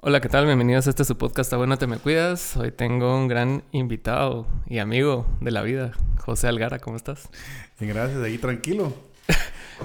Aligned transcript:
Hola, 0.00 0.20
¿qué 0.20 0.28
tal? 0.28 0.46
Bienvenidos 0.46 0.86
a 0.86 0.90
este 0.90 1.04
su 1.04 1.16
podcast, 1.18 1.48
Está 1.48 1.56
bueno, 1.56 1.76
te 1.76 1.86
me 1.86 1.98
cuidas. 1.98 2.56
Hoy 2.56 2.70
tengo 2.70 3.16
un 3.16 3.26
gran 3.28 3.64
invitado 3.72 4.46
y 4.66 4.78
amigo 4.78 5.26
de 5.40 5.50
la 5.50 5.62
vida, 5.62 5.92
José 6.20 6.46
Algara, 6.46 6.78
¿cómo 6.78 6.96
estás? 6.96 7.28
Bien, 7.80 7.92
gracias, 7.92 8.22
ahí 8.22 8.38
tranquilo. 8.38 8.92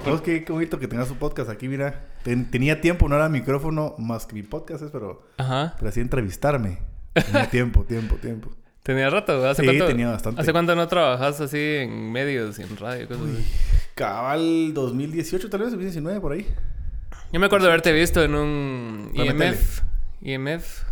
Vos 0.05 0.21
qué, 0.23 0.44
qué 0.44 0.52
bonito 0.54 0.78
que 0.79 0.88
tengas 0.88 1.07
su 1.07 1.15
podcast 1.15 1.49
aquí, 1.49 1.68
mira. 1.68 2.10
Ten- 2.23 2.49
tenía 2.52 2.79
tiempo, 2.79 3.10
no 3.10 3.15
era 3.15 3.28
micrófono 3.28 3.96
más 3.97 4.26
que 4.26 4.36
mi 4.36 4.44
podcast, 4.44 4.84
es, 4.84 4.91
pero, 4.91 5.28
Ajá. 5.38 5.73
pero 5.78 5.89
así 5.89 5.99
entrevistarme. 5.99 6.77
Tenía 7.14 7.50
tiempo, 7.50 7.84
tiempo, 7.88 8.16
tiempo. 8.18 8.52
¿Tenía 8.84 9.09
rato? 9.09 9.48
¿Hace 9.48 9.61
Sí, 9.64 9.68
cuánto? 9.68 9.88
tenía 9.88 10.09
bastante. 10.09 10.41
¿Hace 10.41 10.52
cuánto 10.52 10.75
no 10.75 10.88
trabajas 10.88 11.39
así 11.41 11.57
en 11.57 12.11
medios 12.11 12.59
y 12.59 12.64
en 12.64 12.77
radio? 12.77 13.07
Cosas 13.07 13.23
así? 13.34 13.45
Cabal 13.95 14.73
2018, 14.73 15.50
tal 15.50 15.61
vez, 15.61 15.70
2019, 15.71 16.20
por 16.21 16.34
ahí. 16.34 16.45
Yo 17.32 17.39
me 17.39 17.48
acuerdo 17.48 17.66
de 17.66 17.71
haberte 17.71 17.91
visto 17.93 18.21
en 18.23 18.36
un 18.36 19.09
IMF. 19.14 19.82
IMF, 20.23 20.83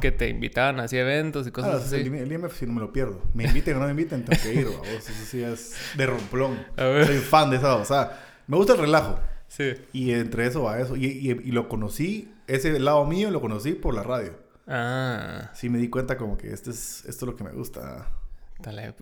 que, 0.00 0.12
te 0.12 0.28
invitaban 0.28 0.80
así 0.80 0.96
eventos 0.96 1.46
y 1.46 1.50
Ah, 1.50 1.52
cosas 1.52 1.92
el, 1.92 2.00
así. 2.02 2.16
el 2.18 2.32
IMF 2.32 2.56
si 2.56 2.66
no 2.66 2.72
me 2.72 2.80
lo 2.80 2.92
pierdo. 2.92 3.20
Me 3.34 3.44
inviten 3.44 3.76
o 3.76 3.80
no 3.80 3.84
me 3.86 3.90
inviten, 3.90 4.24
tengo 4.24 4.40
que 4.42 4.54
ir, 4.54 4.66
vamos. 4.70 4.86
Eso 4.88 5.12
sí 5.28 5.42
es 5.42 5.74
de 5.96 6.06
romplón. 6.06 6.58
A 6.76 6.84
ver. 6.84 7.06
Soy 7.06 7.18
fan 7.18 7.50
de 7.50 7.56
esa, 7.56 7.76
o 7.76 7.84
sea, 7.84 8.18
me 8.46 8.56
gusta 8.56 8.74
el 8.74 8.78
relajo. 8.80 9.18
Sí. 9.48 9.74
Y 9.92 10.12
entre 10.12 10.46
eso 10.46 10.62
va 10.64 10.80
eso. 10.80 10.96
Y, 10.96 11.06
y, 11.06 11.30
y 11.30 11.52
lo 11.52 11.68
conocí, 11.68 12.32
ese 12.46 12.78
lado 12.78 13.04
mío 13.06 13.30
lo 13.30 13.40
conocí 13.40 13.72
por 13.72 13.94
la 13.94 14.02
radio. 14.02 14.32
Ah, 14.68 15.50
Sí 15.54 15.68
me 15.68 15.78
di 15.78 15.88
cuenta 15.88 16.16
como 16.16 16.36
que 16.36 16.52
este 16.52 16.70
es, 16.70 17.04
esto 17.06 17.24
es 17.24 17.30
lo 17.30 17.36
que 17.36 17.44
me 17.44 17.52
gusta. 17.52 18.08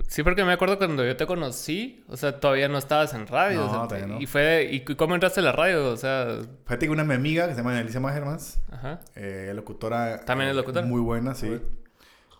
Sí, 0.08 0.22
porque 0.22 0.44
me 0.44 0.52
acuerdo 0.52 0.78
cuando 0.78 1.04
yo 1.04 1.16
te 1.16 1.26
conocí, 1.26 2.04
o 2.08 2.16
sea, 2.16 2.40
todavía 2.40 2.68
no 2.68 2.76
estabas 2.78 3.14
en 3.14 3.26
radio. 3.26 3.60
No, 3.60 3.66
o 3.66 3.70
sea, 3.70 3.82
todavía 3.88 4.06
no. 4.06 4.20
Y 4.20 4.26
fue, 4.26 4.68
¿y 4.70 4.80
cómo 4.80 5.14
entraste 5.14 5.40
a 5.40 5.44
la 5.44 5.52
radio? 5.52 5.90
O 5.90 5.96
sea, 5.96 6.38
Fíjate 6.66 6.86
que 6.86 6.92
una 6.92 7.04
mi 7.04 7.14
amiga 7.14 7.46
que 7.46 7.52
se 7.54 7.58
llama 7.58 7.78
Alicia 7.78 8.00
Magermans, 8.00 8.58
ajá. 8.70 9.00
eh, 9.14 9.52
locutora. 9.54 10.20
¿También 10.24 10.50
es 10.50 10.56
locutora? 10.56 10.84
Muy 10.84 11.00
buena, 11.00 11.34
sí. 11.34 11.60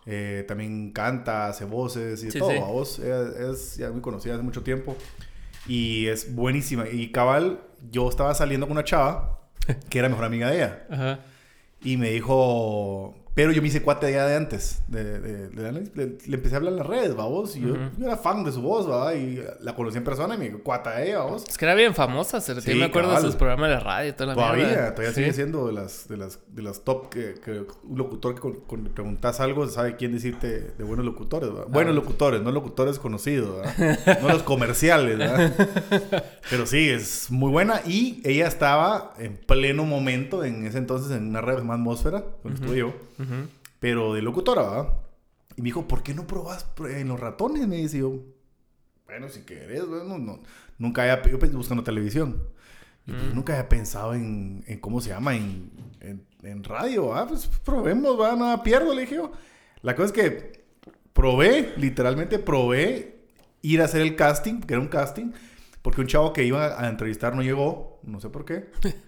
Eh, 0.05 0.43
también 0.47 0.91
canta, 0.91 1.47
hace 1.47 1.65
voces 1.65 2.23
y 2.23 2.29
Sí, 2.31 2.37
todo. 2.37 2.51
sí. 2.51 2.57
a 2.57 2.65
voz 2.65 2.99
Ella 2.99 3.49
es 3.51 3.77
ya 3.77 3.89
muy 3.91 4.01
conocida 4.01 4.35
hace 4.35 4.43
mucho 4.43 4.61
tiempo. 4.61 4.95
Y 5.67 6.07
es 6.07 6.35
buenísima. 6.35 6.87
Y 6.87 7.11
cabal, 7.11 7.61
yo 7.91 8.07
estaba 8.09 8.35
saliendo 8.35 8.67
con 8.67 8.73
una 8.73 8.83
chava 8.83 9.39
que 9.89 9.97
era 9.99 10.09
mejor 10.09 10.25
amiga 10.25 10.49
de 10.51 10.57
ella. 10.57 10.85
Ajá. 10.91 11.19
Y 11.81 11.97
me 11.97 12.09
dijo, 12.11 13.15
pero 13.35 13.51
yo 13.51 13.61
me 13.61 13.67
hice 13.67 13.81
cuate 13.83 14.09
ella 14.09 14.25
de 14.25 14.35
antes. 14.35 14.81
De, 14.87 15.03
de- 15.19 15.47
de- 15.49 15.71
le, 15.93 16.17
le 16.25 16.35
empecé 16.35 16.55
a 16.55 16.57
hablar 16.57 16.73
en 16.73 16.79
las 16.79 16.87
redes, 16.87 17.15
vamos. 17.15 17.55
Y 17.57 17.61
yo, 17.61 17.75
yo 17.97 18.05
era 18.07 18.17
fan 18.17 18.43
de 18.43 18.51
su 18.51 18.61
voz, 18.61 18.89
¿va? 18.89 19.13
Y 19.13 19.43
la 19.59 19.75
conocí 19.75 19.97
en 19.97 20.03
persona 20.03 20.35
y 20.35 20.37
me 20.37 20.45
dijo, 20.45 20.59
cuata 20.63 21.03
ella, 21.03 21.19
vamos. 21.19 21.43
Es 21.47 21.57
que 21.57 21.65
era 21.65 21.75
bien 21.75 21.93
famosa, 21.93 22.39
se 22.41 22.59
Sí, 22.61 22.73
me 22.75 22.85
acuerdo 22.85 23.09
cabal. 23.09 23.23
de 23.23 23.27
sus 23.29 23.35
programas 23.37 23.69
de 23.69 23.79
radio 23.79 24.09
y 24.09 24.13
toda 24.13 24.27
la 24.27 24.33
Todavía, 24.35 24.65
mierda. 24.65 24.95
todavía 24.95 25.09
Sí. 25.13 25.21
sigue 25.21 25.33
siendo 25.33 25.67
de 25.67 25.73
las, 25.73 26.07
de 26.07 26.17
las, 26.17 26.39
de 26.47 26.61
las 26.63 26.83
top 26.83 27.09
que, 27.09 27.35
que 27.43 27.65
un 27.83 27.97
locutor 27.97 28.33
que 28.35 28.41
con, 28.41 28.53
con- 28.61 28.85
preguntas 28.85 29.39
algo 29.41 29.67
sabe 29.67 29.97
quién 29.97 30.13
decirte 30.13 30.71
de 30.77 30.83
buenos 30.85 31.05
locutores, 31.05 31.49
¿verdad? 31.51 31.67
Buenos 31.69 31.91
Ah. 31.91 31.95
locutores, 31.95 32.41
no 32.41 32.51
locutores 32.51 32.97
conocidos, 32.99 33.57
¿verdad? 33.57 34.19
no 34.21 34.29
los 34.29 34.43
comerciales, 34.43 35.17
¿verdad? 35.17 35.53
Pero 36.49 36.65
sí, 36.65 36.89
es 36.89 37.29
muy 37.31 37.51
buena 37.51 37.81
y 37.85 38.21
ella 38.23 38.47
estaba 38.47 39.13
en 39.19 39.35
pleno 39.35 39.83
momento 39.83 40.43
en 40.45 40.65
ese 40.65 40.77
entonces 40.77 41.11
en 41.11 41.27
una 41.27 41.41
red 41.41 41.61
más 41.63 41.75
atmósfera, 41.75 42.23
cuando 42.41 42.61
estuve 42.61 42.79
yo, 42.79 42.93
Ujú. 43.25 43.47
pero 43.79 44.13
de 44.13 44.21
locutora, 44.21 44.61
¿verdad? 44.63 44.93
Y 45.57 45.61
me 45.61 45.65
dijo, 45.65 45.87
¿por 45.87 46.03
qué 46.03 46.13
no 46.13 46.27
probas 46.27 46.65
en 46.89 47.07
los 47.07 47.19
ratones? 47.19 47.67
Me 47.67 47.77
dice 47.77 47.99
yo, 47.99 48.19
bueno, 49.05 49.29
si 49.29 49.41
querés, 49.41 49.87
bueno, 49.87 50.17
no, 50.17 50.39
nunca 50.77 51.01
había, 51.03 51.21
yo 51.29 51.39
pensé 51.39 51.55
buscando 51.55 51.83
televisión. 51.83 52.41
Y 53.07 53.11
pues 53.11 53.23
Mm. 53.31 53.35
nunca 53.35 53.53
había 53.53 53.69
pensado 53.69 54.13
en, 54.15 54.63
en 54.67 54.79
cómo 54.79 54.99
se 54.99 55.09
llama, 55.09 55.35
en, 55.35 55.69
en, 55.99 56.25
en 56.41 56.63
radio. 56.63 57.13
Ah, 57.15 57.27
pues 57.27 57.47
probemos, 57.63 58.19
va, 58.19 58.35
nada 58.35 58.63
pierdo, 58.63 58.93
le 58.95 59.01
dije 59.01 59.15
yo. 59.15 59.31
La 59.83 59.95
cosa 59.95 60.07
es 60.07 60.11
que 60.11 60.65
probé, 61.13 61.73
literalmente 61.77 62.39
probé 62.39 63.27
ir 63.61 63.81
a 63.81 63.85
hacer 63.85 64.01
el 64.01 64.15
casting, 64.15 64.59
que 64.61 64.73
era 64.73 64.81
un 64.81 64.87
casting, 64.87 65.31
porque 65.83 66.01
un 66.01 66.07
chavo 66.07 66.33
que 66.33 66.43
iba 66.43 66.81
a 66.83 66.89
entrevistar 66.89 67.35
no 67.35 67.43
llegó, 67.43 67.99
no 68.03 68.19
sé 68.19 68.29
por 68.29 68.43
qué. 68.43 68.69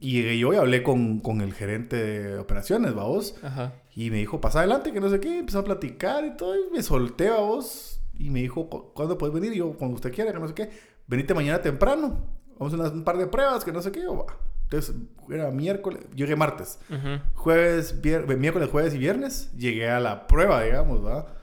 Y 0.00 0.12
llegué 0.12 0.38
yo 0.38 0.52
y 0.52 0.56
hablé 0.56 0.82
con, 0.82 1.20
con 1.20 1.40
el 1.40 1.54
gerente 1.54 1.96
de 1.96 2.38
operaciones, 2.38 2.94
vamos. 2.94 3.36
Ajá. 3.42 3.72
Y 3.94 4.10
me 4.10 4.18
dijo, 4.18 4.40
pasa 4.40 4.58
adelante, 4.58 4.92
que 4.92 5.00
no 5.00 5.08
sé 5.08 5.20
qué. 5.20 5.38
Empezó 5.38 5.60
a 5.60 5.64
platicar 5.64 6.24
y 6.24 6.36
todo. 6.36 6.54
Y 6.56 6.70
me 6.72 6.82
solté 6.82 7.30
vos. 7.30 8.00
Y 8.18 8.30
me 8.30 8.40
dijo, 8.42 8.68
"¿Cu- 8.68 8.92
¿cuándo 8.92 9.16
puedes 9.18 9.34
venir? 9.34 9.52
Y 9.52 9.58
yo, 9.58 9.72
cuando 9.72 9.94
usted 9.96 10.12
quiera, 10.12 10.32
que 10.32 10.38
no 10.38 10.46
sé 10.48 10.54
qué. 10.54 10.70
Venite 11.06 11.32
mañana 11.34 11.60
temprano. 11.62 12.26
Vamos 12.58 12.72
a 12.74 12.76
unas- 12.76 12.92
un 12.92 13.04
par 13.04 13.16
de 13.18 13.26
pruebas, 13.26 13.64
que 13.64 13.72
no 13.72 13.80
sé 13.82 13.90
qué. 13.92 14.06
Va. 14.06 14.26
Entonces, 14.64 14.94
era 15.30 15.50
miércoles. 15.50 16.00
Yo 16.14 16.24
llegué 16.26 16.36
martes. 16.36 16.78
Ujú. 16.90 17.20
Jueves, 17.34 18.02
vier- 18.02 18.26
miércoles, 18.36 18.68
jueves 18.70 18.94
y 18.94 18.98
viernes. 18.98 19.52
Llegué 19.56 19.88
a 19.90 20.00
la 20.00 20.26
prueba, 20.26 20.62
digamos, 20.64 21.04
¿va? 21.04 21.34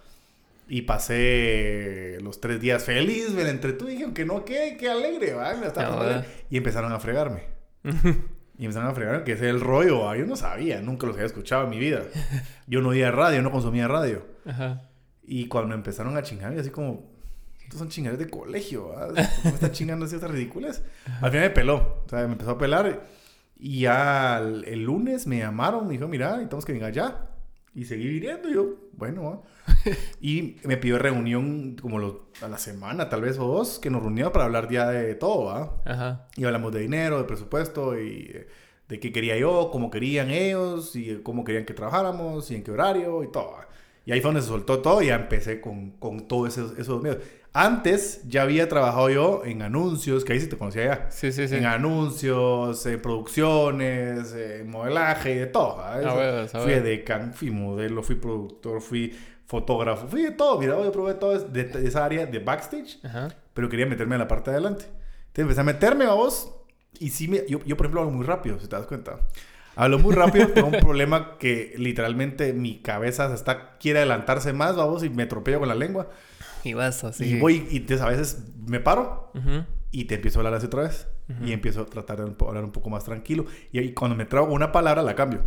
Y 0.67 0.83
pasé 0.83 2.17
los 2.21 2.39
tres 2.41 2.59
días 2.61 2.83
feliz, 2.83 3.31
me 3.31 3.43
la 3.43 3.49
entretuve. 3.49 3.93
Y 3.93 3.97
dije, 3.97 4.13
que 4.13 4.25
no, 4.25 4.45
qué, 4.45 4.77
qué 4.79 4.89
alegre, 4.89 5.33
¿verdad? 5.33 6.25
Y 6.49 6.57
empezaron 6.57 6.91
a 6.91 6.99
fregarme. 6.99 7.43
Y 8.61 8.65
empezaron 8.65 8.91
a 8.91 8.93
fregar 8.93 9.23
que 9.23 9.31
ese 9.31 9.49
es 9.49 9.55
el 9.55 9.59
rollo. 9.59 10.01
¿va? 10.01 10.15
Yo 10.15 10.27
no 10.27 10.35
sabía, 10.35 10.83
nunca 10.83 11.07
los 11.07 11.15
había 11.15 11.25
escuchado 11.25 11.63
en 11.63 11.71
mi 11.71 11.79
vida. 11.79 12.03
Yo 12.67 12.83
no 12.83 12.89
oía 12.89 13.09
radio, 13.09 13.41
no 13.41 13.49
consumía 13.49 13.87
radio. 13.87 14.23
Ajá. 14.45 14.83
Y 15.23 15.47
cuando 15.47 15.73
empezaron 15.73 16.15
a 16.15 16.21
chingar, 16.21 16.55
así 16.55 16.69
como, 16.69 17.09
estos 17.63 17.79
son 17.79 17.89
chingaderas 17.89 18.23
de 18.23 18.29
colegio, 18.29 18.89
¿va? 18.89 19.07
¿cómo 19.07 19.17
me 19.45 19.49
están 19.49 19.71
chingando 19.71 20.05
así 20.05 20.13
estas 20.13 20.29
ridículas? 20.29 20.83
Al 21.21 21.31
final 21.31 21.47
me 21.47 21.49
peló, 21.49 22.03
o 22.05 22.07
sea, 22.07 22.19
me 22.27 22.33
empezó 22.33 22.51
a 22.51 22.57
pelar. 22.59 23.01
Y 23.57 23.79
ya 23.79 24.37
el, 24.37 24.63
el 24.65 24.83
lunes 24.83 25.25
me 25.25 25.39
llamaron, 25.39 25.87
me 25.87 25.93
dijo, 25.93 26.07
mira, 26.07 26.33
necesitamos 26.33 26.63
que 26.63 26.73
venga 26.73 26.91
ya. 26.91 27.30
Y 27.73 27.85
seguí 27.85 28.07
viniendo, 28.07 28.49
y 28.49 28.53
yo, 28.53 28.75
bueno. 28.93 29.43
Y 30.21 30.57
me 30.65 30.77
pidió 30.77 30.97
reunión 30.99 31.75
como 31.81 31.99
los- 31.99 32.15
a 32.41 32.47
la 32.47 32.57
semana, 32.57 33.09
tal 33.09 33.21
vez 33.21 33.37
o 33.39 33.47
dos, 33.47 33.79
que 33.79 33.89
nos 33.89 34.01
reuníamos 34.01 34.33
para 34.33 34.45
hablar 34.45 34.69
ya 34.69 34.89
de 34.89 35.15
todo, 35.15 35.45
¿va? 35.45 35.81
Ajá. 35.85 36.27
Y 36.35 36.43
hablamos 36.43 36.71
de 36.73 36.81
dinero, 36.81 37.17
de 37.17 37.23
presupuesto 37.23 37.97
y 37.99 38.29
eh, 38.33 38.47
de 38.89 38.99
qué 38.99 39.11
quería 39.11 39.37
yo, 39.37 39.69
cómo 39.71 39.89
querían 39.89 40.29
ellos 40.31 40.95
y 40.95 41.11
eh, 41.11 41.23
cómo 41.23 41.43
querían 41.45 41.65
que 41.65 41.73
trabajáramos 41.73 42.51
y 42.51 42.55
en 42.55 42.63
qué 42.63 42.71
horario 42.71 43.23
y 43.23 43.31
todo. 43.31 43.55
Y 44.11 44.13
ahí 44.13 44.19
fue 44.19 44.27
donde 44.27 44.41
se 44.41 44.49
soltó 44.49 44.79
todo 44.79 45.01
y 45.01 45.05
ya 45.05 45.15
empecé 45.15 45.61
con, 45.61 45.91
con 45.91 46.27
todos 46.27 46.49
esos, 46.57 46.77
esos 46.77 47.01
medios. 47.01 47.23
Antes 47.53 48.27
ya 48.27 48.41
había 48.41 48.67
trabajado 48.67 49.09
yo 49.09 49.43
en 49.45 49.61
anuncios, 49.61 50.25
que 50.25 50.33
ahí 50.33 50.41
sí 50.41 50.47
te 50.47 50.57
conocía 50.57 50.83
ya. 50.85 51.11
Sí, 51.11 51.31
sí, 51.31 51.47
sí. 51.47 51.55
En 51.55 51.65
anuncios, 51.65 52.85
en 52.87 53.01
producciones, 53.01 54.33
en 54.33 54.69
modelaje 54.69 55.39
de 55.39 55.45
todo. 55.45 55.77
¿sabes? 55.77 56.53
A 56.53 56.57
a 56.57 56.61
fui 56.61 56.73
decán, 56.73 57.33
fui 57.33 57.51
modelo, 57.51 58.03
fui 58.03 58.15
productor, 58.15 58.81
fui 58.81 59.17
fotógrafo, 59.45 60.05
fui 60.09 60.23
de 60.23 60.31
todo. 60.31 60.59
Mira, 60.59 60.75
yo 60.83 60.91
probé 60.91 61.13
todo 61.13 61.39
de, 61.39 61.63
de 61.63 61.87
esa 61.87 62.03
área 62.03 62.25
de 62.25 62.39
backstage 62.39 62.99
Ajá. 63.05 63.29
pero 63.53 63.69
quería 63.69 63.85
meterme 63.85 64.15
a 64.15 64.17
la 64.17 64.27
parte 64.27 64.51
de 64.51 64.57
adelante. 64.57 64.83
Entonces 65.27 65.43
empecé 65.43 65.61
a 65.61 65.63
meterme 65.63 66.03
a 66.03 66.11
vos 66.15 66.53
y 66.99 67.11
sí, 67.11 67.29
me, 67.29 67.45
yo, 67.47 67.63
yo 67.63 67.77
por 67.77 67.85
ejemplo 67.85 68.01
hablo 68.01 68.11
muy 68.11 68.25
rápido, 68.25 68.59
si 68.59 68.67
te 68.67 68.75
das 68.75 68.87
cuenta. 68.87 69.19
Hablo 69.75 69.99
muy 69.99 70.13
rápido, 70.13 70.47
tengo 70.49 70.67
un 70.67 70.79
problema 70.79 71.37
que 71.37 71.73
literalmente 71.77 72.53
mi 72.53 72.81
cabeza 72.81 73.29
se 73.29 73.35
está, 73.35 73.77
quiere 73.77 73.99
adelantarse 73.99 74.53
más, 74.53 74.75
vamos, 74.75 75.03
y 75.03 75.09
me 75.09 75.23
atropello 75.23 75.59
con 75.59 75.69
la 75.69 75.75
lengua. 75.75 76.09
Y 76.63 76.73
vas 76.73 77.03
así. 77.03 77.25
Y 77.25 77.39
voy, 77.39 77.67
y 77.71 77.77
entonces 77.77 78.01
a 78.05 78.09
veces 78.09 78.43
me 78.67 78.79
paro 78.79 79.31
Ujú. 79.33 79.65
y 79.91 80.05
te 80.05 80.15
empiezo 80.15 80.39
a 80.39 80.41
hablar 80.41 80.53
así 80.55 80.65
otra 80.67 80.83
vez. 80.83 81.07
Ujú. 81.29 81.45
Y 81.45 81.53
empiezo 81.53 81.81
a 81.81 81.85
tratar 81.85 82.17
de 82.23 82.33
hablar 82.45 82.63
un 82.63 82.71
poco 82.71 82.89
más 82.89 83.03
tranquilo. 83.03 83.45
Y 83.71 83.79
ahí 83.79 83.93
cuando 83.93 84.15
me 84.15 84.25
trago 84.25 84.53
una 84.53 84.71
palabra, 84.71 85.01
la 85.01 85.15
cambio. 85.15 85.41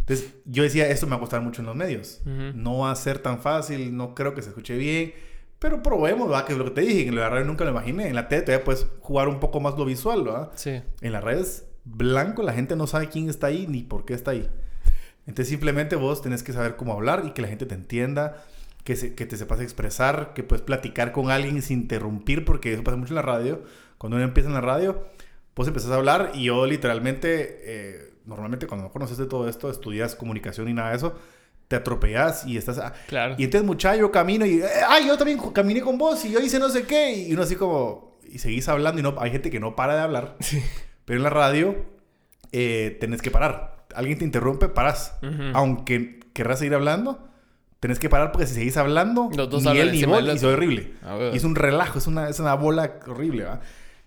Entonces 0.00 0.34
yo 0.46 0.62
decía, 0.62 0.88
esto 0.88 1.06
me 1.06 1.10
va 1.10 1.16
a 1.16 1.20
costar 1.20 1.42
mucho 1.42 1.60
en 1.62 1.66
los 1.66 1.76
medios. 1.76 2.20
Ujú. 2.24 2.52
No 2.56 2.78
va 2.78 2.90
a 2.92 2.96
ser 2.96 3.18
tan 3.18 3.40
fácil, 3.40 3.96
no 3.96 4.14
creo 4.14 4.34
que 4.34 4.42
se 4.42 4.48
escuche 4.48 4.76
bien. 4.76 5.12
Pero 5.58 5.82
probemos, 5.82 6.30
¿va? 6.30 6.44
Que 6.44 6.52
es 6.52 6.58
lo 6.58 6.64
que 6.64 6.70
te 6.72 6.80
dije, 6.80 7.02
que 7.04 7.08
en 7.10 7.16
la 7.16 7.28
radio 7.28 7.44
nunca 7.44 7.64
lo 7.64 7.70
imaginé. 7.70 8.08
En 8.08 8.14
la 8.16 8.26
tele 8.28 8.42
todavía 8.42 8.64
puedes 8.64 8.86
jugar 9.00 9.28
un 9.28 9.38
poco 9.38 9.60
más 9.60 9.76
lo 9.78 9.84
visual, 9.84 10.26
¿va? 10.26 10.50
Sí. 10.56 10.82
En 11.00 11.12
las 11.12 11.22
redes, 11.22 11.68
blanco, 11.84 12.42
la 12.42 12.52
gente 12.52 12.76
no 12.76 12.86
sabe 12.86 13.08
quién 13.08 13.28
está 13.28 13.48
ahí 13.48 13.66
ni 13.68 13.82
por 13.82 14.04
qué 14.04 14.14
está 14.14 14.30
ahí. 14.32 14.48
Entonces 15.26 15.48
simplemente 15.48 15.96
vos 15.96 16.22
tenés 16.22 16.42
que 16.42 16.52
saber 16.52 16.76
cómo 16.76 16.92
hablar 16.92 17.22
y 17.26 17.30
que 17.30 17.42
la 17.42 17.48
gente 17.48 17.66
te 17.66 17.74
entienda, 17.74 18.44
que, 18.84 18.96
se- 18.96 19.14
que 19.14 19.26
te 19.26 19.36
sepas 19.36 19.60
expresar, 19.60 20.32
que 20.34 20.42
puedes 20.42 20.62
platicar 20.64 21.12
con 21.12 21.30
alguien 21.30 21.62
sin 21.62 21.82
interrumpir, 21.82 22.44
porque 22.44 22.72
eso 22.72 22.82
pasa 22.82 22.96
mucho 22.96 23.10
en 23.12 23.16
la 23.16 23.22
radio. 23.22 23.62
Cuando 23.98 24.16
uno 24.16 24.24
empieza 24.24 24.48
en 24.48 24.54
la 24.54 24.60
radio, 24.60 25.06
vos 25.54 25.68
empezás 25.68 25.90
a 25.92 25.94
hablar 25.96 26.32
y 26.34 26.44
yo 26.44 26.66
literalmente, 26.66 27.60
eh, 27.64 28.14
normalmente 28.26 28.66
cuando 28.66 28.86
no 28.86 28.92
conoces 28.92 29.16
de 29.18 29.26
todo 29.26 29.48
esto, 29.48 29.70
estudias 29.70 30.16
comunicación 30.16 30.68
y 30.68 30.72
nada 30.74 30.90
de 30.90 30.96
eso, 30.96 31.16
te 31.68 31.76
atropellas 31.76 32.44
y 32.46 32.56
estás... 32.56 32.78
ah, 32.78 32.92
Claro. 33.06 33.36
y 33.38 33.44
entonces, 33.44 33.64
muchacho, 33.66 34.00
yo 34.00 34.10
camino 34.10 34.44
y, 34.44 34.60
eh, 34.60 34.66
ay, 34.88 35.06
yo 35.06 35.16
también 35.16 35.38
caminé 35.52 35.80
con 35.80 35.96
vos 35.98 36.24
y 36.24 36.32
yo 36.32 36.40
hice 36.40 36.58
no 36.58 36.68
sé 36.68 36.82
qué. 36.82 37.12
Y 37.16 37.32
uno 37.32 37.42
así 37.42 37.54
como, 37.54 38.18
y 38.28 38.38
seguís 38.40 38.68
hablando 38.68 38.98
y 39.00 39.02
no, 39.04 39.14
hay 39.18 39.30
gente 39.30 39.50
que 39.50 39.60
no 39.60 39.76
para 39.76 39.94
de 39.94 40.00
hablar. 40.00 40.36
Sí. 40.40 40.60
Pero 41.04 41.18
en 41.18 41.24
la 41.24 41.30
radio, 41.30 41.76
eh, 42.52 42.96
tenés 43.00 43.22
que 43.22 43.30
parar. 43.30 43.86
Alguien 43.94 44.18
te 44.18 44.24
interrumpe, 44.24 44.68
paras. 44.68 45.18
Ujú. 45.22 45.42
Aunque 45.54 46.20
querrás 46.32 46.60
seguir 46.60 46.74
hablando, 46.74 47.28
tenés 47.80 47.98
que 47.98 48.08
parar 48.08 48.32
porque 48.32 48.46
si 48.46 48.54
seguís 48.54 48.76
hablando, 48.76 49.28
Los 49.36 49.50
dos 49.50 49.64
ni 49.64 49.78
él 49.78 49.92
ni 49.92 50.04
vos, 50.04 50.22
y 50.22 50.38
soy 50.38 50.54
horrible. 50.54 50.94
Y 51.32 51.36
es 51.36 51.44
un 51.44 51.54
relajo, 51.54 51.98
es 51.98 52.06
una, 52.06 52.28
es 52.28 52.38
una 52.40 52.54
bola 52.54 53.00
horrible, 53.06 53.44
¿va? 53.44 53.60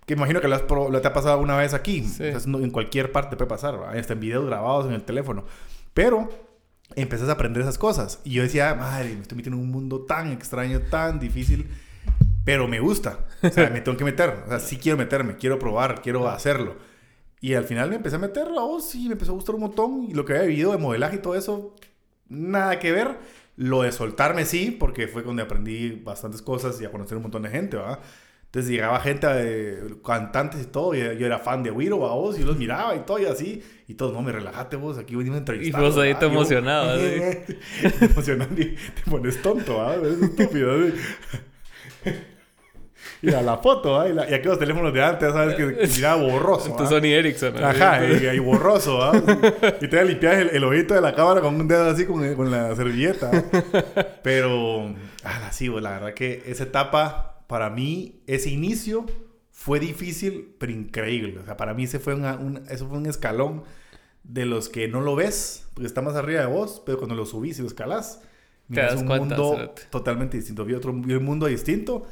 Que 0.05 0.13
imagino 0.13 0.39
que 0.39 0.47
lo, 0.47 0.55
has 0.55 0.63
lo 0.69 1.01
te 1.01 1.07
ha 1.07 1.13
pasado 1.13 1.33
alguna 1.33 1.57
vez 1.57 1.73
aquí. 1.73 2.03
Sí. 2.03 2.23
O 2.29 2.39
sea, 2.39 2.53
en 2.53 2.69
cualquier 2.69 3.11
parte 3.11 3.35
puede 3.35 3.49
pasar, 3.49 3.81
¿va? 3.81 3.91
Hasta 3.91 4.13
en 4.13 4.19
videos 4.19 4.45
grabados 4.45 4.85
en 4.85 4.93
el 4.93 5.03
teléfono. 5.03 5.45
Pero 5.93 6.29
empezás 6.95 7.29
a 7.29 7.33
aprender 7.33 7.63
esas 7.63 7.77
cosas. 7.77 8.19
Y 8.23 8.31
yo 8.31 8.43
decía, 8.43 8.75
madre, 8.75 9.15
me 9.15 9.21
estoy 9.21 9.35
metiendo 9.37 9.57
en 9.57 9.63
un 9.65 9.71
mundo 9.71 10.05
tan 10.05 10.31
extraño, 10.31 10.81
tan 10.81 11.19
difícil, 11.19 11.67
pero 12.45 12.67
me 12.67 12.79
gusta. 12.79 13.25
O 13.41 13.49
sea, 13.49 13.69
me 13.73 13.81
tengo 13.81 13.97
que 13.97 14.05
meter. 14.05 14.43
O 14.45 14.49
sea, 14.49 14.59
sí 14.59 14.77
quiero 14.77 14.97
meterme, 14.97 15.35
quiero 15.35 15.59
probar, 15.59 16.01
quiero 16.01 16.29
hacerlo. 16.29 16.77
Y 17.41 17.55
al 17.55 17.65
final 17.65 17.89
me 17.89 17.97
empecé 17.97 18.15
a 18.15 18.19
meter 18.19 18.49
la 18.49 18.61
voz 18.61 18.95
y 18.95 19.07
me 19.07 19.13
empezó 19.13 19.31
a 19.31 19.35
gustar 19.35 19.55
un 19.55 19.61
montón. 19.61 20.03
Y 20.09 20.13
lo 20.13 20.23
que 20.23 20.33
había 20.33 20.45
vivido 20.45 20.71
de 20.71 20.77
modelaje 20.77 21.17
y 21.17 21.19
todo 21.19 21.35
eso, 21.35 21.75
nada 22.29 22.79
que 22.79 22.91
ver. 22.93 23.17
Lo 23.57 23.81
de 23.81 23.91
soltarme 23.91 24.45
sí, 24.45 24.71
porque 24.71 25.07
fue 25.07 25.23
donde 25.23 25.43
aprendí 25.43 25.91
bastantes 25.91 26.41
cosas 26.41 26.79
y 26.81 26.85
a 26.85 26.91
conocer 26.91 27.17
un 27.17 27.23
montón 27.23 27.41
de 27.43 27.49
gente, 27.49 27.77
¿verdad? 27.77 27.99
Entonces 28.45 28.71
llegaba 28.71 28.99
gente, 28.99 29.27
de 29.27 29.95
cantantes 30.05 30.61
y 30.61 30.65
todo, 30.65 30.93
y 30.93 30.99
yo 30.99 31.25
era 31.25 31.39
fan 31.39 31.63
de 31.63 31.71
Wiro, 31.71 31.97
vos, 31.97 32.39
y 32.39 32.43
los 32.43 32.57
miraba 32.57 32.95
y 32.95 32.99
todo, 32.99 33.19
y 33.19 33.25
así, 33.25 33.61
y 33.87 33.95
todos, 33.95 34.13
no, 34.13 34.21
me 34.21 34.31
relajate 34.31 34.77
vos, 34.77 34.97
aquí 34.97 35.15
venimos 35.15 35.35
a 35.35 35.39
entrevistar. 35.39 35.81
Y 35.81 35.85
vos 35.85 35.97
ahí 35.97 36.15
te 36.15 36.25
emocionabas, 36.25 37.01
¿sí? 37.01 37.55
Emocionante, 38.05 38.61
y 38.61 38.75
te 38.75 39.11
pones 39.11 39.41
tonto, 39.41 39.81
¿ah? 39.81 39.95
Eres 39.95 40.21
estúpido, 40.21 40.87
¿sí? 40.87 40.93
Y 43.31 43.33
a 43.33 43.41
la 43.41 43.57
foto, 43.57 43.99
¿ah? 43.99 44.07
Y, 44.07 44.13
la, 44.13 44.29
y 44.29 44.33
aquellos 44.33 44.59
teléfonos 44.59 44.93
de 44.93 45.03
antes, 45.03 45.33
¿sabes? 45.33 45.55
Que, 45.55 45.87
miraba 45.95 46.21
borroso. 46.21 46.75
Tu 46.75 46.85
Sony 46.85 47.05
Ericsson. 47.05 47.63
Ajá, 47.63 48.05
y, 48.05 48.25
y, 48.25 48.39
borroso, 48.39 49.01
¿ah? 49.01 49.13
y 49.81 49.87
te 49.87 50.05
limpiar 50.05 50.35
el, 50.35 50.49
el, 50.49 50.63
ojito 50.63 50.93
de 50.93 51.01
la 51.01 51.13
cámara 51.15 51.41
con 51.41 51.55
un 51.55 51.67
dedo 51.67 51.89
así, 51.89 52.05
con, 52.05 52.35
con 52.35 52.51
la 52.51 52.75
servilleta. 52.75 53.31
Pero, 54.23 54.93
ah, 55.23 55.49
sí, 55.51 55.67
la 55.67 55.91
verdad 55.91 56.13
que 56.13 56.43
esa 56.45 56.63
etapa 56.63 57.43
para 57.47 57.69
mí 57.69 58.21
ese 58.27 58.49
inicio 58.49 59.05
fue 59.51 59.79
difícil, 59.79 60.53
pero 60.57 60.71
increíble. 60.71 61.39
O 61.39 61.45
sea, 61.45 61.57
para 61.57 61.73
mí 61.73 61.85
ese 61.85 61.99
fue 61.99 62.13
un, 62.13 62.63
eso 62.69 62.87
fue 62.87 62.97
un 62.97 63.05
escalón 63.05 63.63
de 64.23 64.45
los 64.45 64.69
que 64.69 64.87
no 64.87 65.01
lo 65.01 65.15
ves, 65.15 65.67
porque 65.73 65.87
está 65.87 66.01
más 66.01 66.15
arriba 66.15 66.41
de 66.41 66.47
vos, 66.47 66.81
pero 66.85 66.97
cuando 66.97 67.15
lo 67.15 67.25
subís 67.25 67.59
y 67.59 67.61
lo 67.61 67.67
escalás, 67.67 68.21
es 68.69 68.95
un 68.95 69.05
mundo 69.05 69.73
totalmente 69.89 70.37
distinto. 70.37 70.65
Vi 70.65 70.73
otro 70.73 70.93
vi 70.93 71.13
un 71.13 71.23
mundo 71.23 71.45
distinto. 71.45 72.05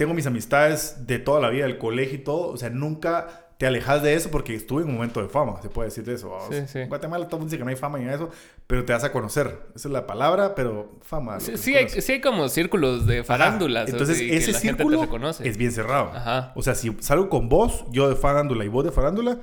Tengo 0.00 0.14
mis 0.14 0.26
amistades 0.26 1.06
de 1.06 1.18
toda 1.18 1.42
la 1.42 1.50
vida, 1.50 1.66
del 1.66 1.76
colegio 1.76 2.14
y 2.14 2.22
todo. 2.22 2.52
O 2.52 2.56
sea, 2.56 2.70
nunca 2.70 3.50
te 3.58 3.66
alejas 3.66 4.02
de 4.02 4.14
eso 4.14 4.30
porque 4.30 4.54
estuve 4.54 4.80
en 4.80 4.88
un 4.88 4.94
momento 4.94 5.20
de 5.20 5.28
fama, 5.28 5.60
se 5.60 5.68
puede 5.68 5.90
decir 5.90 6.04
de 6.04 6.14
eso. 6.14 6.38
Sí, 6.50 6.56
sí. 6.68 6.78
En 6.78 6.88
Guatemala 6.88 7.26
todo 7.26 7.36
el 7.36 7.40
mundo 7.40 7.50
dice 7.50 7.58
que 7.58 7.64
no 7.64 7.68
hay 7.68 7.76
fama 7.76 7.98
ni 7.98 8.08
eso, 8.08 8.30
pero 8.66 8.82
te 8.86 8.94
das 8.94 9.04
a 9.04 9.12
conocer. 9.12 9.60
Esa 9.74 9.88
es 9.88 9.92
la 9.92 10.06
palabra, 10.06 10.54
pero 10.54 10.98
fama. 11.02 11.38
Sí, 11.38 11.58
sí 11.58 11.76
hay, 11.76 11.90
sí 11.90 12.12
hay, 12.12 12.22
como 12.22 12.48
círculos 12.48 13.06
de 13.06 13.24
farándulas. 13.24 13.90
Entonces, 13.90 14.22
ese 14.22 14.54
círculo 14.54 15.06
es 15.44 15.58
bien 15.58 15.70
cerrado. 15.70 16.12
Ajá. 16.14 16.54
O 16.56 16.62
sea, 16.62 16.74
si 16.74 16.96
salgo 17.00 17.28
con 17.28 17.50
vos, 17.50 17.84
yo 17.90 18.08
de 18.08 18.16
farándula 18.16 18.64
y 18.64 18.68
vos 18.68 18.86
de 18.86 18.92
farándula, 18.92 19.40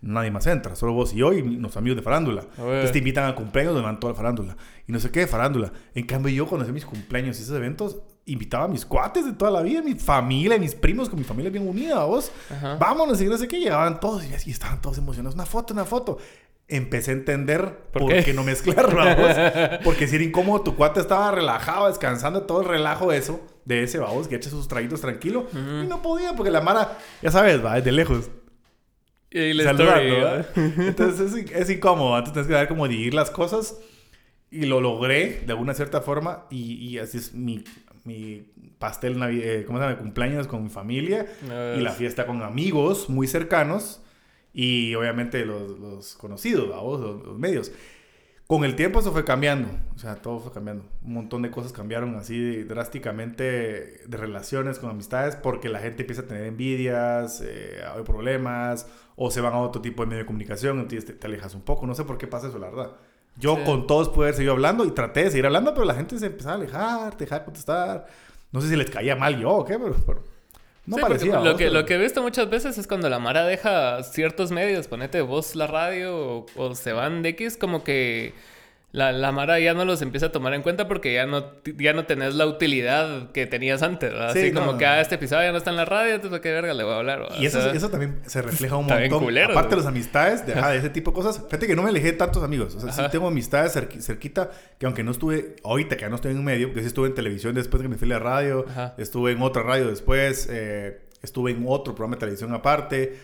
nadie 0.00 0.32
más 0.32 0.48
entra, 0.48 0.74
solo 0.74 0.92
vos 0.92 1.12
y 1.12 1.18
yo 1.18 1.32
y 1.32 1.42
los 1.42 1.76
amigos 1.76 1.98
de 1.98 2.02
farándula. 2.02 2.46
Entonces 2.58 2.90
te 2.90 2.98
invitan 2.98 3.30
a 3.30 3.36
cumpleaños 3.36 3.74
donde 3.74 3.86
van 3.86 4.00
toda 4.00 4.14
la 4.14 4.16
farándula. 4.16 4.56
Y 4.88 4.90
no 4.90 4.98
sé 4.98 5.12
qué 5.12 5.20
de 5.20 5.26
farándula. 5.28 5.72
En 5.94 6.06
cambio, 6.06 6.34
yo 6.34 6.48
cuando 6.48 6.64
hacía 6.64 6.74
mis 6.74 6.86
cumpleaños 6.86 7.38
y 7.38 7.42
esos 7.42 7.56
eventos, 7.56 7.98
invitaba 8.32 8.64
a 8.64 8.68
mis 8.68 8.84
cuates 8.84 9.24
de 9.24 9.32
toda 9.32 9.50
la 9.50 9.62
vida, 9.62 9.82
mi 9.82 9.94
familia, 9.94 10.58
mis 10.58 10.74
primos, 10.74 11.08
con 11.08 11.18
mi 11.18 11.24
familia 11.24 11.50
bien 11.50 11.66
unida, 11.66 12.04
vos. 12.04 12.30
Vámonos 12.78 13.20
y 13.20 13.24
no 13.24 13.36
sé 13.36 13.48
qué, 13.48 13.58
llegaban 13.58 14.00
todos 14.00 14.24
y 14.24 14.32
así 14.34 14.50
estaban 14.50 14.80
todos 14.80 14.98
emocionados. 14.98 15.34
Una 15.34 15.46
foto, 15.46 15.74
una 15.74 15.84
foto. 15.84 16.18
Empecé 16.68 17.10
a 17.10 17.14
entender 17.14 17.88
por, 17.92 18.08
qué? 18.22 18.32
no 18.32 18.44
mezclar, 18.44 18.94
vos. 18.94 19.80
Porque 19.84 20.06
si 20.06 20.14
era 20.14 20.24
incómodo, 20.24 20.62
tu 20.62 20.76
cuate 20.76 21.00
estaba 21.00 21.32
relajado, 21.32 21.88
descansando 21.88 22.42
todo 22.42 22.62
el 22.62 22.68
relajo 22.68 23.10
de 23.10 23.18
eso, 23.18 23.40
de 23.64 23.82
ese, 23.82 23.98
vamos, 23.98 24.28
que 24.28 24.36
echa 24.36 24.50
sus 24.50 24.68
traguitos 24.68 25.00
tranquilo. 25.00 25.48
Y 25.52 25.88
no 25.88 26.00
podía, 26.00 26.36
porque 26.36 26.52
la 26.52 26.60
Mara, 26.60 26.96
ya 27.22 27.32
sabes, 27.32 27.64
va, 27.64 27.74
desde 27.74 27.90
lejos. 27.90 28.30
Y 29.32 29.54
Saludando, 29.62 30.44
Entonces 30.56 31.32
es, 31.34 31.50
es, 31.52 31.70
incómodo. 31.70 32.18
Entonces 32.18 32.32
tienes 32.32 32.48
que 32.48 32.54
dar 32.54 32.68
como 32.68 32.88
dividir 32.88 33.14
las 33.14 33.30
cosas. 33.30 33.76
Y 34.50 34.66
lo 34.66 34.80
logré 34.80 35.42
de 35.46 35.52
alguna 35.52 35.74
cierta 35.74 36.00
forma. 36.00 36.46
Y, 36.50 36.74
y 36.74 36.98
así 36.98 37.18
es 37.18 37.34
mi, 37.34 37.64
mi 38.04 38.46
pastel, 38.78 39.20
eh, 39.22 39.64
¿cómo 39.66 39.78
se 39.78 39.84
llama? 39.84 39.98
cumpleaños 39.98 40.46
con 40.46 40.62
mi 40.62 40.70
familia. 40.70 41.26
y 41.76 41.80
la 41.80 41.92
fiesta 41.92 42.26
con 42.26 42.42
amigos 42.42 43.08
muy 43.08 43.26
cercanos. 43.26 44.02
Y 44.52 44.94
obviamente 44.94 45.44
los, 45.44 45.78
los 45.78 46.14
conocidos, 46.14 46.68
Los, 46.68 47.24
los, 47.24 47.38
medios. 47.38 47.70
Con 48.46 48.64
el 48.64 48.74
tiempo 48.74 48.98
eso 48.98 49.12
fue 49.12 49.24
cambiando. 49.24 49.68
O 49.94 49.98
sea, 49.98 50.16
todo 50.16 50.40
fue 50.40 50.52
cambiando. 50.52 50.84
Un 51.04 51.12
montón 51.12 51.42
de 51.42 51.52
cosas 51.52 51.72
cambiaron 51.72 52.16
así 52.16 52.64
drásticamente 52.64 53.44
de 53.44 54.16
relaciones 54.16 54.80
con 54.80 54.90
amistades 54.90 55.36
porque 55.36 55.68
la 55.68 55.78
gente 55.78 56.02
empieza 56.02 56.22
a 56.22 56.26
tener 56.26 56.46
envidias, 56.46 57.42
eh, 57.44 57.80
hay 57.94 58.02
problemas 58.02 58.88
o 59.14 59.30
se 59.30 59.40
van 59.40 59.52
a 59.52 59.58
otro 59.58 59.80
tipo 59.80 60.02
de 60.02 60.08
medio 60.08 60.22
de 60.22 60.26
comunicación, 60.26 60.80
entonces 60.80 61.16
te, 61.18 61.26
alejas 61.26 61.54
un 61.54 61.62
poco. 61.62 61.86
No 61.86 61.94
sé 61.94 62.04
por 62.04 62.18
qué 62.18 62.26
pasa 62.26 62.48
eso, 62.48 62.58
la 62.58 62.70
verdad. 62.70 62.96
Yo 63.40 63.64
con 63.64 63.86
todos 63.86 64.08
pude 64.10 64.26
haber 64.26 64.34
seguido 64.34 64.52
hablando 64.52 64.84
y 64.84 64.90
traté 64.90 65.24
de 65.24 65.30
seguir 65.30 65.46
hablando, 65.46 65.72
pero 65.74 65.86
la 65.86 65.94
gente 65.94 66.18
se 66.18 66.26
empezaba 66.26 66.52
a 66.52 66.56
alejar, 66.56 67.16
dejar 67.16 67.40
de 67.40 67.44
contestar. 67.46 68.06
No 68.52 68.60
sé 68.60 68.68
si 68.68 68.76
les 68.76 68.90
caía 68.90 69.16
mal 69.16 69.40
yo 69.40 69.50
o 69.50 69.64
qué, 69.64 69.78
pero, 69.78 70.24
no 70.86 70.96
parecía. 70.96 71.40
Lo 71.40 71.56
que, 71.56 71.70
lo 71.70 71.86
que 71.86 71.94
he 71.94 71.98
visto 71.98 72.22
muchas 72.22 72.50
veces 72.50 72.76
es 72.76 72.86
cuando 72.86 73.08
la 73.08 73.18
Mara 73.18 73.44
deja 73.44 74.02
ciertos 74.02 74.50
medios, 74.50 74.88
ponete 74.88 75.20
vos 75.22 75.56
la 75.56 75.66
radio 75.66 76.16
o, 76.16 76.46
o 76.56 76.74
se 76.74 76.92
van 76.92 77.22
de 77.22 77.30
X, 77.30 77.56
como 77.56 77.82
que 77.82 78.34
la, 78.92 79.12
la, 79.12 79.30
Mara 79.30 79.60
ya 79.60 79.72
no 79.72 79.84
los 79.84 80.02
empieza 80.02 80.26
a 80.26 80.32
tomar 80.32 80.52
en 80.54 80.62
cuenta 80.62 80.88
porque 80.88 81.14
ya 81.14 81.24
no, 81.24 81.52
ya 81.78 81.92
no 81.92 82.06
tenés 82.06 82.34
la 82.34 82.46
utilidad 82.46 83.30
que 83.30 83.46
tenías 83.46 83.82
antes, 83.82 84.12
¿verdad? 84.12 84.30
Así 84.30 84.52
como 84.52 84.78
que 84.78 84.86
ah, 84.86 85.00
este 85.00 85.14
episodio 85.14 85.44
ya 85.44 85.52
no 85.52 85.58
está 85.58 85.70
en 85.70 85.76
la 85.76 85.84
radio, 85.84 86.14
entonces 86.14 86.40
qué 86.40 86.50
verga 86.50 86.74
le 86.74 86.82
voy 86.82 86.94
a 86.94 86.96
hablar. 86.96 87.28
Y 87.38 87.46
eso, 87.46 87.70
eso 87.70 87.88
también 87.88 88.20
se 88.26 88.42
refleja 88.42 88.76
un 88.76 88.86
montón. 88.86 89.38
Aparte 89.38 89.70
de 89.70 89.76
las 89.76 89.86
amistades, 89.86 90.44
de, 90.44 90.54
de, 90.54 90.76
ese 90.76 90.90
tipo 90.90 91.12
de 91.12 91.14
cosas. 91.14 91.40
Fíjate 91.44 91.68
que 91.68 91.76
no 91.76 91.82
me 91.82 91.90
alejé 91.90 92.08
de 92.08 92.18
tantos 92.18 92.42
amigos. 92.42 92.74
O 92.74 92.80
sea, 92.80 92.92
sí 92.92 93.02
tengo 93.12 93.28
amistades 93.28 93.72
cerquita 93.72 94.50
que 94.78 94.86
aunque 94.86 95.04
no 95.04 95.12
estuve, 95.12 95.56
ahorita 95.62 95.96
que 95.96 96.02
ya 96.02 96.08
no 96.08 96.16
estoy 96.16 96.32
en 96.32 96.38
un 96.38 96.44
medio, 96.44 96.68
porque 96.68 96.80
sí 96.80 96.88
estuve 96.88 97.08
en 97.08 97.14
televisión 97.14 97.54
después 97.54 97.82
que 97.82 97.88
me 97.88 97.96
fui 97.96 98.08
a 98.08 98.14
la 98.14 98.18
radio, 98.18 98.64
estuve 98.98 99.32
en 99.32 99.42
otra 99.42 99.62
radio 99.62 99.86
después, 99.86 100.48
eh, 100.50 101.00
estuve 101.22 101.52
en 101.52 101.64
otro 101.68 101.94
programa 101.94 102.16
de 102.16 102.20
televisión 102.20 102.52
aparte 102.54 103.18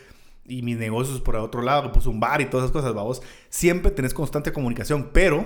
y 0.49 0.63
mis 0.63 0.77
negocios 0.77 1.21
por 1.21 1.37
otro 1.37 1.63
lado, 1.63 1.93
puse 1.93 2.09
un 2.09 2.21
bar 2.21 2.41
y 2.41 2.47
todas 2.47 2.65
esas 2.65 2.73
cosas, 2.73 2.95
vamos. 2.95 3.23
Siempre 3.49 3.91
tenés 3.91 4.15
constante 4.15 4.53
comunicación, 4.53 5.11
pero 5.13 5.45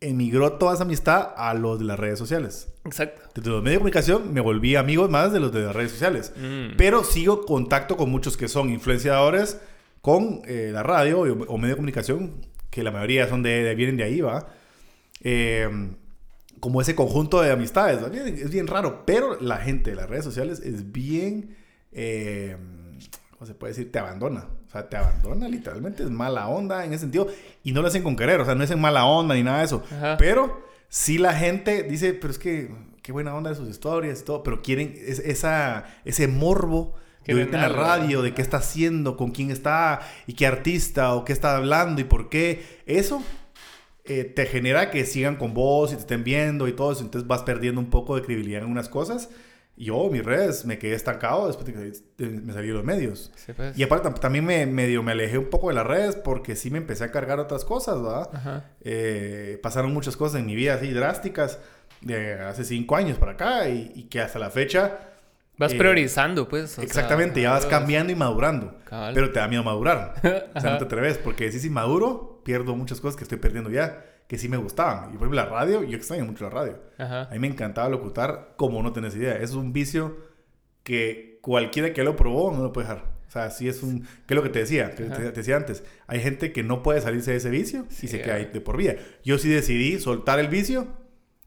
emigró 0.00 0.52
toda 0.54 0.74
esa 0.74 0.84
amistad 0.84 1.30
a 1.36 1.54
los 1.54 1.78
de 1.78 1.84
las 1.84 1.98
redes 1.98 2.18
sociales. 2.18 2.68
Exacto. 2.84 3.22
Desde 3.34 3.50
los 3.50 3.62
medios 3.62 3.76
de 3.76 3.78
comunicación 3.78 4.32
me 4.32 4.40
volví 4.40 4.76
amigos 4.76 5.10
más 5.10 5.32
de 5.32 5.40
los 5.40 5.52
de 5.52 5.62
las 5.62 5.74
redes 5.74 5.92
sociales. 5.92 6.32
Mm. 6.36 6.76
Pero 6.76 7.04
sigo 7.04 7.44
contacto 7.44 7.96
con 7.96 8.10
muchos 8.10 8.36
que 8.36 8.48
son 8.48 8.70
influenciadores 8.70 9.60
con 10.00 10.42
eh, 10.46 10.70
la 10.72 10.82
radio 10.82 11.20
o, 11.20 11.58
medio 11.58 11.74
de 11.74 11.76
comunicación, 11.76 12.34
que 12.70 12.82
la 12.82 12.92
mayoría 12.92 13.28
son 13.28 13.42
de, 13.42 13.74
vienen 13.74 13.96
de 13.96 14.04
ahí, 14.04 14.20
va. 14.20 14.46
Eh, 15.22 15.68
como 16.60 16.80
ese 16.80 16.94
conjunto 16.94 17.40
de 17.40 17.50
amistades. 17.50 18.00
Es 18.12 18.50
bien 18.50 18.66
raro, 18.66 19.04
pero 19.04 19.40
la 19.40 19.58
gente 19.58 19.90
de 19.90 19.96
las 19.96 20.08
redes 20.08 20.24
sociales 20.24 20.60
es 20.60 20.92
bien... 20.92 21.56
Eh, 21.92 22.56
¿cómo 23.36 23.46
se 23.46 23.54
puede 23.54 23.72
decir? 23.72 23.92
Te 23.92 23.98
abandona. 23.98 24.46
O 24.66 24.70
sea, 24.70 24.88
te 24.88 24.96
abandona 24.96 25.48
literalmente. 25.48 26.02
Es 26.02 26.10
mala 26.10 26.48
onda 26.48 26.84
en 26.84 26.92
ese 26.92 27.02
sentido. 27.02 27.28
Y 27.62 27.72
no 27.72 27.82
lo 27.82 27.88
hacen 27.88 28.02
con 28.02 28.16
querer. 28.16 28.40
O 28.40 28.44
sea, 28.44 28.54
no 28.54 28.64
es 28.64 28.70
en 28.70 28.80
mala 28.80 29.04
onda 29.04 29.34
ni 29.34 29.42
nada 29.42 29.58
de 29.58 29.64
eso. 29.64 29.82
Pero 30.18 30.64
sí 30.88 31.18
la 31.18 31.34
gente 31.34 31.82
dice, 31.82 32.14
pero 32.14 32.30
es 32.30 32.38
que 32.38 32.70
qué 33.02 33.12
buena 33.12 33.34
onda 33.34 33.50
de 33.50 33.56
sus 33.56 33.68
historias 33.68 34.20
y 34.20 34.24
todo. 34.24 34.42
Pero 34.42 34.62
quieren 34.62 34.94
esa, 34.96 35.84
ese 36.04 36.28
morbo 36.28 36.94
de 37.26 37.34
oírte 37.34 37.56
en 37.56 37.62
la 37.62 37.68
radio, 37.68 38.22
de 38.22 38.32
qué 38.32 38.40
está 38.40 38.58
haciendo, 38.58 39.16
con 39.16 39.32
quién 39.32 39.50
está 39.50 40.00
y 40.26 40.34
qué 40.34 40.46
artista 40.46 41.14
o 41.14 41.24
qué 41.24 41.32
está 41.32 41.56
hablando 41.56 42.00
y 42.00 42.04
por 42.04 42.30
qué. 42.30 42.82
Eso 42.86 43.22
eh, 44.04 44.24
te 44.24 44.46
genera 44.46 44.90
que 44.90 45.04
sigan 45.04 45.36
con 45.36 45.52
vos 45.52 45.92
y 45.92 45.96
te 45.96 46.00
estén 46.00 46.24
viendo 46.24 46.68
y 46.68 46.72
todo 46.72 46.92
eso. 46.92 47.02
Entonces 47.02 47.28
vas 47.28 47.42
perdiendo 47.42 47.82
un 47.82 47.90
poco 47.90 48.16
de 48.16 48.22
credibilidad 48.22 48.62
en 48.62 48.70
unas 48.70 48.88
cosas 48.88 49.28
yo, 49.76 50.08
mis 50.10 50.24
redes, 50.24 50.64
me 50.64 50.78
quedé 50.78 50.94
estancado 50.94 51.46
después 51.48 51.66
de 51.66 51.72
que 52.16 52.24
me 52.26 52.52
salí 52.52 52.68
de 52.68 52.74
los 52.74 52.84
medios. 52.84 53.30
Pues. 53.54 53.78
Y 53.78 53.82
aparte 53.82 54.08
también 54.20 54.44
me 54.44 54.64
medio 54.64 55.02
me 55.02 55.12
alejé 55.12 55.36
un 55.36 55.50
poco 55.50 55.68
de 55.68 55.74
las 55.74 55.86
redes 55.86 56.16
porque 56.16 56.56
sí 56.56 56.70
me 56.70 56.78
empecé 56.78 57.04
a 57.04 57.10
cargar 57.10 57.38
otras 57.40 57.64
cosas, 57.64 58.02
¿verdad? 58.02 58.64
Eh, 58.80 59.58
pasaron 59.62 59.92
muchas 59.92 60.16
cosas 60.16 60.40
en 60.40 60.46
mi 60.46 60.54
vida 60.54 60.74
así 60.74 60.90
drásticas 60.92 61.58
de 62.00 62.34
hace 62.34 62.64
cinco 62.64 62.96
años 62.96 63.18
para 63.18 63.32
acá 63.32 63.68
y, 63.68 64.04
que 64.04 64.20
hasta 64.20 64.38
la 64.38 64.50
fecha... 64.50 64.98
Vas 65.58 65.72
eh, 65.72 65.76
priorizando, 65.76 66.48
pues. 66.48 66.78
exactamente, 66.78 67.40
ya 67.40 67.50
vas 67.50 67.66
cambiando 67.66 68.12
y 68.12 68.16
madurando. 68.16 68.78
Pero 69.14 69.30
te 69.30 69.40
da 69.40 69.48
miedo 69.48 69.62
madurar. 69.62 70.14
o 70.54 70.60
sea, 70.60 70.72
no 70.72 70.78
te 70.78 70.84
atreves 70.84 71.18
porque 71.18 71.52
si 71.52 71.68
maduro, 71.68 72.40
pierdo 72.44 72.74
muchas 72.76 73.00
cosas 73.00 73.16
que 73.16 73.24
estoy 73.24 73.38
perdiendo 73.38 73.70
ya 73.70 74.04
que 74.26 74.38
sí 74.38 74.48
me 74.48 74.56
gustaban. 74.56 75.10
Y 75.10 75.12
por 75.12 75.28
ejemplo, 75.28 75.36
la 75.36 75.46
radio, 75.46 75.82
yo 75.82 75.96
extraño 75.96 76.24
mucho 76.24 76.44
la 76.44 76.50
radio. 76.50 76.78
A 76.98 77.28
mí 77.32 77.38
me 77.38 77.46
encantaba 77.46 77.88
locutar 77.88 78.54
como 78.56 78.82
no 78.82 78.92
tenés 78.92 79.14
idea. 79.14 79.36
Es 79.36 79.52
un 79.52 79.72
vicio 79.72 80.16
que 80.82 81.38
cualquiera 81.42 81.92
que 81.92 82.02
lo 82.02 82.16
probó 82.16 82.52
no 82.52 82.62
lo 82.62 82.72
puede 82.72 82.88
dejar. 82.88 83.16
O 83.28 83.30
sea, 83.30 83.50
sí 83.50 83.68
es 83.68 83.82
un... 83.82 84.02
¿Qué 84.02 84.34
es 84.34 84.36
lo 84.36 84.42
que 84.42 84.48
te 84.48 84.60
decía? 84.60 84.92
Que 84.92 85.04
te, 85.04 85.32
decía 85.32 85.56
antes. 85.56 85.84
Hay 86.06 86.20
gente 86.20 86.52
que 86.52 86.62
no 86.62 86.82
puede 86.82 87.00
salirse 87.00 87.32
de 87.32 87.36
ese 87.38 87.50
vicio 87.50 87.86
y 88.02 88.08
se 88.08 88.20
queda 88.20 88.36
ahí 88.36 88.50
de 88.52 88.60
por 88.60 88.76
vida. 88.76 88.94
Yo 89.24 89.38
sí 89.38 89.48
decidí 89.48 89.98
soltar 89.98 90.38
el 90.38 90.48
vicio. 90.48 90.86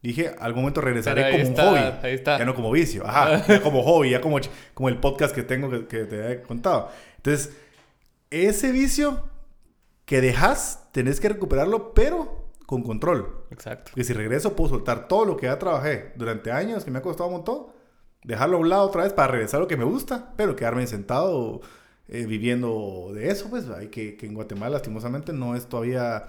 Dije, 0.02 0.34
algún 0.38 0.62
momento 0.62 0.80
regresaré 0.80 1.30
como 1.30 1.48
un 1.48 1.56
hobby. 1.56 1.92
Ahí 2.02 2.14
está. 2.14 2.38
Ya 2.38 2.44
no 2.46 2.54
como 2.54 2.70
vicio. 2.70 3.06
Ajá. 3.06 3.46
ya 3.46 3.60
como 3.62 3.82
hobby. 3.82 4.10
Ya 4.10 4.20
como, 4.20 4.38
como 4.72 4.88
el 4.88 4.98
podcast 4.98 5.34
que 5.34 5.42
tengo 5.42 5.68
que, 5.70 5.86
que 5.86 6.04
te 6.04 6.32
he 6.32 6.42
contado. 6.42 6.90
Entonces, 7.16 7.54
ese 8.30 8.72
vicio 8.72 9.28
que 10.06 10.20
dejas, 10.20 10.88
tenés 10.92 11.20
que 11.20 11.28
recuperarlo, 11.28 11.92
pero 11.94 12.39
con 12.70 12.84
control. 12.84 13.46
Exacto. 13.50 13.90
Porque 13.90 14.04
si 14.04 14.12
regreso, 14.12 14.54
puedo 14.54 14.70
soltar 14.70 15.08
todo 15.08 15.24
lo 15.24 15.36
que 15.36 15.46
ya 15.46 15.58
trabajé 15.58 16.12
durante 16.14 16.52
años, 16.52 16.84
que 16.84 16.92
me 16.92 17.00
ha 17.00 17.02
costado 17.02 17.28
un 17.28 17.34
montón, 17.34 17.66
dejarlo 18.22 18.58
a 18.58 18.60
un 18.60 18.68
lado 18.68 18.84
otra 18.84 19.02
vez 19.02 19.12
para 19.12 19.32
regresar 19.32 19.58
a 19.58 19.62
lo 19.62 19.66
que 19.66 19.76
me 19.76 19.82
gusta, 19.82 20.32
pero 20.36 20.54
quedarme 20.54 20.86
sentado 20.86 21.62
eh, 22.06 22.26
viviendo 22.26 23.10
de 23.12 23.28
eso, 23.28 23.50
pues, 23.50 23.68
hay 23.70 23.88
que, 23.88 24.16
que 24.16 24.26
en 24.26 24.34
Guatemala, 24.34 24.74
lastimosamente, 24.74 25.32
no 25.32 25.56
es 25.56 25.66
todavía 25.66 26.28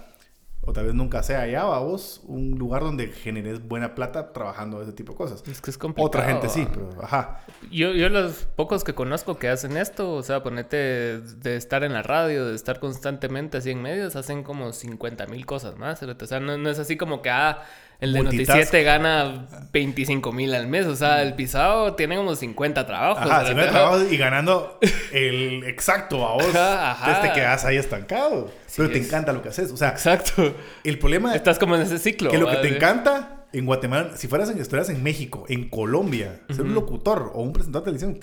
o 0.64 0.72
tal 0.72 0.86
vez 0.86 0.94
nunca 0.94 1.24
sea 1.24 1.40
allá, 1.40 1.64
vos, 1.64 2.20
un 2.24 2.56
lugar 2.56 2.82
donde 2.82 3.08
generes 3.08 3.66
buena 3.66 3.96
plata 3.96 4.32
trabajando 4.32 4.80
ese 4.80 4.92
tipo 4.92 5.12
de 5.12 5.18
cosas. 5.18 5.42
Es 5.48 5.60
que 5.60 5.70
es 5.70 5.78
complicado. 5.78 6.06
Otra 6.06 6.24
gente 6.24 6.48
sí, 6.48 6.64
ah. 6.64 6.70
pero 6.72 7.02
ajá. 7.02 7.40
Yo, 7.70 7.92
yo 7.92 8.08
los 8.08 8.44
pocos 8.54 8.84
que 8.84 8.94
conozco 8.94 9.38
que 9.38 9.48
hacen 9.48 9.76
esto, 9.76 10.12
o 10.14 10.22
sea, 10.22 10.44
ponete 10.44 11.20
de 11.20 11.56
estar 11.56 11.82
en 11.82 11.92
la 11.92 12.02
radio, 12.02 12.46
de 12.46 12.54
estar 12.54 12.78
constantemente 12.78 13.58
así 13.58 13.72
en 13.72 13.82
medios, 13.82 14.14
hacen 14.14 14.44
como 14.44 14.72
50 14.72 15.26
mil 15.26 15.46
cosas 15.46 15.76
más. 15.78 16.00
O 16.02 16.26
sea, 16.26 16.38
no, 16.38 16.56
no 16.56 16.70
es 16.70 16.78
así 16.78 16.96
como 16.96 17.22
que, 17.22 17.30
ah, 17.30 17.62
el 18.02 18.12
de 18.12 18.22
Multitask. 18.22 18.48
Noticiete 18.50 18.82
gana 18.82 19.46
25 19.72 20.32
mil 20.32 20.54
al 20.54 20.66
mes. 20.66 20.86
O 20.86 20.94
sea, 20.96 21.22
el 21.22 21.34
pisado 21.34 21.94
tiene 21.94 22.16
como 22.16 22.34
50 22.36 22.86
trabajos. 22.86 23.18
Ajá, 23.24 23.38
¿verdad? 23.38 23.48
si 23.48 23.54
no 23.54 23.62
hay 23.62 23.68
trabajo 23.70 24.02
y 24.10 24.16
ganando 24.18 24.78
el 25.12 25.64
exacto 25.64 26.26
a 26.28 26.34
vos, 26.34 26.44
Ajá, 26.54 26.90
ajá. 26.92 27.06
entonces 27.08 27.32
te 27.32 27.40
quedas 27.40 27.64
ahí 27.64 27.76
estancado. 27.78 28.50
Sí, 28.66 28.74
pero 28.78 28.90
te 28.90 28.98
es. 28.98 29.06
encanta 29.06 29.32
lo 29.32 29.40
que 29.42 29.48
haces. 29.48 29.70
O 29.72 29.76
sea, 29.76 29.90
Exacto. 29.90 30.54
el 30.84 30.98
problema 30.98 31.30
es 31.30 31.36
Estás 31.36 31.58
como 31.58 31.76
en 31.76 31.82
ese 31.82 31.98
ciclo. 31.98 32.30
que 32.30 32.38
lo 32.38 32.48
que 32.48 32.56
te 32.56 32.68
encanta 32.74 33.46
en 33.52 33.66
Guatemala, 33.66 34.16
si 34.16 34.28
fueras 34.28 34.48
en, 34.50 34.58
estuvieras 34.60 34.88
en 34.88 35.02
México, 35.02 35.44
en 35.48 35.68
Colombia, 35.68 36.40
ser 36.50 36.62
un 36.62 36.74
locutor 36.74 37.30
o 37.34 37.42
un 37.42 37.52
presentador 37.52 37.84
de 37.92 37.98
televisión, 37.98 38.20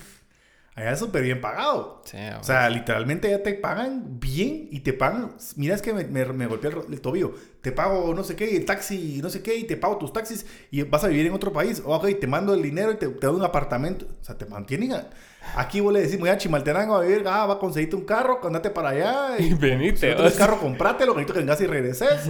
allá 0.79 0.91
es 0.93 1.00
súper 1.00 1.24
bien 1.24 1.41
pagado. 1.41 2.01
Sí, 2.05 2.17
O 2.39 2.43
sea, 2.43 2.69
literalmente 2.69 3.29
ya 3.29 3.43
te 3.43 3.53
pagan 3.53 4.19
bien 4.19 4.67
y 4.71 4.79
te 4.79 4.93
pagan. 4.93 5.36
Mira, 5.55 5.75
es 5.75 5.81
que 5.81 5.93
me, 5.93 6.05
me, 6.05 6.25
me 6.25 6.48
golpeé 6.48 6.71
el, 6.89 7.01
tobillo. 7.01 7.33
Te 7.62 7.71
pago 7.71 8.13
no 8.13 8.24
sé 8.24 8.36
qué, 8.36 8.55
el 8.57 8.65
taxi, 8.65 9.19
no 9.21 9.29
sé 9.29 9.41
qué, 9.41 9.55
y 9.55 9.65
te 9.65 9.77
pago 9.77 9.98
tus 9.98 10.12
taxis 10.13 10.45
y 10.71 10.81
vas 10.83 11.03
a 11.03 11.07
vivir 11.07 11.25
en 11.27 11.33
otro 11.33 11.51
país. 11.53 11.81
Ok, 11.86 12.07
te 12.19 12.27
mando 12.27 12.53
el 12.53 12.62
dinero 12.62 12.91
y 12.91 12.95
te, 12.95 13.07
te 13.07 13.27
doy 13.27 13.36
un 13.36 13.43
apartamento. 13.43 14.05
O 14.21 14.24
sea, 14.24 14.38
te 14.38 14.45
mantienen. 14.45 14.93
a- 14.93 15.09
Aquí 15.55 15.79
vos 15.79 15.91
le 15.93 16.01
decís, 16.01 16.19
voy 16.19 16.29
a 16.29 16.38
Chimaltenango 16.38 16.95
a 16.95 17.01
vivir, 17.01 17.24
ah, 17.27 17.45
va 17.45 17.55
a 17.55 17.59
conseguirte 17.59 17.95
un 17.95 18.05
carro, 18.05 18.39
andate 18.43 18.69
para 18.69 18.89
allá. 18.89 19.39
Y 19.39 19.53
venite, 19.55 20.15
Si 20.15 20.21
no 20.21 20.29
carro, 20.38 20.59
comprátelo, 20.59 21.13
necesito 21.13 21.33
que 21.33 21.39
vengas 21.39 21.62
y 21.62 21.67
regreses. 21.67 22.21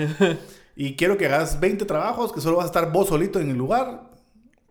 y 0.75 0.96
quiero 0.96 1.18
que 1.18 1.25
hagas 1.25 1.60
20 1.60 1.86
trabajos, 1.86 2.32
que 2.32 2.41
solo 2.41 2.58
vas 2.58 2.65
a 2.65 2.68
estar 2.68 2.91
vos 2.91 3.10
solito 3.10 3.39
en 3.39 3.50
el 3.50 3.58
lugar. 3.58 4.03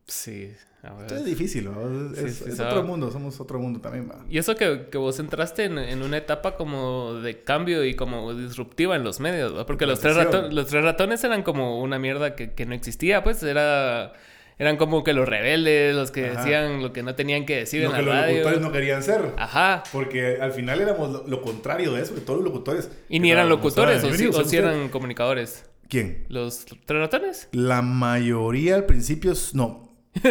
Sí. 0.06 0.52
Entonces 0.82 1.18
es 1.18 1.24
difícil, 1.24 1.64
¿no? 1.64 2.12
Es, 2.12 2.18
Sí, 2.18 2.24
es- 2.26 2.34
sí, 2.36 2.44
es 2.50 2.56
sabe. 2.56 2.70
otro 2.70 2.82
mundo, 2.84 3.10
somos 3.10 3.38
otro 3.40 3.58
mundo 3.58 3.80
también. 3.80 4.08
Y 4.30 4.38
eso 4.38 4.54
que, 4.54 4.86
que 4.90 4.96
vos 4.98 5.18
entraste 5.18 5.64
en, 5.64 5.76
en 5.78 6.02
una 6.02 6.16
etapa 6.18 6.56
como 6.56 7.14
de 7.14 7.42
cambio 7.42 7.84
y 7.84 7.94
como 7.94 8.32
disruptiva 8.34 8.94
en 8.96 9.02
los 9.04 9.18
medios, 9.20 9.56
¿va? 9.56 9.66
Porque 9.66 9.86
los 9.86 9.98
tres, 10.00 10.14
Transición. 10.14 10.44
rato- 10.44 10.54
los 10.54 10.66
tres 10.68 10.84
ratones 10.84 11.24
eran 11.24 11.42
como 11.42 11.80
una 11.80 11.98
mierda 11.98 12.34
que, 12.36 12.52
que 12.54 12.64
no 12.66 12.74
existía, 12.74 13.22
pues 13.24 13.42
era... 13.42 14.12
Eran 14.60 14.76
como 14.76 15.04
que 15.04 15.12
los 15.12 15.28
rebeldes, 15.28 15.94
los 15.94 16.10
que 16.10 16.30
Ajá. 16.30 16.40
decían 16.40 16.82
lo 16.82 16.92
que 16.92 17.04
no 17.04 17.14
tenían 17.14 17.46
que 17.46 17.58
decir 17.58 17.84
Lo 17.84 17.90
en 17.90 17.96
que 17.96 18.02
la 18.02 18.06
los 18.08 18.14
radio. 18.16 18.34
locutores 18.38 18.60
no 18.60 18.72
querían 18.72 19.02
ser. 19.04 19.32
Ajá. 19.36 19.84
Porque 19.92 20.38
al 20.40 20.50
final 20.50 20.80
éramos 20.80 21.10
lo, 21.12 21.28
lo 21.28 21.42
contrario 21.42 21.92
de 21.92 22.02
eso, 22.02 22.12
que 22.12 22.20
todos 22.22 22.40
los 22.40 22.46
locutores. 22.52 22.90
Y 23.08 23.20
ni 23.20 23.30
eran 23.30 23.48
locutores, 23.48 23.98
o, 23.98 24.00
sí, 24.00 24.06
bienvenidos 24.08 24.36
o 24.36 24.42
usted. 24.42 24.58
eran 24.58 24.88
comunicadores. 24.88 25.64
¿Quién? 25.88 26.24
¿Los 26.28 26.64
tres 26.64 27.00
ratones? 27.00 27.48
La 27.52 27.82
mayoría 27.82 28.74
al 28.74 28.84
principio, 28.86 29.32
no, 29.52 29.96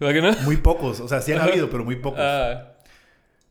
¿Verdad 0.00 0.14
que 0.14 0.22
no? 0.38 0.42
muy 0.44 0.56
pocos. 0.56 1.00
O 1.00 1.08
sea, 1.08 1.20
sí 1.22 1.32
han 1.32 1.40
habido, 1.40 1.70
pero 1.70 1.84
muy 1.84 1.96
pocos. 1.96 2.20
Ah, 2.20 2.72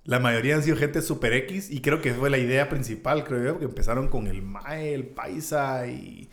La 0.06 0.20
mayoría 0.20 0.56
han 0.56 0.64
sido 0.64 0.76
gente 0.78 1.02
super 1.02 1.32
X 1.34 1.72
y 1.72 1.80
creo 1.82 2.02
que 2.02 2.14
fue 2.14 2.30
la 2.30 2.38
idea 2.38 2.68
principal, 2.70 3.24
creo 3.24 3.44
yo, 3.44 3.60
que 3.60 3.66
empezaron 3.66 4.08
con 4.10 4.28
el 4.28 4.42
Mae, 4.42 4.94
el 4.94 5.06
Paisa 5.08 5.88
y, 5.88 6.30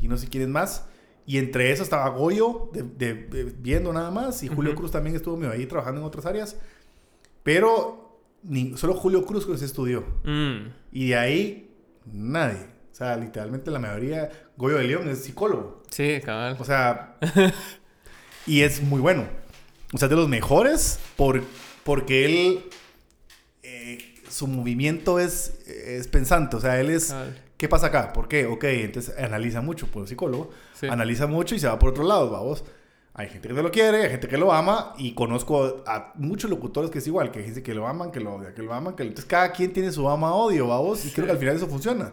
y 0.00 0.08
no 0.08 0.16
sé 0.16 0.28
quiénes 0.28 0.48
más. 0.48 0.86
Y 1.24 1.38
entre 1.38 1.70
eso 1.70 1.84
estaba 1.84 2.08
Goyo, 2.08 2.70
de, 2.72 2.82
de- 2.82 3.14
de- 3.14 3.44
viendo 3.58 3.92
nada 3.92 4.10
más, 4.10 4.42
y 4.42 4.48
Julio. 4.48 4.74
Cruz 4.74 4.90
también 4.90 5.14
estuvo 5.14 5.36
medio 5.36 5.52
ahí 5.52 5.66
trabajando 5.66 6.00
en 6.00 6.06
otras 6.06 6.26
áreas. 6.26 6.56
Pero 7.44 8.20
ni, 8.42 8.76
solo 8.76 8.94
Julio 8.94 9.24
Cruz 9.24 9.46
que 9.46 9.56
se 9.56 9.64
estudió. 9.64 10.04
mm, 10.24 10.66
Y 10.90 11.08
de 11.10 11.16
ahí, 11.16 11.70
nadie. 12.06 12.66
O 12.90 12.94
sea, 12.94 13.16
literalmente 13.16 13.70
la 13.70 13.78
mayoría, 13.78 14.30
Goyo 14.56 14.78
de 14.78 14.84
León 14.84 15.08
es 15.08 15.22
psicólogo. 15.24 15.82
sí, 15.90 16.20
cabal. 16.24 16.56
O 16.58 16.64
sea, 16.64 17.16
y 18.46 18.62
es 18.62 18.82
muy 18.82 19.00
bueno. 19.00 19.26
O 19.92 19.98
sea, 19.98 20.08
de 20.08 20.16
los 20.16 20.28
mejores 20.28 20.98
por, 21.16 21.42
porque 21.84 22.24
él, 22.24 22.64
eh, 23.62 24.14
su 24.28 24.46
movimiento 24.46 25.18
es, 25.18 25.58
es 25.66 26.08
pensante. 26.08 26.56
O 26.56 26.60
sea, 26.60 26.80
él 26.80 26.90
es. 26.90 27.14
¿qué 27.56 27.68
pasa 27.68 27.86
acá? 27.88 28.12
¿Por 28.12 28.26
qué? 28.26 28.46
Ok, 28.46 28.64
entonces 28.64 29.14
analiza 29.18 29.60
mucho, 29.60 29.86
por 29.86 30.08
psicólogo. 30.08 30.50
Sí. 30.74 30.88
Analiza 30.88 31.26
mucho 31.26 31.54
y 31.54 31.60
se 31.60 31.68
va 31.68 31.78
por 31.78 31.90
otro 31.90 32.04
lado, 32.04 32.30
vamos. 32.30 32.64
Hay 33.14 33.28
gente 33.28 33.46
que 33.48 33.54
te 33.54 33.62
lo 33.62 33.70
quiere, 33.70 34.04
hay 34.04 34.10
gente 34.10 34.26
que 34.26 34.38
lo 34.38 34.52
ama 34.52 34.94
y 34.96 35.12
conozco 35.12 35.84
a 35.86 36.12
muchos 36.14 36.48
locutores 36.48 36.90
que 36.90 36.98
es 36.98 37.06
igual, 37.06 37.30
que 37.30 37.40
dice 37.42 37.62
que 37.62 37.74
lo 37.74 37.86
aman, 37.86 38.10
que 38.10 38.20
lo 38.20 38.34
odian, 38.34 38.54
que 38.54 38.62
lo 38.62 38.72
aman, 38.72 38.96
que 38.96 39.04
lo... 39.04 39.10
Entonces 39.10 39.28
cada 39.28 39.52
quien 39.52 39.72
tiene 39.74 39.92
su 39.92 40.08
ama-odio, 40.08 40.66
vamos, 40.68 41.04
y 41.04 41.10
creo 41.10 41.26
que 41.26 41.32
al 41.32 41.38
final 41.38 41.56
eso 41.56 41.66
funciona. 41.66 42.10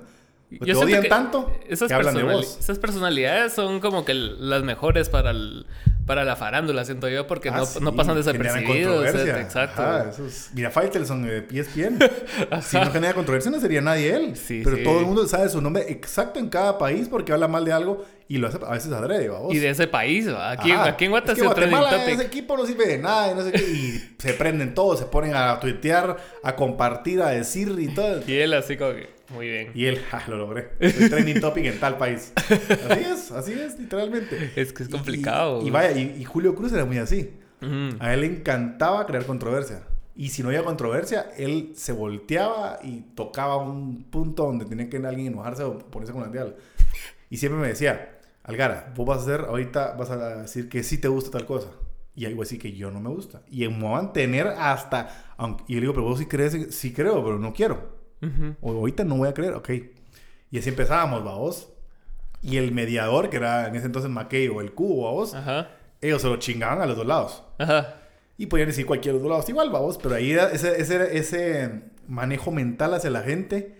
Yo 0.51 0.65
te 0.65 0.75
odian 0.75 1.07
tanto 1.07 1.51
esas, 1.69 1.87
que 1.87 1.93
hablan 1.93 2.15
de 2.15 2.23
vos. 2.23 2.57
esas 2.59 2.79
personalidades 2.79 3.53
son 3.53 3.79
como 3.79 4.03
que 4.03 4.13
las 4.13 4.63
mejores 4.63 5.07
para, 5.07 5.31
el- 5.31 5.65
para 6.09 6.23
la 6.25 6.35
farándula, 6.35 6.83
siento 6.85 7.07
yo, 7.07 7.27
porque 7.27 7.49
Ah, 7.49 7.57
no, 7.57 7.65
sí, 7.67 7.77
no 7.83 7.95
pasan 7.95 8.15
desapercibidos. 8.15 8.95
controversia. 8.95 9.37
eh, 9.37 9.41
Exacto. 9.41 9.81
Ajá, 9.83 10.09
eso 10.09 10.25
es- 10.25 10.49
Mira, 10.55 10.71
Faitelson 10.71 11.21
de 11.21 11.45
ESPN. 11.51 11.99
si 12.63 12.77
no 12.77 12.91
genera 12.91 13.13
controversia, 13.13 13.51
no 13.51 13.59
sería 13.59 13.79
nadie 13.81 14.15
él. 14.15 14.35
Sí, 14.35 14.61
Pero 14.63 14.77
sí. 14.77 14.83
todo 14.83 14.99
el 15.01 15.05
mundo 15.05 15.27
sabe 15.27 15.47
su 15.49 15.61
nombre 15.61 15.85
exacto 15.89 16.39
en 16.39 16.49
cada 16.49 16.79
país 16.79 17.07
porque 17.07 17.31
habla 17.31 17.47
mal 17.47 17.63
de 17.63 17.73
algo 17.73 18.03
y 18.27 18.37
lo 18.39 18.47
hace 18.47 18.57
a 18.65 18.71
veces 18.71 18.91
adrede, 18.91 19.29
¿vamos? 19.29 19.53
Y 19.53 19.59
de 19.59 19.69
ese 19.69 19.85
país, 19.85 20.27
¿va? 20.31 20.49
aquí, 20.51 20.71
Ajá. 20.71 20.85
aquí 20.89 21.05
en 21.05 21.11
Guatemala 21.11 21.33
es 21.33 21.39
que 21.39 21.45
Guatemala, 21.45 22.05
ese 22.11 22.23
equipo 22.23 22.57
no 22.57 22.65
sirve 22.65 22.87
de 22.87 22.97
nada 22.97 23.31
y 23.31 23.35
no 23.35 23.43
sé 23.43 23.51
qué. 23.51 23.59
Y 23.61 24.15
se 24.19 24.33
prenden 24.33 24.73
todos, 24.73 24.97
se 24.99 25.05
ponen 25.05 25.35
a 25.35 25.59
tuitear, 25.59 26.17
a 26.43 26.55
compartir, 26.55 27.21
a 27.21 27.29
decir 27.29 27.75
y 27.79 27.87
todo. 27.93 28.21
Y 28.27 28.33
él 28.33 28.53
así 28.53 28.77
como 28.77 28.93
que, 28.93 29.09
muy 29.29 29.47
bien. 29.47 29.71
Y 29.75 29.85
él, 29.85 29.99
ja, 30.09 30.23
lo 30.27 30.37
logré. 30.37 30.69
Soy 30.79 31.07
trending 31.09 31.39
topic 31.39 31.65
en 31.65 31.79
tal 31.79 31.97
país. 31.99 32.33
Así 32.35 33.03
es, 33.03 33.31
así 33.31 33.51
es, 33.53 33.77
literalmente. 33.79 34.51
Es 34.55 34.73
que 34.73 34.81
es 34.83 34.89
complicado. 34.89 35.61
Y, 35.63 35.67
y 35.67 35.69
vaya, 35.69 35.91
y, 35.99 36.21
y 36.21 36.23
Julio 36.23 36.55
Cruz 36.55 36.73
era 36.73 36.85
muy 36.85 36.97
así. 36.97 37.33
A 37.99 38.13
él 38.13 38.21
le 38.21 38.27
encantaba 38.27 39.05
crear 39.05 39.25
controversia. 39.25 39.83
Y 40.15 40.29
si 40.29 40.43
no 40.43 40.49
había 40.49 40.63
controversia, 40.63 41.29
él 41.37 41.73
se 41.75 41.93
volteaba 41.93 42.79
y 42.83 43.01
tocaba 43.15 43.57
un 43.57 44.03
punto 44.03 44.43
donde 44.43 44.65
tenía 44.65 44.89
que 44.89 44.97
alguien 44.97 45.27
enojarse 45.27 45.63
o 45.63 45.77
ponerse 45.77 46.13
con 46.13 46.21
la 46.21 46.29
dial. 46.29 46.55
Y 47.29 47.37
siempre 47.37 47.61
me 47.61 47.67
decía, 47.67 48.19
Algara, 48.43 48.91
vos 48.95 49.05
vas 49.05 49.19
a 49.19 49.21
hacer, 49.21 49.41
ahorita 49.41 49.93
vas 49.93 50.09
a 50.09 50.41
decir 50.41 50.67
que 50.67 50.83
sí 50.83 50.97
te 50.97 51.07
gusta 51.07 51.31
tal 51.31 51.45
cosa. 51.45 51.69
Y 52.15 52.25
algo 52.25 52.41
así 52.41 52.57
que 52.57 52.73
yo 52.73 52.91
no 52.91 52.99
me 52.99 53.09
gusta. 53.09 53.43
Y 53.49 53.67
me 53.69 53.79
voy 53.79 53.93
a 53.93 54.01
mantener 54.01 54.47
hasta... 54.47 55.33
Aunque, 55.37 55.63
y 55.67 55.75
yo 55.75 55.79
le 55.79 55.81
digo, 55.81 55.93
pero 55.93 56.05
vos 56.05 56.19
sí 56.19 56.25
crees, 56.25 56.75
sí 56.75 56.91
creo, 56.91 57.23
pero 57.23 57.39
no 57.39 57.53
quiero. 57.53 57.99
Ujú. 58.21 58.55
O 58.61 58.71
ahorita 58.71 59.05
no 59.05 59.15
voy 59.15 59.29
a 59.29 59.33
creer, 59.33 59.53
ok. 59.53 59.69
Y 60.51 60.59
así 60.59 60.69
empezábamos, 60.69 61.23
vos. 61.23 61.69
Y 62.41 62.57
el 62.57 62.73
mediador, 62.73 63.29
que 63.29 63.37
era 63.37 63.67
en 63.67 63.75
ese 63.75 63.85
entonces 63.85 64.11
McKay 64.11 64.49
o 64.49 64.59
el 64.59 64.73
Q, 64.73 64.85
vos, 64.85 65.33
Ajá. 65.33 65.69
Ellos 66.01 66.21
se 66.21 66.27
lo 66.27 66.37
chingaban 66.37 66.81
a 66.81 66.85
los 66.85 66.95
dos 66.97 67.05
lados. 67.05 67.43
Ajá. 67.57 67.95
Y 68.37 68.45
podían 68.45 68.67
decir 68.67 68.85
cualquier 68.85 69.13
de 69.15 69.19
los 69.19 69.23
dos 69.23 69.31
lados 69.31 69.49
igual, 69.49 69.69
vamos, 69.69 69.97
pero 70.01 70.15
ahí 70.15 70.31
era 70.31 70.49
ese, 70.51 70.79
ese, 70.81 71.17
ese 71.17 71.81
manejo 72.07 72.51
mental 72.51 72.93
hacia 72.93 73.09
la 73.09 73.21
gente. 73.21 73.75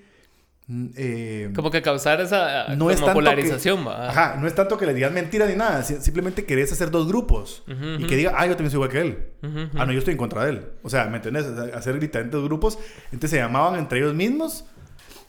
mm, 0.68 0.86
eh, 0.98 1.52
Como 1.56 1.72
que 1.72 1.82
causar 1.82 2.20
esa 2.20 2.68
no 2.70 2.78
como 2.80 2.92
es 2.92 2.98
tanto 2.98 3.14
polarización, 3.14 3.84
que. 3.86 3.90
Ajá, 3.90 4.36
no 4.40 4.48
es 4.48 4.54
tanto 4.56 4.78
que 4.78 4.86
le 4.86 4.94
digas 4.94 5.12
mentiras 5.14 5.50
ni 5.50 5.56
nada, 5.56 5.82
si- 5.84 5.96
simplemente 6.02 6.44
querés 6.46 6.72
hacer 6.74 6.92
dos 6.92 7.08
grupos 7.08 7.64
Ujú, 7.68 7.84
y 7.86 7.96
ujú. 8.00 8.08
que 8.08 8.16
diga, 8.18 8.34
ah, 8.36 8.46
yo 8.48 8.52
también 8.58 8.72
soy 8.72 8.78
igual 8.80 8.90
que 8.90 9.02
él. 9.02 9.30
Ujú, 9.42 9.60
ujú. 9.62 9.78
Ah, 9.80 9.86
no, 9.86 9.94
yo 9.94 10.00
estoy 10.00 10.12
en 10.12 10.18
contra 10.18 10.44
de 10.44 10.50
él. 10.52 10.66
O 10.84 10.90
sea, 10.90 11.06
¿me 11.06 11.16
entendés? 11.18 11.46
O 11.46 11.56
sea, 11.66 11.78
hacer 11.78 11.98
diferentes 12.00 12.42
grupos. 12.42 12.78
Entonces 13.06 13.30
se 13.32 13.38
llamaban 13.38 13.80
entre 13.80 14.00
ellos 14.00 14.14
mismos 14.14 14.66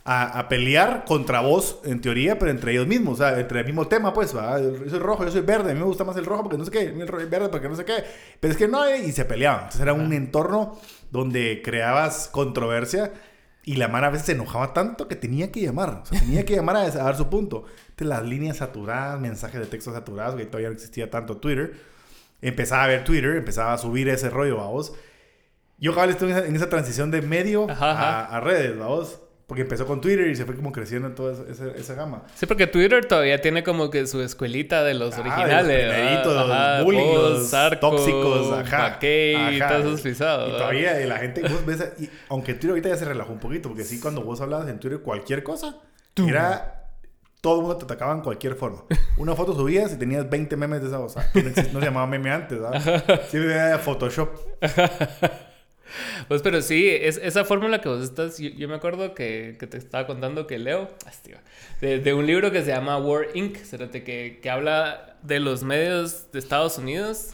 a, 0.04 0.38
a 0.38 0.48
pelear 0.48 1.04
contra 1.04 1.40
vos, 1.40 1.78
en 1.84 2.00
teoría, 2.00 2.38
pero 2.38 2.50
entre 2.50 2.72
ellos 2.72 2.86
mismos. 2.86 3.14
O 3.14 3.16
sea, 3.22 3.38
entre 3.38 3.60
el 3.60 3.66
mismo 3.66 3.86
tema, 3.86 4.12
pues. 4.12 4.36
¿va? 4.36 4.60
Yo 4.60 4.88
soy 4.88 4.98
rojo, 4.98 5.24
yo 5.24 5.30
soy 5.30 5.42
verde. 5.42 5.70
A 5.70 5.74
mí 5.74 5.80
me 5.80 5.86
gusta 5.86 6.04
más 6.04 6.16
el 6.16 6.24
rojo 6.24 6.42
porque 6.44 6.58
no 6.58 6.64
sé 6.64 6.70
qué. 6.70 6.78
a 6.78 6.82
El 6.82 7.26
verde 7.26 7.48
porque 7.48 7.68
no 7.68 7.76
sé 7.76 7.84
qué. 7.84 8.04
Pero 8.40 8.52
es 8.52 8.58
que 8.58 8.68
no, 8.68 8.84
eh, 8.86 8.98
y 9.06 9.12
se 9.12 9.24
peleaban. 9.24 9.60
Entonces 9.60 9.80
era 9.82 9.92
un 9.92 10.12
entorno 10.12 10.78
donde 11.10 11.62
creabas 11.64 12.28
controversia. 12.28 13.12
Y 13.62 13.76
la 13.76 13.88
mara 13.88 14.06
a 14.06 14.10
veces 14.10 14.26
se 14.26 14.32
enojaba 14.32 14.72
tanto 14.72 15.06
que 15.06 15.16
tenía 15.16 15.52
que 15.52 15.60
llamar. 15.60 16.02
O 16.02 16.06
sea, 16.06 16.18
tenía 16.18 16.44
que 16.46 16.56
llamar 16.56 16.76
a, 16.76 16.80
a 16.80 16.90
dar 16.90 17.16
su 17.16 17.28
punto. 17.28 17.66
Entonces 17.90 18.06
las 18.08 18.24
líneas 18.24 18.56
saturadas, 18.56 19.20
mensajes 19.20 19.60
de 19.60 19.66
texto 19.66 19.92
saturados, 19.92 20.34
que 20.34 20.46
todavía 20.46 20.70
no 20.70 20.74
existía 20.74 21.10
tanto 21.10 21.36
Twitter. 21.36 21.74
Empezaba 22.40 22.84
a 22.84 22.86
ver 22.86 23.04
Twitter, 23.04 23.36
empezaba 23.36 23.74
a 23.74 23.78
subir 23.78 24.08
ese 24.08 24.30
rollo, 24.30 24.56
vamos. 24.56 24.94
Yo, 25.78 25.94
cabal, 25.94 26.10
estuve 26.10 26.30
en 26.30 26.36
esa, 26.38 26.46
en 26.46 26.56
esa 26.56 26.68
transición 26.70 27.10
de 27.10 27.22
medio 27.22 27.70
Ajá, 27.70 27.92
ajá. 27.92 28.20
A, 28.26 28.36
a 28.36 28.40
redes, 28.40 28.78
vamos. 28.78 29.20
Porque 29.50 29.62
empezó 29.62 29.84
con 29.84 30.00
Twitter 30.00 30.28
y 30.28 30.36
se 30.36 30.44
fue 30.44 30.54
como 30.54 30.70
creciendo 30.70 31.08
en 31.08 31.16
toda 31.16 31.32
esa, 31.50 31.66
esa, 31.72 31.94
gama. 31.94 32.22
Sí, 32.36 32.46
porque 32.46 32.68
Twitter 32.68 33.04
todavía 33.04 33.40
tiene 33.40 33.64
como 33.64 33.90
que 33.90 34.06
su 34.06 34.22
escuelita 34.22 34.84
de 34.84 34.94
los 34.94 35.16
Ah, 35.16 35.22
originales. 35.22 35.66
de 35.66 36.24
los 36.24 36.48
los 36.48 36.84
bullying, 36.84 37.14
los 37.14 37.48
Sarko, 37.48 37.90
tóxicos, 37.90 38.52
ajá, 38.52 38.90
McKay, 38.90 39.60
ajá. 39.60 39.82
todos 39.82 40.06
esos. 40.06 40.48
Y 40.48 40.52
todavía 40.52 40.94
la 41.04 41.16
gente, 41.18 41.42
vos 41.42 41.66
ves, 41.66 41.84
y 41.98 42.08
aunque 42.28 42.52
Twitter 42.54 42.70
ahorita 42.70 42.88
ya 42.90 42.96
se 42.96 43.04
relajó 43.06 43.32
un 43.32 43.40
poquito, 43.40 43.68
porque 43.70 43.82
sí, 43.82 43.98
cuando 43.98 44.22
vos 44.22 44.40
hablabas 44.40 44.68
en 44.68 44.78
Twitter 44.78 45.00
cualquier 45.00 45.42
cosa, 45.42 45.78
era 46.16 46.86
todo 47.40 47.56
el 47.56 47.60
mundo 47.62 47.76
te 47.76 47.86
atacaba 47.86 48.12
en 48.12 48.20
cualquier 48.20 48.54
forma. 48.54 48.84
Una 49.16 49.34
foto 49.34 49.52
subías 49.52 49.92
y 49.92 49.96
tenías 49.96 50.30
20 50.30 50.56
memes 50.56 50.80
de 50.80 50.86
esa 50.86 50.98
cosa. 50.98 51.28
No, 51.34 51.42
no 51.42 51.80
se 51.80 51.86
llamaba 51.86 52.06
meme 52.06 52.30
antes, 52.30 52.60
¿verdad? 52.60 53.04
Siempre 53.28 53.52
era 53.52 53.80
Photoshop. 53.80 54.28
Pues, 56.28 56.42
pero 56.42 56.62
sí, 56.62 56.88
es, 56.88 57.16
esa 57.18 57.44
fórmula 57.44 57.80
que 57.80 57.88
vos 57.88 58.02
estás. 58.02 58.38
Yo, 58.38 58.68
me 58.68 58.74
acuerdo 58.74 59.14
que, 59.14 59.56
que 59.58 59.66
te 59.66 59.78
estaba 59.78 60.06
contando 60.06 60.46
que 60.46 60.58
leo 60.58 60.88
de, 61.80 61.98
de 61.98 62.14
un 62.14 62.26
libro 62.26 62.50
que 62.50 62.62
se 62.62 62.68
llama 62.68 62.98
War 62.98 63.28
Inc., 63.34 63.58
que, 64.04 64.40
que 64.42 64.50
habla 64.50 65.16
de 65.22 65.40
los 65.40 65.62
medios 65.62 66.30
de 66.32 66.38
Estados 66.38 66.78
Unidos, 66.78 67.30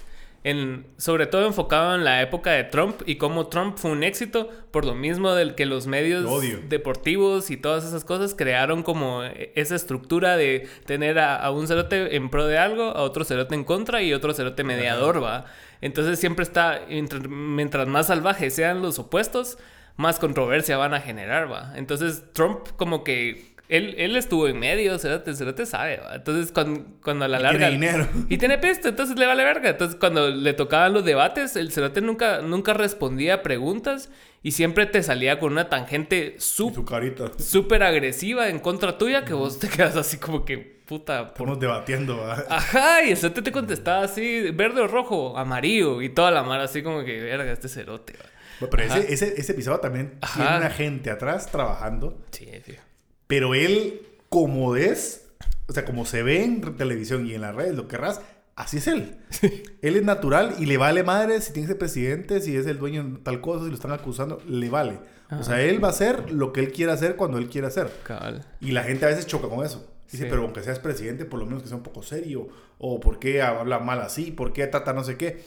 en, 0.46 0.86
sobre 0.96 1.26
todo 1.26 1.44
enfocado 1.44 1.96
en 1.96 2.04
la 2.04 2.22
época 2.22 2.52
de 2.52 2.62
Trump 2.62 3.02
y 3.04 3.16
cómo 3.16 3.48
Trump 3.48 3.76
fue 3.78 3.90
un 3.90 4.04
éxito 4.04 4.48
por 4.70 4.84
lo 4.84 4.94
mismo 4.94 5.34
del 5.34 5.56
que 5.56 5.66
los 5.66 5.88
medios 5.88 6.24
odio. 6.24 6.60
deportivos 6.68 7.50
y 7.50 7.56
todas 7.56 7.84
esas 7.84 8.04
cosas 8.04 8.32
crearon 8.32 8.84
como 8.84 9.24
esa 9.24 9.74
estructura 9.74 10.36
de 10.36 10.68
tener 10.84 11.18
a, 11.18 11.34
a 11.34 11.50
un 11.50 11.66
cerote 11.66 12.14
en 12.14 12.30
pro 12.30 12.46
de 12.46 12.58
algo, 12.58 12.84
a 12.84 13.02
otro 13.02 13.24
cerote 13.24 13.56
en 13.56 13.64
contra 13.64 14.02
y 14.02 14.14
otro 14.14 14.32
cerote 14.34 14.62
mediador, 14.62 15.20
¿va? 15.20 15.46
Entonces 15.80 16.20
siempre 16.20 16.44
está, 16.44 16.82
mientras 17.28 17.88
más 17.88 18.06
salvajes 18.06 18.54
sean 18.54 18.82
los 18.82 19.00
opuestos, 19.00 19.58
más 19.96 20.20
controversia 20.20 20.76
van 20.76 20.94
a 20.94 21.00
generar, 21.00 21.50
¿va? 21.50 21.72
Entonces 21.74 22.22
Trump 22.32 22.68
como 22.76 23.02
que... 23.02 23.55
Él, 23.68 23.94
él 23.98 24.14
estuvo 24.16 24.46
en 24.46 24.58
medio, 24.60 24.96
cerote, 24.98 25.34
cerote 25.34 25.66
sabe, 25.66 25.96
¿va? 25.98 26.14
Entonces 26.14 26.52
cuando, 26.52 26.84
cuando 27.02 27.24
a 27.24 27.28
la 27.28 27.40
Y 27.40 27.42
larga... 27.42 27.58
tiene 27.68 27.72
dinero. 27.72 28.08
Y 28.28 28.38
tiene 28.38 28.58
peste, 28.58 28.90
entonces 28.90 29.18
le 29.18 29.26
vale 29.26 29.42
verga. 29.44 29.70
Entonces, 29.70 29.96
cuando 29.98 30.30
le 30.30 30.52
tocaban 30.52 30.92
los 30.92 31.04
debates, 31.04 31.56
el 31.56 31.72
cerote 31.72 32.00
nunca, 32.00 32.42
nunca 32.42 32.74
respondía 32.74 33.34
a 33.34 33.42
preguntas 33.42 34.08
y 34.42 34.52
siempre 34.52 34.86
te 34.86 35.02
salía 35.02 35.40
con 35.40 35.50
una 35.52 35.68
tangente 35.68 36.36
súper 36.38 37.82
agresiva 37.82 38.48
en 38.48 38.58
contra 38.60 38.98
tuya 38.98 39.24
que 39.24 39.34
vos 39.34 39.58
te 39.58 39.68
quedas 39.68 39.96
así 39.96 40.18
como 40.18 40.44
que 40.44 40.58
puta. 40.58 41.24
por- 41.34 41.48
Estamos 41.48 41.58
debatiendo, 41.60 42.16
¿verdad? 42.18 42.46
Ajá, 42.48 43.02
y 43.04 43.10
el 43.10 43.16
cerote 43.16 43.42
te 43.42 43.50
contestaba 43.52 44.04
así, 44.04 44.50
verde 44.52 44.82
o 44.82 44.86
rojo, 44.86 45.36
amarillo, 45.36 46.00
y 46.02 46.08
toda 46.10 46.30
la 46.30 46.42
mara 46.44 46.64
así 46.64 46.82
como 46.82 47.04
que, 47.04 47.20
verga, 47.20 47.50
este 47.50 47.68
cerote. 47.68 48.12
va". 48.14 48.68
Pero 48.70 48.82
ese, 48.84 49.12
ese, 49.12 49.34
ese 49.40 49.52
episodio 49.52 49.80
también 49.80 50.14
Ajá. 50.22 50.40
tiene 50.42 50.56
una 50.58 50.70
gente 50.70 51.10
atrás 51.10 51.50
trabajando. 51.50 52.16
Sí, 52.30 52.46
tío. 52.64 52.76
Pero 53.26 53.54
él, 53.54 54.02
como 54.28 54.76
es, 54.76 55.26
o 55.68 55.72
sea, 55.72 55.84
como 55.84 56.04
se 56.06 56.22
ve 56.22 56.44
en 56.44 56.60
televisión 56.76 57.26
y 57.26 57.34
en 57.34 57.40
las 57.40 57.54
redes, 57.54 57.74
lo 57.74 57.88
querrás, 57.88 58.20
así 58.54 58.78
es 58.78 58.86
él. 58.86 59.16
Él 59.82 59.96
es 59.96 60.02
natural 60.04 60.54
y 60.58 60.66
le 60.66 60.76
vale 60.76 61.02
madre 61.02 61.40
si 61.40 61.52
tiene 61.52 61.66
que 61.66 61.72
ser 61.72 61.78
presidente, 61.78 62.40
si 62.40 62.56
es 62.56 62.66
el 62.66 62.78
dueño 62.78 63.04
de 63.04 63.18
tal 63.18 63.40
cosa, 63.40 63.64
si 63.64 63.70
lo 63.70 63.74
están 63.76 63.92
acusando, 63.92 64.40
le 64.48 64.68
vale. 64.70 64.98
O 65.30 65.42
sea, 65.42 65.60
él 65.60 65.82
va 65.82 65.88
a 65.88 65.90
hacer 65.90 66.30
lo 66.30 66.52
que 66.52 66.60
él 66.60 66.70
quiera 66.70 66.92
hacer 66.92 67.16
cuando 67.16 67.38
él 67.38 67.48
quiera 67.48 67.66
hacer. 67.68 67.90
Y 68.60 68.70
la 68.70 68.84
gente 68.84 69.06
a 69.06 69.08
veces 69.08 69.26
choca 69.26 69.48
con 69.48 69.64
eso. 69.66 69.92
Dice, 70.10 70.24
Sí. 70.24 70.30
pero 70.30 70.42
aunque 70.42 70.62
seas 70.62 70.78
presidente, 70.78 71.24
por 71.24 71.40
lo 71.40 71.46
menos 71.46 71.62
que 71.62 71.68
sea 71.68 71.76
un 71.76 71.82
poco 71.82 72.00
serio. 72.04 72.46
O 72.78 73.00
por 73.00 73.18
qué 73.18 73.42
habla 73.42 73.80
mal 73.80 74.00
así, 74.02 74.30
por 74.30 74.52
qué 74.52 74.68
trata 74.68 74.92
no 74.92 75.02
sé 75.02 75.16
qué. 75.16 75.42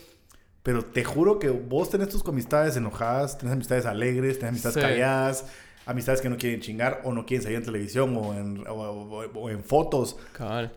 Pero 0.63 0.83
te 0.83 1.05
juro 1.05 1.39
que 1.39 1.47
vos 1.49 1.89
tenés 1.89 2.09
tus 2.09 2.25
amistades 2.27 2.75
enojadas, 2.75 3.37
tenés 3.37 3.53
amistades 3.53 3.85
alegres, 3.85 4.37
tenés 4.37 4.49
amistades 4.49 4.75
Sí. 4.75 4.81
calladas, 4.81 5.45
amistades 5.89 6.21
que 6.21 6.29
no 6.29 6.37
quieren 6.37 6.61
chingar 6.61 7.01
o 7.03 7.11
no 7.13 7.25
quieren 7.25 7.41
salir 7.43 7.57
en 7.57 7.63
televisión 7.63 8.15
o 8.17 8.33
en, 8.35 8.65
o- 8.67 8.73
o- 8.73 9.39
o 9.39 9.49
en 9.49 9.63
fotos. 9.63 10.17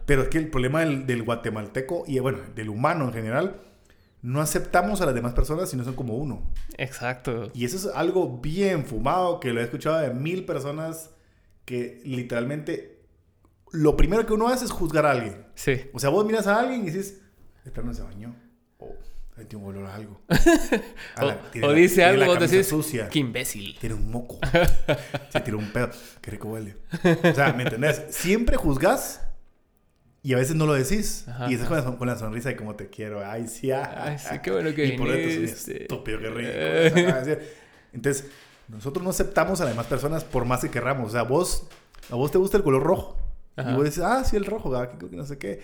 Pero 0.07 0.23
es 0.23 0.29
que 0.29 0.39
el 0.39 0.49
problema 0.51 0.81
del, 0.81 1.07
del 1.07 1.23
guatemalteco 1.23 2.05
y 2.07 2.19
bueno, 2.19 2.39
del 2.55 2.69
humano 2.71 3.05
en 3.07 3.13
general, 3.13 3.61
no 4.23 4.41
aceptamos 4.41 5.01
a 5.01 5.07
las 5.07 5.15
demás 5.15 5.35
personas 5.35 5.69
si 5.69 5.77
no 5.77 5.85
son 5.85 5.95
como 5.95 6.15
uno. 6.17 6.51
Exacto. 6.79 7.51
Y 7.55 7.65
eso 7.65 7.77
es 7.77 7.95
algo 7.95 8.39
bien 8.41 8.85
fumado 8.87 9.41
que 9.41 9.53
lo 9.53 9.61
he 9.61 9.65
escuchado 9.65 9.99
de 9.99 10.11
mil 10.15 10.45
personas 10.45 11.11
que 11.65 12.01
literalmente 12.05 13.01
lo 13.73 13.97
primero 13.97 14.25
que 14.27 14.33
uno 14.33 14.49
hace 14.49 14.65
es 14.65 14.71
juzgar 14.71 15.07
a 15.07 15.11
alguien. 15.13 15.45
Sí. 15.55 15.81
O 15.93 15.99
sea, 15.99 16.11
vos 16.11 16.25
miras 16.27 16.47
a 16.47 16.59
alguien 16.61 16.83
y 16.83 16.85
dices, 16.87 17.21
este 17.65 17.83
no 17.83 17.93
se 17.95 18.03
bañó. 18.03 18.35
O 18.79 18.89
sentí 19.35 19.57
un 19.57 19.65
olor 19.65 19.87
a 19.87 19.95
algo. 19.95 20.21
A 21.17 21.25
la- 21.25 21.35
O, 21.35 21.37
tiene 21.51 21.67
o 21.67 21.71
la- 21.71 21.77
dice 21.77 21.95
tiene 21.97 22.11
algo, 22.11 22.21
la 22.35 22.41
vos 22.41 22.51
decís, 22.51 22.67
sucia. 22.69 23.09
qué 23.09 23.19
imbécil. 23.19 23.77
Tiene 23.79 23.95
un 23.95 24.11
moco. 24.11 24.39
Se 25.31 25.41
tiró 25.41 25.59
un 25.59 25.71
pedo. 25.73 25.91
Qué 26.21 26.31
rico 26.31 26.49
huele. 26.49 26.77
O 27.25 27.35
sea, 27.35 27.53
¿me 27.53 27.63
entendés? 27.65 28.03
Siempre 28.11 28.57
juzgas 28.57 29.21
y 30.23 30.35
a 30.35 30.37
veces 30.37 30.55
no 30.55 30.67
lo 30.67 30.75
decís. 30.75 31.27
Ajá, 31.29 31.51
y 31.51 31.55
estás 31.55 31.69
con 31.69 31.77
la, 31.79 31.99
con 31.99 32.07
la 32.09 32.17
sonrisa 32.19 32.51
de 32.51 32.57
como 32.57 32.77
te 32.77 32.89
quiero. 32.89 33.25
Ay, 33.27 33.49
sí. 33.49 33.71
ah, 33.73 34.05
Ay, 34.05 34.19
sí, 34.19 34.39
qué 34.43 34.51
bueno 34.51 34.75
que 34.75 34.85
Y 34.95 34.99
por 34.99 35.11
dentro 35.11 35.45
estúpido, 35.45 36.19
qué 36.21 36.31
rico. 36.31 36.51
Eh. 36.53 37.55
Entonces, 37.93 38.27
nosotros 38.69 39.03
no 39.03 39.11
aceptamos 39.11 39.61
a 39.61 39.65
las 39.65 39.73
demás 39.73 39.87
personas 39.87 40.25
por 40.25 40.45
más 40.45 40.61
que 40.61 40.71
querramos. 40.71 41.09
O 41.09 41.13
sea, 41.13 41.23
vos, 41.23 41.67
a 42.11 42.15
vos 42.15 42.31
te 42.31 42.39
gusta 42.39 42.57
el 42.59 42.63
color 42.63 42.83
rojo. 42.83 43.17
Ajá. 43.57 43.73
Y 43.73 43.75
vos 43.75 43.85
dices, 43.85 44.03
ah, 44.05 44.25
sí, 44.25 44.37
el 44.37 44.45
rojo, 44.47 44.75
ah, 44.77 44.97
que 44.99 45.17
no 45.17 45.27
sé 45.27 45.39
qué. 45.39 45.61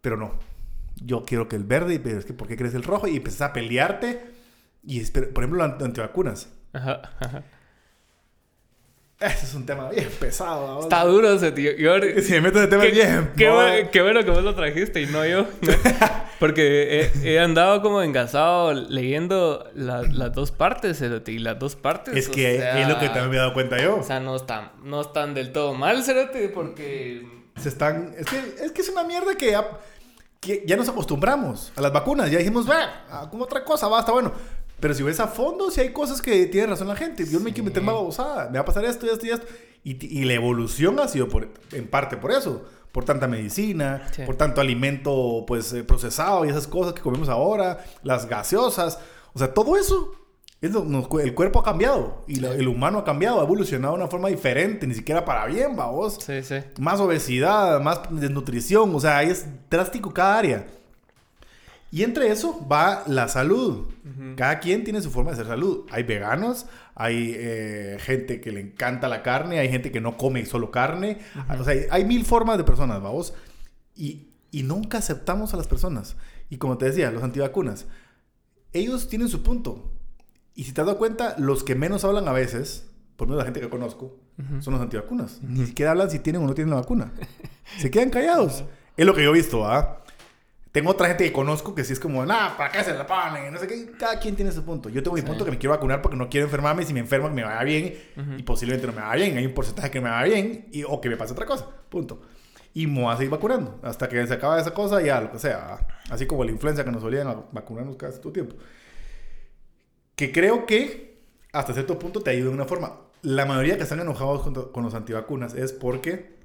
Pero 0.00 0.16
no. 0.16 0.38
Yo 0.96 1.24
quiero 1.24 1.48
que 1.48 1.56
el 1.56 1.64
verde, 1.64 1.98
pero 2.00 2.18
es 2.18 2.24
que 2.24 2.32
¿por 2.32 2.46
qué 2.48 2.56
crees 2.56 2.74
el 2.74 2.82
rojo? 2.82 3.06
Y 3.06 3.16
empezás 3.16 3.42
a 3.50 3.52
pelearte. 3.52 4.22
Y, 4.82 5.00
por 5.10 5.42
ejemplo, 5.44 5.62
antivacunas. 5.64 6.48
Ajá, 6.72 7.00
ajá. 7.20 7.42
Ese 9.18 9.44
es 9.44 9.54
un 9.54 9.66
tema 9.66 9.90
bien 9.90 10.08
pesado. 10.18 10.66
¿no? 10.76 10.80
Está 10.80 11.04
duro 11.04 11.30
ese 11.34 11.52
tío. 11.52 11.72
Yo, 11.76 11.92
Si 12.22 12.32
me 12.32 12.40
meto 12.40 12.56
en 12.56 12.64
el 12.64 12.70
tema 12.70 12.84
qué, 12.84 12.90
bien. 12.92 13.30
qué 13.36 13.48
no. 13.48 13.58
bu- 13.60 13.90
qué 13.90 14.00
bueno 14.00 14.24
que 14.24 14.30
vos 14.30 14.42
lo 14.42 14.54
trajiste 14.54 15.02
y 15.02 15.06
no 15.08 15.26
yo. 15.26 15.46
Porque 16.40 17.10
he, 17.22 17.32
he 17.34 17.38
andado 17.38 17.82
como 17.82 18.00
engasado 18.00 18.72
leyendo 18.72 19.68
la- 19.74 20.00
las 20.02 20.32
dos 20.32 20.52
partes, 20.52 20.98
Cerote, 20.98 21.32
y 21.32 21.38
las 21.38 21.58
dos 21.58 21.76
partes. 21.76 22.16
Es 22.16 22.28
que 22.30 22.56
sea, 22.60 22.80
es 22.80 22.88
lo 22.88 22.98
que 22.98 23.06
también 23.08 23.28
me 23.28 23.36
he 23.36 23.40
dado 23.40 23.52
cuenta 23.52 23.76
yo. 23.82 23.96
O 23.96 24.02
sea, 24.02 24.20
no 24.20 24.36
están, 24.36 24.72
no 24.84 25.02
están 25.02 25.34
del 25.34 25.52
todo 25.52 25.74
mal, 25.74 26.02
Cerote, 26.02 26.48
porque. 26.48 27.26
Se 27.60 27.68
están... 27.68 28.14
Es 28.16 28.24
que 28.24 28.38
es, 28.64 28.72
que 28.72 28.80
es 28.80 28.88
una 28.88 29.04
mierda 29.04 29.34
que 29.36 29.50
ya, 29.50 29.68
que 30.40 30.64
ya 30.66 30.76
nos 30.76 30.88
acostumbramos 30.88 31.72
a 31.76 31.80
las 31.82 31.92
vacunas. 31.92 32.30
Ya 32.30 32.38
dijimos, 32.38 32.68
va, 32.68 33.04
ah, 33.10 33.28
como 33.30 33.44
otra 33.44 33.64
cosa, 33.64 33.88
va, 33.88 34.00
está 34.00 34.12
bueno. 34.12 34.32
Pero 34.80 34.94
si 34.94 35.02
ves 35.02 35.20
a 35.20 35.28
fondo, 35.28 35.70
si 35.70 35.80
hay 35.82 35.92
cosas 35.92 36.22
que 36.22 36.46
tiene 36.46 36.68
razón 36.68 36.88
la 36.88 36.96
gente. 36.96 37.26
Yo 37.30 37.38
me 37.40 37.52
quiero 37.52 37.66
meter 37.66 37.82
más 37.82 37.94
babosada. 37.94 38.46
Me 38.48 38.54
va 38.58 38.62
a 38.62 38.64
pasar 38.64 38.84
esto 38.86 39.04
y 39.04 39.10
esto 39.10 39.26
y 39.26 39.30
esto. 39.30 39.46
Y, 39.84 40.18
y 40.20 40.24
la 40.24 40.32
evolución 40.32 40.98
ha 41.00 41.08
sido 41.08 41.28
por, 41.28 41.48
en 41.72 41.86
parte 41.88 42.16
por 42.16 42.32
eso. 42.32 42.64
Por 42.90 43.04
tanta 43.04 43.28
medicina, 43.28 44.08
Sí. 44.12 44.22
por 44.24 44.34
tanto 44.36 44.60
alimento 44.60 45.44
pues 45.46 45.72
eh, 45.74 45.84
procesado 45.84 46.44
y 46.44 46.48
esas 46.48 46.66
cosas 46.66 46.94
que 46.94 47.02
comemos 47.02 47.28
ahora, 47.28 47.84
las 48.02 48.26
gaseosas. 48.26 48.98
O 49.34 49.38
sea, 49.38 49.52
todo 49.54 49.76
eso. 49.76 50.12
Es 50.60 50.70
lo- 50.72 50.84
nos- 50.84 51.08
el 51.22 51.34
cuerpo 51.34 51.60
ha 51.60 51.64
cambiado. 51.64 52.24
Y 52.28 52.36
la- 52.36 52.54
el 52.54 52.68
humano 52.68 52.98
ha 52.98 53.04
cambiado, 53.04 53.40
ha 53.40 53.44
evolucionado 53.44 53.94
de 53.94 54.00
una 54.02 54.10
forma 54.10 54.28
diferente. 54.28 54.86
Ni 54.86 54.94
siquiera 54.94 55.24
para 55.24 55.46
bien, 55.46 55.74
vamos 55.76 56.18
Sí, 56.20 56.42
sí. 56.42 56.56
más 56.78 57.00
obesidad, 57.00 57.80
más 57.80 58.00
desnutrición, 58.10 58.94
o 58.94 59.00
sea, 59.00 59.22
es 59.22 59.46
drástico 59.70 60.12
cada 60.12 60.38
área. 60.38 60.66
Y 61.92 62.04
entre 62.04 62.30
eso 62.30 62.64
va 62.70 63.02
la 63.08 63.26
salud. 63.26 63.88
Cada 64.36 64.60
quien 64.60 64.84
tiene 64.84 65.00
su 65.02 65.10
forma 65.10 65.30
de 65.30 65.34
hacer 65.34 65.46
salud. 65.46 65.86
Hay 65.90 66.02
veganos, 66.04 66.66
hay 66.94 67.34
eh, 67.36 67.96
gente 68.00 68.40
que 68.40 68.52
le 68.52 68.60
encanta 68.60 69.08
la 69.08 69.22
carne, 69.22 69.58
hay 69.58 69.68
gente 69.70 69.90
que 69.90 70.00
no 70.00 70.16
come 70.16 70.44
solo 70.46 70.70
carne. 70.70 71.18
O 71.58 71.64
sea, 71.64 71.72
hay, 71.72 71.80
hay 71.90 72.04
mil 72.04 72.24
formas 72.24 72.58
de 72.58 72.64
personas, 72.64 73.02
vamos. 73.02 73.34
Y, 73.96 74.28
y 74.52 74.62
nunca 74.62 74.98
aceptamos 74.98 75.52
a 75.52 75.56
las 75.56 75.66
personas. 75.66 76.16
Y 76.48 76.58
como 76.58 76.78
te 76.78 76.84
decía, 76.86 77.10
los 77.10 77.22
antivacunas, 77.24 77.86
ellos 78.72 79.08
tienen 79.08 79.28
su 79.28 79.42
punto. 79.42 79.89
Y 80.60 80.64
si 80.64 80.72
te 80.72 80.82
has 80.82 80.86
dado 80.86 80.98
cuenta, 80.98 81.36
los 81.38 81.64
que 81.64 81.74
menos 81.74 82.04
hablan 82.04 82.28
a 82.28 82.32
veces, 82.32 82.86
por 83.16 83.26
menos 83.26 83.38
la 83.38 83.44
gente 83.44 83.62
que 83.62 83.70
conozco, 83.70 84.18
son 84.60 84.74
los 84.74 84.82
antivacunas. 84.82 85.40
Ni 85.40 85.64
siquiera 85.64 85.92
hablan 85.92 86.10
si 86.10 86.18
tienen 86.18 86.42
o 86.42 86.46
no 86.46 86.52
tienen 86.52 86.68
la 86.68 86.82
vacuna. 86.82 87.12
Se 87.78 87.90
quedan 87.90 88.10
callados. 88.10 88.64
Es 88.94 89.06
lo 89.06 89.14
que 89.14 89.24
yo 89.24 89.30
he 89.30 89.32
visto, 89.32 89.66
¿ah? 89.66 90.04
Tengo 90.70 90.90
otra 90.90 91.08
gente 91.08 91.24
que 91.24 91.32
conozco 91.32 91.74
que 91.74 91.82
sí 91.82 91.94
es 91.94 91.98
como, 91.98 92.26
nah, 92.26 92.58
¿para 92.58 92.70
qué 92.70 92.84
se 92.84 92.92
la 92.92 93.06
ponen? 93.06 93.50
No 93.50 93.58
sé 93.58 93.66
qué. 93.66 93.92
Cada 93.98 94.18
quien 94.18 94.36
tiene 94.36 94.52
su 94.52 94.62
punto. 94.62 94.90
Yo 94.90 95.02
tengo 95.02 95.16
mi 95.16 95.22
punto 95.22 95.46
que 95.46 95.50
me 95.50 95.56
quiero 95.56 95.74
vacunar 95.74 96.02
porque 96.02 96.18
no 96.18 96.28
quiero 96.28 96.44
enfermarme. 96.44 96.84
Si 96.84 96.92
me 96.92 97.00
enfermo, 97.00 97.28
que 97.28 97.34
me 97.36 97.42
vaya 97.42 97.64
bien. 97.64 97.94
Y 98.36 98.42
posiblemente 98.42 98.86
no 98.86 98.92
me 98.92 99.00
vaya 99.00 99.24
bien. 99.24 99.38
Hay 99.38 99.46
un 99.46 99.54
porcentaje 99.54 99.90
que 99.90 100.02
me 100.02 100.10
vaya 100.10 100.34
bien 100.34 100.68
y, 100.72 100.82
o 100.82 101.00
que 101.00 101.08
me 101.08 101.16
pase 101.16 101.32
otra 101.32 101.46
cosa. 101.46 101.66
Punto. 101.88 102.20
Y 102.74 102.86
me 102.86 103.00
voy 103.00 103.14
a 103.14 103.16
seguir 103.16 103.30
vacunando. 103.30 103.80
Hasta 103.82 104.10
que 104.10 104.26
se 104.26 104.34
acabe 104.34 104.60
esa 104.60 104.74
cosa, 104.74 105.00
ya, 105.00 105.22
lo 105.22 105.32
que 105.32 105.38
sea. 105.38 105.74
¿ah? 105.74 105.86
Así 106.10 106.26
como 106.26 106.44
la 106.44 106.50
influencia 106.50 106.84
que 106.84 106.90
nos 106.90 107.00
solían 107.00 107.46
vacunarnos 107.50 107.96
cada 107.96 108.12
cierto 108.12 108.30
tiempo. 108.30 108.56
Que 110.20 110.32
creo 110.32 110.66
que 110.66 111.18
hasta 111.50 111.72
cierto 111.72 111.98
punto 111.98 112.20
te 112.20 112.28
ayuda 112.28 112.50
de 112.50 112.54
una 112.54 112.66
forma. 112.66 113.00
La 113.22 113.46
mayoría 113.46 113.78
que 113.78 113.84
están 113.84 114.00
enojados 114.00 114.42
con, 114.42 114.70
con 114.70 114.84
los 114.84 114.92
antivacunas 114.92 115.54
es 115.54 115.72
porque 115.72 116.36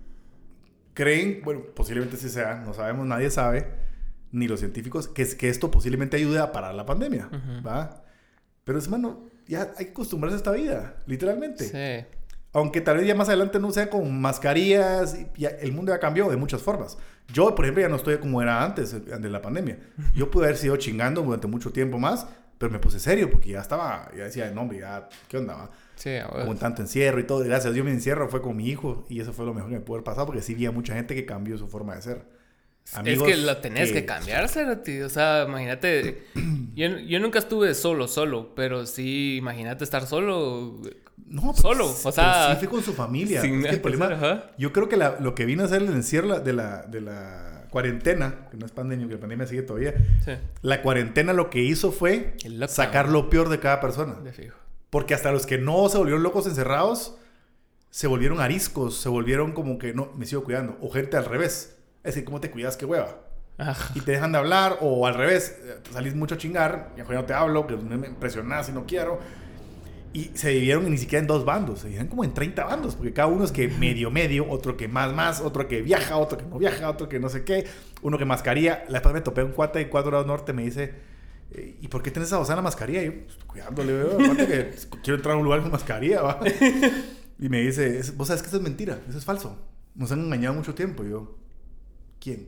creen, 0.94 1.42
bueno, 1.44 1.62
posiblemente 1.76 2.16
sí 2.16 2.30
sea, 2.30 2.64
no 2.66 2.74
sabemos, 2.74 3.06
nadie 3.06 3.30
sabe, 3.30 3.68
ni 4.32 4.48
los 4.48 4.62
científicos, 4.62 5.10
que, 5.10 5.24
es, 5.24 5.36
que 5.36 5.50
esto 5.50 5.72
posiblemente 5.72 6.16
ayude 6.16 6.40
a 6.40 6.54
parar 6.54 6.74
la 6.74 6.86
pandemia, 6.86 7.30
¿va? 7.68 8.02
Pero 8.64 8.80
es, 8.80 8.88
mano, 8.88 9.26
ya 9.46 9.74
hay 9.78 9.88
que 9.88 9.92
acostumbrarse 9.92 10.36
a 10.36 10.38
esta 10.38 10.52
vida, 10.54 10.96
literalmente. 11.06 11.66
Sí. 11.66 12.08
Aunque 12.54 12.80
tal 12.80 12.96
vez 12.96 13.08
ya 13.08 13.14
más 13.14 13.28
adelante 13.28 13.60
no 13.60 13.72
sea 13.72 13.90
con 13.90 14.22
mascarillas, 14.22 15.18
ya 15.36 15.50
el 15.50 15.74
mundo 15.74 15.92
ya 15.92 16.00
cambió 16.00 16.30
de 16.30 16.38
muchas 16.38 16.62
formas. 16.62 16.98
Yo, 17.34 17.54
por 17.54 17.66
ejemplo, 17.66 17.82
ya 17.82 17.90
no 17.90 17.98
estoy 17.98 18.20
como 18.20 18.42
era 18.42 18.64
antes 18.64 18.94
eh, 18.94 19.00
de 19.02 19.30
la 19.30 19.42
pandemia. 19.42 19.80
Yo 20.16 20.32
pude 20.32 20.46
haber 20.46 20.58
sido 20.58 20.78
chingando 20.78 21.22
durante 21.22 21.48
mucho 21.48 21.74
tiempo 21.74 22.00
más, 22.00 22.28
pero 22.58 22.72
me 22.72 22.80
puse 22.80 23.00
serio 23.00 23.30
porque 23.30 23.50
ya 23.50 23.62
estaba, 23.62 24.10
ya 24.16 24.24
decía, 24.26 24.50
no, 24.52 24.62
hombre, 24.62 24.80
ya, 24.80 25.08
¿qué 25.28 25.38
onda? 25.38 25.56
Va? 25.56 25.70
Sí, 25.96 26.16
a 26.16 26.28
huevo. 26.28 26.48
Con 26.48 26.58
tanto 26.58 26.82
encierro 26.82 27.20
y 27.20 27.24
todo. 27.24 27.40
Gracias 27.40 27.68
a 27.68 27.72
Dios 27.72 27.86
mi 27.86 27.92
encierro 27.92 28.28
fue 28.30 28.42
con 28.42 28.56
mi 28.58 28.68
hijo 28.70 29.06
y 29.10 29.20
eso 29.22 29.34
fue 29.34 29.46
lo 29.46 29.54
mejor 29.54 29.70
que 29.70 29.76
me 29.78 29.82
pudo 29.82 29.96
haber 29.98 30.04
pasado 30.04 30.26
porque 30.28 30.42
sí 30.42 30.54
vi 30.56 30.66
a 30.66 30.72
mucha 30.72 30.94
gente 30.94 31.16
que 31.16 31.26
cambió 31.26 31.58
su 31.58 31.68
forma 31.68 31.96
de 31.96 32.02
ser. 32.02 32.26
es 33.06 33.22
que 33.22 33.38
lo 33.38 33.58
tenés 33.58 33.92
que, 33.92 34.06
cambiar, 34.06 34.48
Cerote. 34.50 35.04
O 35.04 35.10
sea, 35.10 35.46
imagínate. 35.48 36.24
Yo, 36.76 36.88
yo 37.00 37.22
nunca 37.22 37.40
estuve 37.40 37.74
solo, 37.74 38.06
solo. 38.10 38.54
Pero 38.54 38.86
sí, 38.86 39.38
imagínate 39.38 39.86
estar 39.86 40.06
solo. 40.06 40.82
No, 41.26 41.42
pero 41.42 41.54
Solo, 41.54 41.86
o 41.90 42.12
sea, 42.12 42.52
sí 42.52 42.58
fui 42.60 42.68
con 42.68 42.84
su 42.84 42.94
familia. 42.94 43.42
sin 43.42 43.60
Es 43.60 43.62
que 43.64 43.70
el 43.70 43.76
que 43.78 43.82
problema, 43.82 44.08
ajá. 44.08 44.52
yo 44.58 44.74
creo 44.74 44.90
que 44.90 44.98
la- 44.98 45.18
lo 45.22 45.34
que 45.36 45.46
vino 45.46 45.64
a 45.64 45.68
hacer 45.68 45.82
el 45.82 45.88
encierro 45.88 46.38
de 46.42 46.52
la, 46.54 46.82
de 46.84 47.00
la 47.00 47.55
cuarentena, 47.70 48.48
que 48.52 48.58
no 48.58 48.66
es 48.66 48.72
pandemia, 48.72 49.08
que 49.08 49.14
la 49.16 49.20
pandemia 49.20 49.48
sigue 49.48 49.62
todavía, 49.62 49.94
Sí, 50.24 50.32
la 50.62 50.82
cuarentena 50.82 51.34
lo 51.34 51.50
que 51.50 51.62
hizo 51.62 51.92
fue 51.92 52.36
sacar 52.68 53.10
lo 53.10 53.30
peor 53.30 53.50
de 53.50 53.60
cada 53.60 53.80
persona. 53.82 54.16
de 54.16 54.32
fijo. 54.34 54.58
Porque 54.90 55.14
hasta 55.14 55.32
los 55.32 55.46
que 55.46 55.58
no 55.58 55.90
se 55.90 55.98
volvieron 55.98 56.24
locos 56.24 56.48
encerrados, 56.48 57.18
se 57.90 58.08
volvieron 58.08 58.40
ariscos, 58.42 58.98
se 59.00 59.10
volvieron 59.10 59.52
como 59.54 59.78
que 59.78 59.94
no, 59.94 60.12
me 60.16 60.26
sigo 60.26 60.44
cuidando. 60.44 60.78
O 60.82 60.90
gente 60.90 61.18
al 61.18 61.26
revés. 61.26 61.78
Es 62.04 62.14
decir, 62.16 62.26
¿cómo 62.26 62.40
te 62.40 62.52
cuidas? 62.52 62.78
¿Qué 62.78 62.86
hueva? 62.86 63.20
Ajá. 63.58 63.94
y 63.96 64.02
te 64.02 64.12
dejan 64.12 64.34
de 64.34 64.38
hablar, 64.38 64.80
o 64.82 65.08
al 65.08 65.14
revés, 65.14 65.58
eh, 65.64 65.78
salís 65.94 66.14
mucho 66.14 66.36
a 66.36 66.38
chingar, 66.38 66.92
y 66.96 67.00
mejor 67.00 67.16
no 67.16 67.24
te 67.26 67.34
hablo, 67.34 67.66
que 67.68 67.78
me 67.78 68.08
impresionás 68.08 68.68
y 68.68 68.74
no 68.74 68.86
quiero. 68.86 69.20
Y 70.16 70.32
se 70.34 70.48
dividieron 70.48 70.90
ni 70.90 70.98
siquiera 70.98 71.20
en 71.20 71.28
dos 71.28 71.44
bandos, 71.44 71.80
se 71.80 71.88
dividieron 71.88 72.08
como 72.08 72.24
en 72.24 72.34
30 72.34 72.64
bandos, 72.64 72.96
porque 72.96 73.12
cada 73.12 73.28
uno 73.28 73.44
es 73.44 73.52
que 73.52 73.68
medio, 73.68 74.10
medio, 74.12 74.50
otro 74.50 74.78
que 74.78 74.88
más, 74.88 75.14
más, 75.14 75.42
otro 75.42 75.68
que 75.68 75.82
viaja, 75.82 76.16
otro 76.16 76.38
que 76.38 76.46
no 76.46 76.58
viaja, 76.58 76.90
otro 76.90 77.10
que 77.10 77.20
no 77.20 77.28
sé 77.28 77.44
qué, 77.44 77.66
uno 78.02 78.18
que 78.18 78.24
mascarilla. 78.24 78.86
La 78.88 79.02
vez 79.02 79.14
me 79.14 79.20
topé 79.20 79.44
un 79.44 79.52
cuate 79.52 79.80
de 79.80 79.90
4 79.90 80.10
grados 80.10 80.26
norte, 80.26 80.54
me 80.54 80.64
dice, 80.64 80.94
eh, 81.52 81.78
¿y 81.82 81.90
por 81.90 82.02
qué 82.02 82.12
tienes 82.12 82.32
esa 82.32 82.56
la 82.56 82.62
mascarilla? 82.62 83.02
Y 83.02 83.06
yo, 83.08 83.14
"Pues, 83.26 83.38
cuidándole, 83.46 83.92
veo, 83.92 84.14
aparte 84.14 84.48
que 84.48 84.72
quiero 85.04 85.18
entrar 85.18 85.36
a 85.36 85.38
un 85.38 85.44
lugar 85.44 85.62
con 85.62 85.72
mascarilla, 85.72 86.22
¿va? 86.22 86.40
Y 87.38 87.50
me 87.50 87.60
dice, 87.60 88.00
"Es- 88.00 88.16
vos 88.16 88.28
sabes 88.30 88.42
que 88.42 88.48
eso 88.48 88.56
es 88.56 88.64
mentira, 88.64 89.02
eso 89.10 89.18
es 89.18 89.26
falso. 89.26 89.58
Nos 89.96 90.14
han 90.14 90.22
engañado 90.22 90.54
mucho 90.56 90.74
tiempo. 90.74 91.04
Y 91.04 91.10
yo, 91.10 91.38
¿quién? 92.22 92.48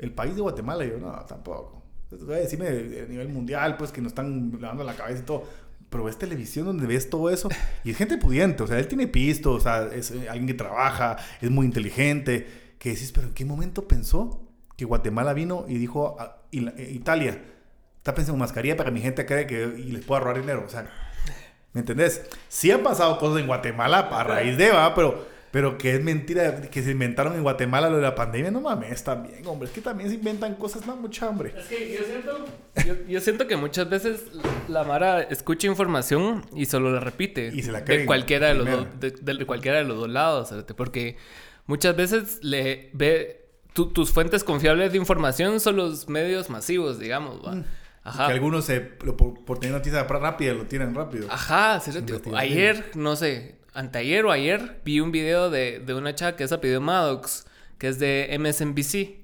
El 0.00 0.12
país 0.12 0.34
de 0.34 0.40
Guatemala. 0.42 0.84
Y 0.84 0.90
yo, 0.90 0.98
no, 0.98 1.12
tampoco. 1.26 1.84
Entonces, 2.10 2.26
voy 2.26 2.66
a 2.68 3.06
nivel 3.06 3.28
mundial, 3.28 3.76
pues 3.76 3.92
que 3.92 4.00
nos 4.00 4.10
están 4.10 4.58
lavando 4.60 4.82
la 4.84 4.94
cabeza 4.96 5.20
y 5.22 5.24
todo. 5.24 5.44
Pero 5.94 6.02
ves 6.04 6.18
televisión 6.18 6.66
donde 6.66 6.88
ves 6.88 7.08
todo 7.08 7.30
eso 7.30 7.48
y 7.84 7.92
es 7.92 7.96
gente 7.96 8.18
pudiente, 8.18 8.64
o 8.64 8.66
sea, 8.66 8.80
él 8.80 8.88
tiene 8.88 9.06
pisto, 9.06 9.52
o 9.52 9.60
sea, 9.60 9.84
es 9.94 10.10
eh, 10.10 10.28
alguien 10.28 10.48
que 10.48 10.54
trabaja, 10.54 11.16
es 11.40 11.50
muy 11.50 11.64
inteligente, 11.66 12.74
que 12.80 12.88
decís, 12.90 13.12
pero 13.12 13.28
¿en 13.28 13.32
qué 13.34 13.44
momento 13.44 13.86
pensó 13.86 14.42
que 14.76 14.84
Guatemala 14.84 15.32
vino 15.34 15.66
y 15.68 15.78
dijo, 15.78 16.16
a- 16.18 16.42
y 16.50 16.60
la- 16.62 16.72
eh, 16.76 16.90
Italia, 16.92 17.40
está 17.98 18.12
pensando 18.12 18.34
en 18.34 18.40
mascarilla 18.40 18.76
para 18.76 18.90
que 18.90 18.94
mi 18.94 19.02
gente 19.02 19.24
cree 19.24 19.46
que 19.46 19.68
les 19.68 20.04
pueda 20.04 20.18
ahorrar 20.20 20.40
dinero? 20.40 20.64
O 20.66 20.68
sea, 20.68 20.90
¿Me 21.72 21.80
entendés? 21.80 22.22
Sí 22.48 22.70
han 22.72 22.82
pasado 22.82 23.18
cosas 23.18 23.40
en 23.40 23.46
Guatemala 23.46 24.00
a 24.10 24.24
raíz 24.24 24.56
de, 24.58 24.70
va, 24.70 24.94
pero, 24.94 25.26
pero 25.54 25.78
que 25.78 25.94
es 25.94 26.02
mentira 26.02 26.60
que 26.62 26.82
se 26.82 26.90
inventaron 26.90 27.34
en 27.34 27.42
Guatemala 27.44 27.88
lo 27.88 27.96
de 27.96 28.02
la 28.02 28.16
pandemia, 28.16 28.50
no 28.50 28.60
mames, 28.60 29.04
también, 29.04 29.46
hombre, 29.46 29.68
es 29.68 29.72
que 29.74 29.80
también 29.80 30.08
se 30.10 30.16
inventan 30.16 30.56
cosas, 30.56 30.84
no, 30.84 30.96
mucha 30.96 31.28
hambre. 31.28 31.54
Es 31.56 31.66
que 31.66 31.92
yo 31.96 32.00
siento, 32.04 32.44
yo, 32.84 32.94
yo 33.08 33.20
siento 33.20 33.46
que 33.46 33.56
muchas 33.56 33.88
veces 33.88 34.24
la 34.66 34.82
Mara 34.82 35.20
escucha 35.22 35.68
información 35.68 36.44
y 36.56 36.66
solo 36.66 36.90
la 36.90 36.98
repite. 36.98 37.52
Y 37.54 37.62
se 37.62 37.70
la 37.70 37.78
de 37.78 37.84
creen, 37.84 38.06
cualquiera 38.06 38.48
de 38.48 38.54
los 38.54 38.66
de, 38.98 39.12
de 39.12 39.46
cualquiera 39.46 39.78
de 39.78 39.84
los 39.84 39.96
dos 39.96 40.08
lados, 40.10 40.52
porque 40.76 41.16
muchas 41.66 41.94
veces 41.94 42.40
le 42.42 42.90
ve 42.92 43.46
tu- 43.74 43.92
tus 43.92 44.10
fuentes 44.10 44.42
confiables 44.42 44.90
de 44.90 44.98
información 44.98 45.60
son 45.60 45.76
los 45.76 46.08
medios 46.08 46.50
masivos, 46.50 46.98
digamos, 46.98 47.40
¿va? 47.46 47.62
Ajá. 48.02 48.24
Mm. 48.24 48.26
Que 48.26 48.32
algunos 48.32 48.64
se, 48.64 48.80
por, 48.80 49.44
por 49.44 49.60
tener 49.60 49.76
noticia 49.76 50.02
rápida 50.02 50.52
lo 50.52 50.64
tienen 50.64 50.94
rápido. 50.94 51.28
Ajá. 51.30 51.76
Investigación. 51.86 52.34
Ayer, 52.36 52.90
no 52.96 53.14
sé, 53.16 53.54
anteayer 53.74 54.24
o 54.24 54.30
ayer 54.32 54.80
vi 54.84 55.00
un 55.00 55.12
video 55.12 55.50
de, 55.50 55.80
de 55.80 55.94
una 55.94 56.14
chava 56.14 56.36
que 56.36 56.44
es 56.44 56.52
apellido 56.52 56.80
Maddox, 56.80 57.46
que 57.78 57.88
es 57.88 57.98
de 57.98 58.34
MSNBC. 58.38 59.22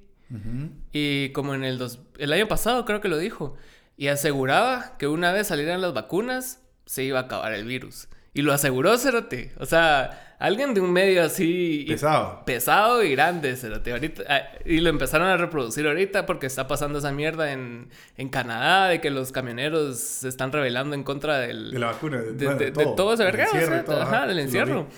Y 0.92 1.30
como 1.30 1.54
en 1.54 1.64
el, 1.64 1.78
dos- 1.78 2.00
el 2.18 2.32
año 2.32 2.46
pasado 2.48 2.84
creo 2.84 3.00
que 3.00 3.08
lo 3.08 3.18
dijo. 3.18 3.56
Y 3.96 4.08
aseguraba 4.08 4.96
que 4.98 5.08
una 5.08 5.32
vez 5.32 5.48
salieran 5.48 5.80
las 5.80 5.92
vacunas, 5.92 6.62
se 6.86 7.02
iba 7.04 7.18
a 7.18 7.22
acabar 7.22 7.52
el 7.52 7.64
virus. 7.64 8.08
Y 8.32 8.42
lo 8.42 8.52
aseguró, 8.52 8.96
Cerote. 8.96 9.52
O 9.58 9.66
sea, 9.66 10.29
alguien 10.40 10.74
de 10.74 10.80
un 10.80 10.92
medio 10.92 11.22
así... 11.22 11.84
Pesado. 11.86 12.42
Pesado 12.44 13.04
y 13.04 13.12
grande, 13.12 13.54
Cerote. 13.54 13.92
Ahorita, 13.92 14.24
ah, 14.28 14.42
y 14.64 14.80
lo 14.80 14.90
empezaron 14.90 15.28
a 15.28 15.36
reproducir 15.36 15.86
ahorita 15.86 16.26
porque 16.26 16.46
está 16.46 16.66
pasando 16.66 16.98
esa 16.98 17.12
mierda 17.12 17.52
en, 17.52 17.90
en 18.16 18.28
Canadá, 18.28 18.88
de 18.88 19.00
que 19.00 19.10
los 19.10 19.30
camioneros 19.30 19.98
se 19.98 20.28
están 20.28 20.50
rebelando 20.50 20.94
en 20.96 21.04
contra 21.04 21.38
del... 21.38 21.70
De 21.70 21.78
la 21.78 21.86
vacuna, 21.92 22.18
de, 22.20 22.32
de, 22.32 22.44
bueno, 22.46 22.58
de- 22.58 22.70
de 22.72 22.84
todo, 22.96 23.14
ese 23.14 23.22
Del 23.22 23.32
vergado, 23.36 23.76
y 23.80 23.84
todo, 23.84 24.02
Ajá, 24.02 24.26
del 24.26 24.40
encierro. 24.40 24.88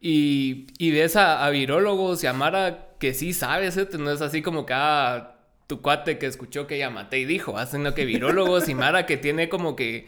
Y, 0.00 0.66
y 0.78 0.90
ves 0.90 1.16
a, 1.16 1.44
a 1.44 1.50
virólogos 1.50 2.24
y 2.24 2.26
a 2.26 2.32
Mara 2.32 2.88
que 2.98 3.14
sí 3.14 3.32
sabes, 3.32 3.74
¿cierto? 3.74 3.98
No 3.98 4.10
es 4.10 4.20
así 4.20 4.42
como 4.42 4.66
que 4.66 4.72
ah, 4.74 5.36
tu 5.68 5.80
cuate 5.80 6.18
que 6.18 6.26
escuchó 6.26 6.66
que 6.66 6.78
Yamate 6.78 7.18
y 7.18 7.24
dijo, 7.24 7.56
ah, 7.56 7.66
sino 7.66 7.94
que 7.94 8.04
virólogos 8.04 8.68
y 8.68 8.74
Mara 8.74 9.06
que 9.06 9.16
tiene 9.16 9.48
como 9.48 9.76
que 9.76 10.06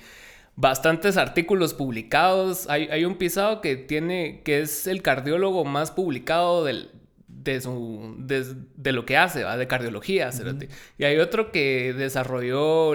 bastantes 0.57 1.17
artículos 1.17 1.75
publicados. 1.75 2.69
Hay, 2.69 2.89
hay 2.89 3.05
un 3.05 3.17
pisado 3.17 3.61
que 3.61 3.77
tiene, 3.77 4.43
que 4.45 4.61
es 4.61 4.87
el 4.87 5.03
cardiólogo 5.03 5.65
más 5.65 5.91
publicado 5.91 6.65
del, 6.65 6.91
de, 7.29 7.61
su, 7.61 8.15
de, 8.19 8.45
de 8.77 8.93
lo 8.93 9.05
que 9.05 9.17
hace, 9.17 9.45
¿va? 9.45 9.57
de 9.57 9.67
cardiología. 9.67 10.31
cerote. 10.33 10.69
Y 10.99 11.05
hay 11.05 11.19
otro 11.19 11.51
que 11.53 11.93
desarrolló 11.93 12.95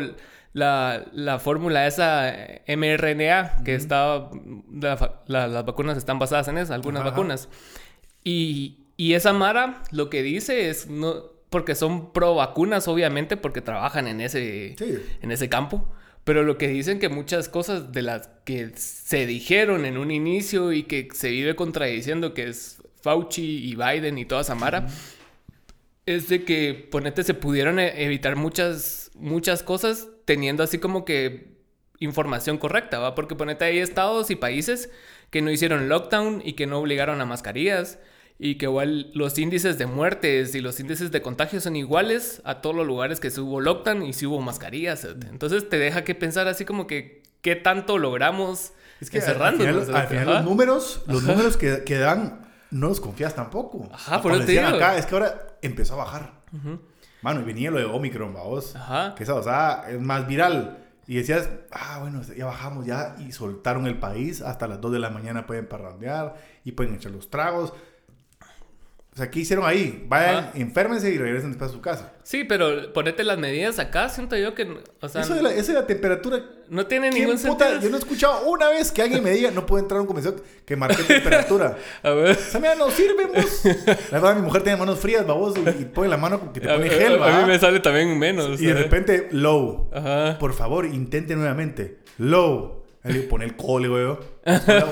la, 0.53 1.05
la 1.11 1.39
fórmula 1.39 1.85
esa 1.85 2.33
mRNA, 2.67 3.63
que 3.63 3.75
está, 3.75 4.29
la 4.71 5.15
la- 5.27 5.47
las 5.47 5.65
vacunas 5.65 5.97
están 5.97 6.17
basadas 6.19 6.47
en 6.47 6.57
eso, 6.57 6.73
algunas 6.73 7.01
ajá. 7.01 7.11
vacunas. 7.11 7.49
Y, 8.23 8.77
y 8.97 9.13
esa 9.13 9.33
Mara 9.33 9.83
lo 9.91 10.09
que 10.09 10.23
dice 10.23 10.69
es, 10.69 10.87
no, 10.89 11.15
porque 11.49 11.75
son 11.75 12.11
pro 12.13 12.35
vacunas, 12.35 12.87
obviamente, 12.87 13.37
porque 13.37 13.61
trabajan 13.61 14.07
en 14.07 14.21
ese, 14.21 14.75
Sí. 14.77 14.97
en 15.21 15.31
ese 15.31 15.49
campo. 15.49 15.87
Pero 16.23 16.43
lo 16.43 16.57
que 16.57 16.67
dicen 16.67 16.99
que 16.99 17.09
muchas 17.09 17.49
cosas 17.49 17.91
de 17.91 18.01
las 18.01 18.29
que 18.45 18.71
se 18.75 19.25
dijeron 19.25 19.85
en 19.85 19.97
un 19.97 20.11
inicio 20.11 20.71
y 20.73 20.83
que 20.83 21.07
se 21.13 21.29
vive 21.29 21.55
contradiciendo, 21.55 22.33
que 22.33 22.47
es 22.47 22.81
Fauci 23.01 23.69
y 23.69 23.75
Biden 23.75 24.17
y 24.17 24.25
toda 24.25 24.41
esa 24.41 24.55
Mara, 24.55 24.87
es 26.05 26.29
de 26.29 26.43
que, 26.43 26.87
ponete, 26.91 27.23
se 27.23 27.33
pudieron 27.33 27.79
e- 27.79 28.03
evitar 28.03 28.35
muchas, 28.35 29.11
muchas 29.15 29.63
cosas 29.63 30.07
teniendo 30.25 30.63
así 30.63 30.77
como 30.79 31.05
que 31.05 31.57
información 31.99 32.57
correcta, 32.57 32.99
¿va? 32.99 33.15
Porque 33.15 33.35
ponete, 33.35 33.65
hay 33.65 33.79
estados 33.79 34.31
y 34.31 34.35
países 34.35 34.89
que 35.29 35.41
no 35.41 35.51
hicieron 35.51 35.89
lockdown 35.89 36.41
y 36.43 36.53
que 36.53 36.65
no 36.65 36.79
obligaron 36.79 37.21
a 37.21 37.25
mascarillas 37.25 37.99
y 38.41 38.55
que 38.55 38.65
igual 38.65 39.11
los 39.13 39.37
índices 39.37 39.77
de 39.77 39.85
muertes 39.85 40.55
y 40.55 40.61
los 40.61 40.79
índices 40.79 41.11
de 41.11 41.21
contagio 41.21 41.59
son 41.59 41.75
iguales 41.75 42.41
a 42.45 42.61
todos 42.61 42.73
los 42.73 42.87
lugares 42.87 43.19
que 43.19 43.29
se 43.29 43.41
hubo 43.41 43.59
lockdown 43.59 44.03
y 44.03 44.13
si 44.13 44.25
hubo 44.25 44.39
mascarillas. 44.39 45.05
Entonces 45.29 45.67
te 45.67 45.77
deja 45.77 46.05
que 46.05 46.15
pensar 46.15 46.47
así 46.47 46.63
como 46.63 46.87
que 46.87 47.21
qué 47.41 47.57
tanto 47.57 47.97
logramos 47.97 48.71
Es 49.01 49.09
que 49.09 49.19
al 49.19 49.25
encerrándonos, 49.25 49.85
final, 49.87 50.01
al 50.01 50.07
final 50.07 50.25
los 50.25 50.43
números, 50.45 51.03
los 51.07 51.23
números 51.23 51.57
que, 51.57 51.83
que 51.83 51.97
dan, 51.97 52.47
no 52.71 52.87
los 52.87 53.01
confías 53.01 53.35
tampoco. 53.35 53.89
Ajá, 53.91 54.21
por 54.21 54.31
eso 54.31 54.45
te 54.45 54.53
digo. 54.53 54.67
acá, 54.67 54.97
es 54.97 55.05
que 55.05 55.15
ahora 55.15 55.47
empezó 55.61 55.95
a 55.95 55.97
bajar. 55.97 56.39
Mano, 57.21 57.41
y 57.41 57.43
venía 57.43 57.69
lo 57.71 57.79
de 57.79 57.85
Omicron, 57.85 58.33
vamos. 58.33 58.73
Ajá. 58.73 59.15
Que 59.15 59.23
esa, 59.23 59.35
o 59.35 59.43
sea, 59.43 59.83
es 59.89 59.99
más 59.99 60.25
viral. 60.27 60.85
Y 61.07 61.15
decías, 61.15 61.49
ah, 61.71 61.97
bueno, 61.99 62.21
ya 62.37 62.45
bajamos 62.45 62.85
ya 62.85 63.15
y 63.19 63.33
soltaron 63.33 63.85
el 63.87 63.99
país. 63.99 64.41
Hasta 64.41 64.67
las 64.67 64.79
2 64.79 64.93
de 64.93 64.99
la 64.99 65.09
mañana 65.09 65.45
pueden 65.45 65.67
parrandear 65.67 66.35
y 66.63 66.71
pueden 66.71 66.95
echar 66.95 67.11
los 67.11 67.29
tragos. 67.29 67.73
O 69.19 69.21
sea, 69.21 69.29
¿qué 69.29 69.39
hicieron 69.41 69.65
ahí? 69.65 70.05
Vayan, 70.07 70.35
Ajá. 70.35 70.51
enférmense 70.55 71.11
y 71.11 71.17
regresen 71.17 71.49
después 71.49 71.71
a 71.71 71.73
su 71.73 71.81
casa. 71.81 72.13
Sí, 72.23 72.45
pero 72.45 72.93
ponete 72.93 73.25
las 73.25 73.37
medidas 73.37 73.77
acá, 73.79 74.07
siento 74.07 74.37
yo 74.37 74.55
que, 74.55 74.65
o 75.01 75.09
sea, 75.09 75.23
eso, 75.23 75.35
de 75.35 75.41
la, 75.41 75.51
eso 75.51 75.73
de 75.73 75.79
la 75.81 75.85
temperatura 75.87 76.41
no 76.69 76.85
tiene 76.87 77.09
¿Quién 77.09 77.25
ningún 77.27 77.41
puta? 77.43 77.65
sentido. 77.65 77.81
Yo 77.81 77.89
no 77.89 77.97
he 77.97 77.99
escuchado 77.99 78.47
una 78.49 78.69
vez 78.69 78.93
que 78.93 79.01
alguien 79.01 79.21
me 79.21 79.31
diga, 79.31 79.51
no 79.51 79.65
puedo 79.65 79.81
entrar 79.83 79.97
a 79.97 80.01
un 80.01 80.07
convención 80.07 80.35
que 80.65 80.75
marque 80.77 81.03
temperatura. 81.03 81.77
A 82.03 82.11
ver. 82.11 82.29
Esa 82.29 82.59
mierda 82.59 82.75
no 82.77 82.89
sirve, 82.91 83.25
vos. 83.25 83.61
La 84.11 84.19
verdad, 84.21 84.35
mi 84.37 84.41
mujer 84.43 84.61
tiene 84.63 84.77
manos 84.77 84.99
frías, 84.99 85.27
babos, 85.27 85.55
y, 85.57 85.81
y 85.81 85.85
pone 85.85 86.07
la 86.07 86.15
mano 86.15 86.39
como 86.39 86.53
que 86.53 86.61
te 86.61 86.69
A, 86.71 86.75
pone 86.75 86.87
a- 86.87 86.91
gel, 86.91 87.13
a 87.15 87.17
¿va? 87.17 87.41
mí 87.41 87.47
me 87.47 87.59
sale 87.59 87.81
también 87.81 88.17
menos. 88.17 88.61
Y 88.61 88.67
de 88.67 88.71
¿sabes? 88.71 88.83
repente, 88.85 89.27
low. 89.31 89.89
Ajá. 89.93 90.37
Por 90.39 90.53
favor, 90.53 90.85
intente 90.85 91.35
nuevamente. 91.35 91.97
Low. 92.19 92.85
Le 93.03 93.21
pone 93.21 93.43
el 93.43 93.55
cole, 93.57 93.87
güey. 93.89 94.05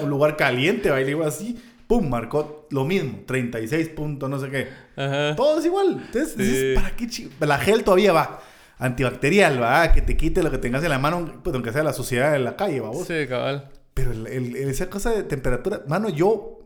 Un 0.04 0.10
lugar 0.10 0.36
caliente, 0.36 0.90
va. 0.90 1.00
Y 1.00 1.04
le 1.04 1.08
digo 1.10 1.24
así. 1.26 1.58
Pum, 1.88 2.10
marcó 2.10 2.68
lo 2.72 2.84
mismo. 2.86 3.20
36 3.26 3.90
puntos, 3.90 4.30
no 4.30 4.40
sé 4.40 4.50
qué. 4.50 4.68
Ajá. 4.96 5.36
Todo 5.36 5.60
es 5.60 5.66
igual. 5.66 6.04
Entonces, 6.06 6.34
Sí. 6.38 6.44
dices, 6.44 6.76
¿para 6.76 6.96
qué 6.96 7.08
chi- 7.08 7.32
La 7.40 7.58
gel 7.60 7.84
todavía 7.84 8.12
va. 8.14 8.42
Antibacterial, 8.78 9.62
va. 9.62 9.92
Que 9.94 10.02
te 10.02 10.18
quite 10.18 10.44
lo 10.44 10.52
que 10.52 10.58
tengas 10.58 10.84
en 10.84 10.90
la 10.90 11.00
mano, 11.00 11.40
pues 11.44 11.54
aunque 11.54 11.72
sea 11.72 11.84
la 11.84 11.94
suciedad 11.94 12.34
de 12.34 12.40
la 12.40 12.56
calle, 12.56 12.80
va. 12.82 12.90
vos. 12.90 13.08
Sí, 13.08 13.26
cabal. 13.28 13.70
Pero 13.94 14.12
el- 14.12 14.28
el- 14.28 14.56
esa 14.58 14.90
cosa 14.90 15.12
de 15.12 15.24
temperatura, 15.24 15.82
mano, 15.88 16.10
yo 16.10 16.60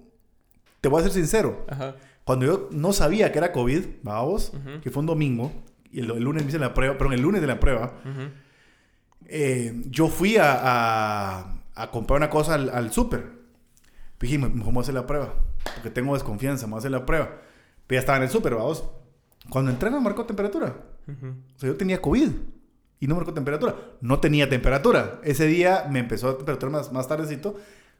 te 0.81 0.89
voy 0.89 0.99
a 0.99 1.03
ser 1.03 1.11
sincero. 1.13 1.65
Ajá. 1.69 1.95
Cuando 2.23 2.45
yo 2.45 2.69
no 2.71 2.91
sabía 2.93 3.31
que 3.31 3.37
era 3.37 3.51
COVID, 3.51 3.83
vamos, 4.03 4.51
Ujú. 4.53 4.81
que 4.81 4.89
fue 4.89 5.01
un 5.01 5.07
domingo, 5.07 5.51
y 5.91 5.99
el, 6.01 6.09
el 6.11 6.23
lunes 6.23 6.43
me 6.43 6.49
hice 6.49 6.59
la 6.59 6.73
prueba, 6.73 6.97
perdón, 6.97 7.13
el 7.13 7.21
lunes 7.21 7.41
de 7.41 7.47
la 7.47 7.59
prueba, 7.59 7.93
Ujú. 8.05 8.29
eh, 9.27 9.81
yo 9.89 10.07
fui 10.07 10.37
a, 10.37 10.59
a- 10.61 11.53
a 11.75 11.91
comprar 11.91 12.17
una 12.17 12.29
cosa 12.29 12.55
al, 12.55 12.69
al 12.69 12.91
súper. 12.91 13.40
Dije, 14.21 14.37
"Me- 14.37 14.49
mejor 14.49 14.67
me 14.67 14.73
voy 14.73 14.77
a 14.77 14.81
hacer 14.83 14.93
la 14.93 15.07
prueba, 15.07 15.33
porque 15.75 15.89
tengo 15.89 16.13
desconfianza, 16.13 16.67
me 16.67 16.71
voy 16.71 16.77
a 16.77 16.79
hacer 16.79 16.91
la 16.91 17.05
prueba. 17.05 17.29
Pero 17.87 17.97
ya 17.97 17.99
estaba 17.99 18.17
en 18.17 18.23
el 18.23 18.29
súper, 18.29 18.55
vamos. 18.55 18.83
Cuando 19.49 19.71
entré 19.71 19.89
me 19.89 19.99
marcó 19.99 20.25
temperatura. 20.25 20.75
Ujú. 21.07 21.27
O 21.55 21.59
sea, 21.59 21.67
yo 21.69 21.75
tenía 21.75 21.99
COVID 22.01 22.29
y 22.99 23.07
no 23.07 23.15
marcó 23.15 23.33
temperatura. 23.33 23.75
No 24.01 24.19
tenía 24.19 24.47
temperatura. 24.47 25.19
Ese 25.23 25.47
día 25.47 25.87
me 25.89 25.99
empezó 25.99 26.29
a 26.29 26.37
temperatura 26.37 26.71
más, 26.71 26.91
más 26.93 27.07
tardecito. 27.07 27.55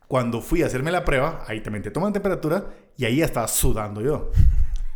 Cuando 0.08 0.42
fui 0.42 0.62
a 0.62 0.68
hacerme 0.68 0.92
la 0.92 1.04
prueba, 1.04 1.44
ahí 1.48 1.62
también 1.62 1.82
te 1.84 1.90
toman 1.90 2.14
temperatura 2.14 2.66
y 2.98 3.06
ahí 3.06 3.18
ya 3.18 3.26
estaba 3.26 3.48
sudando 3.48 4.02
yo. 4.02 4.32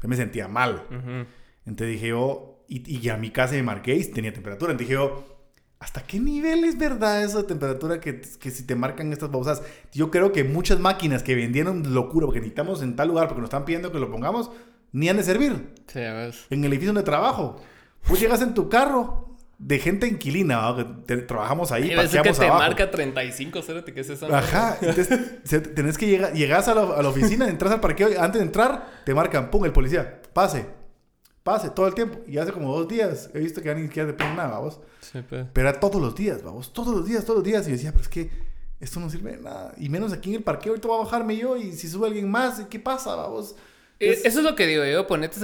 Yo 0.03 0.07
me 0.09 0.15
sentía 0.15 0.47
mal. 0.47 0.83
Ujú. 0.89 1.25
Entonces 1.65 1.87
dije 1.95 2.09
yo, 2.09 2.63
y, 2.67 2.99
y 2.99 3.09
a 3.09 3.17
mi 3.17 3.31
casa 3.31 3.55
me 3.55 3.63
marqué 3.63 3.95
y 3.95 4.03
tenía 4.11 4.31
temperatura. 4.31 4.71
Entonces 4.73 4.87
dije 4.89 4.99
yo, 5.01 5.34
¿hasta 5.85 6.01
qué 6.01 6.19
nivel 6.19 6.63
es 6.63 6.77
verdad 6.79 7.23
eso 7.23 7.37
de 7.43 7.43
temperatura 7.47 7.99
que, 8.01 8.19
que 8.19 8.49
si 8.51 8.63
te 8.65 8.73
marcan 8.75 9.13
estas 9.13 9.29
babosas? 9.31 9.61
Yo 9.93 10.09
creo 10.09 10.31
que 10.31 10.43
muchas 10.43 10.79
máquinas 10.79 11.21
que 11.21 11.35
vendieron 11.35 11.93
locura 11.93 12.25
porque 12.25 12.39
necesitamos 12.39 12.81
en 12.81 12.95
tal 12.95 13.07
lugar 13.09 13.27
porque 13.27 13.41
nos 13.41 13.47
están 13.49 13.65
pidiendo 13.65 13.91
que 13.91 13.99
lo 13.99 14.09
pongamos, 14.09 14.49
ni 14.91 15.09
han 15.09 15.17
de 15.17 15.23
servir 15.23 15.73
Sí, 15.87 15.99
a 15.99 16.13
ver. 16.13 16.35
en 16.49 16.63
el 16.65 16.71
edificio 16.71 16.91
donde 16.91 17.03
trabajo. 17.03 17.61
Pues 18.07 18.19
llegas 18.19 18.41
en 18.41 18.53
tu 18.55 18.67
carro 18.67 19.35
de 19.59 19.77
gente 19.79 20.07
inquilina, 20.07 20.61
¿no? 20.63 20.75
que 20.75 20.83
te- 21.05 21.17
trabajamos 21.21 21.71
ahí, 21.71 21.91
Hay 21.91 21.95
veces 21.97 22.19
que 22.21 22.33
te 22.33 22.45
abajo. 22.45 22.59
marca 22.63 22.89
35, 22.91 23.61
cérate, 23.61 23.93
¿qué 23.93 24.01
es 24.01 24.09
eso? 24.09 24.27
Ajá, 24.35 24.77
entonces 24.81 25.73
tenés 25.75 25.97
que 25.97 26.07
llegar, 26.07 26.33
llegas 26.33 26.67
a 26.67 26.73
la, 26.75 26.81
a 26.81 27.01
la 27.03 27.09
oficina, 27.09 27.47
entras 27.47 27.71
al 27.71 27.79
parqueo 27.79 28.09
y 28.11 28.15
antes 28.15 28.39
de 28.41 28.45
entrar 28.47 29.03
te 29.05 29.13
marcan, 29.13 29.49
pum, 29.51 29.63
el 29.65 29.71
policía, 29.71 30.19
pase, 30.33 30.65
pase 31.45 31.69
todo 31.69 31.87
el 31.87 31.93
tiempo. 31.93 32.19
Y 32.27 32.39
hace 32.39 32.51
como 32.51 32.75
dos 32.75 32.87
días 32.87 33.29
he 33.33 33.39
visto 33.39 33.61
que 33.61 33.67
ya 33.67 33.75
ni 33.75 33.83
siquiera 33.83 34.07
te 34.09 34.15
ponen 34.15 34.35
nada, 34.35 34.49
vamos. 34.57 34.79
Sí, 34.99 35.19
pues. 35.29 35.45
Pero 35.53 35.69
era 35.69 35.79
todos 35.79 36.01
los 36.01 36.15
días, 36.15 36.43
vamos, 36.43 36.73
todos 36.73 36.93
los 36.93 37.05
días, 37.07 37.23
todos 37.23 37.37
los 37.37 37.43
días. 37.45 37.65
Y 37.67 37.69
yo 37.69 37.75
decía, 37.77 37.91
pero 37.91 38.01
es 38.03 38.09
que 38.09 38.29
esto 38.79 38.99
no 38.99 39.09
sirve 39.09 39.31
de 39.33 39.43
nada. 39.43 39.73
Y 39.77 39.87
menos 39.89 40.11
aquí 40.11 40.31
en 40.31 40.37
el 40.37 40.43
parqueo, 40.43 40.71
ahorita 40.73 40.87
voy 40.87 40.99
a 40.99 41.03
bajarme 41.03 41.37
yo 41.37 41.55
y 41.55 41.71
si 41.71 41.87
sube 41.87 42.07
alguien 42.07 42.29
más, 42.29 42.59
¿qué 42.69 42.79
pasa, 42.79 43.15
vamos? 43.15 43.55
Eh, 43.99 44.09
Es- 44.11 44.25
Eso 44.25 44.39
es 44.39 44.43
lo 44.45 44.55
que 44.55 44.67
digo 44.67 44.83
yo, 44.83 45.07
ponete, 45.07 45.37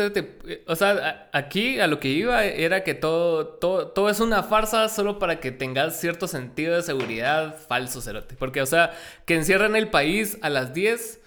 eh, 0.46 0.64
o 0.68 0.76
sea, 0.76 1.30
aquí 1.32 1.80
a 1.80 1.88
lo 1.88 2.02
que 2.02 2.10
iba 2.10 2.44
era 2.44 2.84
que 2.84 2.94
todo, 2.94 3.48
todo, 3.48 3.88
todo 3.88 4.10
es 4.10 4.20
una 4.20 4.44
farsa 4.44 4.90
solo 4.90 5.20
para 5.20 5.40
que 5.40 5.52
tengas 5.54 5.98
cierto 6.02 6.28
sentido 6.28 6.76
de 6.76 6.82
seguridad 6.82 7.56
falso, 7.70 8.02
cerote. 8.02 8.36
Porque, 8.38 8.62
o 8.62 8.66
sea, 8.66 8.92
que 9.26 9.36
encierren 9.36 9.78
el 9.78 9.90
país 9.90 10.38
a 10.42 10.50
las 10.50 10.74
10, 10.74 11.21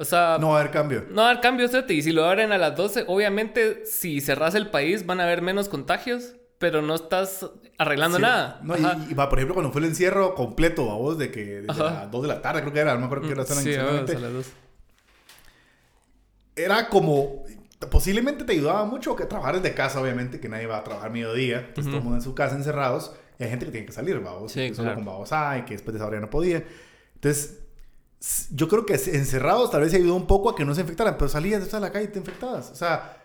o 0.00 0.04
sea, 0.04 0.38
No 0.40 0.48
va 0.50 0.56
a 0.56 0.60
haber 0.60 0.72
cambio. 0.72 1.04
no 1.10 1.22
va 1.22 1.28
a 1.28 1.30
haber 1.30 1.42
cambios, 1.42 1.70
cerote. 1.70 1.94
Y 1.94 2.02
si 2.02 2.10
lo 2.12 2.24
abren 2.24 2.50
a 2.52 2.58
las 2.58 2.74
12, 2.76 3.04
obviamente, 3.06 3.84
si 3.86 4.20
cerras 4.20 4.54
el 4.54 4.68
país 4.70 5.06
van 5.06 5.20
a 5.20 5.24
haber 5.24 5.42
menos 5.42 5.68
contagios, 5.68 6.34
pero 6.58 6.82
no 6.82 6.94
estás 6.94 7.46
arreglando 7.78 8.16
Sí. 8.18 8.22
nada. 8.22 8.60
No, 8.62 8.76
y, 8.76 9.12
y, 9.12 9.14
por 9.14 9.32
ejemplo, 9.38 9.54
cuando 9.54 9.72
fue 9.72 9.80
el 9.80 9.86
encierro 9.88 10.34
completo, 10.34 10.86
vamos, 10.86 11.16
de 11.18 11.30
que 11.30 11.44
desde 11.62 11.70
Ajá. 11.70 11.84
las 11.84 12.10
2 12.10 12.22
de 12.22 12.28
la 12.28 12.42
tarde, 12.42 12.60
creo 12.62 12.72
que 12.72 12.80
era, 12.80 12.94
no 12.94 13.00
me 13.00 13.06
acuerdo 13.06 13.26
qué 13.28 13.32
hora 13.32 13.44
eran 13.44 13.62
Sí, 13.62 13.76
vamos, 13.76 14.10
a 14.10 14.18
las 14.18 14.32
2. 14.32 14.46
Era 16.56 16.88
como. 16.88 17.44
Posiblemente 17.90 18.44
te 18.44 18.52
ayudaba 18.52 18.84
mucho 18.84 19.16
que 19.16 19.24
trabajar 19.24 19.60
desde 19.60 19.74
casa, 19.74 20.00
obviamente, 20.02 20.38
que 20.38 20.50
nadie 20.50 20.66
va 20.66 20.78
a 20.78 20.84
trabajar 20.84 21.10
mediodía. 21.10 21.60
Entonces, 21.68 21.86
todo 21.86 21.96
el 21.98 22.02
mundo 22.02 22.16
en 22.18 22.22
su 22.22 22.34
casa 22.34 22.54
encerrados. 22.54 23.14
Y 23.38 23.44
hay 23.44 23.48
gente 23.50 23.64
que 23.64 23.72
tiene 23.72 23.86
que 23.86 23.92
salir, 23.92 24.20
vamos. 24.20 24.52
Sí, 24.52 24.68
que 24.68 24.74
solo 24.74 24.88
claro. 24.88 24.96
con 24.96 25.04
babos 25.06 25.32
hay, 25.32 25.62
que 25.62 25.72
después 25.72 25.94
de 25.94 25.98
esa 25.98 26.06
hora 26.06 26.18
ya 26.18 26.20
no 26.20 26.28
podía. 26.28 26.62
Entonces, 27.14 27.58
yo 28.50 28.68
creo 28.68 28.84
que 28.84 28.94
encerrados 28.94 29.70
tal 29.70 29.80
vez 29.82 29.94
ayudó 29.94 30.14
un 30.14 30.26
poco 30.26 30.50
a 30.50 30.56
que 30.56 30.64
no 30.64 30.74
se 30.74 30.82
infectaran, 30.82 31.16
pero 31.16 31.28
salías 31.28 31.70
de 31.70 31.80
la 31.80 31.90
calle 31.90 32.06
y 32.06 32.08
te 32.08 32.18
infectabas. 32.18 32.70
O 32.70 32.74
sea, 32.74 33.16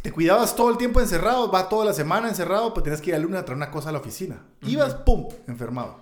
te 0.00 0.10
cuidabas 0.10 0.56
todo 0.56 0.70
el 0.70 0.78
tiempo 0.78 1.00
encerrado, 1.00 1.50
va 1.50 1.68
toda 1.68 1.84
la 1.84 1.92
semana 1.92 2.28
encerrado, 2.28 2.72
pero 2.72 2.84
tenías 2.84 3.00
que 3.00 3.10
ir 3.10 3.16
al 3.16 3.22
lunes 3.22 3.40
a 3.40 3.44
traer 3.44 3.56
una 3.56 3.70
cosa 3.70 3.90
a 3.90 3.92
la 3.92 3.98
oficina. 3.98 4.42
Ibas, 4.62 4.94
pum, 4.94 5.28
enfermado. 5.46 6.00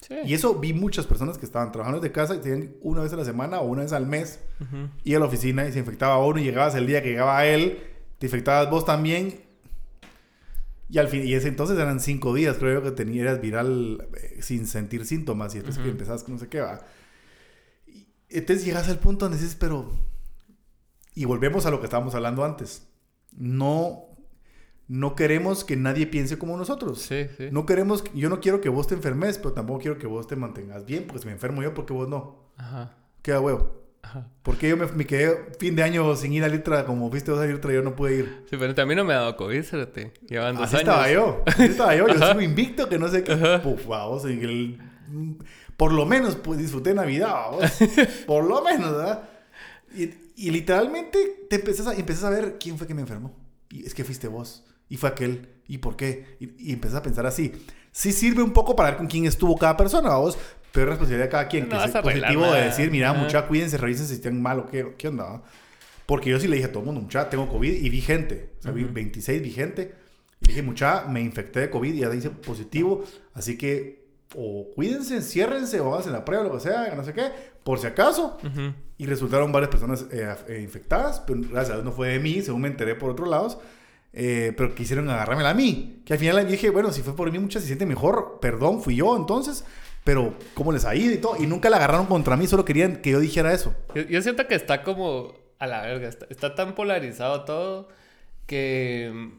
Sí. 0.00 0.14
Y 0.24 0.34
eso 0.34 0.54
vi 0.56 0.72
muchas 0.72 1.06
personas 1.06 1.38
que 1.38 1.44
estaban 1.46 1.70
trabajando 1.70 2.00
desde 2.00 2.12
casa 2.12 2.34
y 2.34 2.38
tenían 2.38 2.74
una 2.82 3.02
vez 3.02 3.12
a 3.12 3.16
la 3.16 3.24
semana 3.24 3.60
o 3.60 3.66
una 3.66 3.82
vez 3.82 3.92
al 3.92 4.06
mes 4.06 4.40
Ujú. 4.60 4.88
ir 5.04 5.16
a 5.16 5.20
la 5.20 5.26
oficina 5.26 5.66
y 5.68 5.72
se 5.72 5.78
infectaba 5.78 6.18
uno 6.24 6.40
y 6.40 6.44
llegabas 6.44 6.74
el 6.74 6.86
día 6.86 7.02
que 7.02 7.10
llegaba 7.10 7.44
él, 7.46 7.78
te 8.18 8.26
infectabas 8.26 8.68
vos 8.70 8.84
también. 8.84 9.40
Y 10.88 10.98
al 10.98 11.08
fin, 11.08 11.26
y 11.26 11.34
ese 11.34 11.48
entonces 11.48 11.78
eran 11.78 12.00
cinco 12.00 12.34
días, 12.34 12.56
creo 12.58 12.74
yo, 12.74 12.82
que 12.82 12.90
tenías 12.90 13.40
viral 13.40 14.08
eh, 14.20 14.38
sin 14.42 14.66
sentir 14.66 15.06
síntomas 15.06 15.54
y 15.54 15.58
después 15.58 15.76
que 15.76 15.82
Ujú. 15.82 15.90
empezabas 15.92 16.22
con 16.24 16.34
no 16.34 16.40
sé 16.40 16.48
qué 16.48 16.60
va. 16.60 16.80
Entonces 18.32 18.64
llegas 18.64 18.88
al 18.88 18.98
punto 18.98 19.26
donde 19.26 19.38
dices, 19.40 19.56
pero... 19.58 19.90
Y 21.14 21.24
volvemos 21.26 21.66
a 21.66 21.70
lo 21.70 21.78
que 21.80 21.84
estábamos 21.86 22.14
hablando 22.14 22.44
antes. 22.44 22.88
No, 23.32 24.04
no 24.88 25.14
queremos 25.14 25.64
que 25.64 25.76
nadie 25.76 26.06
piense 26.06 26.38
como 26.38 26.56
nosotros. 26.56 27.00
Sí, 27.02 27.26
sí. 27.36 27.48
No 27.52 27.66
queremos, 27.66 28.04
yo 28.14 28.28
no 28.30 28.40
quiero 28.40 28.60
que 28.60 28.68
vos 28.70 28.86
te 28.86 28.94
enfermes, 28.94 29.38
pero 29.38 29.52
tampoco 29.52 29.80
quiero 29.80 29.98
que 29.98 30.06
vos 30.06 30.26
te 30.26 30.36
mantengas 30.36 30.86
bien, 30.86 31.04
porque 31.06 31.20
si 31.20 31.26
me 31.26 31.32
enfermo 31.32 31.62
yo, 31.62 31.74
¿por 31.74 31.84
qué 31.86 31.92
vos 31.92 32.08
no? 32.08 32.50
Ajá. 32.56 32.96
Queda 33.20 33.40
huevo. 33.40 33.82
Ajá. 34.02 34.26
Porque 34.42 34.68
yo 34.68 34.76
me, 34.76 34.86
me 34.86 35.06
quedé 35.06 35.52
fin 35.60 35.76
de 35.76 35.82
año 35.82 36.16
sin 36.16 36.32
ir 36.32 36.42
a 36.44 36.48
Litra, 36.48 36.84
como 36.86 37.08
fuiste 37.10 37.30
vos 37.30 37.40
a 37.40 37.46
Litra, 37.46 37.72
yo 37.72 37.82
no 37.82 37.94
pude 37.94 38.16
ir. 38.16 38.44
Sí, 38.50 38.56
pero 38.58 38.82
a 38.82 38.86
mí 38.86 38.94
no 38.94 39.04
me 39.04 39.12
ha 39.12 39.18
dado 39.18 39.36
COVID, 39.36 39.62
cerote. 39.62 40.12
Llevan 40.28 40.56
dos 40.56 40.64
Así 40.64 40.76
años. 40.76 40.88
estaba 40.88 41.10
yo, 41.12 41.42
así 41.46 41.62
estaba 41.64 41.94
yo, 41.94 42.08
yo 42.08 42.14
sigo 42.28 42.40
invicto 42.40 42.88
que 42.88 42.98
no 42.98 43.08
sé 43.08 43.22
qué. 43.22 43.36
Puf, 43.62 43.86
vamos, 43.86 44.24
en 44.24 44.42
el- 44.42 44.78
por 45.82 45.92
lo 45.92 46.06
menos 46.06 46.36
pues, 46.36 46.60
disfruté 46.60 46.94
Navidad, 46.94 47.34
vamos. 47.34 47.72
por 48.28 48.44
lo 48.44 48.62
menos, 48.62 48.92
¿verdad? 48.92 49.28
Y, 49.96 50.10
y 50.36 50.50
literalmente 50.52 51.46
te 51.50 51.56
empezás 51.56 51.88
a, 51.88 51.94
empezás 51.94 52.22
a 52.22 52.30
ver 52.30 52.56
quién 52.60 52.78
fue 52.78 52.86
que 52.86 52.94
me 52.94 53.00
enfermó. 53.00 53.34
Y 53.68 53.84
es 53.84 53.92
que 53.92 54.04
fuiste 54.04 54.28
vos, 54.28 54.62
y 54.88 54.96
fue 54.96 55.08
aquel, 55.08 55.48
y 55.66 55.78
por 55.78 55.96
qué. 55.96 56.36
Y, 56.38 56.68
y 56.68 56.72
empezás 56.72 56.98
a 56.98 57.02
pensar 57.02 57.26
así. 57.26 57.50
Sí 57.90 58.12
sirve 58.12 58.44
un 58.44 58.52
poco 58.52 58.76
para 58.76 58.90
ver 58.90 58.98
con 58.98 59.08
quién 59.08 59.26
estuvo 59.26 59.58
cada 59.58 59.76
persona, 59.76 60.14
vos. 60.14 60.38
Pero 60.70 60.84
es 60.84 60.90
responsabilidad 60.90 61.24
de 61.24 61.30
cada 61.32 61.48
quien. 61.48 61.68
No 61.68 61.76
que 61.76 61.84
es 61.84 61.96
positivo 61.96 62.52
de 62.52 62.60
decir, 62.62 62.88
mira, 62.92 63.12
mucha, 63.12 63.48
cuídense, 63.48 63.76
revisen 63.76 64.06
si 64.06 64.14
están 64.14 64.40
mal 64.40 64.60
o 64.60 64.66
qué, 64.68 64.94
qué 64.96 65.08
onda. 65.08 65.42
Porque 66.06 66.30
yo 66.30 66.38
sí 66.38 66.46
le 66.46 66.54
dije 66.54 66.68
a 66.68 66.70
todo 66.70 66.82
el 66.84 66.86
mundo, 66.86 67.00
mucha, 67.00 67.28
tengo 67.28 67.48
COVID 67.48 67.72
y 67.72 67.88
vi 67.90 68.02
gente. 68.02 68.52
O 68.60 68.62
sea, 68.62 68.70
vi 68.70 68.84
Ujú. 68.84 68.92
26 68.92 69.42
vi 69.42 69.50
gente. 69.50 69.96
Y 70.42 70.46
dije, 70.46 70.62
mucha, 70.62 71.06
me 71.08 71.20
infecté 71.20 71.58
de 71.58 71.70
COVID 71.70 71.92
y 71.92 71.98
ya 71.98 72.14
hice 72.14 72.30
positivo. 72.30 73.02
Así 73.34 73.58
que 73.58 74.01
o 74.34 74.68
cuídense, 74.74 75.16
enciérrense 75.16 75.80
o 75.80 75.92
háganse 75.92 76.10
la 76.10 76.24
prueba, 76.24 76.44
lo 76.44 76.52
que 76.52 76.60
sea, 76.60 76.94
no 76.94 77.04
sé 77.04 77.12
qué, 77.12 77.30
por 77.62 77.78
si 77.78 77.86
acaso. 77.86 78.38
Y 78.98 79.06
resultaron 79.06 79.52
varias 79.52 79.70
personas 79.70 80.06
eh, 80.10 80.34
eh, 80.48 80.60
infectadas, 80.62 81.20
pero 81.26 81.40
gracias 81.40 81.70
a 81.70 81.72
Dios 81.74 81.84
no 81.84 81.92
fue 81.92 82.08
de 82.08 82.18
mí, 82.18 82.40
según 82.42 82.62
me 82.62 82.68
enteré 82.68 82.94
por 82.94 83.10
otros 83.10 83.28
lados. 83.28 83.58
eh, 84.12 84.52
pero 84.56 84.74
quisieron 84.74 85.08
agarrármela 85.08 85.50
a 85.50 85.54
mí. 85.54 86.02
Que 86.04 86.12
al 86.12 86.18
final 86.18 86.46
dije, 86.46 86.70
bueno, 86.70 86.92
si 86.92 87.02
fue 87.02 87.16
por 87.16 87.30
mí, 87.32 87.38
muchas 87.38 87.62
se 87.62 87.68
siente 87.68 87.86
mejor. 87.86 88.38
Perdón, 88.40 88.82
fui 88.82 88.96
yo 88.96 89.16
entonces. 89.16 89.64
Pero, 90.04 90.34
¿cómo 90.54 90.72
les 90.72 90.84
ha 90.84 90.94
ido 90.94 91.14
y 91.14 91.18
todo? 91.18 91.36
Y 91.38 91.46
nunca 91.46 91.70
la 91.70 91.76
agarraron 91.76 92.06
contra 92.06 92.36
mí, 92.36 92.46
solo 92.46 92.64
querían 92.64 92.96
que 92.96 93.10
yo 93.10 93.20
dijera 93.20 93.52
eso. 93.52 93.74
Yo, 93.94 94.02
yo 94.02 94.20
siento 94.20 94.46
que 94.48 94.54
está 94.54 94.82
como 94.82 95.32
a 95.58 95.66
la 95.66 95.82
verga, 95.82 96.08
está, 96.08 96.26
está 96.28 96.54
tan 96.54 96.74
polarizado 96.74 97.44
todo 97.44 97.88
que, 98.46 99.30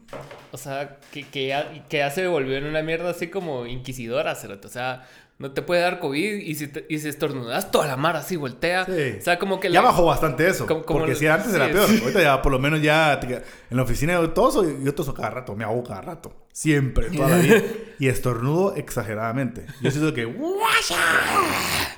o 0.52 0.56
sea, 0.58 0.98
que, 1.12 1.24
que, 1.24 1.48
ya, 1.48 1.86
que 1.88 1.98
ya 1.98 2.10
se 2.10 2.26
volvió 2.26 2.56
en 2.56 2.64
una 2.64 2.82
mierda 2.82 3.10
así 3.10 3.28
como 3.28 3.66
inquisidora, 3.66 4.34
cerote. 4.34 4.66
O 4.66 4.70
sea, 4.70 5.06
no 5.38 5.50
te 5.52 5.62
puede 5.62 5.80
dar 5.82 5.98
COVID 5.98 6.34
y 6.36 6.54
si, 6.54 6.68
te- 6.68 6.86
y 6.88 6.98
si 7.00 7.08
estornudas, 7.08 7.70
toda 7.70 7.86
la 7.86 7.96
mar 7.96 8.16
así 8.16 8.36
voltea. 8.36 8.84
Sí. 8.86 9.16
O 9.18 9.20
sea, 9.20 9.38
como 9.38 9.58
que 9.60 9.68
Ya 9.68 9.82
la- 9.82 9.88
bajó 9.88 10.04
bastante 10.06 10.46
eso. 10.48 10.66
Como- 10.66 10.82
como 10.84 11.00
porque 11.00 11.12
el- 11.12 11.18
si 11.18 11.26
antes 11.26 11.52
era 11.54 11.66
sí, 11.66 11.72
peor. 11.72 11.88
sí. 11.88 12.00
Ahorita 12.02 12.22
ya 12.22 12.40
por 12.42 12.52
lo 12.52 12.58
menos 12.58 12.80
ya 12.82 13.18
te- 13.20 13.34
en 13.36 13.76
la 13.76 13.82
oficina 13.82 14.14
yo 14.14 14.30
toso, 14.30 14.64
yo 14.80 14.94
toso 14.94 15.12
cada 15.12 15.30
rato, 15.30 15.54
me 15.56 15.64
hago 15.64 15.82
cada 15.84 16.00
rato. 16.00 16.34
Siempre, 16.52 17.10
toda 17.10 17.28
la 17.30 17.38
vida. 17.38 17.62
y 17.98 18.06
estornudo 18.08 18.76
exageradamente. 18.76 19.66
Yo 19.80 19.90
siento 19.90 20.14
que... 20.14 20.22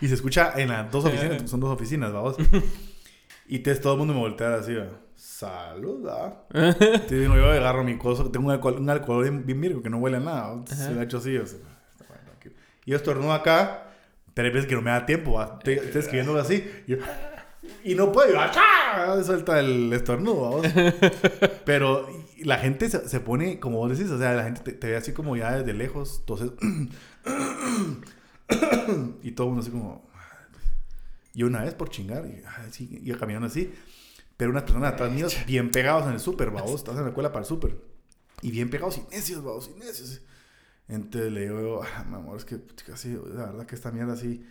y 0.01 0.09
se 0.09 0.15
escucha 0.15 0.53
en 0.57 0.69
las 0.71 0.91
dos 0.91 1.05
oficinas, 1.05 1.49
son 1.51 1.61
dos 1.61 1.71
oficinas, 1.71 2.13
vamos. 2.13 2.37
y 3.49 3.57
entonces 3.57 3.83
todo 3.83 3.93
el 3.95 3.99
mundo 4.01 4.15
me 4.15 4.21
voltea 4.21 4.55
así, 4.55 4.75
¿va? 4.75 4.87
Salud, 5.17 6.07
¿va? 6.07 6.47
Entonces 6.53 7.11
digo, 7.11 7.37
yo 7.37 7.51
agarro 7.51 7.85
mi 7.85 7.99
coso, 7.99 8.31
tengo 8.31 8.47
un 8.47 8.53
alcohol, 8.53 8.77
un 8.79 8.91
alcohol 8.91 9.29
bien, 9.45 9.61
virgo 9.61 9.83
que 9.83 9.91
no 9.91 9.99
huele 9.99 10.19
a 10.19 10.21
nada. 10.21 10.65
Se 10.67 10.93
lo 10.93 11.01
he 11.01 11.05
hecho 11.05 11.19
así, 11.19 11.37
o 11.37 11.47
sea, 11.47 11.59
y 12.85 12.93
yo 12.93 12.97
estornudo 12.97 13.33
acá, 13.33 13.89
hay 14.37 14.51
veces 14.51 14.67
que 14.67 14.77
no 14.77 14.83
me 14.83 14.91
da 14.91 15.05
tiempo. 15.05 15.43
Estoy, 15.43 15.75
estoy 15.75 16.01
escribiéndolo 16.01 16.39
así, 16.39 16.65
y, 16.87 16.93
yo- 16.93 16.99
y 17.83 17.97
no 17.97 18.13
puedo, 18.13 18.33
y 18.33 18.37
¡achá! 18.37 19.23
suelta 19.25 19.59
el 19.59 19.93
estornudo, 19.93 20.43
vamos. 20.43 20.67
Pero 21.65 22.09
y 22.37 22.45
la 22.45 22.59
gente 22.59 22.89
se, 22.89 23.09
se 23.09 23.21
pone, 23.21 23.59
como 23.59 23.79
vos 23.79 23.97
decís, 23.97 24.11
o 24.13 24.19
sea, 24.19 24.35
la 24.35 24.45
gente 24.45 24.61
te, 24.61 24.73
te 24.73 24.89
ve 24.89 24.97
así 24.97 25.13
como 25.13 25.37
ya 25.37 25.59
desde 25.59 25.73
lejos, 25.73 26.19
entonces... 26.21 26.53
y 29.23 29.33
todo 29.33 29.47
el 29.49 29.53
mundo 29.55 29.63
así 29.63 29.71
como... 29.71 30.07
Y 31.35 31.43
una 31.43 31.63
vez 31.65 31.75
por 31.75 31.89
chingar, 31.91 32.25
y, 32.27 32.43
iba 33.03 33.19
caminando 33.19 33.47
así, 33.47 33.75
pero 34.37 34.51
unas 34.51 34.65
personas 34.65 34.93
atrás 34.93 35.11
míos 35.13 35.37
bien 35.47 35.71
pegados 35.71 36.07
en 36.07 36.13
el 36.13 36.21
súper, 36.21 36.51
vamos, 36.51 36.75
estás 36.75 36.97
en 36.97 37.03
la 37.03 37.09
escuela 37.09 37.33
para 37.33 37.43
el 37.43 37.47
súper. 37.47 37.81
Y 38.43 38.51
bien 38.51 38.69
pegados 38.71 38.99
y 38.99 39.03
necios, 39.11 39.43
vamos, 39.43 39.71
y 39.75 39.79
necios. 39.79 40.21
Entonces 40.89 41.33
le 41.33 41.49
digo, 41.49 41.83
ah, 41.83 42.05
mi 42.05 42.17
amor, 42.17 42.37
es 42.37 42.45
que 42.45 42.61
sí, 42.97 43.19
la 43.35 43.47
verdad 43.47 43.67
que 43.67 43.75
esta 43.75 43.91
mierda 43.91 44.13
así... 44.13 44.45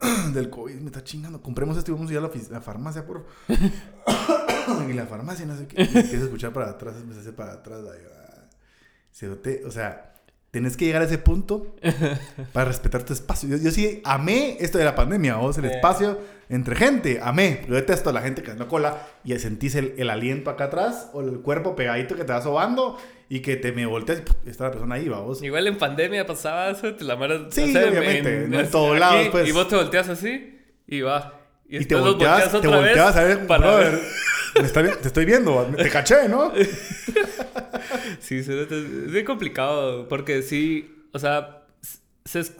del 0.32 0.50
COVID, 0.50 0.76
me 0.76 0.86
está 0.86 1.02
chingando. 1.02 1.42
Compremos 1.42 1.76
esto 1.76 1.90
y 1.90 1.94
vamos 1.94 2.10
a 2.10 2.12
ir 2.12 2.18
a 2.18 2.22
la, 2.22 2.60
farmacia, 2.60 3.04
por 3.06 3.26
Y 4.88 4.92
la 4.92 5.06
farmacia, 5.06 5.46
no 5.46 5.56
sé 5.56 5.66
qué. 5.66 5.82
Y 5.82 5.84
empiezo 5.84 6.22
a 6.22 6.24
escuchar 6.24 6.52
para 6.52 6.70
atrás, 6.70 6.94
a 6.96 7.20
hacer 7.20 7.34
para 7.34 7.54
atrás. 7.54 7.80
ahí, 7.80 8.00
ah. 8.14 9.66
O 9.66 9.70
sea, 9.70 10.14
tenés 10.50 10.76
que 10.76 10.86
llegar 10.86 11.02
a 11.02 11.04
ese 11.04 11.18
punto 11.18 11.76
para 12.52 12.66
respetar 12.66 13.02
tu 13.02 13.12
espacio. 13.12 13.48
Yo, 13.48 13.56
yo 13.58 13.70
sí 13.70 14.00
amé 14.04 14.56
esto 14.60 14.78
de 14.78 14.84
la 14.84 14.94
pandemia, 14.94 15.36
vos, 15.36 15.58
el 15.58 15.64
Sí. 15.68 15.70
espacio 15.74 16.18
entre 16.48 16.74
gente. 16.76 17.20
Amé. 17.22 17.62
Yo 17.68 17.74
detesto 17.74 18.10
a 18.10 18.12
la 18.12 18.22
gente 18.22 18.42
que 18.42 18.50
anda 18.50 18.66
cola 18.68 19.06
y 19.24 19.38
sentís 19.38 19.74
el, 19.74 19.94
el 19.98 20.08
aliento 20.10 20.48
acá 20.50 20.64
atrás 20.64 21.10
o 21.12 21.20
el 21.20 21.40
cuerpo 21.40 21.76
pegadito 21.76 22.16
que 22.16 22.24
te 22.24 22.32
va 22.32 22.40
sobando 22.40 22.96
y 23.28 23.40
que 23.40 23.56
te 23.56 23.72
me 23.72 23.84
volteas 23.84 24.20
y 24.20 24.22
¡puf! 24.22 24.36
está 24.46 24.64
la 24.64 24.70
persona 24.70 24.94
ahí, 24.94 25.08
vos. 25.10 25.42
Igual 25.42 25.66
en 25.66 25.76
pandemia 25.76 26.26
pasaba 26.26 26.70
eso, 26.70 26.94
te 26.94 27.04
la 27.04 27.16
mara... 27.16 27.40
Sí, 27.50 27.76
obviamente, 27.76 28.46
no 28.48 28.60
en 28.60 28.70
todos 28.70 28.98
lados, 28.98 29.28
pues. 29.30 29.46
Y 29.48 29.52
vos 29.52 29.68
te 29.68 29.76
volteas 29.76 30.08
así 30.08 30.58
y 30.86 31.02
va. 31.02 31.34
Y 31.66 31.72
te 31.72 31.78
después 31.80 32.00
los 32.00 32.16
volteas, 32.16 32.50
te 32.62 32.66
volteas 32.66 33.16
a 33.16 33.24
ver, 33.24 33.46
para 33.46 33.66
brother, 33.66 34.00
me 34.58 34.66
está 34.66 34.82
te 34.82 35.06
estoy 35.08 35.26
viendo, 35.26 35.62
te 35.76 35.90
caché, 35.90 36.26
¿no? 36.26 36.50
Sí, 38.20 38.38
es 38.38 39.10
bien 39.12 39.24
complicado 39.24 40.08
porque 40.08 40.42
sí, 40.42 40.94
o 41.12 41.18
sea, 41.18 41.62
se 42.24 42.40
es- 42.40 42.56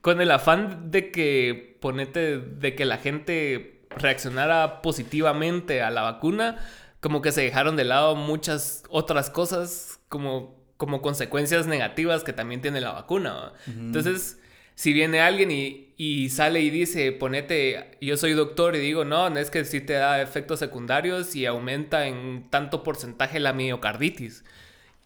con 0.00 0.20
el 0.20 0.30
afán 0.30 0.90
de 0.90 1.10
que 1.10 1.78
ponete 1.80 2.38
de 2.38 2.74
que 2.76 2.84
la 2.84 2.98
gente 2.98 3.82
reaccionara 3.90 4.80
positivamente 4.82 5.82
a 5.82 5.90
la 5.90 6.02
vacuna, 6.02 6.58
como 7.00 7.22
que 7.22 7.32
se 7.32 7.42
dejaron 7.42 7.76
de 7.76 7.84
lado 7.84 8.14
muchas 8.14 8.84
otras 8.88 9.30
cosas 9.30 10.00
como 10.08 10.54
como 10.76 11.00
consecuencias 11.00 11.66
negativas 11.66 12.22
que 12.22 12.34
también 12.34 12.60
tiene 12.60 12.82
la 12.82 12.92
vacuna. 12.92 13.32
¿va? 13.32 13.52
Entonces, 13.66 14.38
si 14.76 14.92
viene 14.94 15.20
alguien 15.20 15.50
y, 15.50 15.94
y 15.98 16.30
sale 16.30 16.60
y 16.60 16.70
dice, 16.70 17.12
ponete, 17.12 17.98
yo 18.00 18.16
soy 18.18 18.34
doctor 18.34 18.76
y 18.76 18.80
digo, 18.80 19.04
no, 19.04 19.30
no 19.30 19.40
es 19.40 19.50
que 19.50 19.64
sí 19.66 19.80
te 19.82 19.94
da 19.94 20.22
efectos 20.22 20.60
secundarios 20.60 21.34
y 21.36 21.46
aumenta 21.46 22.06
en 22.06 22.48
tanto 22.50 22.84
porcentaje 22.84 23.40
la 23.40 23.52
miocarditis. 23.54 24.44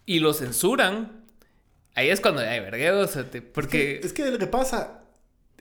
Y 0.05 0.19
lo 0.19 0.33
censuran, 0.33 1.25
ahí 1.95 2.09
es 2.09 2.21
cuando 2.21 2.41
hay 2.41 2.59
vergueo, 2.61 2.99
o 3.01 3.07
sea, 3.07 3.29
te- 3.31 3.41
porque, 3.41 4.01
Es 4.03 4.13
que 4.13 4.29
lo 4.31 4.37
que 4.39 4.47
pasa... 4.47 5.01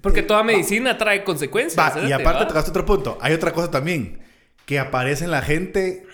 porque 0.02 0.20
eh, 0.20 0.24
toda 0.24 0.42
va- 0.42 0.44
medicina 0.44 0.98
trae 0.98 1.24
consecuencias. 1.24 1.78
Va, 1.78 2.00
y 2.06 2.10
¿sabes? 2.10 2.12
aparte 2.12 2.44
¿Va? 2.44 2.48
tocaste 2.48 2.70
otro 2.70 2.86
punto. 2.86 3.18
Hay 3.20 3.32
otra 3.34 3.52
cosa 3.52 3.70
también. 3.70 4.20
Que 4.66 4.78
aparece 4.78 5.24
en 5.24 5.30
la 5.32 5.42
gente 5.42 6.06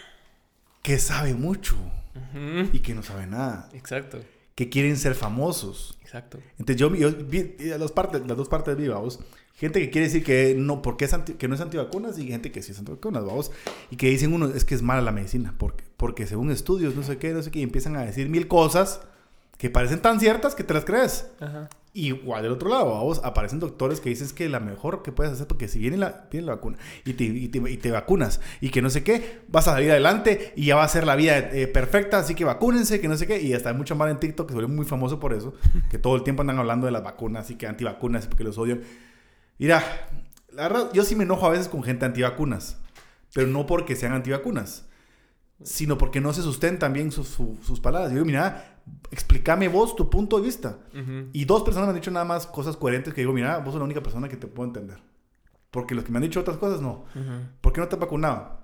que 0.82 0.98
sabe 0.98 1.35
mucho 1.35 1.76
Ujú, 2.14 2.70
y 2.72 2.80
que 2.80 2.94
no 2.94 3.02
sabe 3.02 3.26
nada. 3.26 3.68
Exacto, 3.72 4.24
Que 4.57 4.69
quieren 4.69 4.97
ser 4.97 5.14
famosos. 5.14 5.97
exacto. 6.03 6.38
Entonces 6.59 6.77
yo, 6.77 6.92
yo 6.97 7.12
vi 7.12 7.55
las, 7.79 7.92
partes, 7.92 8.27
las 8.27 8.37
dos 8.37 8.49
partes 8.49 8.77
vamos. 8.88 9.21
Gente 9.55 9.81
que 9.81 9.90
quiere 9.90 10.09
decir 10.09 10.23
que 10.25 10.55
no, 10.59 10.83
porque 10.83 11.05
es 11.07 11.12
anti- 11.14 11.35
que 11.35 11.47
no 11.49 11.55
es 11.55 11.61
antivacunas 11.61 12.19
y 12.19 12.27
gente 12.27 12.51
que 12.53 12.62
sí 12.62 12.73
es 12.73 12.79
antivacunas, 12.79 13.25
vamos. 13.25 13.53
Y 13.90 13.97
que 13.97 14.09
dicen 14.11 14.33
uno, 14.33 14.49
es 14.49 14.64
que 14.64 14.75
es 14.75 14.83
mala 14.83 15.01
la 15.03 15.12
medicina. 15.12 15.55
Porque, 15.57 15.85
porque 15.97 16.27
según 16.27 16.51
estudios, 16.51 16.95
no 16.97 17.03
sé 17.03 17.16
qué, 17.19 17.33
no 17.33 17.42
sé 17.42 17.51
qué, 17.51 17.61
y 17.61 17.62
empiezan 17.62 17.97
a 17.97 18.03
decir 18.05 18.29
mil 18.29 18.49
cosas 18.49 19.01
que 19.57 19.71
parecen 19.71 20.03
tan 20.03 20.21
ciertas 20.21 20.55
que 20.55 20.64
te 20.64 20.75
las 20.75 20.85
crees. 20.85 21.27
Ajá. 21.40 21.69
Igual 21.98 22.42
del 22.42 22.52
otro 22.52 22.68
lado, 22.68 22.90
vamos, 22.90 23.22
aparecen 23.24 23.59
doctores 23.59 24.00
que 24.02 24.11
dicen 24.11 24.28
que 24.35 24.50
la 24.50 24.61
mejor 24.61 25.02
que 25.02 25.12
puedes 25.12 25.32
hacer, 25.32 25.46
porque 25.46 25.66
si 25.66 25.78
viene 25.78 25.96
la, 25.96 26.28
viene 26.30 26.46
la 26.46 26.56
vacuna 26.56 26.76
y 27.06 27.14
te, 27.14 27.24
y, 27.24 27.48
te, 27.48 27.59
y 27.59 27.90
vacunas 27.90 28.42
y 28.61 28.68
que 28.68 28.82
no 28.82 28.90
sé 28.90 29.02
qué, 29.02 29.40
vas 29.48 29.66
a 29.66 29.72
salir 29.72 29.90
adelante 29.90 30.52
y 30.56 30.66
ya 30.66 30.76
va 30.76 30.85
a 30.85 30.88
ser 30.88 31.06
la 31.06 31.16
vida 31.16 31.38
eh, 31.38 31.66
perfecta, 31.66 32.18
así 32.18 32.35
que 32.35 32.44
vacúnense, 32.44 33.00
que 33.00 33.09
no 33.09 33.16
sé 33.16 33.26
qué. 33.26 33.40
Y 33.40 33.54
hasta 33.54 33.70
hay 33.70 33.76
mucho 33.76 33.96
mal 33.96 34.11
en 34.11 34.20
TikTok 34.20 34.46
que 34.46 34.52
se 34.52 34.56
volvió 34.56 34.68
muy 34.76 34.85
famoso 34.85 35.18
por 35.18 35.32
eso, 35.32 35.54
que 35.90 35.96
todo 35.96 36.16
el 36.16 36.22
tiempo 36.22 36.42
andan 36.42 36.59
hablando 36.59 36.85
de 36.85 36.92
las 36.92 37.02
vacunas 37.02 37.50
y 37.50 37.54
que 37.54 37.66
antivacunas 37.66 38.26
porque 38.26 38.44
los 38.44 38.59
odian. 38.59 38.82
Mira, 39.59 39.82
la 40.52 40.68
verdad, 40.68 40.90
yo 40.92 41.02
sí 41.02 41.16
me 41.16 41.24
enojo 41.24 41.46
a 41.46 41.50
veces 41.50 41.68
con 41.68 41.82
gente 41.82 42.04
antivacunas, 42.04 42.76
pero 43.32 43.46
no 43.46 43.64
porque 43.64 43.96
sean 43.96 44.12
antivacunas, 44.12 44.85
sino 45.62 45.96
porque 45.96 46.20
no 46.20 46.35
se 46.35 46.42
sustentan 46.42 46.92
bien 46.92 47.11
sus, 47.11 47.28
su- 47.28 47.59
sus 47.62 47.80
palabras. 47.80 48.11
Yo 48.11 48.16
digo, 48.16 48.26
mira, 48.26 48.76
explícame 49.11 49.68
vos 49.68 49.94
tu 49.96 50.09
punto 50.11 50.37
de 50.38 50.42
vista. 50.42 50.79
Ujú. 50.92 51.29
Y 51.33 51.44
dos 51.44 51.62
personas 51.62 51.87
me 51.88 51.90
han 51.90 52.01
dicho 52.01 52.11
nada 52.11 52.25
más 52.25 52.46
cosas 52.46 52.77
coherentes 52.77 53.14
que 53.14 53.20
digo, 53.22 53.33
mira, 53.33 53.59
vos 53.59 53.68
sos 53.72 53.77
la 53.79 53.85
única 53.85 54.03
persona 54.03 54.29
que 54.29 54.37
te 54.37 54.46
puedo 54.46 54.66
entender. 54.68 54.99
Porque 55.70 55.94
los 55.94 56.05
que 56.05 56.12
me 56.12 56.18
han 56.18 56.22
dicho 56.22 56.40
otras 56.40 56.57
cosas, 56.59 56.81
no. 56.81 57.05
Ujú. 57.14 57.31
¿Por 57.61 57.72
qué 57.72 57.81
no 57.81 57.88
te 57.88 57.96
has 57.96 58.01
vacunado? 58.01 58.61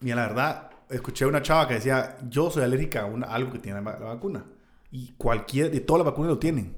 Mira, 0.00 0.16
la 0.16 0.26
verdad, 0.28 0.70
escuché 0.90 1.24
a 1.24 1.28
una 1.28 1.42
chava 1.42 1.68
que 1.68 1.74
decía, 1.74 2.18
yo 2.28 2.50
soy 2.50 2.64
alérgica 2.64 3.02
a, 3.02 3.06
una- 3.06 3.26
a 3.26 3.34
algo 3.34 3.52
que 3.52 3.58
tiene 3.58 3.80
la, 3.80 3.98
la 3.98 4.06
vacuna. 4.06 4.44
Y 4.90 5.12
cualquier, 5.16 5.70
de 5.70 5.80
todas 5.80 6.04
las 6.04 6.12
vacunas 6.12 6.30
lo 6.30 6.38
tienen. 6.38 6.76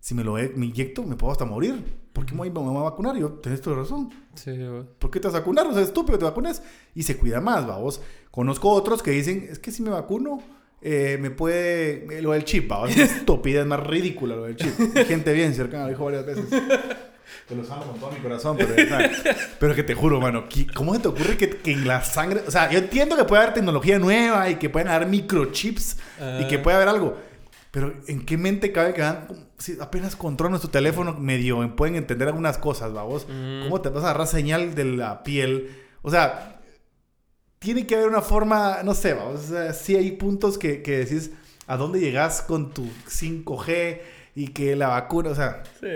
Si 0.00 0.14
me 0.14 0.22
lo 0.24 0.34
me 0.34 0.66
inyecto, 0.66 1.02
me 1.02 1.16
puedo 1.16 1.32
hasta 1.32 1.44
morir. 1.44 1.98
¿Por 2.12 2.24
qué 2.24 2.32
me 2.32 2.38
voy, 2.38 2.50
me 2.50 2.58
voy 2.60 2.76
a 2.78 2.90
vacunar? 2.90 3.16
Yo, 3.16 3.32
tenés 3.34 3.60
toda 3.60 3.76
razón. 3.76 4.10
Sí. 4.34 4.52
¿Por 4.98 5.10
qué 5.10 5.20
te 5.20 5.28
vas 5.28 5.34
a 5.34 5.40
vacunar? 5.40 5.66
O 5.66 5.72
sea, 5.72 5.82
es 5.82 5.88
estúpido, 5.88 6.18
te 6.18 6.24
vacunas 6.24 6.62
y 6.94 7.02
se 7.02 7.16
cuida 7.18 7.40
más, 7.40 7.66
vamos. 7.66 8.00
Conozco 8.30 8.70
otros 8.70 9.02
que 9.02 9.10
dicen, 9.10 9.46
es 9.50 9.58
que 9.58 9.70
si 9.72 9.82
me 9.82 9.90
vacuno, 9.90 10.40
eh, 10.82 11.18
me 11.20 11.30
puede... 11.30 12.18
eh, 12.18 12.22
Lo 12.22 12.32
del 12.32 12.44
chip, 12.44 12.68
vamos. 12.68 12.90
Es 12.90 12.96
una 12.96 13.04
estupidez 13.18 13.66
más 13.66 13.80
ridícula 13.86 14.36
lo 14.36 14.44
del 14.44 14.56
chip. 14.56 14.74
Gente 15.06 15.32
bien 15.32 15.54
cercana, 15.54 15.84
lo 15.84 15.88
dijo 15.90 16.04
varias 16.04 16.26
veces. 16.26 16.44
Te 17.48 17.54
los 17.56 17.70
amo 17.70 17.84
con 17.84 18.00
todo 18.00 18.10
mi 18.12 18.18
corazón, 18.18 18.56
pero, 18.58 18.74
pero 19.58 19.74
que 19.74 19.82
te 19.82 19.94
juro, 19.94 20.20
mano, 20.20 20.48
¿qué- 20.48 20.66
¿cómo 20.66 20.94
se 20.94 21.00
te 21.00 21.08
ocurre 21.08 21.36
que, 21.36 21.48
que 21.48 21.72
en 21.72 21.86
la 21.88 22.02
sangre... 22.04 22.42
O 22.46 22.50
sea, 22.50 22.70
yo 22.70 22.78
entiendo 22.78 23.16
que 23.16 23.24
puede 23.24 23.42
haber 23.42 23.54
tecnología 23.54 23.98
nueva 23.98 24.50
y 24.50 24.56
que 24.56 24.68
pueden 24.68 24.88
haber 24.88 25.08
microchips 25.08 25.96
y 26.40 26.46
que 26.46 26.56
Ah. 26.56 26.62
puede 26.62 26.76
haber 26.76 26.88
algo. 26.88 27.16
Pero 27.70 27.94
¿en 28.06 28.24
qué 28.24 28.36
mente 28.38 28.72
cabe 28.72 28.94
que 28.94 29.04
si 29.58 29.76
apenas 29.80 30.16
controlan 30.16 30.58
tu 30.60 30.68
teléfono 30.68 31.14
medio 31.14 31.74
pueden 31.76 31.96
entender 31.96 32.28
algunas 32.28 32.56
cosas, 32.58 32.92
vamos? 32.92 33.26
Mm. 33.28 33.64
¿Cómo 33.64 33.80
te 33.82 33.90
vas 33.90 34.04
a 34.04 34.10
agarrar 34.10 34.26
señal 34.26 34.74
de 34.74 34.84
la 34.84 35.22
piel? 35.22 35.70
O 36.02 36.10
sea, 36.10 36.57
tiene 37.58 37.86
que 37.86 37.94
haber 37.96 38.08
una 38.08 38.22
forma, 38.22 38.82
no 38.84 38.94
sé, 38.94 39.14
vamos, 39.14 39.40
o 39.40 39.48
sea, 39.48 39.72
sí 39.72 39.96
hay 39.96 40.12
puntos 40.12 40.58
que, 40.58 40.82
que 40.82 40.98
decís 40.98 41.30
a 41.66 41.76
dónde 41.76 42.00
llegas 42.00 42.42
con 42.42 42.72
tu 42.72 42.84
5G 43.08 44.00
y 44.34 44.48
que 44.48 44.76
la 44.76 44.88
vacuna, 44.88 45.30
o 45.30 45.34
sea, 45.34 45.62
Sí. 45.80 45.86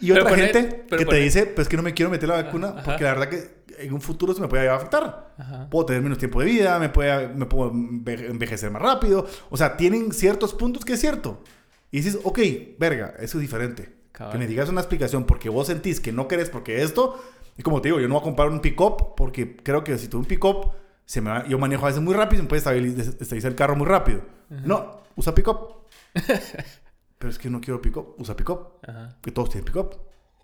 y 0.00 0.10
otra 0.10 0.24
Pero 0.24 0.36
poner- 0.36 0.52
gente 0.52 0.84
pero 0.88 0.98
que 0.98 1.04
te 1.04 1.10
poner- 1.10 1.22
dice, 1.22 1.46
pues 1.46 1.68
que 1.68 1.76
no 1.76 1.82
me 1.82 1.94
quiero 1.94 2.10
meter 2.10 2.28
la 2.28 2.42
vacuna 2.42 2.68
Ajá. 2.68 2.82
porque 2.82 3.04
la 3.04 3.14
verdad 3.14 3.28
que 3.28 3.56
en 3.78 3.92
un 3.92 4.00
futuro 4.00 4.32
se 4.34 4.40
me 4.40 4.48
puede 4.48 4.68
afectar. 4.68 5.34
Ajá. 5.36 5.68
Puedo 5.70 5.84
tener 5.86 6.02
menos 6.02 6.16
tiempo 6.18 6.40
de 6.40 6.46
vida, 6.46 6.78
me, 6.78 6.88
puede, 6.88 7.28
me 7.28 7.44
puedo 7.46 7.70
enve- 7.72 8.24
envejecer 8.30 8.70
más 8.70 8.80
rápido. 8.80 9.26
O 9.50 9.56
sea, 9.58 9.76
tienen 9.76 10.12
ciertos 10.12 10.54
puntos 10.54 10.84
que 10.84 10.94
es 10.94 11.00
cierto. 11.00 11.42
Y 11.90 11.98
dices, 11.98 12.18
ok, 12.24 12.38
verga, 12.78 13.14
eso 13.20 13.36
es 13.38 13.42
diferente. 13.42 13.92
Que 14.32 14.38
me 14.38 14.46
digas 14.46 14.70
una 14.70 14.80
explicación 14.80 15.24
porque 15.24 15.50
vos 15.50 15.66
sentís 15.66 16.00
que 16.00 16.10
no 16.10 16.26
querés 16.26 16.48
porque 16.48 16.82
esto... 16.82 17.22
Y 17.58 17.62
como 17.62 17.80
te 17.82 17.88
digo, 17.88 18.00
yo 18.00 18.08
no 18.08 18.14
voy 18.14 18.20
a 18.22 18.24
comprar 18.24 18.48
un 18.48 18.60
pick-up 18.60 19.14
porque 19.14 19.56
creo 19.56 19.84
que 19.84 19.96
si 19.98 20.08
tuve 20.08 20.20
un 20.20 20.26
pick-up, 20.26 20.70
se 21.06 21.20
me 21.22 21.30
va- 21.30 21.46
yo 21.48 21.58
manejo 21.58 21.84
a 21.86 21.88
veces 21.88 22.02
muy 22.02 22.12
rápido 22.14 22.40
y 22.40 22.42
me 22.42 22.48
puede 22.48 22.58
estabilizar, 22.58 23.14
estabilizar 23.18 23.50
el 23.52 23.56
carro 23.56 23.74
muy 23.76 23.86
rápido. 23.86 24.20
No, 24.50 25.00
usa 25.16 25.34
pick-up. 25.34 25.86
pero 27.18 27.30
es 27.30 27.38
que 27.38 27.48
no 27.48 27.60
quiero 27.60 27.80
pick-up, 27.80 28.14
usa 28.18 28.36
pick-up. 28.36 28.78
Ajá. 28.86 29.16
Que 29.22 29.30
todos 29.30 29.48
tienen 29.50 29.64
pick-up. 29.64 29.96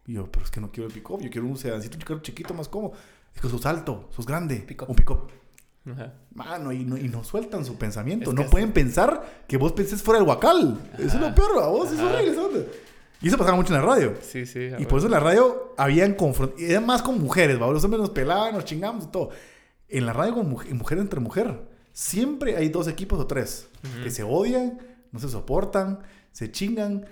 Y 0.06 0.14
yo, 0.14 0.30
pero 0.30 0.44
es 0.44 0.50
que 0.50 0.60
no 0.60 0.70
quiero 0.72 0.88
el 0.88 0.94
pick-up, 0.94 1.20
yo 1.20 1.30
quiero 1.30 1.46
un 1.46 1.56
sedancito, 1.56 2.18
chiquito 2.20 2.54
más 2.54 2.68
cómodo. 2.68 2.92
Es 3.34 3.40
que 3.40 3.48
sos 3.48 3.64
alto, 3.66 4.08
sos 4.14 4.26
grande. 4.26 4.56
Pick-up. 4.56 4.88
Un 4.88 4.96
pick-up. 4.96 5.30
Ajá. 5.90 6.12
Mano, 6.34 6.70
y 6.72 6.84
no, 6.84 6.96
y 6.96 7.08
no 7.08 7.24
sueltan 7.24 7.64
su 7.64 7.76
pensamiento. 7.76 8.30
Es 8.30 8.36
no 8.36 8.46
pueden 8.46 8.72
pensar 8.72 9.44
que 9.48 9.56
vos 9.56 9.72
pensés 9.72 10.02
fuera 10.02 10.20
del 10.20 10.28
huacal. 10.28 10.78
Eso 10.94 11.06
es 11.06 11.14
lo 11.14 11.26
Ajá. 11.26 11.34
peor, 11.34 11.62
a 11.62 11.66
vos 11.66 11.90
es 11.90 11.98
Ajá. 11.98 12.12
horrible. 12.14 12.32
esa 12.32 12.42
onda. 12.42 12.60
Y 13.20 13.28
eso 13.28 13.38
pasaba 13.38 13.56
mucho 13.56 13.72
en 13.74 13.80
la 13.80 13.86
radio. 13.86 14.14
Sí, 14.20 14.46
sí. 14.46 14.68
Y 14.78 14.84
por 14.86 14.98
eso 14.98 15.06
en 15.06 15.12
la 15.12 15.20
radio 15.20 15.74
habían 15.76 16.14
confront... 16.14 16.58
y 16.58 16.64
Era 16.64 16.80
más 16.80 17.02
con 17.02 17.20
mujeres, 17.20 17.60
¿va? 17.60 17.68
Los 17.70 17.84
hombres 17.84 18.00
nos 18.00 18.10
pelaban, 18.10 18.54
nos 18.54 18.64
chingamos 18.64 19.04
y 19.04 19.08
todo. 19.08 19.30
En 19.92 20.06
la 20.06 20.12
radio 20.12 20.34
con 20.34 20.48
mujer, 20.48 20.74
mujer 20.74 20.98
entre 20.98 21.20
mujer, 21.20 21.60
siempre 21.92 22.56
hay 22.56 22.68
dos 22.68 22.88
equipos 22.88 23.18
o 23.20 23.26
tres 23.26 23.68
Ujú. 23.84 24.04
que 24.04 24.10
se 24.10 24.22
odian, 24.22 24.78
no 25.10 25.18
se 25.18 25.28
soportan, 25.28 26.00
se 26.32 26.50
chingan. 26.50 27.04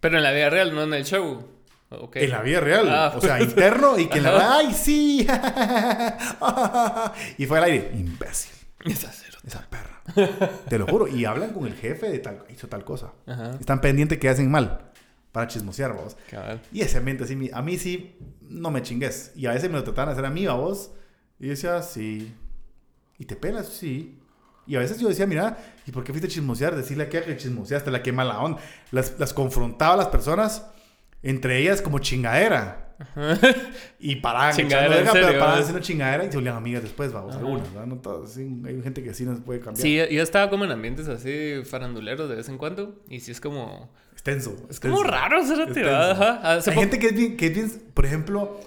Pero 0.00 0.16
en 0.16 0.22
la 0.22 0.30
vida 0.30 0.48
real, 0.48 0.74
no 0.74 0.84
en 0.84 0.94
el 0.94 1.04
show. 1.04 1.44
Ok. 1.90 2.16
En 2.16 2.30
la 2.30 2.42
vida 2.42 2.60
real. 2.60 2.88
Ah. 2.88 3.12
O 3.16 3.20
sea, 3.20 3.42
interno 3.42 3.98
y 3.98 4.06
que 4.08 4.18
en 4.18 4.24
la 4.24 4.36
Ajá. 4.36 4.58
¡Ay, 4.58 4.72
sí! 4.74 5.26
y 7.38 7.46
fue 7.46 7.58
al 7.58 7.64
aire. 7.64 7.90
Imbécil. 7.94 8.52
Esa. 8.84 9.10
Esa 9.44 9.66
perra. 9.68 10.02
Te 10.68 10.78
lo 10.78 10.86
juro. 10.86 11.08
Y 11.08 11.24
hablan 11.24 11.52
con 11.54 11.66
el 11.66 11.74
jefe 11.74 12.10
de 12.10 12.18
tal... 12.18 12.44
Hizo 12.50 12.68
tal 12.68 12.84
cosa. 12.84 13.12
Ajá. 13.26 13.52
Están 13.58 13.80
pendientes 13.80 14.18
que 14.18 14.28
hacen 14.28 14.50
mal. 14.50 14.90
Para 15.32 15.48
chismosear, 15.48 15.94
vos. 15.94 16.16
Y 16.72 16.82
ese 16.82 16.98
ambiente 16.98 17.24
así, 17.24 17.50
a 17.52 17.62
mí 17.62 17.78
sí, 17.78 18.18
no 18.42 18.70
me 18.70 18.82
chingues. 18.82 19.32
Y 19.34 19.46
a 19.46 19.52
veces 19.52 19.70
me 19.70 19.78
lo 19.78 19.84
trataban 19.84 20.08
de 20.08 20.12
hacer 20.12 20.26
a 20.26 20.30
mí, 20.30 20.46
a 20.46 20.52
vos. 20.52 20.90
Y 21.38 21.48
decía, 21.48 21.82
sí. 21.82 22.34
¿Y 23.18 23.24
te 23.24 23.36
pelas? 23.36 23.68
Sí. 23.68 24.18
Y 24.66 24.76
a 24.76 24.80
veces 24.80 24.98
yo 24.98 25.08
decía, 25.08 25.26
mira, 25.26 25.56
¿y 25.86 25.92
por 25.92 26.04
qué 26.04 26.12
fuiste 26.12 26.26
a 26.28 26.30
chismosear? 26.30 26.76
Decirle 26.76 27.04
a 27.04 27.08
que 27.08 27.36
chismoseaste, 27.36 27.90
la 27.90 28.02
que 28.02 28.12
mala 28.12 28.38
onda. 28.40 28.60
Las, 28.90 29.18
las 29.18 29.32
confrontaba 29.32 29.94
a 29.94 29.96
las 29.96 30.08
personas, 30.08 30.66
entre 31.22 31.58
ellas 31.58 31.80
como 31.80 31.98
chingadera. 32.00 32.84
Y 34.00 34.16
paraban 34.16 34.56
Chingadera, 34.56 34.86
¿en 34.86 34.92
verga, 34.92 35.12
pero 35.12 35.26
serio? 35.26 35.40
paraban 35.40 35.60
haciendo 35.60 35.80
chingadera 35.82 36.24
y 36.24 36.30
se 36.30 36.36
volvían 36.36 36.56
amigas 36.56 36.82
después, 36.82 37.12
vamos, 37.12 37.30
Ajá. 37.30 37.38
algunas, 37.38 37.72
¿verdad? 37.72 37.86
No 37.86 37.98
todas, 37.98 38.32
sí, 38.32 38.60
hay 38.66 38.82
gente 38.82 39.02
que 39.04 39.14
sí 39.14 39.24
nos 39.24 39.40
puede 39.40 39.60
cambiar. 39.60 39.80
Sí, 39.80 39.94
yo 39.96 40.22
estaba 40.22 40.50
como 40.50 40.64
en 40.64 40.72
ambientes 40.72 41.08
así 41.08 41.62
faranduleros 41.64 42.28
de 42.28 42.36
vez 42.36 42.48
en 42.48 42.58
cuando. 42.58 43.00
Y 43.08 43.20
sí 43.20 43.30
es 43.30 43.40
como. 43.40 43.90
Es 44.14 44.22
tenso. 44.22 44.56
Es 44.68 44.80
como 44.80 45.02
raro, 45.04 45.38
tenso. 45.40 45.66
¿verdad? 45.74 46.10
Ajá. 46.10 46.54
Hace 46.56 46.70
Hay 46.72 46.76
gente 46.76 46.98
que 46.98 47.06
es 47.06 47.14
bien, 47.14 47.36
que 47.36 47.46
es 47.46 47.54
bien, 47.54 47.82
por 47.94 48.04
ejemplo, 48.04 48.60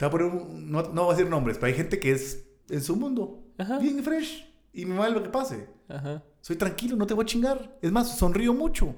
Te 0.00 0.06
voy 0.06 0.08
a 0.08 0.10
poner 0.12 0.26
un- 0.28 0.70
no, 0.70 0.82
no 0.82 1.04
voy 1.04 1.12
a 1.12 1.16
decir 1.16 1.30
nombres, 1.30 1.58
pero 1.58 1.66
hay 1.66 1.74
gente 1.74 2.00
que 2.00 2.12
es 2.12 2.42
en 2.70 2.80
su 2.80 2.96
mundo. 2.96 3.44
Ajá. 3.58 3.78
Bien 3.78 4.02
fresh. 4.02 4.50
Y 4.72 4.86
me 4.86 4.96
vale 4.96 5.12
lo 5.12 5.22
que 5.22 5.28
pase. 5.28 5.68
Ajá. 5.90 6.22
Soy 6.40 6.56
tranquilo, 6.56 6.96
no 6.96 7.06
te 7.06 7.12
voy 7.12 7.24
a 7.24 7.26
chingar. 7.26 7.76
Es 7.82 7.92
más, 7.92 8.16
sonrío 8.16 8.54
mucho. 8.54 8.94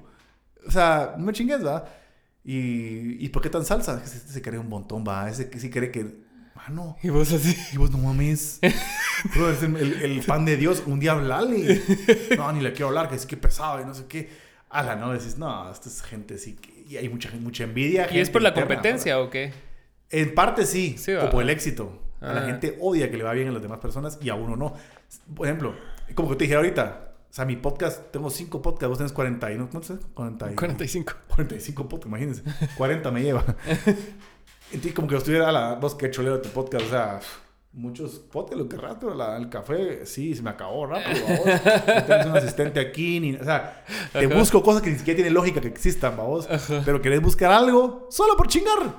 O 0.65 0.71
sea, 0.71 1.15
no 1.17 1.25
me 1.25 1.33
chingues, 1.33 1.65
¿va? 1.65 1.83
Y, 2.45 3.21
¿y 3.25 3.27
por 3.29 3.41
qué 3.41 3.49
tan 3.49 3.65
salsa? 3.65 4.01
Ese 4.01 4.17
se 4.19 4.41
cree 4.41 4.57
un 4.57 4.69
montón, 4.69 5.03
va. 5.05 5.29
Ese 5.29 5.49
que 5.49 5.59
sí 5.59 5.69
cree 5.69 5.91
que. 5.91 6.23
Mano. 6.55 6.95
Y 7.03 7.09
vos 7.09 7.33
así. 7.33 7.53
Y 7.73 7.75
vos 7.77 7.91
no 7.91 7.97
mames. 7.97 8.61
Bro, 9.35 9.51
es 9.51 9.61
el, 9.61 9.75
el, 9.75 10.21
pan 10.21 10.45
de 10.45 10.55
Dios. 10.55 10.83
Un 10.85 11.01
día 11.01 11.11
hablale. 11.11 11.81
No, 12.37 12.49
ni 12.53 12.61
le 12.61 12.71
quiero 12.71 12.87
hablar, 12.87 13.09
que 13.09 13.15
es 13.15 13.25
que 13.25 13.35
pesado 13.35 13.81
y 13.81 13.85
no 13.85 13.93
sé 13.93 14.05
qué. 14.07 14.29
Ala, 14.69 14.95
no, 14.95 15.11
decís, 15.11 15.37
no, 15.37 15.69
esta 15.69 15.89
es 15.89 16.01
gente 16.01 16.37
sí 16.37 16.55
que. 16.55 16.85
Y 16.87 16.95
hay 16.95 17.09
mucha, 17.09 17.29
mucha 17.41 17.65
envidia. 17.65 18.07
¿Y 18.09 18.19
es 18.19 18.29
por 18.29 18.41
la 18.41 18.49
interna, 18.49 18.67
competencia 18.75 19.19
o 19.19 19.29
qué? 19.29 19.51
En 20.13 20.33
parte 20.35 20.65
sí, 20.65 20.95
Sí, 20.97 21.11
o 21.13 21.17
va. 21.25 21.29
por 21.29 21.43
el 21.43 21.49
éxito. 21.49 21.99
A 22.21 22.31
la 22.33 22.41
gente 22.43 22.77
odia 22.79 23.11
que 23.11 23.17
le 23.17 23.23
va 23.25 23.33
bien 23.33 23.49
a 23.49 23.51
las 23.51 23.61
demás 23.61 23.79
personas 23.79 24.17
y 24.21 24.29
a 24.29 24.35
uno 24.35 24.55
no. 24.55 24.73
Por 25.35 25.45
ejemplo, 25.45 25.75
como 26.15 26.29
que 26.29 26.35
te 26.37 26.43
dije 26.45 26.55
ahorita, 26.55 27.09
o 27.29 27.33
sea, 27.33 27.43
mi 27.43 27.57
podcast, 27.57 28.11
tengo 28.11 28.29
cinco 28.29 28.61
podcasts, 28.61 28.87
vos 28.87 28.97
tenés 28.97 29.11
40 29.11 29.51
y 29.51 29.57
no, 29.57 29.69
¿cuántos 29.69 29.97
es? 29.97 30.05
40 30.13 30.51
y- 30.53 30.55
45. 30.55 31.13
45 31.35 31.89
podcasts, 31.89 32.07
imagínense. 32.07 32.43
40 32.77 33.11
me 33.11 33.23
lleva. 33.23 33.43
Entonces, 34.71 34.93
como 34.93 35.07
que 35.09 35.17
estuviera 35.17 35.51
la 35.51 35.75
vos 35.75 35.95
que 35.95 36.09
cholero 36.11 36.41
tu 36.41 36.49
podcast, 36.49 36.85
o 36.85 36.89
sea, 36.89 37.19
muchos 37.73 38.11
podcasts 38.19 38.57
lo 38.57 38.69
querrás, 38.69 38.95
pero 38.99 39.13
la- 39.15 39.35
el 39.35 39.49
café, 39.49 40.05
sí, 40.05 40.33
se 40.33 40.41
me 40.41 40.49
acabó 40.51 40.85
rápido. 40.85 41.25
No 41.27 42.03
tenés 42.05 42.25
un 42.27 42.37
asistente 42.37 42.79
aquí, 42.79 43.19
ni, 43.19 43.35
o 43.35 43.43
sea, 43.43 43.83
te 44.13 44.25
Ajá. 44.25 44.35
busco 44.35 44.63
cosas 44.63 44.81
que 44.81 44.89
ni 44.91 44.97
siquiera 44.97 45.17
tienen 45.17 45.33
lógica 45.33 45.59
que 45.59 45.67
existan, 45.67 46.15
vos. 46.15 46.47
Pero 46.85 47.01
querés 47.01 47.21
buscar 47.21 47.51
algo 47.51 48.07
solo 48.09 48.35
por 48.37 48.47
chingar. 48.47 48.95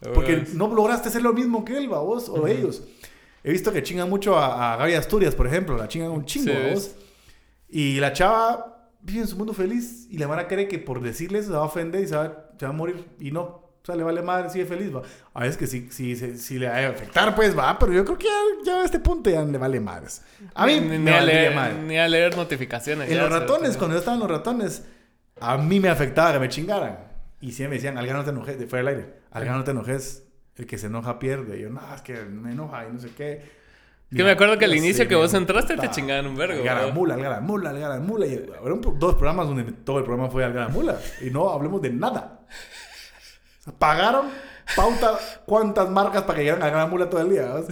Porque 0.00 0.44
no 0.54 0.72
lograste 0.72 1.08
hacer 1.08 1.22
lo 1.22 1.32
mismo 1.32 1.64
que 1.64 1.76
él, 1.76 1.88
vos, 1.88 2.28
o 2.28 2.46
ellos. 2.46 2.84
He 3.42 3.52
visto 3.52 3.72
que 3.72 3.82
chingan 3.82 4.08
mucho 4.08 4.38
a, 4.38 4.74
a 4.74 4.76
Gaby 4.76 4.94
Asturias, 4.94 5.34
por 5.34 5.46
ejemplo. 5.46 5.76
La 5.76 5.88
chingan 5.88 6.10
un 6.10 6.24
chingo, 6.24 6.52
Sí, 6.52 6.70
vos. 6.72 6.94
Y 7.68 8.00
la 8.00 8.12
chava 8.12 8.90
vive 9.00 9.20
en 9.20 9.26
su 9.26 9.36
mundo 9.36 9.52
feliz. 9.52 10.06
Y 10.10 10.18
la 10.18 10.28
mara 10.28 10.46
cree 10.48 10.68
que 10.68 10.78
por 10.78 11.00
decirle 11.00 11.38
eso 11.38 11.48
se 11.48 11.54
va 11.54 11.62
a 11.62 11.66
ofender 11.66 12.02
y 12.02 12.06
se 12.06 12.16
va, 12.16 12.50
se 12.58 12.66
va 12.66 12.70
a 12.70 12.74
morir. 12.74 13.04
Y 13.18 13.30
no. 13.30 13.42
O 13.42 13.90
sea, 13.90 13.96
le 13.96 14.02
vale 14.02 14.20
madre, 14.20 14.50
sigue 14.50 14.66
feliz, 14.66 14.94
va. 14.94 15.02
A 15.32 15.40
veces 15.40 15.56
que 15.56 15.66
sí, 15.66 15.88
sí, 15.90 16.14
sí, 16.14 16.36
sí 16.36 16.58
le 16.58 16.68
va 16.68 16.76
a 16.76 16.88
afectar, 16.88 17.34
pues, 17.34 17.56
va. 17.56 17.78
Pero 17.78 17.92
yo 17.92 18.04
creo 18.04 18.18
que 18.18 18.26
ya, 18.26 18.32
ya 18.64 18.82
a 18.82 18.84
este 18.84 18.98
punto 18.98 19.30
ya 19.30 19.42
le 19.42 19.56
vale 19.56 19.80
madres. 19.80 20.22
A 20.54 20.66
mí 20.66 20.74
ni, 20.74 20.80
me 20.80 20.98
ni 20.98 21.10
a 21.10 21.22
leer, 21.22 21.54
madre. 21.54 21.82
ni 21.82 21.96
a 21.96 22.06
leer 22.06 22.36
notificaciones. 22.36 23.10
En 23.10 23.16
los 23.16 23.30
ratones, 23.30 23.76
cuando 23.78 23.94
yo 23.94 24.00
estaba 24.00 24.16
en 24.16 24.20
los 24.20 24.30
ratones, 24.30 24.84
a 25.40 25.56
mí 25.56 25.80
me 25.80 25.88
afectaba 25.88 26.34
que 26.34 26.38
me 26.38 26.48
chingaran. 26.50 27.07
Y 27.40 27.52
siempre 27.52 27.70
me 27.70 27.74
decían, 27.76 27.98
Alga, 27.98 28.14
no 28.14 28.24
te 28.24 28.30
enojes, 28.30 28.58
de 28.58 28.66
fuera 28.66 28.90
del 28.90 28.98
aire. 28.98 29.14
Alga, 29.30 29.52
no 29.56 29.64
te 29.64 29.70
enojes. 29.70 30.24
El 30.56 30.66
que 30.66 30.76
se 30.76 30.86
enoja 30.88 31.18
pierde. 31.20 31.58
Y 31.58 31.62
yo, 31.62 31.70
no, 31.70 31.80
es 31.94 32.00
que 32.02 32.14
me 32.24 32.52
enoja 32.52 32.86
y 32.88 32.92
no 32.92 32.98
sé 32.98 33.10
qué. 33.16 33.58
Que 34.10 34.24
me 34.24 34.30
acuerdo 34.30 34.58
que 34.58 34.64
al 34.64 34.74
inicio 34.74 35.06
que 35.06 35.14
vos 35.14 35.32
entraste 35.34 35.76
te 35.76 35.90
chingaban 35.90 36.26
un 36.26 36.34
vergo. 36.34 36.58
Alga 36.60 36.74
la 36.74 36.86
¿no? 36.88 36.92
mula, 36.94 37.14
alga 37.14 37.28
la 37.28 37.40
mula, 37.40 37.70
alga 37.70 37.88
la 37.90 38.00
mula. 38.00 38.26
Y 38.26 38.34
eran 38.34 38.80
pro- 38.80 38.94
dos 38.98 39.14
programas 39.14 39.46
donde 39.46 39.64
todo 39.70 39.98
el 39.98 40.04
programa 40.04 40.30
fue 40.30 40.44
alga 40.44 40.62
la 40.62 40.68
mula. 40.68 40.98
Y 41.20 41.30
no 41.30 41.50
hablemos 41.50 41.80
de 41.82 41.90
nada. 41.90 42.40
O 43.60 43.62
sea, 43.64 43.72
pagaron 43.74 44.26
pauta 44.74 45.18
cuántas 45.46 45.88
marcas 45.90 46.22
para 46.22 46.38
que 46.38 46.44
llegaran 46.44 46.62
a 46.62 46.66
alga 46.66 46.78
la 46.78 46.86
mula 46.86 47.08
todo 47.10 47.20
el 47.20 47.30
día. 47.30 47.42
¿no? 47.42 47.64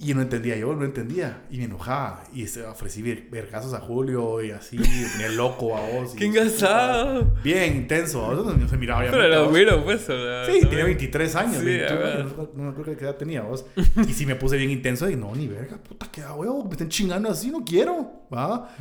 Y 0.00 0.12
no 0.12 0.22
entendía, 0.22 0.56
yo 0.56 0.74
no 0.74 0.84
entendía. 0.84 1.44
Y 1.50 1.58
me 1.58 1.64
enojaba. 1.64 2.24
Y 2.34 2.46
se 2.48 2.64
ofrecí 2.66 3.00
ver, 3.00 3.28
vergazos 3.30 3.72
a 3.74 3.80
Julio 3.80 4.42
y 4.42 4.50
así. 4.50 4.76
Me 4.76 4.84
ponía 5.12 5.28
loco 5.30 5.76
a 5.76 5.88
vos. 5.88 6.14
¡Qué 6.14 6.26
engasado! 6.26 7.32
Bien 7.44 7.76
intenso. 7.76 8.24
a 8.24 8.34
vos 8.34 8.56
No 8.58 8.68
se 8.68 8.76
miraba 8.76 9.02
Pero 9.08 9.42
vos. 9.44 9.50
güiro, 9.52 9.84
pues. 9.84 10.02
sea, 10.02 10.44
Sí, 10.46 10.60
tenía 10.68 10.84
23 10.84 11.36
años. 11.36 11.58
Sí, 11.58 11.64
21 11.64 12.00
a 12.00 12.02
ver. 12.02 12.16
años, 12.20 12.32
no 12.54 12.62
me 12.64 12.68
acuerdo 12.70 12.96
qué 12.96 13.04
edad 13.04 13.16
tenía 13.16 13.42
vos. 13.42 13.64
Y 14.08 14.12
si 14.12 14.26
me 14.26 14.34
puse 14.34 14.56
bien 14.56 14.70
intenso, 14.70 15.08
y 15.08 15.16
no, 15.16 15.34
ni 15.34 15.46
verga, 15.46 15.76
puta, 15.78 16.08
qué 16.10 16.22
da 16.22 16.34
huevo. 16.34 16.64
Me 16.64 16.72
están 16.72 16.88
chingando 16.88 17.30
así, 17.30 17.50
no 17.50 17.64
quiero. 17.64 18.26
¿va? 18.34 18.74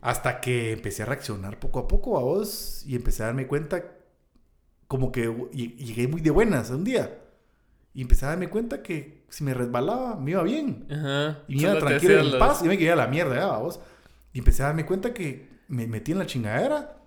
Hasta 0.00 0.40
que 0.40 0.72
empecé 0.72 1.02
a 1.02 1.06
reaccionar 1.06 1.58
poco 1.58 1.80
a 1.80 1.88
poco 1.88 2.16
a 2.18 2.22
vos 2.22 2.84
y 2.86 2.94
empecé 2.94 3.22
a 3.22 3.26
darme 3.26 3.46
cuenta 3.46 3.82
como 4.86 5.10
que 5.10 5.24
y- 5.52 5.74
y 5.78 5.84
llegué 5.86 6.06
muy 6.08 6.20
de 6.20 6.30
buenas 6.30 6.70
un 6.70 6.84
día. 6.84 7.18
Y 7.92 8.02
empecé 8.02 8.26
a 8.26 8.28
darme 8.30 8.48
cuenta 8.48 8.82
que 8.82 9.23
si 9.34 9.42
me 9.42 9.52
resbalaba, 9.52 10.14
me 10.14 10.30
iba 10.30 10.44
bien. 10.44 10.86
Ajá. 10.88 11.42
Y 11.48 11.56
me 11.56 11.62
iba 11.62 11.72
Solo 11.72 11.86
tranquilo 11.86 12.20
en 12.20 12.38
paz 12.38 12.62
y 12.62 12.68
me 12.68 12.78
quería 12.78 12.92
a 12.92 12.96
la 12.96 13.08
mierda, 13.08 13.34
ya, 13.34 13.56
vos. 13.56 13.80
Y 14.32 14.38
empecé 14.38 14.62
a 14.62 14.66
darme 14.66 14.86
cuenta 14.86 15.12
que 15.12 15.48
me 15.66 15.88
metí 15.88 16.12
en 16.12 16.20
la 16.20 16.26
chingadera. 16.26 16.98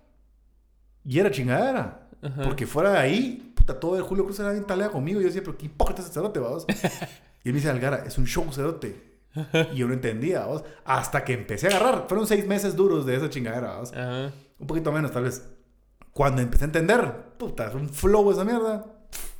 Y 1.06 1.18
era 1.18 1.30
chingadera. 1.30 2.10
Ajá. 2.20 2.42
Porque 2.42 2.66
fuera 2.66 2.90
de 2.90 2.98
ahí, 2.98 3.54
puta, 3.56 3.80
todo 3.80 3.96
el 3.96 4.02
Julio 4.02 4.26
Cruz 4.26 4.38
era 4.40 4.52
bien 4.52 4.66
talea 4.66 4.90
conmigo. 4.90 5.20
Y 5.20 5.22
yo 5.22 5.28
decía, 5.28 5.40
pero 5.42 5.56
qué 5.56 5.66
hipócrita 5.66 6.02
es 6.02 6.08
ese 6.08 6.16
cerote, 6.16 6.38
vos. 6.38 6.66
y 7.44 7.48
él 7.48 7.54
me 7.54 7.60
dice, 7.60 7.70
Algara, 7.70 8.04
es 8.04 8.18
un 8.18 8.26
show 8.26 8.44
cerote. 8.52 9.20
y 9.72 9.76
yo 9.76 9.86
no 9.86 9.94
entendía, 9.94 10.44
vos. 10.44 10.64
Hasta 10.84 11.24
que 11.24 11.32
empecé 11.32 11.68
a 11.68 11.78
agarrar. 11.78 12.08
Fueron 12.08 12.26
seis 12.26 12.46
meses 12.46 12.76
duros 12.76 13.06
de 13.06 13.16
esa 13.16 13.30
chingadera, 13.30 13.78
vos. 13.78 13.90
Ajá. 13.94 14.32
Un 14.58 14.66
poquito 14.66 14.92
menos, 14.92 15.12
tal 15.12 15.22
vez. 15.22 15.48
Cuando 16.12 16.42
empecé 16.42 16.64
a 16.64 16.66
entender, 16.66 17.10
puta, 17.38 17.68
es 17.68 17.74
un 17.74 17.88
flow 17.88 18.30
esa 18.30 18.44
mierda. 18.44 18.84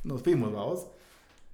Nos 0.03 0.23
fuimos, 0.23 0.51
vamos. 0.51 0.87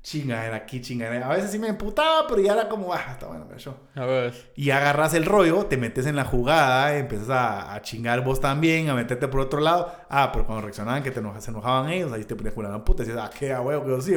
Chingadera 0.06 0.58
aquí, 0.58 0.82
chingadera. 0.82 1.26
A 1.26 1.36
veces 1.36 1.50
sí 1.50 1.58
me 1.58 1.68
emputaba, 1.68 2.28
pero 2.28 2.40
ya 2.40 2.54
era 2.54 2.70
como, 2.70 2.94
ah, 2.94 3.08
está 3.10 3.26
bueno, 3.26 3.48
me 3.50 3.58
show. 3.58 3.74
A 3.96 4.06
ver. 4.06 4.52
Y 4.56 4.70
agarras 4.70 5.16
el 5.16 5.26
rollo, 5.26 5.66
te 5.66 5.78
metes 5.78 6.06
en 6.06 6.16
la 6.16 6.26
jugada, 6.26 6.96
empiezas 6.96 7.32
a, 7.32 7.74
a 7.74 7.82
chingar 7.82 8.24
vos 8.24 8.40
también, 8.40 8.88
a 8.88 8.94
meterte 8.94 9.28
por 9.28 9.40
otro 9.42 9.62
lado. 9.62 9.92
Ah, 10.08 10.30
pero 10.32 10.46
cuando 10.46 10.62
reaccionaban 10.62 11.02
que 11.02 11.10
te 11.10 11.22
se 11.40 11.50
enojaban 11.50 11.90
ellos, 11.90 12.14
ahí 12.14 12.24
te 12.24 12.36
ponías 12.36 12.56
la 12.56 12.86
puta 12.86 13.02
y 13.02 13.08
decías, 13.08 13.26
ah, 13.26 13.32
qué 13.36 13.52
a 13.52 13.62
huevo 13.62 13.84
que 13.84 13.90
yo 13.90 14.02
sí. 14.02 14.14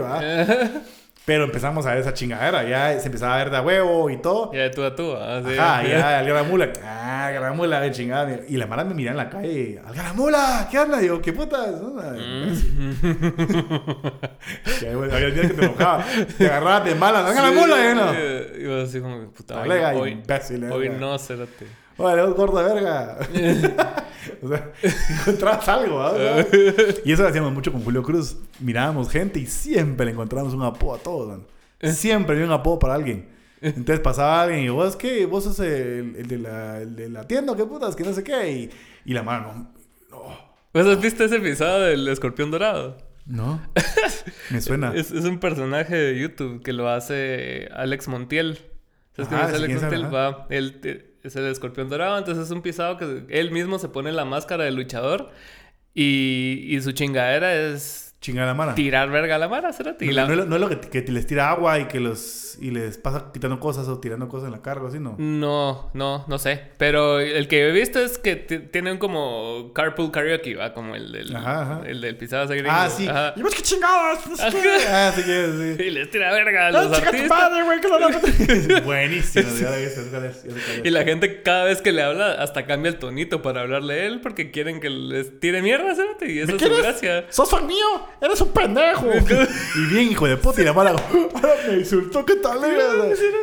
Pero 1.29 1.45
empezamos 1.45 1.85
a 1.85 1.91
ver 1.91 1.99
esa 1.99 2.14
chingadera, 2.14 2.66
ya 2.66 2.99
se 2.99 3.05
empezaba 3.05 3.35
a 3.35 3.37
ver 3.37 3.51
de 3.51 3.59
a 3.59 3.61
huevo 3.61 4.09
y 4.09 4.16
todo. 4.16 4.51
Ya 4.51 4.62
de 4.62 4.70
tú 4.70 4.83
a 4.83 4.97
tú. 4.97 5.14
Así. 5.14 5.59
Ajá, 5.59 5.87
ya, 5.87 6.20
el 6.22 6.26
gran 6.26 6.49
mula, 6.49 6.72
ah, 6.83 7.31
gran 7.35 7.55
mula, 7.55 7.83
de 7.83 7.91
chingada. 7.91 8.41
Y 8.49 8.57
la 8.57 8.66
mara 8.66 8.83
me 8.83 8.95
mira 8.95 9.11
en 9.11 9.18
la 9.18 9.29
calle, 9.29 9.79
al 9.87 9.95
gran 9.95 10.16
mula, 10.16 10.66
¿qué? 10.70 10.79
Y 11.03 11.07
yo, 11.07 11.20
¿qué 11.20 11.35
putas? 11.35 11.68
onda?" 11.83 12.14
Que, 14.81 14.97
bueno, 14.97 15.14
había 15.14 15.29
días 15.29 15.49
que 15.49 15.53
te 15.53 15.64
enojaba, 15.66 16.03
te 16.39 16.47
agarrabas 16.47 16.85
de 16.87 16.95
mala, 16.95 17.26
al 17.26 17.35
gran 17.35 17.55
mula, 17.55 17.79
y 17.79 17.85
yo 17.85 17.95
no. 17.95 18.14
Y 18.62 18.66
vos 18.66 18.89
así 18.89 18.99
como, 18.99 19.31
puta, 19.31 19.61
hoy, 19.61 19.68
hoy, 20.72 20.87
eh, 20.87 20.97
no, 20.99 21.18
cérate. 21.18 21.66
Vale, 21.99 22.22
vos 22.22 22.34
gordo 22.34 22.59
de 22.59 22.74
verga. 22.74 23.18
o 24.42 24.49
sea, 24.49 24.72
encontrabas 25.20 25.68
algo, 25.68 26.01
¿ah? 26.01 26.12
O 26.12 26.16
sea, 26.16 26.46
Y 27.05 27.12
eso 27.12 27.22
lo 27.22 27.28
hacíamos 27.28 27.53
mucho 27.53 27.72
con 27.72 27.82
Julio 27.82 28.03
Cruz. 28.03 28.36
Mirábamos 28.61 29.11
gente 29.11 29.40
y 29.40 29.46
siempre 29.46 30.07
le 30.07 30.12
encontrábamos 30.12 30.55
un 30.55 30.62
apodo 30.62 30.94
a 30.94 30.99
todos, 30.99 31.28
man. 31.28 31.46
Siempre 31.92 32.34
había 32.34 32.46
un 32.46 32.53
apodo 32.53 32.78
para 32.78 32.94
alguien. 32.94 33.28
Entonces 33.61 34.01
pasaba 34.01 34.42
alguien 34.42 34.61
y 34.61 34.68
vos, 34.68 34.94
¿qué? 34.96 35.26
¿Vos 35.26 35.44
sos 35.44 35.59
el, 35.61 36.14
el 36.16 36.28
de, 36.28 36.38
la, 36.38 36.80
el 36.80 36.94
de 36.94 37.09
la 37.09 37.24
tienda? 37.26 37.57
¿Qué 37.57 37.64
putas? 37.64 37.96
Que 37.96 38.05
no 38.05 38.12
sé 38.12 38.22
qué. 38.22 38.53
Y, 38.53 38.70
y 39.05 39.14
la 39.14 39.22
mano, 39.22 39.72
no. 40.11 40.22
¿Vos 40.72 40.86
has 40.86 41.01
visto 41.01 41.24
ese 41.24 41.36
episodio 41.36 41.80
del 41.80 42.07
escorpión 42.09 42.51
dorado? 42.53 42.99
No. 43.26 43.61
Me 44.51 44.61
suena. 44.61 44.92
Es, 44.94 45.11
es 45.11 45.24
un 45.24 45.38
personaje 45.40 45.96
de 45.96 46.18
YouTube 46.20 46.62
que 46.62 46.72
lo 46.72 46.88
hace 46.88 47.68
Alex 47.74 48.07
Montiel. 48.09 48.59
¿Sabes 49.16 49.28
quién 49.28 49.40
Ajá, 49.40 49.51
es 49.51 49.51
sí, 49.51 49.64
Alex 49.64 49.80
quién 49.80 49.80
Montiel? 49.90 50.14
Va, 50.14 50.46
él 50.51 50.80
te- 50.80 51.07
es 51.23 51.37
el 51.37 51.47
escorpión 51.47 51.89
dorado, 51.89 52.19
entonces 52.19 52.45
es 52.45 52.51
un 52.51 52.62
pisado 52.62 52.97
que 52.97 53.25
él 53.29 53.51
mismo 53.51 53.79
se 53.79 53.89
pone 53.89 54.12
la 54.12 54.25
máscara 54.25 54.64
de 54.64 54.71
luchador 54.71 55.31
y, 55.95 56.64
y 56.69 56.81
su 56.81 56.93
chingadera 56.93 57.55
es 57.55 58.07
Chinga 58.21 58.45
la 58.45 58.53
mano. 58.55 58.75
tirar 58.75 59.09
verga 59.11 59.37
a 59.37 59.39
la 59.39 59.49
mara, 59.49 59.73
cérate. 59.73 60.05
Y 60.05 60.09
No, 60.09 60.14
la- 60.14 60.27
no 60.27 60.33
es 60.33 60.39
lo- 60.39 60.45
no 60.47 60.55
es 60.57 60.61
lo 60.61 60.69
que, 60.69 60.81
que 60.81 61.12
les 61.12 61.25
tira 61.27 61.51
agua 61.51 61.79
y 61.79 61.85
que 61.87 62.01
los 62.01 62.59
y 62.61 62.73
les 62.73 62.99
pasa 62.99 63.31
quitando 63.33 63.61
cosas 63.61 63.87
o 63.87 64.01
tirando 64.01 64.27
cosas 64.29 64.47
en 64.47 64.53
la 64.53 64.61
carga, 64.62 64.89
así, 64.89 64.99
¿no? 64.99 65.14
No, 65.19 65.91
no, 65.95 66.25
no 66.27 66.39
sé. 66.39 66.61
Pero 66.77 67.21
el 67.21 67.47
que 67.47 67.69
he 67.69 67.71
visto 67.71 68.01
es 68.01 68.19
que 68.19 68.35
tienen 68.35 68.99
como 68.99 69.73
carpool 69.73 70.11
karaoke, 70.11 70.57
va, 70.57 70.75
como 70.75 70.97
el 70.97 71.12
del, 71.12 71.37
Ajá, 71.37 71.62
ajá. 71.62 71.83
El 71.87 72.01
del 72.01 72.16
pisado 72.16 72.43
ese 72.47 72.55
gringo. 72.57 72.71
Ah, 72.73 72.91
sí. 72.91 73.07
Ajá. 73.07 73.35
Y 73.37 73.62
chingados. 73.62 74.27
no 74.27 74.37
sé 74.37 74.49
qué. 74.61 74.79
Ah, 74.89 75.12
sí, 75.14 75.23
que 75.23 75.77
sí. 75.79 75.83
Y 75.89 75.91
les 75.91 76.11
tira 76.11 76.33
verga 76.33 76.64
a 76.64 76.69
¡Ah, 76.69 76.73
los 76.73 76.93
artistas. 76.99 77.29
madre, 77.29 77.62
güey! 77.62 77.81
que 77.81 77.87
lo 77.89 78.83
Buenísimo. 78.83 79.49
Y 80.83 80.91
la 80.91 81.05
gente 81.05 81.43
cada 81.43 81.64
vez 81.64 81.81
que 81.81 81.93
le 81.93 82.03
habla 82.03 82.33
hasta 82.43 82.66
cambia 82.66 82.91
el 82.91 82.99
tonito 82.99 83.43
para 83.43 83.61
hablarle 83.61 83.95
a 83.95 84.05
él 84.07 84.21
porque 84.21 84.51
quieren 84.51 84.81
que 84.81 84.91
les 84.91 85.39
tire 85.39 85.62
mierda, 85.62 85.95
¿sabes? 85.95 86.16
Y 86.29 86.41
esa 86.41 86.53
es 86.55 86.61
su 86.62 86.69
gracia. 86.77 87.27
¡Sos 87.31 87.49
fan 87.49 87.64
mío! 87.66 88.07
¡Eres 88.20 88.40
un 88.40 88.48
pendejo! 88.48 89.06
y 89.76 89.86
bien, 89.92 90.11
hijo 90.11 90.26
de 90.26 90.36
puta, 90.36 90.61
y 90.61 90.64
la 90.64 90.72
mala, 90.72 90.90
ahora 90.92 91.54
me 91.68 91.74
insultó, 91.78 92.24
¿qué 92.24 92.34
tal? 92.36 92.64
era?" 92.64 92.84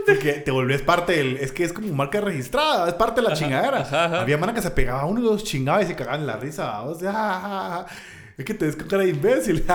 Porque 0.06 0.34
te 0.34 0.52
volvés 0.52 0.82
parte 0.82 1.14
del. 1.14 1.38
Es 1.38 1.52
que 1.52 1.64
es 1.64 1.72
como 1.74 1.94
marca 1.94 2.20
registrada, 2.22 2.88
es 2.88 2.94
parte 2.96 3.22
de 3.22 3.30
la 3.30 3.34
chingadera. 3.36 3.80
ajá, 3.82 4.06
ajá. 4.06 4.22
Había 4.22 4.38
mana 4.38 4.54
que 4.54 4.62
se 4.62 4.72
pegaba 4.72 5.02
a 5.02 5.06
uno 5.06 5.22
y 5.22 5.24
los 5.24 5.44
chingaba 5.44 5.82
y 5.82 5.88
se 5.88 5.96
cagaban 5.96 6.22
en 6.22 6.28
la 6.28 6.38
risa. 6.38 6.82
O 6.84 6.94
sea, 6.96 7.86
es 8.38 8.44
que 8.46 8.54
te 8.54 8.66
ves 8.66 8.76
con 8.76 8.88
cara 8.88 9.04
de 9.04 9.10
imbécil. 9.10 9.64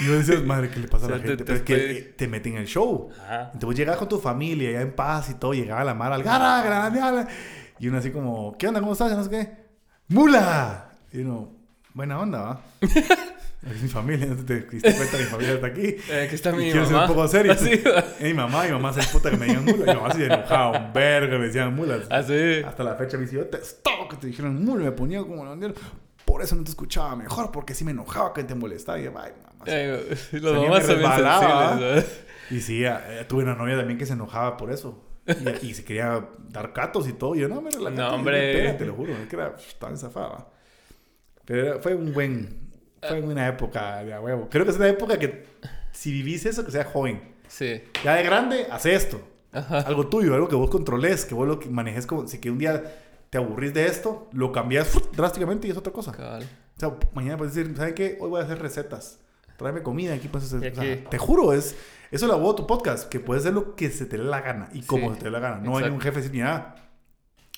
y 0.00 0.08
vos 0.08 0.18
decías, 0.26 0.44
madre, 0.44 0.70
¿qué 0.70 0.80
le 0.80 0.88
pasa 0.88 1.06
a 1.06 1.10
la 1.10 1.16
O 1.16 1.18
sea, 1.18 1.26
te- 1.26 1.28
gente? 1.36 1.44
te 1.44 1.44
Pero 1.44 1.58
es 1.58 1.62
que 1.94 2.00
te 2.16 2.28
meten 2.28 2.52
en 2.54 2.58
el 2.60 2.66
show. 2.66 3.10
Ajá. 3.24 3.42
Entonces 3.46 3.64
vos 3.66 3.74
llegabas 3.74 3.98
con 3.98 4.08
tu 4.08 4.18
familia 4.18 4.70
ya 4.72 4.80
en 4.80 4.92
paz 4.94 5.30
y 5.30 5.34
todo, 5.34 5.52
llegaba 5.54 5.82
la 5.84 5.94
mara 5.94 6.14
al 6.14 6.22
gara. 6.22 7.26
Y 7.80 7.88
uno 7.88 7.98
así 7.98 8.10
como, 8.10 8.56
¿qué 8.58 8.68
onda? 8.68 8.80
¿Cómo 8.80 8.92
estás? 8.92 9.12
Y 9.12 9.16
no 9.16 9.24
sé 9.24 9.30
qué. 9.30 9.56
¡Mula! 10.08 10.90
Y 11.12 11.18
uno, 11.20 11.52
buena 11.98 12.20
onda, 12.20 12.38
¿va? 12.40 12.60
Es 13.60 13.82
mi 13.82 13.88
familia, 13.88 14.26
no 14.26 14.36
te 14.36 14.60
diste 14.60 14.94
cuenta, 14.94 15.16
mi 15.18 15.24
familia 15.24 15.54
está 15.54 15.66
aquí. 15.66 15.96
Eh, 16.08 16.22
aquí 16.26 16.34
está 16.36 16.52
mi 16.52 16.68
Y 16.68 16.70
quiero 16.70 16.86
ser 16.86 16.94
mamá. 16.94 17.06
un 17.08 17.12
poco 17.16 17.26
serio. 17.26 17.52
Así, 17.54 17.72
Es 17.72 18.20
mi 18.20 18.32
mamá, 18.32 18.64
mi 18.64 18.70
mamá 18.70 18.92
se 18.92 19.02
puta 19.12 19.30
que 19.32 19.36
me 19.36 19.46
digan 19.46 19.64
mulas. 19.64 19.80
Mi 19.80 19.94
mamá 19.94 20.14
se 20.14 20.24
enojaba 20.26 20.78
un 20.78 20.92
verga, 20.92 21.38
me 21.38 21.46
decían 21.46 21.74
mulas. 21.74 22.02
así. 22.08 22.62
Hasta 22.64 22.84
la 22.84 22.94
fecha 22.94 23.16
me 23.18 23.24
decía, 23.24 23.40
yo 23.40 23.46
te 23.46 23.58
que 23.58 24.16
te 24.16 24.26
dijeron 24.28 24.64
mula, 24.64 24.84
me 24.84 24.92
ponía 24.92 25.20
como 25.22 25.42
la 25.42 25.50
bandera. 25.50 25.74
Por 26.24 26.40
eso 26.40 26.54
no 26.54 26.62
te 26.62 26.70
escuchaba 26.70 27.16
mejor, 27.16 27.50
porque 27.50 27.74
sí 27.74 27.84
me 27.84 27.90
enojaba 27.90 28.32
que 28.32 28.44
te 28.44 28.54
molestaba. 28.54 29.00
Y 29.00 29.04
yo, 29.04 29.12
ay, 29.18 29.32
mamá. 29.44 29.64
Eh, 29.66 30.16
los 30.40 30.54
mamás 30.56 30.86
son 30.86 30.98
bien 30.98 31.10
resbalaba. 31.10 31.68
sensibles. 31.70 31.94
¿verdad? 31.94 32.04
Y 32.50 32.60
sí, 32.60 32.84
eh, 32.84 33.24
tuve 33.28 33.42
una 33.42 33.56
novia 33.56 33.76
también 33.76 33.98
que 33.98 34.06
se 34.06 34.12
enojaba 34.12 34.56
por 34.56 34.70
eso. 34.70 35.04
Y, 35.26 35.66
y 35.66 35.74
se 35.74 35.84
quería 35.84 36.24
dar 36.48 36.72
catos 36.72 37.08
y 37.08 37.12
todo. 37.12 37.34
Y 37.34 37.40
yo, 37.40 37.48
no, 37.48 37.60
me 37.60 37.70
relajaste. 37.70 38.00
No, 38.00 38.14
hombre. 38.14 38.72
Te 38.74 38.86
lo 38.86 38.94
juro. 38.94 39.14
Es 39.14 39.26
que 39.28 39.34
era 39.34 39.56
tan 39.80 39.98
zafada. 39.98 40.46
Pero 41.48 41.80
fue 41.80 41.94
un 41.94 42.12
buen... 42.12 42.68
Fue 43.00 43.22
una 43.22 43.48
época 43.48 44.04
de 44.04 44.12
a 44.12 44.20
huevo. 44.20 44.48
Creo 44.50 44.64
que 44.64 44.70
es 44.72 44.76
una 44.76 44.88
época 44.88 45.18
que 45.18 45.46
si 45.92 46.12
vivís 46.12 46.44
eso, 46.44 46.64
que 46.64 46.70
sea 46.70 46.84
joven. 46.84 47.22
Sí. 47.46 47.82
Ya 48.04 48.16
de 48.16 48.22
grande, 48.22 48.66
hace 48.70 48.94
esto. 48.94 49.20
Ajá. 49.52 49.80
Algo 49.80 50.08
tuyo, 50.08 50.34
algo 50.34 50.48
que 50.48 50.56
vos 50.56 50.68
controles, 50.68 51.24
que 51.24 51.34
vos 51.34 51.48
lo 51.48 51.58
que 51.58 51.70
manejes 51.70 52.06
como... 52.06 52.28
Si 52.28 52.38
que 52.38 52.50
un 52.50 52.58
día 52.58 52.84
te 53.30 53.38
aburrís 53.38 53.72
de 53.72 53.86
esto, 53.86 54.28
lo 54.32 54.52
cambias 54.52 54.88
¡fut! 54.88 55.10
drásticamente 55.16 55.66
y 55.66 55.70
es 55.70 55.76
otra 55.76 55.92
cosa. 55.92 56.12
Cabal. 56.12 56.42
O 56.42 56.80
sea, 56.80 56.96
mañana 57.14 57.38
puedes 57.38 57.54
decir, 57.54 57.74
¿sabes 57.76 57.94
qué? 57.94 58.18
Hoy 58.20 58.28
voy 58.28 58.40
a 58.40 58.44
hacer 58.44 58.60
recetas. 58.60 59.18
Tráeme 59.56 59.82
comida 59.82 60.14
aquí. 60.14 60.28
Pues, 60.28 60.52
o 60.52 60.60
sea, 60.60 60.68
Y 60.68 60.70
aquí. 60.70 61.04
te 61.08 61.18
juro, 61.18 61.52
es, 61.52 61.76
eso 62.10 62.26
lo 62.26 62.34
hago 62.34 62.54
tu 62.54 62.66
podcast, 62.66 63.08
que 63.08 63.20
puedes 63.20 63.44
hacer 63.44 63.54
lo 63.54 63.74
que 63.74 63.90
se 63.90 64.06
te 64.06 64.18
dé 64.18 64.24
la 64.24 64.40
gana 64.40 64.68
y 64.72 64.82
como 64.82 65.08
Sí, 65.08 65.14
se 65.14 65.18
te 65.20 65.24
dé 65.26 65.30
la 65.30 65.40
gana. 65.40 65.56
No 65.58 65.72
hay 65.72 65.84
exacto. 65.84 65.94
un 65.94 66.00
jefe 66.00 66.16
decir, 66.18 66.32
mira, 66.32 66.74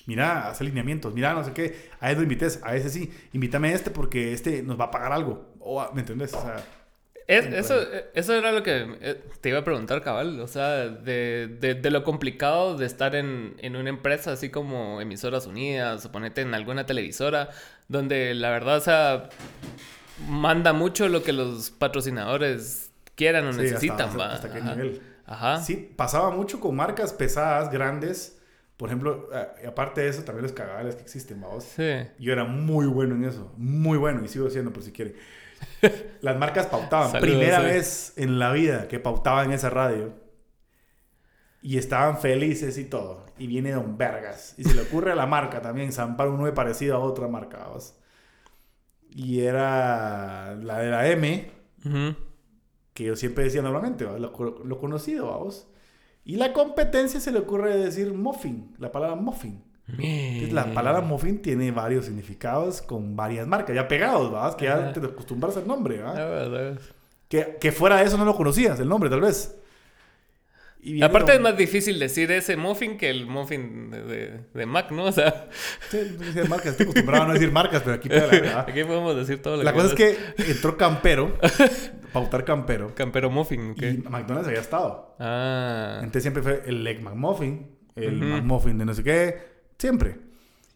mira, 0.07 0.47
haz 0.49 0.61
alineamientos, 0.61 1.13
mira, 1.13 1.33
no 1.33 1.43
sé 1.43 1.53
qué. 1.53 1.89
A 1.99 2.11
él 2.11 2.17
lo 2.17 2.23
invites, 2.23 2.59
a 2.63 2.75
ese 2.75 2.89
sí. 2.89 3.11
Invítame 3.33 3.69
a 3.69 3.73
este 3.73 3.91
porque 3.91 4.33
este 4.33 4.63
nos 4.63 4.79
va 4.79 4.85
a 4.85 4.91
pagar 4.91 5.11
algo. 5.11 5.53
O, 5.59 5.85
¿Me 5.93 6.01
entendés? 6.01 6.33
O 6.33 6.41
sea, 6.41 6.63
Es- 7.27 7.45
eso, 7.53 7.75
eso 8.13 8.33
era 8.33 8.51
lo 8.51 8.61
que 8.63 8.97
eh, 9.01 9.23
te 9.41 9.49
iba 9.49 9.59
a 9.59 9.63
preguntar, 9.63 10.01
cabal. 10.01 10.39
O 10.41 10.47
sea, 10.47 10.87
de, 10.89 11.47
de, 11.47 11.75
de 11.75 11.91
lo 11.91 12.03
complicado 12.03 12.75
de 12.77 12.85
estar 12.85 13.15
en, 13.15 13.55
en 13.59 13.75
una 13.75 13.89
empresa 13.89 14.33
así 14.33 14.49
como 14.49 14.99
Emisoras 15.01 15.45
Unidas 15.47 16.05
o 16.05 16.11
ponerte 16.11 16.41
en 16.41 16.53
alguna 16.53 16.85
televisora, 16.85 17.49
donde 17.87 18.33
la 18.33 18.49
verdad, 18.49 18.77
o 18.77 18.81
sea, 18.81 19.29
manda 20.27 20.73
mucho 20.73 21.07
lo 21.09 21.23
que 21.23 21.33
los 21.33 21.71
patrocinadores 21.71 22.91
quieran 23.15 23.47
o 23.47 23.53
sí, 23.53 23.61
necesitan, 23.61 24.09
hasta, 24.09 24.17
va. 24.17 24.33
hasta 24.33 24.51
qué 24.51 24.59
Ajá. 24.59 24.75
nivel. 24.75 25.01
Ajá. 25.25 25.61
Sí, 25.61 25.93
pasaba 25.95 26.31
mucho 26.31 26.59
con 26.59 26.75
marcas 26.75 27.13
pesadas, 27.13 27.71
grandes. 27.71 28.40
Por 28.81 28.89
ejemplo, 28.89 29.29
eh, 29.31 29.67
aparte 29.67 30.01
de 30.01 30.07
eso, 30.09 30.23
también 30.23 30.41
los 30.41 30.53
cagales 30.53 30.95
que 30.95 31.03
existen, 31.03 31.39
vamos. 31.39 31.65
Sí. 31.65 31.83
Yo 32.17 32.33
era 32.33 32.45
muy 32.45 32.87
bueno 32.87 33.13
en 33.13 33.25
eso, 33.25 33.53
muy 33.55 33.99
bueno 33.99 34.25
y 34.25 34.27
sigo 34.27 34.49
siendo 34.49 34.73
por 34.73 34.81
si 34.81 34.91
quiere. 34.91 35.13
Las 36.21 36.35
marcas 36.39 36.65
pautaban. 36.65 37.11
Saludos, 37.11 37.29
Primera 37.29 37.61
eh. 37.61 37.73
vez 37.73 38.13
en 38.15 38.39
la 38.39 38.51
vida 38.51 38.87
que 38.87 38.99
pautaban 38.99 39.51
esa 39.51 39.69
radio. 39.69 40.15
Y 41.61 41.77
estaban 41.77 42.17
felices 42.17 42.79
y 42.79 42.85
todo. 42.85 43.23
Y 43.37 43.45
viene 43.45 43.71
Don 43.71 43.99
Vergas. 43.99 44.55
Y 44.57 44.63
se 44.63 44.73
le 44.73 44.81
ocurre 44.81 45.11
a 45.11 45.15
la 45.15 45.27
marca 45.27 45.61
también 45.61 45.91
zampar 45.91 46.29
un 46.29 46.37
9 46.37 46.55
parecido 46.55 46.95
a 46.95 46.99
otra 47.01 47.27
marca. 47.27 47.59
¿vamos? 47.59 47.93
Y 49.11 49.41
era 49.41 50.55
la 50.55 50.79
de 50.79 50.89
la 50.89 51.07
M, 51.07 51.51
Ujú. 51.85 52.15
que 52.95 53.03
yo 53.03 53.15
siempre 53.15 53.43
decía 53.43 53.61
normalmente, 53.61 54.05
lo, 54.05 54.17
lo 54.17 54.77
conocido, 54.79 55.27
vamos. 55.27 55.67
Y 56.23 56.35
la 56.35 56.53
competencia 56.53 57.19
se 57.19 57.31
le 57.31 57.39
ocurre 57.39 57.77
decir 57.77 58.13
muffin, 58.13 58.75
la 58.77 58.91
palabra 58.91 59.15
muffin. 59.15 59.63
Entonces, 59.87 60.53
la 60.53 60.73
palabra 60.73 61.01
muffin 61.01 61.41
tiene 61.41 61.71
varios 61.71 62.05
significados 62.05 62.81
con 62.81 63.15
varias 63.15 63.47
marcas, 63.47 63.75
ya 63.75 63.87
pegados, 63.87 64.31
¿verdad? 64.31 64.55
Que 64.55 64.65
ya 64.65 64.93
te 64.93 64.99
acostumbras 64.99 65.57
al 65.57 65.67
nombre, 65.67 65.97
verdad. 65.97 66.79
Que, 67.27 67.57
que 67.59 67.71
fuera 67.71 67.97
de 67.97 68.05
eso 68.05 68.17
no 68.17 68.25
lo 68.25 68.35
conocías, 68.35 68.79
el 68.79 68.87
nombre, 68.87 69.09
tal 69.09 69.21
vez. 69.21 69.60
Y 70.83 71.03
Aparte 71.03 71.35
es 71.35 71.39
más 71.39 71.55
difícil 71.55 71.99
decir 71.99 72.31
ese 72.31 72.57
muffin 72.57 72.97
que 72.97 73.11
el 73.11 73.27
muffin 73.27 73.91
de, 73.91 74.01
de- 74.03 74.39
de 74.51 74.65
Mac, 74.65 74.89
¿no? 74.91 75.05
O 75.05 75.11
sea, 75.11 75.47
Sí, 75.89 75.99
no 76.17 76.25
decía 76.25 76.45
marcas, 76.45 76.71
estoy 76.71 76.85
acostumbrado 76.85 77.23
a 77.23 77.27
no 77.27 77.33
decir 77.33 77.51
marcas, 77.51 77.83
pero 77.83 77.95
aquí 77.97 78.09
pega 78.09 78.25
la 78.25 78.31
verdad. 78.31 78.65
aquí 78.67 78.83
podemos 78.83 79.15
decir 79.15 79.41
todo 79.43 79.57
lo 79.57 79.63
La 79.63 79.73
que 79.73 79.77
cosa 79.79 79.89
es 79.89 79.95
que 79.95 80.51
entró 80.51 80.77
Campero, 80.77 81.37
pautar 82.13 82.43
Campero, 82.45 82.95
Campero 82.95 83.29
muffin, 83.29 83.71
¿ok? 83.71 83.81
y 83.83 83.97
McDonald's 84.09 84.47
había 84.47 84.61
estado. 84.61 85.15
Ah. 85.19 85.97
Entonces 85.99 86.23
siempre 86.23 86.41
fue 86.41 86.63
el 86.65 86.85
Egg 86.87 87.01
McMuffin, 87.03 87.67
el. 87.95 88.13
McMuffin 88.17 88.77
de 88.79 88.85
no 88.85 88.93
sé 88.95 89.03
qué, 89.03 89.37
siempre. 89.77 90.17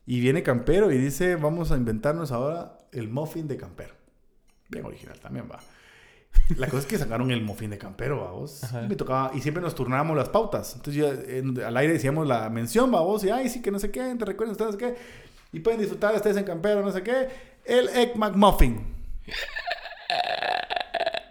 Y 0.05 0.19
viene 0.19 0.43
Campero 0.43 0.91
y 0.91 0.99
dice, 0.99 1.35
vamos 1.35 1.71
a 1.71 1.77
inventarnos 1.77 2.31
ahora 2.31 2.77
el 2.91 3.07
muffin 3.09 3.47
de 3.47 3.57
Campero. 3.57 3.95
Bien 4.69 4.85
original 4.85 5.19
también, 5.19 5.45
va. 5.51 5.59
La 6.57 6.67
cosa 6.67 6.79
es 6.81 6.85
que 6.85 6.97
sacaron 6.97 7.31
el 7.31 7.41
muffin 7.41 7.69
de 7.71 7.77
Campero, 7.77 8.21
vamos. 8.23 8.61
Me 8.87 8.95
tocaba, 8.95 9.31
y 9.33 9.41
siempre 9.41 9.63
nos 9.63 9.73
turnábamos 9.75 10.15
las 10.15 10.29
pautas. 10.29 10.75
Entonces 10.75 11.01
ya 11.03 11.33
en- 11.33 11.59
al 11.63 11.75
aire 11.77 11.93
decíamos 11.93 12.27
la 12.27 12.49
mención, 12.49 12.91
vamos, 12.91 13.23
y 13.23 13.29
ay, 13.29 13.49
sí, 13.49 13.61
que 13.61 13.71
no 13.71 13.79
sé 13.79 13.89
qué, 13.91 14.15
te 14.17 14.25
recuerden 14.25 14.51
ustedes 14.51 14.75
qué. 14.75 14.95
Y 15.51 15.59
pueden 15.61 15.79
disfrutar 15.79 16.13
ustedes 16.13 16.37
en 16.37 16.43
Campero, 16.43 16.81
no 16.83 16.91
sé 16.91 17.01
qué, 17.01 17.29
el 17.65 17.89
Egg 17.89 18.15
McMuffin. 18.15 18.93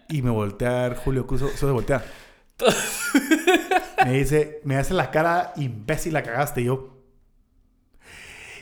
Y 0.09 0.23
me 0.23 0.31
voltea 0.31 0.85
a 0.85 0.89
ver 0.89 0.97
Julio 0.99 1.27
Cuso, 1.27 1.49
eso 1.49 1.67
de 1.67 1.73
voltear. 1.73 2.05
me 4.05 4.13
dice, 4.13 4.61
me 4.65 4.77
hace 4.77 4.95
la 4.95 5.11
cara 5.11 5.53
imbécil, 5.57 6.13
la 6.13 6.23
cagaste. 6.23 6.61
Y 6.61 6.65
yo. 6.65 6.94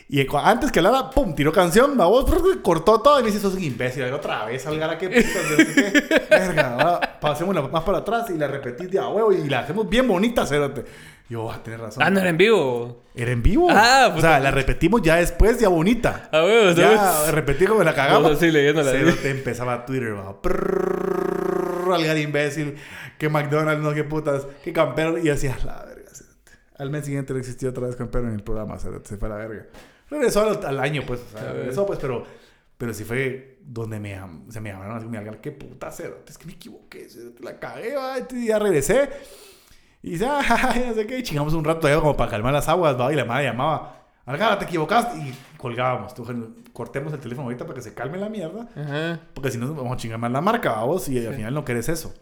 Y 0.09 0.27
antes 0.43 0.71
que 0.71 0.79
hablara, 0.79 1.09
pum, 1.09 1.33
tiró 1.33 1.51
canción, 1.51 1.97
la 1.97 2.05
voz 2.05 2.25
cortó 2.61 3.01
todo 3.01 3.19
y 3.19 3.23
me 3.23 3.27
dice, 3.29 3.39
sos 3.41 3.55
un 3.55 3.63
imbécil. 3.63 4.03
Otra 4.13 4.45
vez, 4.45 4.65
Algara, 4.67 4.97
qué 4.97 5.09
putas, 5.09 6.19
no. 6.21 6.37
Verga, 6.37 6.73
ahora 6.73 7.19
pasemos 7.19 7.71
más 7.71 7.83
para 7.83 7.99
atrás 7.99 8.29
y 8.29 8.37
la 8.37 8.47
repetís 8.47 8.91
de 8.91 8.99
a 8.99 9.07
huevo 9.07 9.31
y 9.31 9.49
la 9.49 9.59
hacemos 9.59 9.89
bien 9.89 10.07
bonita, 10.07 10.45
cérate. 10.45 10.85
Yo, 11.29 11.49
ah, 11.49 11.59
tenés 11.63 11.79
razón. 11.79 12.03
Ah, 12.03 12.09
no 12.09 12.19
era 12.19 12.29
en 12.29 12.37
vivo. 12.37 13.05
Era 13.15 13.31
en 13.31 13.41
vivo. 13.41 13.67
Ah, 13.71 14.13
o 14.15 14.19
sea, 14.19 14.39
la 14.39 14.51
repetimos 14.51 15.01
ya 15.01 15.15
después, 15.15 15.57
ya 15.59 15.69
bonita. 15.69 16.29
Ah, 16.31 16.41
bueno, 16.41 16.71
Ya 16.73 17.31
repetí 17.31 17.65
como 17.65 17.81
la 17.83 17.95
cagamos. 17.95 18.23
Vos 18.23 18.37
así 18.37 18.51
leyéndola, 18.51 18.91
Cero 18.91 19.09
así. 19.09 19.19
te 19.19 19.29
empezaba 19.31 19.85
Twitter, 19.85 20.15
va. 20.15 20.35
Algar 21.95 22.17
imbécil. 22.17 22.75
Que 23.17 23.29
McDonald's, 23.29 23.83
no, 23.83 23.93
qué 23.93 24.03
putas. 24.03 24.45
Que 24.63 24.73
campero. 24.73 25.17
Y 25.17 25.29
hacía 25.29 25.57
la 25.65 25.83
verga. 25.85 26.09
cérate. 26.11 26.51
Al 26.77 26.89
mes 26.89 27.05
siguiente 27.05 27.33
no 27.33 27.39
existió 27.39 27.69
otra 27.69 27.87
vez 27.87 27.95
campero 27.95 28.27
en 28.27 28.33
el 28.33 28.43
programa. 28.43 28.77
cérate, 28.77 29.07
Se 29.07 29.17
fue 29.17 29.27
a 29.29 29.31
la 29.31 29.37
verga. 29.37 29.65
Regresó 30.13 30.41
al, 30.49 30.65
al 30.65 30.79
año, 30.79 31.03
pues. 31.05 31.21
o 31.33 31.37
sea, 31.37 31.51
regresó, 31.53 31.85
pues, 31.85 31.99
pero. 31.99 32.23
Pero 32.77 32.93
sí 32.93 33.03
fue 33.03 33.59
donde 33.61 33.99
me, 33.99 34.19
se 34.49 34.59
me 34.59 34.71
llamaron 34.71 34.97
así, 34.97 35.05
me 35.07 35.17
Algar, 35.17 35.39
qué 35.39 35.51
puta 35.51 35.89
cérate, 35.91 36.31
Es 36.31 36.37
que 36.37 36.45
me 36.47 36.53
equivoqué. 36.53 37.07
La 37.41 37.57
cagué, 37.59 37.95
va. 37.95 38.15
Y 38.31 38.47
ya 38.47 38.59
regresé. 38.59 39.09
Y 40.01 40.11
dice, 40.11 40.25
ah, 40.27 40.73
no 40.87 40.93
sé 40.93 41.05
qué. 41.07 41.19
Y 41.19 41.23
chingamos 41.23 41.53
un 41.53 41.63
rato 41.63 41.87
ahí 41.87 41.95
como 41.95 42.17
para 42.17 42.31
calmar 42.31 42.51
las 42.51 42.67
aguas, 42.67 42.99
va. 42.99 43.13
Y 43.13 43.15
la 43.15 43.25
madre 43.25 43.45
llamaba. 43.45 44.01
Algar, 44.25 44.57
te 44.59 44.65
equivocaste. 44.65 45.17
Y 45.17 45.33
colgábamos. 45.57 46.13
Tú, 46.13 46.25
cortemos 46.73 47.13
el 47.13 47.19
teléfono 47.19 47.45
ahorita 47.45 47.63
para 47.65 47.75
que 47.75 47.81
se 47.81 47.93
calme 47.93 48.17
la 48.17 48.27
mierda. 48.27 48.67
Ajá. 48.75 49.19
Porque 49.33 49.51
si 49.51 49.57
no, 49.57 49.67
nos 49.67 49.77
vamos 49.77 49.93
a 49.93 49.97
chingar 49.97 50.19
más 50.19 50.31
la 50.31 50.41
marca, 50.41 50.71
vamos, 50.73 51.07
y 51.07 51.17
al 51.25 51.31
Sí. 51.31 51.37
final 51.37 51.53
no 51.53 51.63
querés 51.63 51.87
eso. 51.89 52.13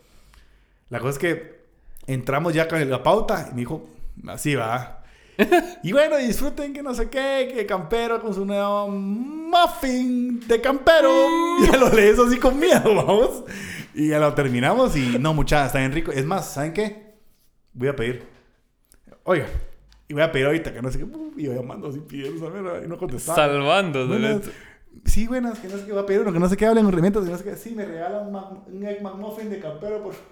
La 0.89 0.99
cosa 0.99 1.11
es 1.13 1.19
que 1.19 1.61
entramos 2.07 2.53
ya 2.53 2.67
con 2.67 2.87
la 2.87 3.01
pauta 3.01 3.47
y 3.49 3.53
me 3.55 3.59
dijo, 3.61 3.89
así 4.27 4.53
va. 4.55 5.00
y 5.83 5.91
bueno, 5.91 6.17
disfruten 6.17 6.73
que 6.73 6.83
no 6.83 6.93
sé 6.93 7.09
qué, 7.09 7.51
que 7.53 7.65
Campero 7.65 8.21
con 8.21 8.33
su 8.33 8.45
nuevo 8.45 8.87
muffin 8.89 10.45
de 10.47 10.61
Campero. 10.61 11.09
y 11.59 11.67
ya 11.71 11.77
lo 11.77 11.89
lees 11.89 12.19
así 12.19 12.37
con 12.37 12.59
miedo, 12.59 12.95
vamos. 12.95 13.43
Y 13.93 14.09
ya 14.09 14.19
lo 14.19 14.33
terminamos 14.33 14.95
y 14.95 15.17
no, 15.19 15.33
muchachos, 15.33 15.67
está 15.67 15.79
bien 15.79 15.91
rico. 15.91 16.11
Es 16.11 16.25
más, 16.25 16.53
¿saben 16.53 16.73
qué? 16.73 17.15
Voy 17.73 17.87
a 17.87 17.95
pedir. 17.95 18.23
Oiga, 19.23 19.47
y 20.07 20.13
voy 20.13 20.23
a 20.23 20.31
pedir 20.31 20.45
ahorita 20.47 20.73
que 20.73 20.81
no 20.81 20.91
sé 20.91 20.99
qué. 20.99 21.05
Y 21.37 21.43
yo 21.43 21.53
llamando 21.53 21.89
así 21.89 21.99
pidiendo, 21.99 22.45
¿sabes? 22.45 22.85
Y 22.85 22.87
no 22.87 22.97
contestaba. 22.97 23.35
Salvando. 23.35 24.41
Sí, 25.05 25.25
buenas, 25.27 25.57
que 25.59 25.67
no 25.69 25.77
sé 25.77 25.85
qué 25.85 25.93
va 25.93 26.01
a 26.01 26.05
pedir 26.05 26.21
uno, 26.21 26.33
que 26.33 26.39
no 26.39 26.49
sé 26.49 26.57
qué 26.57 26.65
hablen 26.65 26.87
herramientas, 26.87 27.23
que 27.23 27.31
no 27.31 27.37
sé 27.37 27.43
qué. 27.43 27.55
Sí, 27.55 27.73
me 27.75 27.85
regalan 27.85 28.27
un, 28.27 28.85
Egg 28.85 29.01
McMuffin 29.01 29.49
de 29.49 29.59
campero, 29.59 30.03
por 30.03 30.13
favor. 30.13 30.31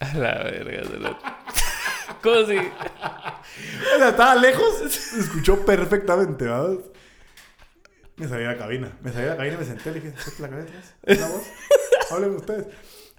A 0.00 0.18
la 0.18 0.42
verga. 0.44 0.82
lo- 0.98 1.18
¿Cómo 2.22 2.44
si? 2.46 2.56
O 2.56 3.98
sea, 3.98 4.08
estaba 4.10 4.34
lejos, 4.34 4.78
se 4.92 5.20
escuchó 5.20 5.64
perfectamente, 5.64 6.44
¿verdad? 6.46 6.78
Me 8.16 8.28
salí 8.28 8.42
de 8.42 8.48
la 8.48 8.58
cabina, 8.58 8.92
me 9.02 9.10
salí 9.10 9.24
de 9.24 9.30
la 9.30 9.36
cabina, 9.36 9.56
me 9.58 9.64
senté, 9.64 9.90
le 9.92 10.00
dije, 10.00 10.14
"Suelte 10.18 10.42
la 10.42 10.48
cabeza 10.50 10.68
atrás, 11.02 11.18
una 11.18 11.28
voz, 11.28 11.42
hablen 12.10 12.30
ustedes. 12.36 12.66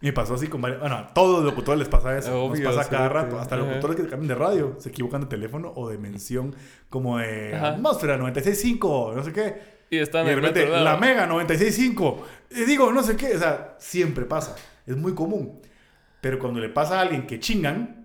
Y 0.01 0.07
me 0.07 0.13
pasó 0.13 0.33
así 0.35 0.47
con 0.47 0.61
varios, 0.61 0.81
bueno, 0.81 0.95
a 0.97 1.13
todos 1.13 1.37
los 1.43 1.45
locutores 1.51 1.79
les 1.79 1.87
pasa 1.87 2.17
eso, 2.17 2.43
Obvio, 2.43 2.63
nos 2.63 2.75
pasa 2.75 2.89
cada 2.89 3.07
sí. 3.07 3.13
rato, 3.13 3.39
hasta 3.39 3.55
los 3.55 3.67
locutores 3.67 3.95
que 3.97 4.03
cambian 4.03 4.27
de 4.27 4.35
radio 4.35 4.75
se 4.79 4.89
equivocan 4.89 5.21
de 5.21 5.27
teléfono 5.27 5.71
o 5.75 5.89
de 5.89 5.97
mención, 5.97 6.55
como 6.89 7.17
de 7.19 7.55
Ajá. 7.55 7.69
atmósfera 7.69 8.17
96.5, 8.17 9.13
no 9.15 9.23
sé 9.23 9.31
qué. 9.31 9.73
Y 9.89 9.99
están 9.99 10.25
Y 10.25 10.29
de 10.29 10.35
repente, 10.35 10.67
la 10.67 10.97
Mega 10.97 11.27
96.5. 11.27 12.17
Y 12.51 12.63
digo, 12.65 12.91
no 12.91 13.03
sé 13.03 13.15
qué. 13.15 13.35
O 13.35 13.39
sea, 13.39 13.75
siempre 13.79 14.25
pasa. 14.25 14.55
Es 14.87 14.97
muy 14.97 15.13
común. 15.13 15.61
Pero 16.19 16.39
cuando 16.39 16.59
le 16.59 16.69
pasa 16.69 16.97
a 16.97 17.01
alguien 17.01 17.27
que 17.27 17.39
chingan, 17.39 18.02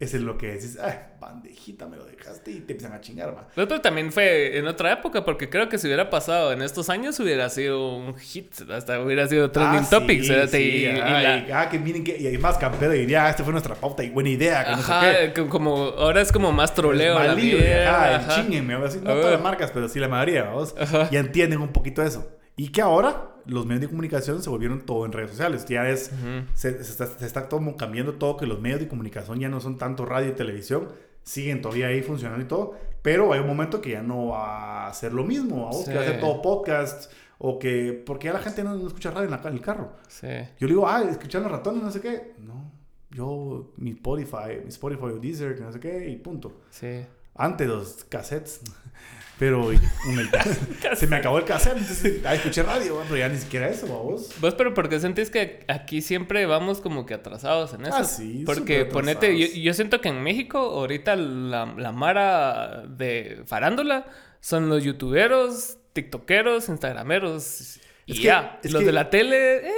es 0.00 0.14
en 0.14 0.24
lo 0.26 0.36
que 0.38 0.46
decís, 0.48 0.78
ay, 0.82 0.94
bandejita, 1.20 1.86
me 1.86 1.96
lo 1.98 2.04
dejaste 2.06 2.50
y 2.50 2.60
te 2.60 2.72
empiezan 2.72 2.92
a 2.96 3.00
chingar, 3.02 3.36
va. 3.36 3.46
Pero 3.54 3.80
también 3.82 4.10
fue 4.10 4.56
en 4.58 4.66
otra 4.66 4.92
época, 4.94 5.24
porque 5.26 5.48
creo 5.50 5.68
que 5.68 5.76
si 5.78 5.86
hubiera 5.86 6.08
pasado 6.08 6.52
en 6.52 6.62
estos 6.62 6.88
años 6.88 7.20
hubiera 7.20 7.50
sido 7.50 7.94
un 7.96 8.16
hit, 8.18 8.50
hasta 8.70 8.98
hubiera 9.00 9.28
sido 9.28 9.50
trending 9.50 9.82
Ah, 9.84 9.90
topic. 9.90 10.22
sí, 10.22 10.32
sí, 10.48 10.56
y, 10.58 10.86
y 10.86 10.92
la- 10.92 11.36
y- 11.46 11.52
ah, 11.52 11.68
que 11.68 11.78
miren 11.78 12.02
que... 12.02 12.16
Y 12.18 12.26
además, 12.26 12.56
Campero 12.56 12.92
diría, 12.92 13.26
ah, 13.26 13.30
esta 13.30 13.44
fue 13.44 13.52
nuestra 13.52 13.74
pauta 13.74 14.02
y 14.02 14.08
buena 14.10 14.30
idea, 14.30 14.64
que 14.64 14.70
no 14.70 14.78
sé 14.78 14.84
qué. 14.86 14.92
Ajá, 14.92 15.32
que 15.34 15.46
como 15.46 15.76
ahora 15.76 16.22
es 16.22 16.32
como 16.32 16.50
más 16.50 16.74
troleo. 16.74 17.14
Más 17.16 17.26
la 17.26 17.34
libre, 17.34 17.58
mierda, 17.60 18.16
ajá, 18.16 18.16
ajá. 18.16 18.42
chinguenme. 18.42 18.74
No 18.78 18.88
todas 18.88 19.32
las 19.32 19.42
marcas, 19.42 19.70
pero 19.72 19.86
sí 19.88 19.98
la 20.00 20.08
mayoría, 20.08 20.44
vamos. 20.44 20.74
Ajá. 20.80 21.10
Ya 21.10 21.20
entienden 21.20 21.60
un 21.60 21.72
poquito 21.72 22.02
eso. 22.02 22.26
Y 22.60 22.68
que 22.68 22.82
ahora 22.82 23.36
los 23.46 23.64
medios 23.64 23.80
de 23.82 23.88
comunicación 23.88 24.42
se 24.42 24.50
volvieron 24.50 24.80
todo 24.84 25.06
en 25.06 25.12
redes 25.12 25.30
sociales. 25.30 25.64
Ya 25.66 25.88
es, 25.88 26.10
se, 26.54 26.84
se 26.84 26.90
está, 26.90 27.06
se 27.06 27.24
está 27.26 27.48
como 27.48 27.76
cambiando 27.76 28.14
todo, 28.14 28.36
que 28.36 28.46
los 28.46 28.60
medios 28.60 28.80
de 28.80 28.88
comunicación 28.88 29.38
ya 29.40 29.48
no 29.48 29.60
son 29.60 29.78
tanto 29.78 30.04
radio 30.04 30.28
y 30.28 30.32
televisión, 30.32 30.88
siguen 31.22 31.62
todavía 31.62 31.86
ahí 31.86 32.02
funcionando 32.02 32.44
y 32.44 32.48
todo, 32.48 32.74
pero 33.02 33.32
hay 33.32 33.40
un 33.40 33.46
momento 33.46 33.80
que 33.80 33.90
ya 33.92 34.02
no 34.02 34.26
va 34.28 34.86
a 34.88 34.92
ser 34.94 35.12
lo 35.14 35.24
mismo, 35.24 35.70
Sí. 35.72 35.84
que 35.90 35.94
va 35.94 36.02
a 36.02 36.04
ser 36.04 36.20
todo 36.20 36.42
podcast, 36.42 37.10
o 37.38 37.58
que, 37.58 38.02
porque 38.04 38.26
ya 38.26 38.34
la 38.34 38.40
gente 38.40 38.62
no, 38.62 38.74
no 38.74 38.86
escucha 38.86 39.10
radio 39.10 39.24
en, 39.24 39.30
la 39.30 39.40
ca- 39.40 39.48
en 39.48 39.54
el 39.54 39.60
carro. 39.62 39.92
Sí. 40.08 40.26
Yo 40.58 40.66
le 40.66 40.74
digo, 40.74 40.86
ah, 40.86 41.02
escuchando 41.10 41.48
los 41.48 41.56
ratones, 41.58 41.82
no 41.82 41.90
sé 41.90 42.00
qué. 42.02 42.34
No, 42.40 42.70
yo, 43.10 43.72
mi 43.78 43.92
Spotify, 43.92 44.60
mi 44.62 44.68
Spotify 44.68 45.04
o 45.04 45.18
Deezer, 45.18 45.58
no 45.60 45.72
sé 45.72 45.80
qué, 45.80 46.08
y 46.10 46.16
punto. 46.16 46.60
Sí. 46.68 47.06
Antes 47.36 47.66
los 47.68 48.04
cassettes. 48.04 48.60
Pero 49.40 49.66
un- 50.06 50.18
el- 50.18 50.96
se 50.96 51.06
me 51.08 51.16
acabó 51.16 51.38
el 51.38 51.44
cassette, 51.44 51.78
entonces 51.78 52.20
ah, 52.24 52.34
escuché 52.34 52.62
radio, 52.62 53.00
pero 53.04 53.16
ya 53.16 53.28
ni 53.28 53.38
siquiera 53.38 53.68
eso, 53.68 53.86
vos. 53.88 54.30
Vos, 54.40 54.54
pero 54.54 54.72
¿por 54.74 54.88
qué 54.88 55.00
sentís 55.00 55.30
que 55.30 55.64
aquí 55.66 56.02
siempre 56.02 56.44
vamos 56.46 56.80
como 56.80 57.06
que 57.06 57.14
atrasados 57.14 57.72
en 57.74 57.86
eso? 57.86 57.96
Ah, 57.96 58.04
sí, 58.04 58.42
Porque 58.46 58.84
ponete, 58.84 59.36
yo, 59.38 59.46
yo 59.46 59.74
siento 59.74 60.00
que 60.00 60.10
en 60.10 60.22
México 60.22 60.58
ahorita 60.58 61.16
la, 61.16 61.74
la 61.76 61.90
mara 61.90 62.84
de 62.86 63.42
farándula 63.46 64.06
son 64.40 64.68
los 64.68 64.84
youtuberos, 64.84 65.78
tiktokeros, 65.94 66.68
instagrameros 66.68 67.78
y 68.06 68.12
Es 68.12 68.18
que- 68.18 68.24
ya. 68.24 68.60
es 68.62 68.72
los 68.72 68.80
que- 68.80 68.86
de 68.86 68.92
la 68.92 69.10
tele, 69.10 69.56
eh. 69.68 69.72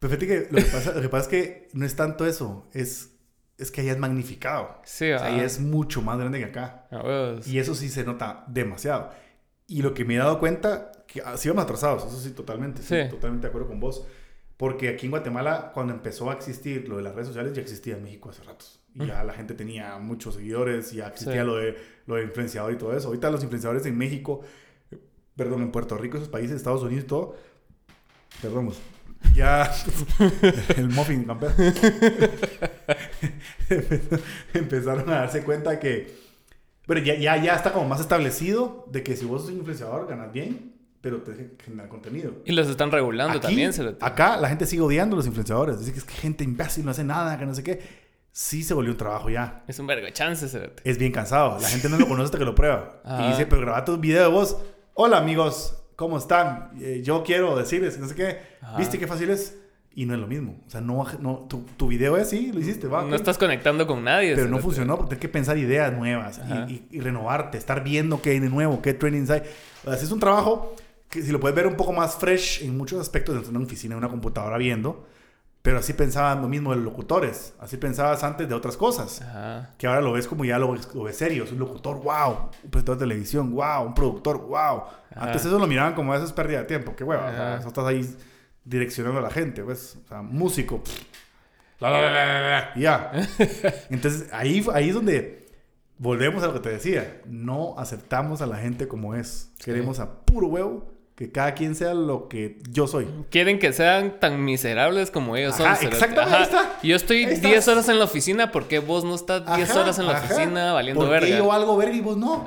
Pero 0.00 0.10
fíjate 0.16 0.26
que 0.26 0.48
lo 0.50 0.58
que, 0.58 0.64
pasa, 0.70 0.92
lo 0.92 1.00
que 1.00 1.08
pasa 1.08 1.22
es 1.22 1.28
que 1.28 1.68
no 1.74 1.86
es 1.86 1.94
tanto 1.94 2.26
eso, 2.26 2.68
es, 2.74 3.11
es 3.58 3.70
que 3.70 3.80
allá 3.82 3.92
es 3.92 3.98
magnificado. 3.98 4.80
Sí, 4.84 5.10
O 5.12 5.18
sea, 5.18 5.28
allá 5.28 5.44
es 5.44 5.60
mucho 5.60 6.02
más 6.02 6.18
grande 6.18 6.38
que 6.38 6.44
acá. 6.46 6.86
Huevos. 6.90 7.46
Y 7.46 7.58
eso 7.58 7.74
sí 7.74 7.88
se 7.88 8.04
nota 8.04 8.44
demasiado. 8.48 9.10
Y 9.66 9.82
lo 9.82 9.94
que 9.94 10.04
me 10.04 10.14
he 10.14 10.18
dado 10.18 10.38
cuenta, 10.38 10.92
que 11.06 11.22
ah, 11.24 11.36
sí 11.36 11.48
vamos 11.48 11.64
atrasados, 11.64 12.04
eso 12.06 12.18
sí, 12.20 12.30
totalmente. 12.30 12.82
Sí, 12.82 12.88
Sí. 13.02 13.08
totalmente 13.10 13.46
de 13.46 13.48
acuerdo 13.48 13.68
con 13.68 13.80
vos. 13.80 14.04
Porque 14.56 14.88
aquí 14.90 15.06
en 15.06 15.10
Guatemala, 15.10 15.72
cuando 15.74 15.92
empezó 15.92 16.30
a 16.30 16.34
existir 16.34 16.88
lo 16.88 16.96
de 16.98 17.02
las 17.02 17.14
redes 17.14 17.28
sociales, 17.28 17.52
ya 17.54 17.62
existía 17.62 17.96
en 17.96 18.04
México 18.04 18.30
hace 18.30 18.42
ratos. 18.44 18.80
Y 18.94 19.06
ya 19.06 19.24
la 19.24 19.32
gente 19.32 19.54
tenía 19.54 19.96
muchos 19.98 20.34
seguidores, 20.34 20.92
ya 20.92 21.08
existía 21.08 21.40
Sí. 21.40 21.46
lo, 21.46 21.56
de, 21.56 21.76
lo 22.06 22.16
de 22.16 22.24
influenciador 22.24 22.72
y 22.72 22.76
todo 22.76 22.94
eso. 22.96 23.08
Ahorita 23.08 23.30
los 23.30 23.42
influenciadores 23.42 23.86
en 23.86 23.96
México, 23.96 24.42
perdón, 25.34 25.62
en 25.62 25.72
Puerto 25.72 25.96
Rico, 25.96 26.18
esos 26.18 26.28
países, 26.28 26.56
Estados 26.56 26.82
Unidos 26.82 27.04
y 27.04 27.06
todo, 27.08 27.34
perdón, 28.42 28.70
ya 29.34 29.72
el 30.76 30.88
muffin 30.90 31.24
campeón 31.24 31.54
empezaron 34.54 35.08
a 35.10 35.20
darse 35.20 35.42
cuenta 35.42 35.78
que 35.78 36.20
pero 36.86 37.00
ya, 37.00 37.14
ya, 37.14 37.36
ya 37.42 37.54
está 37.54 37.72
como 37.72 37.88
más 37.88 38.00
establecido 38.00 38.86
de 38.90 39.02
que 39.02 39.16
si 39.16 39.24
vos 39.24 39.42
sos 39.42 39.50
un 39.52 39.58
influenciador 39.58 40.06
ganas 40.08 40.32
bien 40.32 40.72
pero 41.00 41.20
te 41.22 41.32
dejan 41.32 41.50
generar 41.64 41.88
contenido 41.88 42.32
Y 42.44 42.52
los 42.52 42.68
están 42.68 42.90
regulando 42.92 43.38
Aquí, 43.38 43.46
también. 43.48 43.72
se 43.72 43.96
acá 44.00 44.36
la 44.36 44.48
gente 44.48 44.66
sigue 44.66 44.82
odiando 44.82 45.14
a 45.14 45.18
los 45.18 45.26
influenciadores 45.26 45.78
dice 45.80 45.92
que 45.92 45.98
es 45.98 46.04
que 46.04 46.14
gente 46.14 46.44
imbécil 46.44 46.84
no 46.84 46.90
hace 46.90 47.04
nada 47.04 47.38
que 47.38 47.46
no 47.46 47.54
sé 47.54 47.62
qué 47.62 47.80
sí 48.32 48.62
se 48.62 48.72
volvió 48.74 48.92
un 48.92 48.98
trabajo 48.98 49.28
ya 49.30 49.62
Es 49.68 49.78
un 49.78 49.86
vergo 49.86 50.06
de 50.06 50.12
se 50.34 50.58
lo- 50.58 50.70
es 50.84 50.98
bien 50.98 51.12
cansado 51.12 51.58
la 51.60 51.68
gente 51.68 51.88
no 51.88 51.98
lo 51.98 52.06
conoce 52.08 52.26
hasta 52.26 52.38
que 52.38 52.44
lo 52.44 52.54
prueba 52.54 53.00
Ajá. 53.04 53.24
y 53.26 53.28
dice 53.30 53.46
pero 53.46 53.62
graba 53.62 53.84
tu 53.84 53.96
video 53.98 54.22
de 54.22 54.28
vos 54.28 54.56
hola 54.94 55.18
amigos 55.18 55.78
¿cómo 55.96 56.18
están? 56.18 56.70
Eh, 56.80 57.00
yo 57.04 57.22
quiero 57.22 57.56
decirles 57.56 57.98
no 57.98 58.08
sé 58.08 58.14
qué 58.14 58.38
Ajá. 58.60 58.76
¿viste 58.78 58.98
qué 58.98 59.06
fácil 59.06 59.30
es? 59.30 59.56
Y 59.94 60.06
no 60.06 60.14
es 60.14 60.20
lo 60.20 60.26
mismo 60.26 60.56
o 60.66 60.70
sea 60.70 60.80
no, 60.80 61.04
no 61.20 61.46
tu, 61.48 61.62
tu 61.76 61.86
video 61.88 62.16
es 62.16 62.30
sí 62.30 62.50
lo 62.52 62.60
hiciste 62.60 62.86
va 62.86 63.02
No 63.04 63.14
estás 63.14 63.36
conectando 63.38 63.86
con 63.86 64.02
nadie. 64.04 64.34
Pero 64.34 64.48
no 64.48 64.58
funcionó 64.58 64.96
porque 64.96 65.10
tienes 65.10 65.20
que 65.22 65.28
pensar 65.28 65.58
ideas 65.58 65.92
nuevas 65.92 66.38
Ajá. 66.38 66.66
y, 66.68 66.72
y- 66.90 66.96
y 66.96 67.00
renovarte, 67.00 67.58
estar 67.58 67.82
viendo 67.84 68.20
qué 68.22 68.30
hay 68.30 68.38
de 68.40 68.48
nuevo, 68.48 68.80
qué 68.82 68.94
trainings 68.94 69.30
hay. 69.30 69.42
O 69.84 69.90
sea, 69.92 69.94
es 70.02 70.10
un 70.12 70.20
trabajo 70.20 70.74
que 71.08 71.20
si 71.22 71.30
lo 71.32 71.38
puedes 71.40 71.54
ver 71.54 71.66
un 71.66 71.76
poco 71.76 71.92
más 71.92 72.14
fresh 72.16 72.62
en 72.62 72.76
muchos 72.76 73.00
aspectos, 73.00 73.46
en 73.48 73.54
una 73.56 73.64
oficina, 73.66 73.94
en 73.94 73.98
una 73.98 74.08
computadora 74.08 74.56
viendo, 74.56 75.06
pero 75.60 75.78
así 75.78 75.92
pensaban 75.92 76.40
lo 76.40 76.48
mismo 76.48 76.70
de 76.70 76.76
los 76.76 76.84
locutores, 76.86 77.54
así 77.60 77.76
pensabas 77.76 78.24
antes 78.24 78.48
de 78.48 78.54
otras 78.54 78.76
cosas, 78.78 79.20
Ajá. 79.22 79.74
que 79.78 79.86
ahora 79.86 80.00
lo 80.00 80.12
ves 80.12 80.26
como 80.26 80.44
ya 80.44 80.58
lo 80.58 80.72
ves, 80.72 80.88
lo 80.94 81.04
ves 81.04 81.16
serio, 81.18 81.44
es 81.44 81.52
un 81.52 81.58
locutor, 81.58 81.96
wow, 82.02 82.48
un 82.64 82.70
presentador 82.70 82.98
de 82.98 83.04
televisión, 83.04 83.52
wow, 83.52 83.84
un 83.86 83.94
productor, 83.94 84.38
wow. 84.40 84.82
Antes 85.14 85.44
eso 85.44 85.58
lo 85.58 85.66
miraban 85.66 85.94
como 85.94 86.14
eso 86.14 86.24
es 86.24 86.32
pérdida 86.32 86.60
de 86.60 86.64
tiempo, 86.64 86.96
qué 86.96 87.04
hueva, 87.04 87.26
o 87.26 87.30
sea, 87.30 87.54
Ajá. 87.58 87.68
estás 87.68 87.84
ahí 87.86 88.16
direccionando 88.64 89.18
a 89.18 89.22
la 89.22 89.30
gente, 89.30 89.62
pues, 89.62 89.98
o 90.04 90.08
sea, 90.08 90.22
músico, 90.22 90.82
pff, 90.82 91.02
la, 91.80 91.90
la, 91.90 92.10
la, 92.10 92.72
ya. 92.76 93.10
Entonces, 93.90 94.28
ahí, 94.32 94.64
ahí 94.72 94.88
es 94.90 94.94
donde 94.94 95.46
volvemos 95.98 96.42
a 96.44 96.46
lo 96.46 96.54
que 96.54 96.60
te 96.60 96.68
decía. 96.70 97.20
No 97.26 97.76
aceptamos 97.78 98.40
a 98.40 98.46
la 98.46 98.56
gente 98.56 98.86
como 98.86 99.14
es. 99.16 99.52
Queremos 99.58 99.98
a 99.98 100.24
puro 100.24 100.46
huevo 100.46 100.92
que 101.14 101.30
cada 101.30 101.54
quien 101.54 101.74
sea 101.74 101.92
lo 101.94 102.26
que 102.28 102.58
yo 102.70 102.86
soy. 102.86 103.06
Quieren 103.30 103.58
que 103.58 103.72
sean 103.72 104.18
tan 104.18 104.42
miserables 104.44 105.10
como 105.10 105.36
ellos 105.36 105.60
Ajá, 105.60 105.76
son. 105.76 105.88
exactamente, 105.88 106.36
ahí 106.36 106.42
está. 106.42 106.78
Yo 106.82 106.96
estoy 106.96 107.24
Ahí 107.24 107.34
está. 107.34 107.48
10 107.48 107.68
horas 107.68 107.88
en 107.90 107.98
la 107.98 108.06
oficina, 108.06 108.50
¿por 108.50 108.66
qué 108.66 108.78
vos 108.78 109.04
no 109.04 109.14
estás 109.14 109.44
10 109.56 109.70
Ajá, 109.70 109.80
horas 109.80 109.98
en 109.98 110.06
la 110.06 110.16
ajá. 110.16 110.24
oficina 110.34 110.72
valiendo 110.72 111.00
¿Por 111.02 111.10
verga? 111.10 111.26
qué 111.26 111.36
yo 111.36 111.46
valgo 111.46 111.76
verga 111.76 111.94
y 111.94 112.00
vos 112.00 112.16
no? 112.16 112.46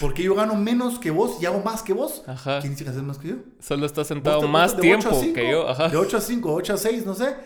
Porque 0.00 0.22
yo 0.24 0.34
gano 0.34 0.56
menos 0.56 0.98
que 0.98 1.10
vos 1.12 1.40
y 1.40 1.46
hago 1.46 1.60
más 1.62 1.82
que 1.84 1.92
vos. 1.92 2.24
Ajá. 2.26 2.58
¿Quién 2.60 2.72
dice 2.72 2.84
que 2.84 2.90
haces 2.90 3.02
más 3.02 3.18
que 3.18 3.28
yo? 3.28 3.34
Solo 3.60 3.86
estás 3.86 4.02
Vos 4.02 4.08
sentado 4.08 4.40
te 4.40 4.46
más 4.48 4.76
tiempo 4.76 5.08
que 5.32 5.48
yo. 5.50 5.68
Ajá. 5.68 5.88
De 5.88 5.96
8 5.96 6.16
a 6.16 6.20
5, 6.20 6.52
8 6.52 6.74
a 6.74 6.76
6, 6.76 7.06
no 7.06 7.14
sé. 7.14 7.36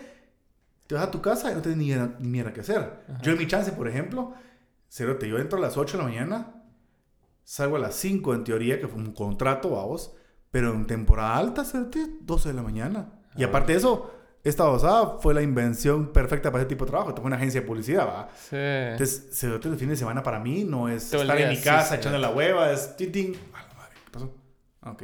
Te 0.87 0.95
vas 0.95 1.03
a 1.05 1.11
tu 1.11 1.21
casa 1.21 1.51
y 1.51 1.55
no 1.55 1.61
tienes 1.61 1.77
ni, 1.77 1.93
ni 2.19 2.27
mierda 2.29 2.51
que 2.53 2.61
hacer. 2.61 2.91
Yo 3.21 3.31
en 3.33 3.37
mi 3.37 3.47
chance, 3.47 3.71
por 3.71 3.87
ejemplo, 3.87 4.33
cerote, 4.89 5.27
yo 5.29 5.37
entro 5.37 5.57
a 5.59 5.61
las 5.61 5.77
8 5.77 5.97
de 5.97 6.03
la 6.03 6.09
mañana, 6.09 6.53
salgo 7.43 7.75
a 7.75 7.79
las 7.79 7.95
5 7.95 8.33
en 8.33 8.43
teoría, 8.43 8.79
que 8.79 8.87
fue 8.87 8.99
un 8.99 9.11
contrato, 9.13 9.69
vamos, 9.71 10.13
pero 10.55 10.73
en 10.73 10.85
temporada 10.87 11.35
alta, 11.35 11.65
cerote, 11.65 11.99
12 12.21 12.47
de 12.47 12.55
la 12.55 12.61
mañana. 12.61 13.09
Y 13.35 13.43
Ah. 13.43 13.47
aparte 13.47 13.73
de 13.73 13.79
eso, 13.79 14.09
esta 14.41 14.63
osada 14.69 15.17
fue 15.19 15.33
la 15.33 15.41
invención 15.41 16.13
perfecta 16.13 16.49
para 16.49 16.61
ese 16.61 16.69
tipo 16.69 16.85
de 16.85 16.91
trabajo. 16.91 17.13
Tengo 17.13 17.27
una 17.27 17.35
agencia 17.35 17.59
de 17.59 17.67
publicidad, 17.67 18.07
¿va? 18.07 18.29
Sí. 18.37 18.55
Entonces, 18.55 19.31
cerote, 19.33 19.67
el 19.67 19.75
fin 19.75 19.89
de 19.89 19.97
semana 19.97 20.23
para 20.23 20.39
mí 20.39 20.63
no 20.63 20.87
es 20.87 21.09
Todo 21.09 21.23
estar 21.23 21.37
en 21.41 21.49
mi 21.49 21.57
sí, 21.57 21.63
casa 21.65 21.89
sí. 21.89 21.95
echando 21.95 22.17
la 22.19 22.29
hueva, 22.29 22.71
es 22.71 22.95
tin, 22.95 23.11
tin. 23.11 23.35
A 23.53 23.67
la 23.67 23.73
madre, 23.73 23.95
¿qué 24.05 24.11
pasó? 24.11 24.33
Ah, 24.81 24.91
ok. 24.91 25.03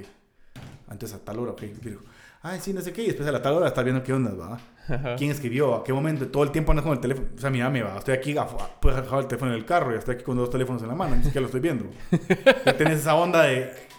Antes 0.87 1.13
a 1.13 1.19
tal 1.19 1.39
hora, 1.39 1.51
ok. 1.51 1.61
Digo, 1.63 1.99
Ay, 2.43 2.59
sí, 2.61 2.71
no 2.71 2.79
sé 2.79 2.93
qué. 2.93 3.03
Y 3.03 3.07
después 3.07 3.27
a 3.27 3.33
la 3.33 3.41
tal 3.41 3.55
hora 3.55 3.67
estar 3.67 3.83
viendo 3.83 4.01
qué 4.03 4.13
onda, 4.13 4.33
¿va? 4.33 4.57
Ajá. 4.87 5.15
¿Quién 5.17 5.31
escribió? 5.31 5.75
¿A 5.75 5.83
qué 5.83 5.91
momento? 5.91 6.27
Todo 6.29 6.43
el 6.43 6.51
tiempo 6.51 6.71
andas 6.71 6.83
con 6.85 6.93
el 6.93 6.99
teléfono. 7.01 7.27
O 7.35 7.39
sea, 7.41 7.49
mira, 7.49 7.69
me 7.69 7.83
va. 7.83 7.97
Estoy 7.97 8.13
aquí, 8.13 8.33
puedes 8.79 9.03
dejar 9.03 9.19
el 9.19 9.27
teléfono 9.27 9.51
en 9.51 9.57
el 9.57 9.65
carro 9.65 9.93
y 9.93 9.97
estoy 9.97 10.15
aquí 10.15 10.23
con 10.23 10.37
dos 10.37 10.49
teléfonos 10.49 10.81
en 10.81 10.87
la 10.87 10.95
mano. 10.95 11.17
Ni 11.17 11.23
siquiera 11.25 11.41
lo 11.41 11.47
estoy 11.47 11.59
viendo. 11.59 11.85
Ya 12.65 12.77
tienes 12.77 12.99
esa 13.01 13.15
onda 13.15 13.41
de. 13.43 13.91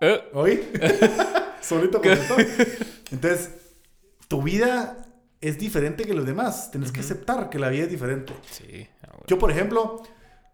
Eh, 0.00 0.20
¿Oí? 0.34 0.60
Solito 1.60 2.00
con 2.00 2.14
todo. 2.28 2.36
Entonces, 3.10 3.50
tu 4.28 4.42
vida 4.42 5.02
es 5.40 5.58
diferente 5.58 6.04
que 6.04 6.14
los 6.14 6.26
demás. 6.26 6.70
Tienes 6.70 6.92
que 6.92 7.00
aceptar 7.00 7.50
que 7.50 7.58
la 7.58 7.68
vida 7.68 7.84
es 7.84 7.90
diferente. 7.90 8.32
Sí. 8.50 8.86
ah. 9.02 9.16
Yo, 9.26 9.38
por 9.38 9.50
ejemplo, 9.50 10.02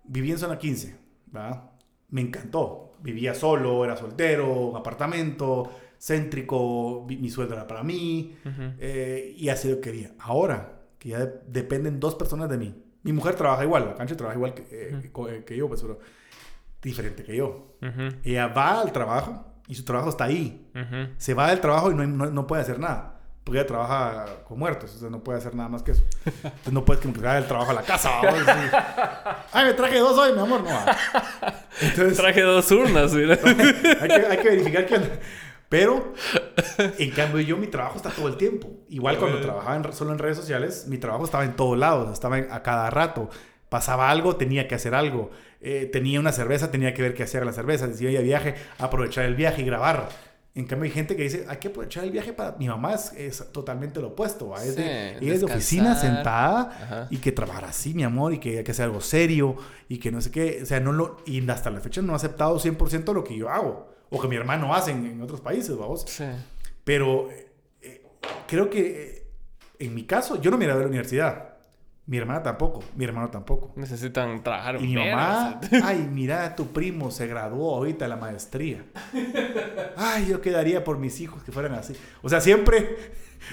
viví 0.05 0.31
en 0.31 0.39
zona 0.39 0.59
15, 0.59 0.97
¿verdad? 1.27 1.71
Me 2.11 2.21
encantó. 2.21 2.95
Vivía 3.03 3.35
solo, 3.35 3.85
era 3.85 3.97
soltero, 3.97 4.53
un 4.53 4.77
apartamento, 4.77 5.71
céntrico, 5.99 7.05
mi 7.09 7.29
sueldo 7.31 7.55
era 7.55 7.67
para 7.67 7.83
mí, 7.83 8.37
eh, 8.79 9.35
y 9.37 9.49
así 9.49 9.69
lo 9.69 9.81
quería. 9.81 10.13
Ahora, 10.21 10.83
que 10.99 11.09
ya 11.11 11.19
de- 11.19 11.41
dependen 11.49 11.99
dos 11.99 12.15
personas 12.15 12.49
de 12.49 12.59
mí. 12.59 12.75
Mi 13.03 13.13
mujer 13.13 13.35
trabaja 13.35 13.65
igual, 13.65 13.87
la 13.87 13.95
cancha 13.97 14.17
trabaja 14.17 14.37
igual 14.37 14.55
que, 14.55 14.63
eh, 14.71 15.11
eh, 15.31 15.43
que 15.45 15.57
yo, 15.57 15.67
pues, 15.69 15.83
pero 15.83 15.99
diferente 16.83 17.23
que 17.25 17.37
yo. 17.37 17.77
Ujú. 17.81 18.17
Ella 18.25 18.49
va 18.49 18.81
al 18.81 18.93
trabajo 18.93 19.45
y 19.69 19.75
su 19.75 19.85
trabajo 19.85 20.11
está 20.11 20.25
ahí. 20.25 20.69
Ujú. 20.75 21.13
Se 21.17 21.35
va 21.35 21.49
del 21.51 21.61
trabajo 21.61 21.91
y 21.91 21.95
no, 21.95 22.07
no, 22.07 22.27
no 22.27 22.47
puede 22.47 22.63
hacer 22.63 22.79
nada. 22.79 23.21
Porque 23.45 23.59
ella 23.59 23.67
trabaja 23.67 24.25
con 24.45 24.57
muertos, 24.59 24.95
o 24.95 24.99
sea, 25.01 25.11
no 25.11 25.25
puede 25.25 25.39
hacer 25.39 25.53
nada 25.57 25.69
más 25.69 25.83
que 25.83 25.91
eso. 25.93 26.05
Entonces 26.25 26.73
no 26.73 26.85
puedes 26.85 27.03
que 27.03 27.09
vaya 27.09 27.35
del 27.35 27.47
trabajo 27.49 27.73
a 27.73 27.75
la 27.75 27.83
casa. 27.83 28.11
Ay, 29.53 29.67
me 29.67 29.73
traje 29.75 29.99
dos 29.99 30.17
hoy, 30.17 30.33
mi 30.33 30.39
amor. 30.41 30.63
No. 30.63 30.71
Entonces 31.81 32.17
Traje 32.17 32.43
dos 32.43 32.71
urnas, 32.71 33.13
mira. 33.13 33.35
hay 34.01 34.09
que, 34.09 34.27
hay 34.31 34.37
que 34.39 34.49
verificar 34.51 34.87
que... 34.87 35.01
Pero, 35.69 36.13
en 36.99 37.11
cambio, 37.13 37.41
yo 37.41 37.57
mi 37.57 37.67
trabajo 37.67 37.97
está 37.97 38.11
todo 38.11 38.29
el 38.29 38.37
tiempo. 38.37 38.69
Igual 38.91 39.17
cuando 39.19 39.41
trabajaba 39.41 39.75
en- 39.77 39.93
solo 39.95 40.13
en 40.13 40.19
redes 40.19 40.37
sociales, 40.37 40.85
mi 40.87 40.99
trabajo 40.99 41.25
estaba 41.25 41.45
en 41.45 41.57
todos 41.57 41.79
lados, 41.79 42.13
estaba 42.13 42.37
en- 42.39 42.53
a 42.53 42.63
cada 42.63 42.91
rato. 42.91 43.31
Pasaba 43.71 44.11
algo, 44.11 44.37
tenía 44.37 44.69
que 44.69 44.75
hacer 44.75 44.95
algo. 44.95 45.31
Eh, 45.63 45.89
tenía 45.93 46.19
una 46.21 46.33
cerveza, 46.33 46.71
tenía 46.71 46.93
que 46.93 47.03
ver 47.03 47.15
qué 47.15 47.23
hacía 47.23 47.45
la 47.45 47.53
cerveza. 47.53 47.93
Si 47.93 48.05
iba 48.05 48.13
de 48.13 48.23
viaje, 48.23 48.55
aprovechar 48.79 49.25
el 49.25 49.35
viaje 49.35 49.63
y 49.63 49.65
grabar. 49.65 50.09
En 50.55 50.67
cambio, 50.67 50.85
hay 50.85 50.91
gente 50.91 51.17
que 51.17 51.23
dice, 51.23 51.47
hay 51.49 51.57
que 51.57 51.69
aprovechar 51.69 52.05
el 52.05 52.11
viaje 52.11 52.35
para... 52.35 52.57
Mi 52.59 52.69
mamá 52.69 52.93
es, 52.95 53.13
es 53.17 53.53
totalmente 53.53 54.01
lo 54.01 54.09
opuesto. 54.09 54.55
Es 54.57 54.75
Sí, 54.75 54.83
de, 54.83 55.17
ella 55.19 55.35
es 55.35 55.41
de 55.41 55.47
oficina 55.47 55.95
sentada 55.99 56.61
Ajá. 56.83 57.07
y 57.09 57.19
que 57.19 57.33
trabajar 57.33 57.65
así, 57.65 57.95
mi 57.95 58.03
amor, 58.03 58.35
y 58.35 58.39
que 58.39 58.59
hay 58.59 58.65
que 58.65 58.73
hacer 58.73 58.85
algo 58.85 59.01
serio 59.01 59.57
y 59.89 59.99
que 59.99 60.11
no 60.11 60.21
sé 60.21 60.31
qué. 60.31 60.61
O 60.63 60.67
sea, 60.67 60.81
no 60.81 60.93
lo... 60.93 61.17
Y 61.25 61.49
hasta 61.49 61.71
la 61.71 61.81
fecha 61.81 62.03
no 62.03 62.13
ha 62.13 62.17
aceptado 62.17 62.59
100% 62.59 63.15
lo 63.15 63.25
que 63.25 63.37
yo 63.37 63.49
hago 63.49 63.91
o 64.11 64.21
que 64.21 64.29
mi 64.29 64.37
hermano 64.37 64.75
hace 64.75 64.91
en, 64.91 65.07
en 65.07 65.23
otros 65.23 65.41
países, 65.41 65.75
vamos. 65.75 66.05
Sí. 66.07 66.25
Pero 66.85 67.31
eh, 67.31 68.03
creo 68.47 68.69
que 68.69 68.81
eh, 69.03 69.23
en 69.79 69.95
mi 69.95 70.05
caso, 70.05 70.41
yo 70.41 70.51
no 70.51 70.59
me 70.59 70.67
gradué 70.67 70.81
de 70.81 70.85
la 70.85 70.91
universidad. 70.91 71.52
Mi 72.05 72.17
hermana 72.19 72.43
tampoco, 72.43 72.83
mi 72.97 73.05
hermano 73.05 73.31
tampoco. 73.31 73.73
Necesitan 73.77 74.43
trabajar 74.43 74.77
Y 74.83 74.87
mi 74.89 74.97
mamá, 74.97 75.61
ay, 75.85 76.09
mira, 76.13 76.57
tu 76.57 76.67
primo 76.73 77.11
se 77.13 77.29
graduó 77.29 77.77
ahorita 77.77 78.05
de 78.05 78.09
la 78.09 78.17
maestría. 78.17 78.85
Ay, 79.97 80.27
yo 80.29 80.41
quedaría 80.41 80.83
por 80.83 80.99
mis 80.99 81.21
hijos 81.21 81.43
que 81.45 81.53
fueran 81.53 81.75
así. 81.75 81.95
O 82.23 82.29
sea, 82.29 82.41
siempre, 82.41 82.97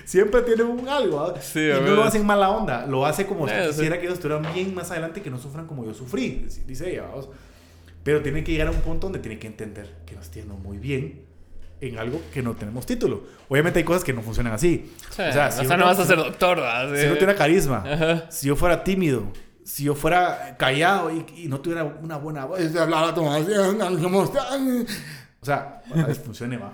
siempre 0.04 0.42
tienen 0.42 0.66
un 0.66 0.90
algo. 0.90 1.20
¿ah? 1.22 1.36
Sí, 1.40 1.60
y 1.60 1.82
no 1.86 1.92
lo 1.96 2.04
hacen 2.04 2.26
mala 2.26 2.50
onda, 2.50 2.88
lo 2.88 3.06
hace 3.06 3.28
como 3.28 3.48
si 3.48 3.54
Eh, 3.54 3.66
sí. 3.66 3.70
quisiera 3.70 3.98
que 4.00 4.06
ellos 4.06 4.16
estuvieran 4.16 4.52
bien 4.54 4.74
más 4.74 4.90
adelante 4.90 5.20
y 5.20 5.24
que 5.24 5.30
no 5.30 5.38
sufran 5.38 5.68
como 5.68 5.86
yo 5.86 5.94
sufrí, 5.94 6.48
dice 6.66 6.90
ella. 6.92 7.04
vamos. 7.04 7.30
Pero 8.04 8.22
tiene 8.24 8.44
que 8.44 8.52
llegar 8.52 8.68
a 8.70 8.72
un 8.72 8.78
punto 8.82 9.06
donde 9.08 9.20
tiene 9.20 9.38
que 9.38 9.46
entender 9.48 9.98
que 10.08 10.16
nos 10.16 10.30
tiene 10.32 10.54
muy 10.54 10.80
bien 10.80 11.22
en 11.82 11.98
algo 11.98 12.22
que 12.34 12.42
no 12.42 12.56
tenemos 12.56 12.86
título. 12.86 13.24
Obviamente 13.48 13.80
hay 13.80 13.86
cosas 13.86 14.04
que 14.04 14.14
no 14.14 14.22
funcionan 14.22 14.54
así. 14.54 14.92
Sí, 15.10 15.22
O 15.22 15.32
sea, 15.32 15.52
si 15.52 15.66
no 15.66 15.76
uno- 15.76 15.86
vas 15.86 16.00
a 16.00 16.06
ser 16.06 16.18
doctor, 16.18 16.58
¿verdad? 16.58 16.96
si 16.96 17.06
no 17.08 17.14
tuviera 17.14 17.36
carisma, 17.36 17.84
Ajá. 17.86 18.32
si 18.32 18.48
yo 18.48 18.56
fuera 18.56 18.84
tímido, 18.84 19.32
si 19.64 19.84
yo 19.86 19.96
fuera 19.96 20.56
callado 20.58 21.12
y, 21.12 21.26
y 21.44 21.48
no 21.48 21.60
tuviera 21.62 21.84
una 21.86 22.18
buena 22.18 22.46
voz, 22.46 22.60
y 22.60 22.78
hablara 22.78 23.14
como 23.14 23.32
así, 23.34 23.52
¿cómo 24.02 24.24
están? 24.24 24.86
O 25.42 25.46
sea, 25.46 25.82
a 25.94 26.06
veces 26.06 26.20
funcione, 26.24 26.58
va. 26.58 26.74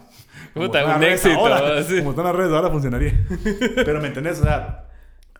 Como 0.53 0.65
Puta, 0.67 0.79
están 0.79 0.87
las 0.89 0.95
un 0.97 1.01
redes 1.03 1.25
éxito, 1.25 1.39
ahora. 1.39 1.83
Sí. 1.83 1.97
Como 1.99 2.09
están 2.11 2.25
las 2.25 2.35
redes 2.35 2.51
ahora 2.53 2.69
funcionaría. 2.71 3.13
Pero 3.75 4.01
me 4.01 4.07
entendés, 4.07 4.39
o 4.39 4.43
sea, 4.43 4.85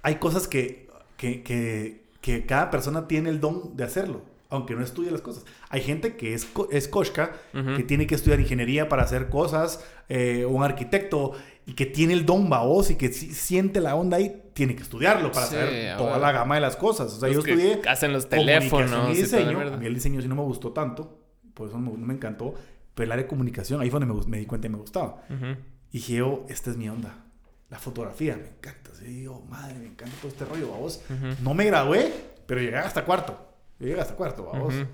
hay 0.04 0.16
cosas 0.16 0.48
que, 0.48 0.88
que, 1.18 1.42
que, 1.42 2.04
que 2.22 2.46
cada 2.46 2.70
persona 2.70 3.08
tiene 3.08 3.30
el 3.30 3.40
don 3.40 3.76
de 3.76 3.84
hacerlo, 3.84 4.22
aunque 4.50 4.76
no 4.76 4.84
estudie 4.84 5.12
las 5.12 5.22
cosas. 5.22 5.46
Hay 5.70 5.82
gente 5.82 6.16
que 6.16 6.34
es, 6.34 6.48
es 6.72 6.88
koshka, 6.88 7.34
Ujú. 7.54 7.78
que 7.78 7.84
tiene 7.84 8.08
que 8.08 8.16
estudiar 8.16 8.40
ingeniería 8.40 8.88
para 8.90 9.04
hacer 9.04 9.30
cosas, 9.30 9.84
eh, 10.10 10.46
un 10.46 10.64
arquitecto, 10.64 11.34
y 11.66 11.74
que 11.74 11.86
tiene 11.88 12.14
el 12.14 12.26
don 12.26 12.48
baboso 12.50 12.94
y 12.94 12.96
que 12.96 13.12
si- 13.12 13.34
siente 13.34 13.82
la 13.82 13.96
onda 13.96 14.18
ahí, 14.18 14.44
tiene 14.54 14.76
que 14.76 14.84
estudiarlo 14.84 15.32
para 15.32 15.48
Sí, 15.48 15.56
saber 15.56 15.98
toda 15.98 16.20
la 16.20 16.32
gama 16.32 16.56
de 16.56 16.62
las 16.62 16.76
cosas. 16.76 17.12
O 17.14 17.20
sea, 17.20 17.28
Los 17.28 17.38
yo 17.38 17.44
que 17.44 17.52
estudié 17.54 17.82
hacen 17.90 18.14
los 18.14 18.30
teléfonos 18.30 19.10
y 19.10 19.20
y 19.20 19.22
diseño. 19.24 19.58
mierda. 19.58 19.74
a 19.76 19.78
mí 19.78 19.86
el 19.88 19.94
diseño 19.96 20.22
sí 20.22 20.28
no 20.28 20.36
me 20.36 20.44
gustó 20.44 20.72
tanto, 20.72 21.20
por 21.54 21.68
eso 21.70 21.80
no 21.80 21.92
me, 21.92 22.14
encantó. 22.14 22.54
Pero 22.94 23.06
el 23.06 23.12
área 23.12 23.24
de 23.24 23.28
comunicación, 23.30 23.82
ahí 23.82 23.90
fue 23.90 24.00
donde 24.00 24.14
me, 24.14 24.22
me 24.28 24.38
di 24.38 24.46
cuenta 24.46 24.68
y 24.68 24.70
me 24.70 24.78
gustaba. 24.78 25.24
Ujú. 25.30 25.46
Y 25.92 25.98
dije, 25.98 26.14
yo, 26.18 26.46
esta 26.50 26.70
es 26.72 26.78
mi 26.78 26.88
onda. 26.88 27.26
La 27.70 27.80
fotografía, 27.80 28.38
me 28.38 28.48
encanta. 28.48 28.92
Sí, 28.94 29.06
digo, 29.06 29.44
madre, 29.50 29.74
me 29.80 29.88
encanta 29.88 30.16
todo 30.22 30.28
este 30.30 30.46
rollo, 30.46 30.70
vamos. 30.72 31.02
Ujú. 31.10 31.44
No 31.44 31.54
me 31.56 31.66
gradué, 31.66 32.14
pero 32.46 32.62
llegué 32.62 32.78
hasta 32.78 33.04
cuarto. 33.04 33.38
Yo 33.80 33.88
llegué 33.88 34.00
hasta 34.02 34.16
cuarto, 34.16 34.46
vamos. 34.46 34.74
Ujú. 34.74 34.86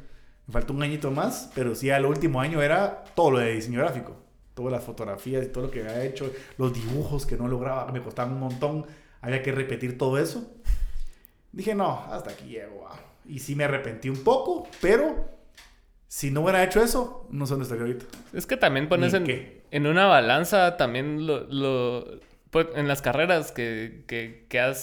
Me 0.48 0.54
faltó 0.54 0.74
un 0.74 0.84
añito 0.84 1.12
más, 1.12 1.52
pero 1.56 1.76
sí, 1.76 1.90
al 1.90 2.06
último 2.06 2.42
año 2.42 2.62
era 2.62 3.04
todo 3.16 3.32
lo 3.32 3.40
de 3.40 3.54
diseño 3.54 3.80
gráfico. 3.80 4.16
Todas 4.54 4.72
las 4.74 4.84
fotografías 4.84 5.46
y 5.46 5.50
todo 5.50 5.66
lo 5.66 5.72
que 5.72 5.80
había 5.82 6.04
hecho, 6.04 6.32
los 6.58 6.74
dibujos 6.74 7.26
que 7.26 7.38
no 7.38 7.48
lograba, 7.48 7.90
me 7.92 8.02
costaban 8.02 8.34
un 8.34 8.40
montón. 8.40 8.86
Había 9.22 9.42
que 9.44 9.52
repetir 9.52 9.98
todo 9.98 10.18
eso. 10.18 10.52
Dije, 11.52 11.76
no, 11.76 12.06
hasta 12.12 12.32
aquí 12.32 12.46
llego. 12.50 12.88
ah. 12.90 12.98
Y 13.26 13.40
sí 13.40 13.56
me 13.56 13.64
arrepentí 13.66 14.10
un 14.10 14.24
poco, 14.24 14.68
pero 14.82 15.30
si 16.08 16.32
no 16.32 16.42
hubiera 16.42 16.64
hecho 16.64 16.82
eso, 16.84 17.28
no 17.30 17.46
sé 17.46 17.52
dónde 17.52 17.64
estaría 17.64 17.84
ahorita. 17.86 18.06
Es 18.34 18.46
que 18.48 18.58
también 18.58 18.90
pones 18.90 19.14
en, 19.14 19.24
en 19.72 19.88
una 19.88 20.08
balanza 20.08 20.76
también 20.76 21.26
lo, 21.28 21.42
lo- 21.46 22.20
pues, 22.50 22.68
en 22.76 22.88
las 22.88 23.02
carreras 23.02 23.52
que, 23.52 24.04
que, 24.08 24.46
que 24.50 24.60
has 24.60 24.76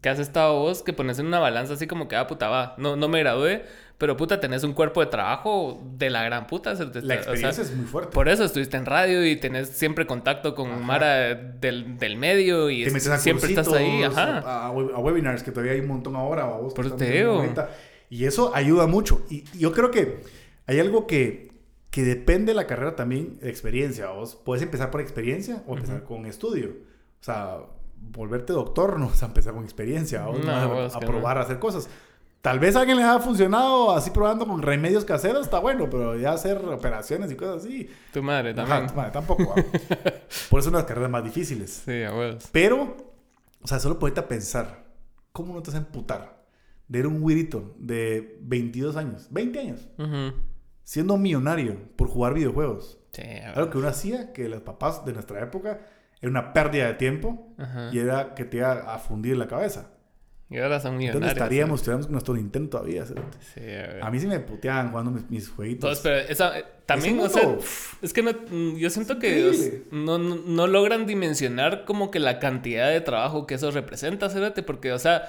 que 0.00 0.08
has 0.08 0.18
estado 0.18 0.58
vos, 0.58 0.82
que 0.82 0.92
pones 0.92 1.18
en 1.18 1.26
una 1.26 1.38
balanza 1.38 1.74
así 1.74 1.86
como 1.86 2.08
que, 2.08 2.16
ah, 2.16 2.26
puta, 2.26 2.48
va, 2.48 2.74
no, 2.78 2.96
no 2.96 3.08
me 3.08 3.18
gradué, 3.20 3.64
pero 3.98 4.16
puta, 4.16 4.40
tenés 4.40 4.64
un 4.64 4.72
cuerpo 4.72 5.00
de 5.00 5.06
trabajo 5.06 5.80
de 5.96 6.10
la 6.10 6.24
gran 6.24 6.46
puta. 6.46 6.74
La 6.74 6.84
o 6.86 6.92
sea, 6.92 7.14
experiencia 7.14 7.62
es 7.62 7.74
muy 7.74 7.86
fuerte. 7.86 8.12
Por 8.12 8.28
eso 8.28 8.44
estuviste 8.44 8.76
en 8.76 8.86
radio 8.86 9.24
y 9.24 9.36
tenés 9.36 9.68
siempre 9.68 10.06
contacto 10.06 10.54
con 10.54 10.70
Ajá. 10.70 10.80
Mara 10.80 11.34
del, 11.34 11.98
del 11.98 12.16
medio 12.16 12.68
y 12.70 12.82
es- 12.84 13.06
a 13.08 13.18
siempre 13.18 13.48
estás 13.48 13.72
ahí, 13.72 14.02
ajá. 14.02 14.38
A, 14.38 14.66
a 14.66 14.70
web- 14.72 14.90
a 14.94 14.98
webinars, 14.98 15.42
que 15.42 15.52
todavía 15.52 15.72
hay 15.72 15.80
un 15.80 15.88
montón 15.88 16.16
ahora. 16.16 16.48
o 16.48 16.62
vos 16.62 16.74
Por 16.74 16.86
eso 16.86 16.96
te 16.96 17.10
digo. 17.10 17.44
Y 18.10 18.24
eso 18.24 18.54
ayuda 18.54 18.86
mucho. 18.86 19.24
Y, 19.30 19.44
y 19.54 19.60
yo 19.60 19.72
creo 19.72 19.90
que 19.90 20.20
hay 20.66 20.80
algo 20.80 21.06
que, 21.06 21.52
que 21.90 22.02
depende 22.02 22.50
de 22.52 22.56
la 22.56 22.66
carrera 22.66 22.96
también 22.96 23.38
de 23.40 23.48
experiencia. 23.50 24.08
Vos 24.08 24.34
puedes 24.44 24.62
empezar 24.62 24.90
por 24.90 25.00
experiencia 25.00 25.62
o 25.66 25.74
empezar 25.76 26.02
con 26.04 26.26
estudio. 26.26 26.70
O 27.20 27.24
sea, 27.24 27.58
volverte 28.10 28.52
doctor 28.52 28.98
no 29.00 29.08
vas 29.08 29.22
a 29.22 29.26
empezar 29.26 29.54
con 29.54 29.64
experiencia. 29.64 30.20
No, 30.22 30.32
no 30.38 30.74
vas 30.76 30.96
a- 30.96 31.00
que 31.00 31.06
probar 31.06 31.38
a 31.38 31.42
hacer 31.42 31.58
cosas. 31.58 31.88
Tal 32.40 32.58
vez 32.58 32.74
a 32.74 32.80
alguien 32.80 32.96
le 32.96 33.04
haya 33.04 33.20
funcionado 33.20 33.92
así 33.94 34.10
probando 34.10 34.44
con 34.48 34.62
remedios 34.62 35.04
caseros, 35.04 35.42
está 35.42 35.60
bueno, 35.60 35.88
pero 35.88 36.16
ya 36.18 36.32
hacer 36.32 36.56
operaciones 36.58 37.30
y 37.30 37.36
cosas 37.36 37.64
así. 37.64 37.88
Tu 38.12 38.20
madre 38.20 38.50
Ajá, 38.50 38.66
también. 38.66 38.96
vale, 38.96 39.10
tampoco. 39.12 39.50
va. 39.50 39.54
Por 40.50 40.58
eso 40.58 40.62
son 40.70 40.72
las 40.72 40.82
carreras 40.84 41.08
más 41.10 41.22
difíciles. 41.22 41.82
Sí, 41.84 42.02
a 42.02 42.12
huevos. 42.12 42.48
Pero, 42.50 42.96
o 43.62 43.66
sea, 43.68 43.78
solo 43.78 43.96
ponerte 44.00 44.18
a 44.18 44.26
pensar, 44.26 44.86
¿cómo 45.30 45.54
no 45.54 45.62
te 45.62 45.70
vas 45.70 45.76
a 45.76 45.84
emputar 45.86 46.42
de 46.88 46.98
ir 46.98 47.06
un 47.06 47.20
güirito 47.20 47.74
de 47.78 48.38
22 48.42 48.96
años, 48.96 49.28
20 49.30 49.60
años, 49.60 49.88
Ujú. 49.98 50.34
siendo 50.82 51.16
millonario 51.18 51.76
por 51.94 52.08
jugar 52.08 52.34
videojuegos? 52.34 52.98
Sí, 53.12 53.22
Algo 53.54 53.70
que 53.70 53.78
uno 53.78 53.86
hacía, 53.86 54.32
que 54.32 54.48
los 54.48 54.62
papás 54.62 55.04
de 55.04 55.12
nuestra 55.12 55.40
época, 55.40 55.78
era 56.22 56.30
una 56.30 56.52
pérdida 56.54 56.86
de 56.86 56.94
tiempo 56.94 57.52
Ajá. 57.58 57.90
y 57.92 57.98
era 57.98 58.34
que 58.34 58.44
te 58.46 58.56
iba 58.58 58.94
a 58.94 58.98
fundir 58.98 59.36
la 59.36 59.46
cabeza. 59.48 59.90
Y 60.48 60.58
ahora 60.58 60.80
son 60.80 60.92
Entonces 60.94 61.14
millonarios. 61.14 61.32
estaríamos, 61.32 61.80
estuviéramos 61.80 62.06
con 62.06 62.12
nuestro 62.12 62.34
Nintendo 62.34 62.68
todavía. 62.70 63.04
cerote. 63.06 63.38
Sí, 63.40 63.60
a 63.60 63.64
ver. 63.64 63.98
A 64.02 64.10
mí 64.10 64.20
sí 64.20 64.26
me 64.26 64.38
puteaban 64.38 64.90
jugando 64.90 65.10
mis, 65.10 65.30
mis 65.30 65.48
jueguitos. 65.48 65.80
Todos, 65.88 66.00
pero 66.00 66.16
esa, 66.16 66.58
eh, 66.58 66.64
también, 66.84 67.18
o 67.20 67.28
sea, 67.28 67.56
es 68.02 68.12
que 68.12 68.22
no, 68.22 68.32
mm, 68.32 68.76
yo 68.76 68.90
siento 68.90 69.18
que 69.18 69.46
os- 69.48 69.70
no, 69.92 70.18
no, 70.18 70.36
no 70.36 70.66
logran 70.66 71.06
dimensionar 71.06 71.84
como 71.86 72.10
que 72.10 72.18
la 72.18 72.38
cantidad 72.38 72.90
de 72.90 73.00
trabajo 73.00 73.46
que 73.46 73.54
eso 73.54 73.70
representa, 73.70 74.28
fíjate, 74.28 74.62
porque, 74.62 74.92
o 74.92 74.98
sea, 74.98 75.22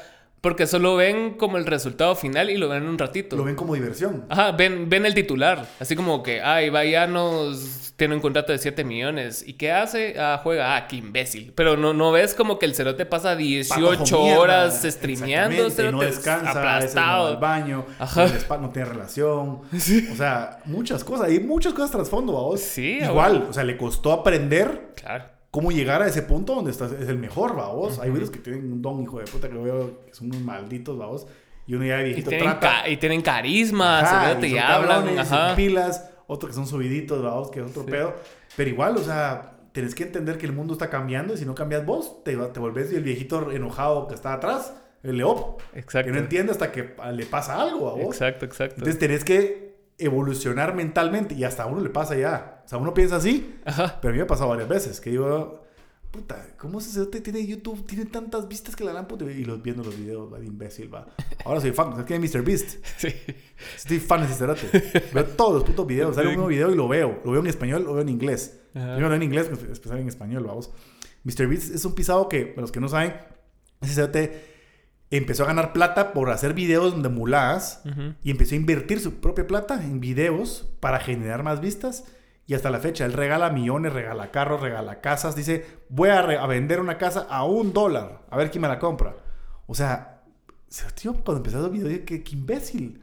porque 0.43 0.67
solo 0.67 0.97
ven 0.97 1.35
como 1.35 1.57
el 1.57 1.65
resultado 1.65 2.17
final 2.17 2.49
y 2.49 2.57
lo 2.57 2.67
ven 2.67 2.83
un 2.83 2.97
ratito. 2.97 3.37
Lo 3.37 3.45
ven 3.45 3.55
como 3.55 3.75
diversión. 3.75 4.25
Ajá, 4.27 4.51
ven, 4.51 4.89
ven 4.89 5.05
el 5.05 5.13
titular, 5.13 5.65
así 5.79 5.95
como 5.95 6.21
que, 6.21 6.41
ay, 6.41 6.69
Vallanos 6.69 7.93
tiene 7.95 8.15
un 8.15 8.19
contrato 8.19 8.51
de 8.51 8.57
7 8.57 8.83
millones. 8.83 9.41
¿Y 9.47 9.53
qué 9.53 9.71
hace? 9.71 10.15
Ah, 10.19 10.41
juega, 10.43 10.75
ah, 10.75 10.85
qué 10.89 10.97
imbécil. 10.97 11.53
Pero 11.55 11.77
no, 11.77 11.93
no 11.93 12.11
ves 12.11 12.33
como 12.35 12.59
que 12.59 12.65
el 12.65 12.75
cerote 12.75 13.05
pasa 13.05 13.37
18 13.37 13.99
Patojo 13.99 14.23
mierda, 14.23 14.41
horas 14.41 14.81
streameando, 14.83 15.67
exactamente, 15.67 15.81
y 15.81 15.91
no 15.93 15.99
cerote, 16.01 16.05
descansa, 16.07 16.51
a 16.51 16.53
no 16.55 16.59
va 16.59 16.75
aplastado. 16.75 17.27
al 17.27 17.37
baño, 17.37 17.85
Ajá. 17.97 18.27
no 18.59 18.69
tiene 18.71 18.89
relación. 18.89 19.61
O 20.11 20.15
sea, 20.17 20.59
muchas 20.65 21.05
cosas. 21.05 21.29
Hay 21.29 21.39
muchas 21.39 21.71
cosas 21.73 21.91
trasfondo, 21.91 22.33
vos. 22.33 22.59
Sí, 22.59 22.99
Igual, 23.01 23.27
abuelo. 23.35 23.49
o 23.49 23.53
sea, 23.53 23.63
le 23.63 23.77
costó 23.77 24.11
aprender 24.11 24.91
Claro. 24.95 25.25
Cómo 25.53 25.71
llegar 25.71 26.01
a 26.01 26.07
ese 26.07 26.23
punto 26.23 26.55
donde 26.55 26.71
estás, 26.71 26.91
es 26.93 27.07
el 27.07 27.19
mejor, 27.19 27.55
vos. 27.55 27.99
Hay 27.99 28.09
virus 28.09 28.31
que 28.31 28.39
tienen 28.39 28.73
un 28.73 28.81
don, 28.81 29.03
hijo 29.03 29.19
de 29.19 29.25
puta, 29.25 29.47
que 29.47 29.53
veo 29.55 30.01
que 30.03 30.11
son 30.15 30.29
unos 30.31 30.41
malditos, 30.41 30.97
vos. 30.97 31.27
Y 31.67 31.75
uno 31.75 31.85
ya 31.85 31.97
de 31.97 32.01
Y 32.01 32.05
viejito 32.05 32.29
tienen, 32.31 32.59
trata. 32.59 32.89
y 32.89 32.97
tienen 32.97 33.21
carisma, 33.21 33.99
Ajá, 33.99 34.39
y 34.41 34.47
y, 34.47 34.57
hablan, 34.57 35.19
ajá. 35.19 35.55
pilas, 35.55 36.09
otros 36.25 36.49
que 36.49 36.55
son 36.55 36.65
subiditos, 36.65 37.21
vamos, 37.21 37.51
que 37.51 37.59
es 37.59 37.67
otro 37.67 37.85
pedo. 37.85 38.15
Pero 38.57 38.67
igual, 38.71 38.97
o 38.97 39.03
sea, 39.03 39.51
tenés 39.73 39.93
que 39.93 40.01
entender 40.05 40.39
que 40.39 40.47
el 40.47 40.53
mundo 40.53 40.73
está 40.73 40.89
cambiando 40.89 41.35
y 41.35 41.37
si 41.37 41.45
no 41.45 41.53
cambias 41.53 41.85
vos, 41.85 42.23
te, 42.23 42.35
te 42.35 42.59
volvés 42.59 42.91
el 42.91 43.03
viejito 43.03 43.51
enojado 43.51 44.07
que 44.07 44.15
está 44.15 44.33
atrás, 44.33 44.73
el 45.03 45.17
leop, 45.17 45.61
Exacto. 45.75 46.07
que 46.07 46.13
no 46.13 46.17
entiende 46.17 46.51
hasta 46.51 46.71
que 46.71 46.95
le 47.13 47.25
pasa 47.27 47.61
algo 47.61 47.91
a 47.91 47.93
vos. 47.93 48.05
Exacto, 48.05 48.45
exacto. 48.45 48.73
Entonces 48.79 48.97
tenés 48.97 49.23
que 49.23 49.75
evolucionar 49.99 50.73
mentalmente 50.73 51.35
y 51.35 51.43
hasta 51.43 51.61
a 51.61 51.65
uno 51.67 51.79
le 51.81 51.91
pasa 51.91 52.15
ya. 52.15 52.52
O 52.65 52.67
sea, 52.67 52.77
uno 52.77 52.93
piensa 52.93 53.17
así, 53.17 53.55
Ajá. 53.65 53.99
pero 54.01 54.09
a 54.09 54.11
mí 54.13 54.17
me 54.17 54.23
ha 54.23 54.27
pasado 54.27 54.49
varias 54.49 54.69
veces 54.69 54.99
que 55.01 55.09
digo, 55.09 55.63
puta, 56.11 56.47
¿cómo 56.57 56.79
ese 56.79 56.91
cerote 56.91 57.21
tiene 57.21 57.45
YouTube? 57.45 57.85
Tiene 57.87 58.05
tantas 58.05 58.47
vistas 58.47 58.75
que 58.75 58.83
la 58.83 59.07
puta. 59.07 59.25
Y 59.25 59.43
los 59.45 59.61
viendo 59.61 59.83
los 59.83 59.97
videos, 59.97 60.31
va 60.31 60.39
de 60.39 60.45
imbécil, 60.45 60.93
va. 60.93 61.07
Ahora 61.43 61.59
soy 61.59 61.71
fan, 61.71 61.91
¿sabes 61.95 62.09
es 62.11 62.35
Mr. 62.35 62.43
Beast? 62.43 62.85
Sí. 62.97 63.07
Estoy 63.75 63.99
fan 63.99 64.21
de 64.21 64.27
ese 64.27 64.35
cerote. 64.35 65.01
Veo 65.13 65.25
todos 65.25 65.55
los 65.55 65.63
putos 65.63 65.87
videos. 65.87 66.15
Sale 66.15 66.29
un 66.29 66.35
nuevo 66.35 66.49
video 66.49 66.71
y 66.71 66.75
lo 66.75 66.87
veo. 66.87 67.19
Lo 67.25 67.31
veo 67.31 67.41
en 67.41 67.47
español, 67.47 67.83
lo 67.83 67.93
veo 67.93 68.01
en 68.03 68.09
inglés. 68.09 68.59
Yo 68.75 68.99
lo 68.99 69.07
veo 69.09 69.13
en 69.15 69.23
inglés, 69.23 69.47
pues, 69.49 69.63
especial 69.63 69.99
en 69.99 70.07
español, 70.07 70.43
vamos. 70.43 70.71
Mr. 71.23 71.47
Beast 71.47 71.73
es 71.73 71.83
un 71.85 71.95
pisado 71.95 72.29
que, 72.29 72.45
para 72.45 72.61
los 72.61 72.71
que 72.71 72.79
no 72.79 72.89
saben, 72.89 73.13
ese 73.81 73.93
cerote 73.95 74.53
empezó 75.09 75.43
a 75.43 75.47
ganar 75.47 75.73
plata 75.73 76.11
por 76.13 76.29
hacer 76.31 76.53
videos 76.53 77.01
de 77.01 77.09
muladas 77.09 77.81
Ujú. 77.85 78.15
y 78.23 78.31
empezó 78.31 78.55
a 78.55 78.57
invertir 78.57 78.99
su 78.99 79.15
propia 79.15 79.45
plata 79.47 79.83
en 79.83 79.99
videos 79.99 80.69
para 80.79 80.99
generar 80.99 81.43
más 81.43 81.59
vistas. 81.61 82.03
Y 82.45 82.55
hasta 82.55 82.69
la 82.69 82.79
fecha, 82.79 83.05
él 83.05 83.13
regala 83.13 83.49
millones, 83.51 83.93
regala 83.93 84.29
carros, 84.31 84.59
regala 84.61 84.99
casas. 84.99 85.35
Dice, 85.35 85.65
voy 85.89 86.09
a, 86.09 86.19
a 86.19 86.47
vender 86.47 86.79
una 86.81 86.97
casa 86.97 87.25
a 87.29 87.45
un 87.45 87.71
dólar. 87.73 88.23
A 88.29 88.37
ver 88.37 88.51
quién 88.51 88.61
me 88.61 88.67
la 88.67 88.79
compra. 88.79 89.15
O 89.65 89.73
sea, 89.75 90.21
se- 90.67 90.91
tío, 90.91 91.13
cuando 91.13 91.37
empecé 91.37 91.55
los 91.57 91.71
videos, 91.71 91.89
dije, 91.89 92.03
qué, 92.03 92.23
qué 92.23 92.31
imbécil. 92.33 93.01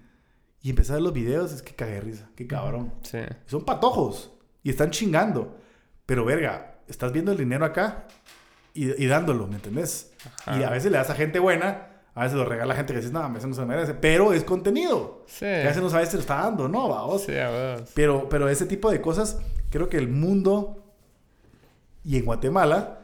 Y 0.63 0.69
empecé 0.71 0.93
a 0.93 0.97
ver 0.97 1.05
los 1.05 1.15
videos, 1.15 1.53
es 1.53 1.63
que 1.63 1.75
cagué 1.75 2.01
risa. 2.03 2.29
Qué 2.37 2.47
cabrón. 2.47 2.93
Sí. 3.03 3.21
Son 3.47 3.65
patojos. 3.65 4.31
Y 4.63 4.69
están 4.69 4.91
chingando. 4.91 5.57
Pero 6.05 6.27
verga, 6.27 6.75
estás 6.87 7.11
viendo 7.13 7.33
el 7.33 7.39
dinero 7.39 7.65
acá 7.65 8.05
y, 8.75 9.03
y 9.03 9.07
dándolo, 9.07 9.47
¿me 9.47 9.55
entendés? 9.57 10.13
Ajá. 10.45 10.59
Y 10.61 10.65
a 10.65 10.71
veces 10.71 10.93
le 10.93 10.99
das 10.99 11.09
a 11.09 11.15
gente 11.15 11.39
buena, 11.39 11.90
a 12.21 12.25
veces 12.25 12.37
lo 12.37 12.45
regala 12.45 12.75
gente 12.75 12.93
que 12.93 12.99
dices, 12.99 13.13
no, 13.13 13.35
eso 13.35 13.47
no 13.47 13.55
se 13.55 13.65
merece. 13.65 13.95
Pero 13.95 14.35
es 14.35 14.45
contenido. 14.45 15.25
Sí. 15.27 15.47
Que 15.47 15.63
a 15.63 15.69
veces 15.69 15.83
no 15.83 15.89
sabes 15.89 16.11
si 16.11 16.17
lo 16.17 16.21
está 16.21 16.35
dando, 16.35 16.69
¿no? 16.69 16.87
Vamos. 16.87 17.23
Sí. 17.23 17.33
Pero, 17.95 18.29
pero 18.29 18.47
ese 18.51 18.67
tipo 18.67 18.91
de 18.91 19.01
cosas, 19.01 19.39
creo 19.71 19.89
que 19.89 19.97
el 19.97 20.09
mundo 20.09 20.85
y 22.05 22.19
en 22.19 22.27
Guatemala 22.27 22.99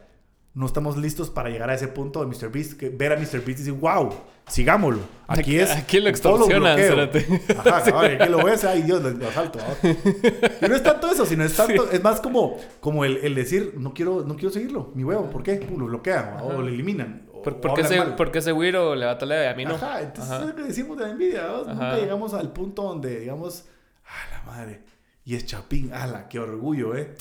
no 0.52 0.66
estamos 0.66 0.98
listos 0.98 1.30
para 1.30 1.48
llegar 1.48 1.70
a 1.70 1.74
ese 1.74 1.88
punto 1.88 2.20
de 2.20 2.26
Mr. 2.26 2.52
Beast, 2.52 2.74
que 2.74 2.90
ver 2.90 3.14
a 3.14 3.16
Mr. 3.16 3.42
Beast 3.42 3.48
y 3.48 3.52
decir, 3.52 3.72
wow, 3.72 4.10
sigámoslo. 4.48 5.00
Aquí 5.28 5.58
es. 5.58 5.70
aquí 5.70 5.98
lo 5.98 6.10
extorsionan, 6.10 6.76
bloqueo". 6.76 7.02
espérate. 7.02 7.58
Ajá, 7.58 7.82
cabrón, 7.90 8.20
aquí 8.20 8.30
lo 8.30 8.44
ves, 8.44 8.64
ay 8.64 8.82
Dios, 8.82 9.02
lo, 9.02 9.10
lo 9.12 9.28
asalto. 9.28 9.60
Y 9.82 10.68
no 10.68 10.76
es 10.76 10.82
tanto 10.82 11.10
eso, 11.10 11.24
sino 11.24 11.42
es 11.42 11.56
tanto, 11.56 11.90
es 11.90 12.02
más 12.02 12.20
como, 12.20 12.58
como 12.80 13.06
el, 13.06 13.16
el 13.18 13.34
decir, 13.34 13.74
no 13.78 13.94
quiero, 13.94 14.24
no 14.26 14.34
quiero 14.34 14.50
seguirlo, 14.50 14.92
mi 14.94 15.04
huevo, 15.04 15.30
¿por 15.30 15.42
qué? 15.42 15.54
Pum, 15.54 15.78
lo 15.78 15.86
bloquean 15.86 16.36
o 16.42 16.52
lo 16.60 16.68
eliminan. 16.68 17.25
O- 17.46 17.50
¿Por, 17.50 17.54
o 17.54 17.60
por 17.60 17.74
qué 17.74 17.80
hablan 17.82 17.92
ese, 17.98 18.04
mal. 18.08 18.16
por 18.16 18.30
qué 18.32 18.38
ese 18.38 18.52
güiro 18.52 18.94
le 18.94 19.06
va 19.06 19.12
a 19.12 19.50
a 19.50 19.54
mí 19.54 19.64
no? 19.64 19.74
Ajá, 19.74 20.02
entonces 20.02 20.32
Ajá. 20.32 20.42
es 20.42 20.48
lo 20.50 20.54
que 20.56 20.62
decimos 20.62 20.98
de 20.98 21.04
la 21.04 21.10
envidia, 21.10 21.42
¿no? 21.46 21.64
Nunca 21.64 21.96
llegamos 21.96 22.34
al 22.34 22.52
punto 22.52 22.82
donde, 22.82 23.20
digamos, 23.20 23.66
a 24.04 24.30
la 24.36 24.42
madre, 24.42 24.82
y 25.24 25.34
es 25.34 25.46
Chapín, 25.46 25.92
ala, 25.92 26.28
qué 26.28 26.38
orgullo, 26.38 26.94
¿eh? 26.96 27.14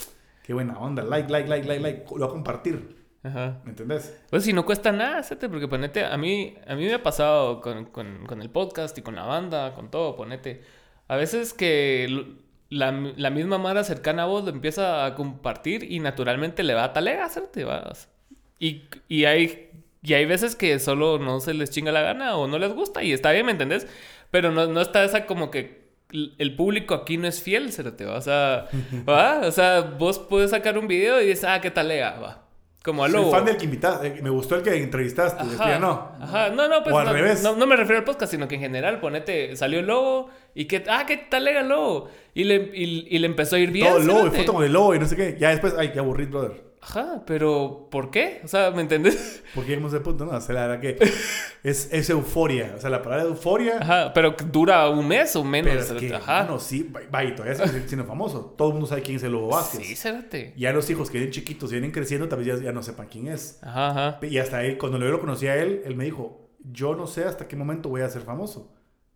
Qué 0.43 0.53
buena 0.53 0.78
onda, 0.78 1.03
like, 1.03 1.32
like, 1.32 1.47
like, 1.49 1.67
like, 1.67 1.82
like, 1.82 2.03
lo 2.11 2.17
voy 2.17 2.28
a 2.28 2.30
compartir, 2.30 2.95
Ajá. 3.23 3.59
¿me 3.63 3.71
entendés? 3.71 4.15
Pues 4.30 4.43
si 4.43 4.53
no 4.53 4.65
cuesta 4.65 4.91
nada, 4.91 5.17
hacete, 5.19 5.49
porque 5.49 5.67
ponete, 5.67 6.05
a 6.05 6.15
mí, 6.17 6.55
a 6.67 6.76
mí 6.76 6.86
me 6.86 6.93
ha 6.93 7.01
pasado 7.01 7.61
con, 7.61 7.86
con, 7.86 8.26
con 8.28 8.41
el 8.41 8.49
podcast 8.51 8.95
y 8.97 9.01
con 9.01 9.15
la 9.15 9.23
banda, 9.23 9.73
con 9.73 9.89
todo, 9.89 10.15
ponete. 10.15 10.63
A 11.07 11.15
veces 11.15 11.53
que 11.53 12.36
la, 12.69 12.91
la 12.91 13.30
misma 13.32 13.57
Mara 13.57 13.84
cercana 13.84 14.23
a 14.23 14.26
vos 14.28 14.43
lo 14.43 14.49
empieza 14.51 15.05
a 15.05 15.15
compartir 15.15 15.91
y 15.91 15.99
naturalmente 15.99 16.61
le 16.63 16.73
va 16.76 16.84
a 16.86 16.93
talega, 16.93 17.26
hacerte, 17.26 17.63
vas. 17.63 18.09
Y, 18.59 18.84
y 19.07 19.26
hay, 19.26 19.64
y 20.06 20.14
hay 20.14 20.26
veces 20.26 20.56
que 20.56 20.80
solo 20.80 21.18
no 21.20 21.39
se 21.39 21.53
les 21.53 21.72
chinga 21.72 21.91
la 21.91 22.01
gana 22.01 22.38
o 22.38 22.47
no 22.47 22.60
les 22.60 22.74
gusta 22.74 23.03
y 23.03 23.12
está 23.12 23.32
bien, 23.32 23.45
¿me 23.45 23.51
entendés? 23.51 23.88
Pero 24.32 24.51
no, 24.51 24.68
no 24.68 24.82
está 24.82 25.03
esa 25.03 25.26
como 25.26 25.49
que 25.49 25.86
el 26.12 26.56
público 26.56 26.93
aquí 26.93 27.18
no 27.18 27.28
es 27.28 27.41
fiel, 27.41 27.72
¿cérate? 27.72 28.06
¿va? 28.06 28.18
O 28.18 28.22
sea, 28.22 28.68
¿va? 29.10 29.41
O 29.43 29.51
sea, 29.51 29.82
vos 29.82 30.20
puedes 30.20 30.51
sacar 30.51 30.78
un 30.78 30.88
video 30.88 31.22
y 31.22 31.28
dices, 31.28 31.45
ah, 31.45 31.60
qué 31.60 31.72
talega, 31.72 32.20
va. 32.20 32.41
Como 32.84 33.03
a 33.03 33.10
Soy 33.10 33.20
lobo. 33.20 33.32
fan 33.32 33.45
del 33.45 33.58
que 33.58 33.66
invitaste, 33.66 34.08
eh, 34.08 34.20
me 34.22 34.30
gustó 34.30 34.58
el 34.58 34.62
que 34.62 34.76
entrevistaste, 34.76 35.43
después 35.43 35.68
ya 35.68 35.80
no. 35.80 36.12
Ajá, 36.22 36.49
no, 36.49 36.68
no, 36.68 36.84
pues 36.84 36.93
O 36.93 36.99
al 36.99 37.08
no, 37.08 37.14
revés. 37.14 37.41
No, 37.41 37.56
no 37.56 37.66
me 37.66 37.76
refiero 37.76 37.97
al 37.97 38.03
podcast, 38.06 38.32
sino 38.32 38.47
que 38.47 38.56
en 38.56 38.62
general, 38.62 38.99
ponete, 38.99 39.56
salió 39.56 39.80
el 39.80 39.88
lobo 39.88 40.30
y 40.53 40.66
que, 40.66 40.84
ah, 40.88 41.03
qué 41.08 41.18
tal 41.18 41.47
era 41.47 41.62
el 41.62 41.70
lobo. 41.70 42.10
Y 42.36 42.43
le, 42.43 42.58
y, 42.76 43.08
y 43.10 43.18
le 43.18 43.26
empezó 43.26 43.56
a 43.56 43.60
ir 43.60 43.72
bien. 43.72 43.88
Todo 43.88 43.99
lobo, 44.01 44.28
y 44.28 44.30
foto 44.30 44.53
con 44.53 44.64
el 44.64 44.72
lobo 44.74 44.93
y 44.93 44.99
no 44.99 45.08
sé 45.08 45.16
qué, 45.16 45.36
ya 45.39 45.49
después, 45.49 45.74
ay, 45.80 45.89
qué 45.93 45.97
aburrido, 45.99 46.30
brother. 46.30 46.64
Ajá, 46.88 47.23
pero 47.25 47.88
¿por 47.89 48.11
qué? 48.11 48.41
O 48.43 48.47
sea, 48.47 48.69
¿me 48.69 48.81
entendés? 48.81 49.41
Porque 49.55 49.69
llegamos 49.71 49.91
ese 49.91 50.03
punto, 50.03 50.23
no, 50.23 50.38
o 50.38 50.41
sea, 50.41 50.53
la 50.53 50.67
verdad 50.67 50.81
que 50.81 50.97
es, 51.63 51.91
es 51.91 52.09
euforia, 52.11 52.73
o 52.77 52.79
sea, 52.79 52.91
la 52.91 53.01
palabra 53.01 53.25
euforia... 53.25 53.79
Ajá, 53.81 54.13
pero 54.13 54.36
dura 54.51 54.88
un 54.89 55.07
mes 55.07 55.36
o 55.36 55.43
menos. 55.43 55.73
Pero 55.73 55.99
es 55.99 56.05
que, 56.05 56.13
Ajá. 56.13 56.43
no, 56.43 56.59
sí, 56.59 56.91
vaya, 57.09 57.36
todavía 57.36 57.67
sigue 57.67 57.88
siendo 57.88 58.05
famoso. 58.05 58.53
Todo 58.55 58.67
el 58.67 58.73
mundo 58.75 58.88
sabe 58.88 59.01
quién 59.01 59.17
es 59.17 59.23
el 59.23 59.31
Lobo 59.31 59.47
Vázquez. 59.47 59.83
Sí, 59.83 59.95
cérate. 59.95 60.53
Ya 60.55 60.71
los 60.73 60.88
hijos 60.91 61.09
que 61.09 61.17
vienen 61.17 61.33
chiquitos 61.33 61.71
y 61.71 61.73
vienen 61.73 61.91
creciendo, 61.91 62.29
tal 62.29 62.39
vez 62.39 62.47
ya, 62.47 62.63
ya 62.63 62.71
no 62.71 62.83
sepan 62.83 63.07
quién 63.07 63.29
es. 63.29 63.57
Ajá, 63.63 63.89
ajá. 63.89 64.19
Y 64.27 64.38
hasta 64.38 64.63
él, 64.63 64.77
cuando 64.77 64.99
yo 64.99 65.05
lo 65.05 65.19
conocí 65.19 65.47
a 65.47 65.55
él, 65.55 65.81
él 65.86 65.95
me 65.95 66.03
dijo, 66.03 66.51
yo 66.59 66.95
no 66.95 67.07
sé 67.07 67.23
hasta 67.23 67.47
qué 67.47 67.55
momento 67.55 67.89
voy 67.89 68.01
a 68.01 68.09
ser 68.09 68.21
famoso. 68.21 68.71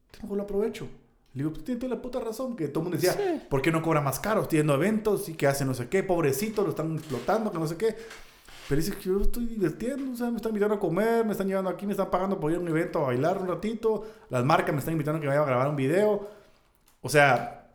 Entonces 0.07 0.23
mejor 0.23 0.37
lo 0.37 0.43
aprovecho. 0.43 0.87
Le 1.33 1.43
digo, 1.43 1.51
pues 1.53 1.63
tiene 1.63 1.79
toda 1.79 1.95
la 1.95 2.01
puta 2.01 2.19
razón, 2.19 2.55
que 2.55 2.67
todo 2.69 2.79
el 2.79 2.89
mundo 2.89 2.97
decía, 2.97 3.13
Sí. 3.13 3.41
¿por 3.49 3.61
qué 3.61 3.71
no 3.71 3.81
cobra 3.83 4.01
más 4.01 4.19
caro? 4.19 4.47
A 4.51 4.55
eventos 4.55 5.29
y 5.29 5.35
que 5.35 5.45
hace 5.47 5.63
no 5.63 5.73
sé 5.73 5.87
qué, 5.87 6.01
pobrecito, 6.03 6.63
lo 6.63 6.69
están 6.69 6.95
explotando, 6.95 7.51
que 7.51 7.59
no 7.59 7.67
sé 7.67 7.77
qué. 7.77 7.95
Pero 8.67 8.81
dice 8.81 8.93
que 8.95 9.03
yo 9.03 9.19
estoy 9.21 9.45
divirtiendo, 9.45 10.11
o 10.11 10.15
sea, 10.15 10.29
me 10.29 10.37
están 10.37 10.49
invitando 10.51 10.75
a 10.75 10.79
comer, 10.79 11.25
me 11.25 11.31
están 11.31 11.47
llevando 11.47 11.69
aquí, 11.69 11.85
me 11.85 11.93
están 11.93 12.09
pagando 12.11 12.39
por 12.39 12.51
ir 12.51 12.57
a 12.57 12.59
un 12.59 12.67
evento 12.67 12.99
a 12.99 13.07
bailar 13.07 13.37
un 13.39 13.47
ratito, 13.47 14.05
las 14.29 14.43
marcas 14.43 14.73
me 14.73 14.79
están 14.79 14.93
invitando 14.93 15.17
a 15.17 15.21
que 15.21 15.27
vaya 15.27 15.41
a 15.41 15.45
grabar 15.45 15.69
un 15.69 15.75
video. 15.75 16.27
O 17.01 17.09
sea, 17.09 17.67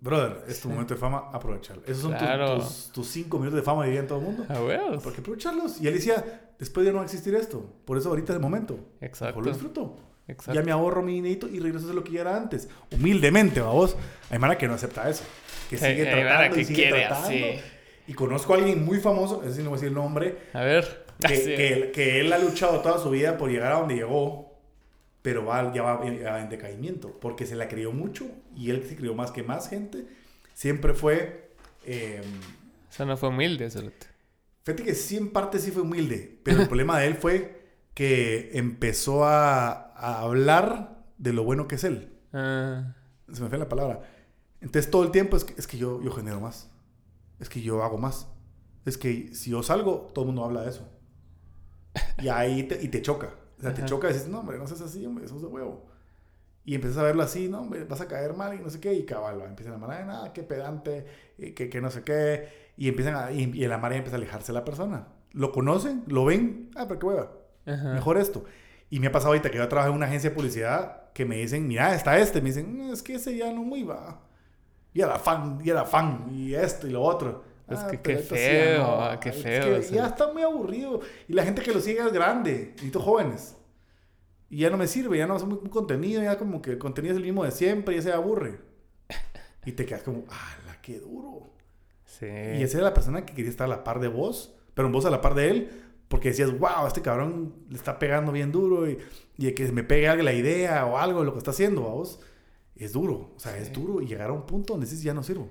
brother, 0.00 0.44
es 0.48 0.60
tu 0.60 0.68
momento 0.68 0.94
de 0.94 1.00
fama, 1.00 1.30
aprovecharlo. 1.32 1.82
Esos 1.86 1.98
son 2.02 2.12
tus- 2.12 2.20
Claro. 2.20 2.56
tus, 2.58 2.90
tus 2.92 3.06
cinco 3.08 3.38
minutos 3.38 3.56
de 3.56 3.62
fama, 3.62 3.84
dirían 3.84 4.06
todo 4.06 4.18
el 4.18 4.24
mundo. 4.24 4.46
A 4.48 4.62
huevos. 4.62 5.02
¿Por 5.02 5.12
qué 5.12 5.20
aprovecharlos? 5.20 5.80
Y 5.80 5.86
él 5.88 5.94
decía, 5.94 6.52
después 6.58 6.84
ya 6.86 6.92
no 6.92 6.96
va 6.98 7.02
a 7.02 7.06
existir 7.06 7.34
esto. 7.34 7.64
Por 7.84 7.98
eso 7.98 8.08
ahorita 8.10 8.32
es 8.32 8.36
el 8.36 8.42
momento. 8.42 8.78
Exacto. 9.00 9.38
Mejor 9.40 9.44
lo 9.46 9.52
disfruto. 9.52 9.96
Exacto. 10.28 10.54
Ya 10.54 10.62
me 10.64 10.72
ahorro 10.72 11.02
mi 11.02 11.14
dinerito 11.14 11.48
y 11.48 11.60
regreso 11.60 11.88
a 11.90 11.94
lo 11.94 12.02
que 12.02 12.12
ya 12.12 12.22
era 12.22 12.36
antes. 12.36 12.68
Humildemente, 12.92 13.60
vamos. 13.60 13.96
Hay 14.30 14.38
mara 14.38 14.58
que 14.58 14.66
no 14.66 14.74
acepta 14.74 15.08
eso. 15.08 15.24
Que 15.70 15.76
sigue 15.78 16.04
mara 16.04 16.16
tratando 16.22 16.56
y 16.56 16.58
que 16.58 16.64
sigue 16.64 16.82
quiere 16.82 16.98
tratando. 17.06 17.28
así. 17.28 17.60
Y 18.08 18.14
conozco 18.14 18.54
a 18.54 18.56
alguien 18.58 18.84
muy 18.84 18.98
famoso, 19.00 19.42
ese 19.44 19.56
sí 19.56 19.62
no 19.62 19.70
voy 19.70 19.76
a 19.78 19.80
decir 19.80 19.88
el 19.88 19.94
nombre, 19.94 20.36
A 20.52 20.60
ver. 20.62 21.06
que, 21.20 21.26
que 21.56 21.72
él, 21.72 21.90
que 21.92 22.20
él 22.20 22.32
ha 22.32 22.38
luchado 22.38 22.80
toda 22.80 22.98
su 22.98 23.10
vida 23.10 23.36
por 23.38 23.50
llegar 23.50 23.72
a 23.72 23.78
donde 23.80 23.94
llegó, 23.96 24.56
pero 25.22 25.44
va, 25.44 25.72
ya 25.74 25.82
va 25.82 26.06
en- 26.06 26.24
en 26.26 26.48
decaimiento, 26.48 27.18
porque 27.20 27.46
se 27.46 27.56
la 27.56 27.66
crió 27.68 27.90
mucho 27.92 28.26
y 28.56 28.70
él 28.70 28.84
se 28.88 28.94
crió 28.96 29.14
más 29.14 29.32
que 29.32 29.42
más 29.42 29.68
gente. 29.68 30.04
Siempre 30.54 30.94
fue... 30.94 31.50
eh, 31.84 32.20
Eso 32.90 33.04
no 33.06 33.16
fue 33.16 33.28
humilde, 33.30 33.68
cerote. 33.70 34.06
Fíjate 34.64 34.84
que 34.84 34.94
sí, 34.94 35.16
en 35.16 35.30
parte 35.30 35.58
sí 35.58 35.70
fue 35.72 35.82
humilde, 35.82 36.38
pero 36.44 36.62
el 36.62 36.68
problema 36.68 36.98
de 37.00 37.06
él 37.08 37.14
fue 37.16 37.56
que 37.92 38.50
empezó 38.54 39.24
a, 39.24 39.85
a 39.98 40.20
hablar 40.22 41.04
de 41.18 41.32
lo 41.32 41.44
bueno 41.44 41.68
que 41.68 41.76
es 41.76 41.84
él. 41.84 42.12
Ah, 42.32 42.94
Se 43.32 43.42
me 43.42 43.48
fue 43.48 43.58
la 43.58 43.68
palabra. 43.68 44.00
Entonces 44.60 44.90
todo 44.90 45.04
el 45.04 45.10
tiempo 45.10 45.36
es 45.36 45.44
que, 45.44 45.54
es 45.58 45.66
que 45.66 45.78
yo, 45.78 46.02
yo 46.02 46.10
genero 46.12 46.40
más. 46.40 46.70
Es 47.40 47.48
que 47.48 47.60
yo 47.60 47.82
hago 47.82 47.98
más. 47.98 48.28
Es 48.84 48.96
que 48.98 49.34
si 49.34 49.50
yo 49.50 49.62
salgo, 49.62 50.10
todo 50.14 50.24
el 50.24 50.26
mundo 50.28 50.44
habla 50.44 50.62
de 50.62 50.70
eso. 50.70 50.88
Y 52.22 52.28
ahí 52.28 52.62
te, 52.64 52.82
y 52.82 52.88
te 52.88 53.02
choca. 53.02 53.30
O 53.58 53.62
sea, 53.62 53.72
te 53.72 53.80
Ajá. 53.80 53.88
choca 53.88 54.10
y 54.10 54.12
dices, 54.12 54.28
no, 54.28 54.40
hombre, 54.40 54.58
no 54.58 54.66
seas 54.66 54.80
así, 54.82 55.04
hombre, 55.06 55.26
sos 55.28 55.40
de 55.42 55.48
huevo. 55.48 55.86
Y 56.64 56.74
empiezas 56.74 56.98
a 56.98 57.02
verlo 57.04 57.22
así, 57.22 57.48
no, 57.48 57.60
hombre, 57.62 57.84
vas 57.84 58.00
a 58.00 58.08
caer 58.08 58.34
mal 58.34 58.54
y 58.58 58.62
no 58.62 58.68
sé 58.70 58.80
qué. 58.80 58.92
Y 58.94 59.04
cabal, 59.06 59.40
va, 59.40 59.44
empiezan 59.46 59.74
a 59.74 59.76
llamar, 59.78 59.98
"Ay, 60.00 60.06
nada, 60.06 60.32
qué 60.32 60.42
pedante, 60.42 61.06
y 61.38 61.52
que, 61.52 61.68
que 61.70 61.80
no 61.80 61.90
sé 61.90 62.02
qué. 62.02 62.48
Y 62.76 62.88
empiezan 62.88 63.14
a, 63.14 63.32
y, 63.32 63.42
y 63.44 63.66
la 63.66 63.78
marea 63.78 63.98
empieza 63.98 64.16
a 64.16 64.18
alejarse 64.18 64.48
de 64.52 64.58
la 64.58 64.64
persona. 64.64 65.08
Lo 65.32 65.52
conocen, 65.52 66.02
lo 66.06 66.24
ven, 66.24 66.70
ah, 66.76 66.86
pero 66.88 66.98
qué 67.00 67.06
hueva 67.06 67.30
ajá. 67.66 67.92
mejor 67.94 68.18
esto. 68.18 68.44
Y 68.90 69.00
me 69.00 69.08
ha 69.08 69.12
pasado 69.12 69.28
ahorita 69.30 69.50
que 69.50 69.58
yo 69.58 69.68
trabajo 69.68 69.90
en 69.90 69.96
una 69.96 70.06
agencia 70.06 70.30
de 70.30 70.36
publicidad 70.36 71.12
que 71.12 71.24
me 71.24 71.36
dicen, 71.36 71.66
mira, 71.66 71.94
está 71.94 72.18
este. 72.18 72.40
Me 72.40 72.48
dicen, 72.50 72.88
"Mm, 72.88 72.92
es 72.92 73.02
que 73.02 73.14
ese 73.16 73.36
ya 73.36 73.52
no 73.52 73.62
muy 73.62 73.82
va. 73.82 74.22
Y 74.92 75.00
era 75.02 75.18
fan, 75.18 75.58
y 75.64 75.70
era 75.70 75.84
fan, 75.84 76.28
y 76.32 76.54
esto 76.54 76.86
y 76.86 76.90
lo 76.90 77.02
otro. 77.02 77.44
Es 77.68 77.80
Ah, 77.80 77.88
que 77.90 78.00
qué 78.00 78.18
sí 78.18 78.24
feo, 78.24 78.76
ya 78.78 78.78
no. 78.78 79.02
ah, 79.02 79.20
qué 79.20 79.30
Es 79.30 79.42
feo, 79.42 79.64
que 79.64 79.74
o 79.78 79.82
sea. 79.82 79.96
ya 79.96 80.06
está 80.08 80.32
muy 80.32 80.42
aburrido. 80.42 81.00
Y 81.28 81.32
la 81.34 81.44
gente 81.44 81.62
que 81.62 81.72
lo 81.72 81.80
sigue 81.80 82.00
es 82.00 82.12
grande, 82.12 82.70
necesito 82.74 83.00
jóvenes. 83.00 83.56
Y 84.48 84.58
ya 84.58 84.70
no 84.70 84.76
me 84.76 84.86
sirve, 84.86 85.18
ya 85.18 85.26
no 85.26 85.36
es 85.36 85.44
muy, 85.44 85.58
muy 85.58 85.70
contenido, 85.70 86.22
ya 86.22 86.38
como 86.38 86.62
que 86.62 86.70
el 86.72 86.78
contenido 86.78 87.12
es 87.14 87.18
el 87.18 87.24
mismo 87.24 87.44
de 87.44 87.50
siempre 87.50 87.94
y 87.94 87.98
ya 87.98 88.02
se 88.04 88.12
aburre. 88.12 88.60
Y 89.66 89.72
te 89.72 89.84
quedas 89.84 90.02
como, 90.04 90.24
¡ah, 90.30 90.76
qué 90.80 91.00
duro! 91.00 91.50
Sí. 92.04 92.26
Y 92.26 92.62
esa 92.62 92.78
era 92.78 92.86
la 92.88 92.94
persona 92.94 93.26
que 93.26 93.34
quería 93.34 93.50
estar 93.50 93.64
a 93.64 93.68
la 93.68 93.82
par 93.82 93.98
de 93.98 94.06
vos, 94.08 94.54
pero 94.74 94.88
vos 94.90 95.04
a 95.06 95.10
la 95.10 95.20
par 95.20 95.34
de 95.34 95.50
él, 95.50 95.70
porque 96.08 96.28
decías, 96.28 96.56
wow, 96.58 96.86
este 96.86 97.02
cabrón 97.02 97.54
le 97.68 97.76
está 97.76 97.98
pegando 97.98 98.30
bien 98.32 98.52
duro 98.52 98.88
y, 98.88 98.98
y 99.38 99.52
que 99.52 99.70
me 99.72 99.82
pegue 99.82 100.22
la 100.22 100.32
idea 100.32 100.86
o 100.86 100.98
algo 100.98 101.20
de 101.20 101.26
lo 101.26 101.32
que 101.32 101.38
está 101.38 101.50
haciendo, 101.50 101.82
vos. 101.82 102.20
Es 102.76 102.92
duro, 102.92 103.32
o 103.34 103.38
sea, 103.40 103.56
es 103.56 103.68
Sí. 103.68 103.72
duro 103.72 104.02
y 104.02 104.06
llegar 104.06 104.28
a 104.30 104.32
un 104.34 104.44
punto 104.46 104.74
donde 104.74 104.86
dices, 104.86 105.02
ya 105.02 105.14
no 105.14 105.22
sirvo. 105.22 105.48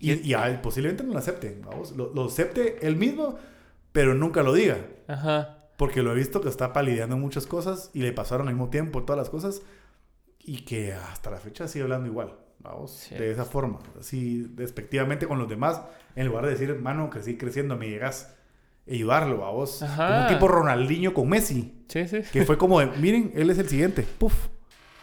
Y, 0.00 0.12
y 0.28 0.34
a 0.34 0.48
él 0.48 0.60
posiblemente 0.60 1.04
no 1.04 1.12
lo 1.12 1.18
acepten, 1.18 1.62
vamos. 1.64 1.92
Lo, 1.92 2.12
lo 2.14 2.24
acepte 2.24 2.84
él 2.86 2.96
mismo, 2.96 3.36
pero 3.92 4.14
nunca 4.14 4.42
lo 4.42 4.52
diga. 4.52 4.78
Ajá. 5.06 5.58
Porque 5.76 6.02
lo 6.02 6.12
he 6.12 6.14
visto 6.14 6.40
que 6.40 6.48
está 6.48 6.72
palideando 6.72 7.16
muchas 7.16 7.46
cosas 7.46 7.90
y 7.92 8.00
le 8.00 8.12
pasaron 8.12 8.48
al 8.48 8.54
mismo 8.54 8.70
tiempo 8.70 9.02
todas 9.04 9.18
las 9.18 9.28
cosas 9.30 9.62
y 10.38 10.64
que 10.64 10.92
hasta 10.92 11.30
la 11.30 11.36
fecha 11.38 11.68
sigue 11.68 11.82
hablando 11.84 12.08
igual, 12.08 12.34
vamos, 12.60 12.92
Sí. 12.92 13.14
de 13.14 13.30
esa 13.30 13.44
forma, 13.44 13.78
así 13.98 14.46
despectivamente 14.54 15.26
con 15.26 15.38
los 15.38 15.48
demás, 15.48 15.80
en 16.16 16.26
lugar 16.26 16.44
de 16.46 16.52
decir, 16.52 16.70
hermano, 16.70 17.10
crecí 17.10 17.36
creciendo, 17.36 17.76
me 17.76 17.88
llegas 17.88 18.34
a 18.88 18.92
ayudarlo, 18.92 19.38
vamos, 19.38 19.82
Ajá. 19.82 20.06
como 20.08 20.20
un 20.22 20.26
tipo 20.28 20.48
Ronaldinho 20.48 21.14
con 21.14 21.28
Messi, 21.28 21.72
Sí, 21.88 22.06
sí. 22.08 22.18
que 22.32 22.44
fue 22.44 22.58
como, 22.58 22.80
de, 22.80 22.86
miren, 22.98 23.32
él 23.34 23.50
es 23.50 23.58
el 23.58 23.68
siguiente, 23.68 24.02
puf, 24.18 24.34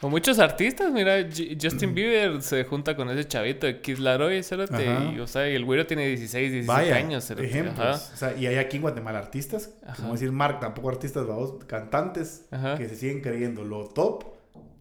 O 0.04 0.10
muchos 0.10 0.40
artistas, 0.40 0.92
mira, 0.92 1.28
Justin 1.62 1.94
Bieber 1.94 2.42
se 2.42 2.64
junta 2.64 2.96
con 2.96 3.08
ese 3.12 3.28
chavito 3.28 3.68
de 3.68 3.82
Kid 3.82 3.98
Laroi, 4.00 4.40
Ajá. 4.40 5.14
y, 5.16 5.20
o 5.20 5.28
sea, 5.28 5.48
y 5.48 5.54
el 5.54 5.64
güero 5.64 5.86
tiene 5.86 6.08
16, 6.08 6.52
17 6.52 6.66
vaya, 6.68 6.96
años, 6.96 7.30
ejemplos, 7.32 7.80
ajá. 7.80 8.14
o 8.14 8.18
sea, 8.18 8.36
y 8.36 8.48
hay 8.48 8.56
aquí 8.56 8.78
en 8.78 8.82
Guatemala 8.82 9.20
artistas, 9.20 9.70
Ajá. 9.86 9.98
como 10.02 10.14
decir 10.14 10.32
Mark, 10.32 10.60
tampoco 10.60 10.90
artistas, 10.90 11.28
vamos, 11.28 11.54
cantantes, 11.68 12.46
Ajá. 12.50 12.78
que 12.78 12.90
se 12.90 12.96
siguen 12.96 13.22
creyendo 13.22 13.64
lo 13.64 13.86
top, 13.90 14.24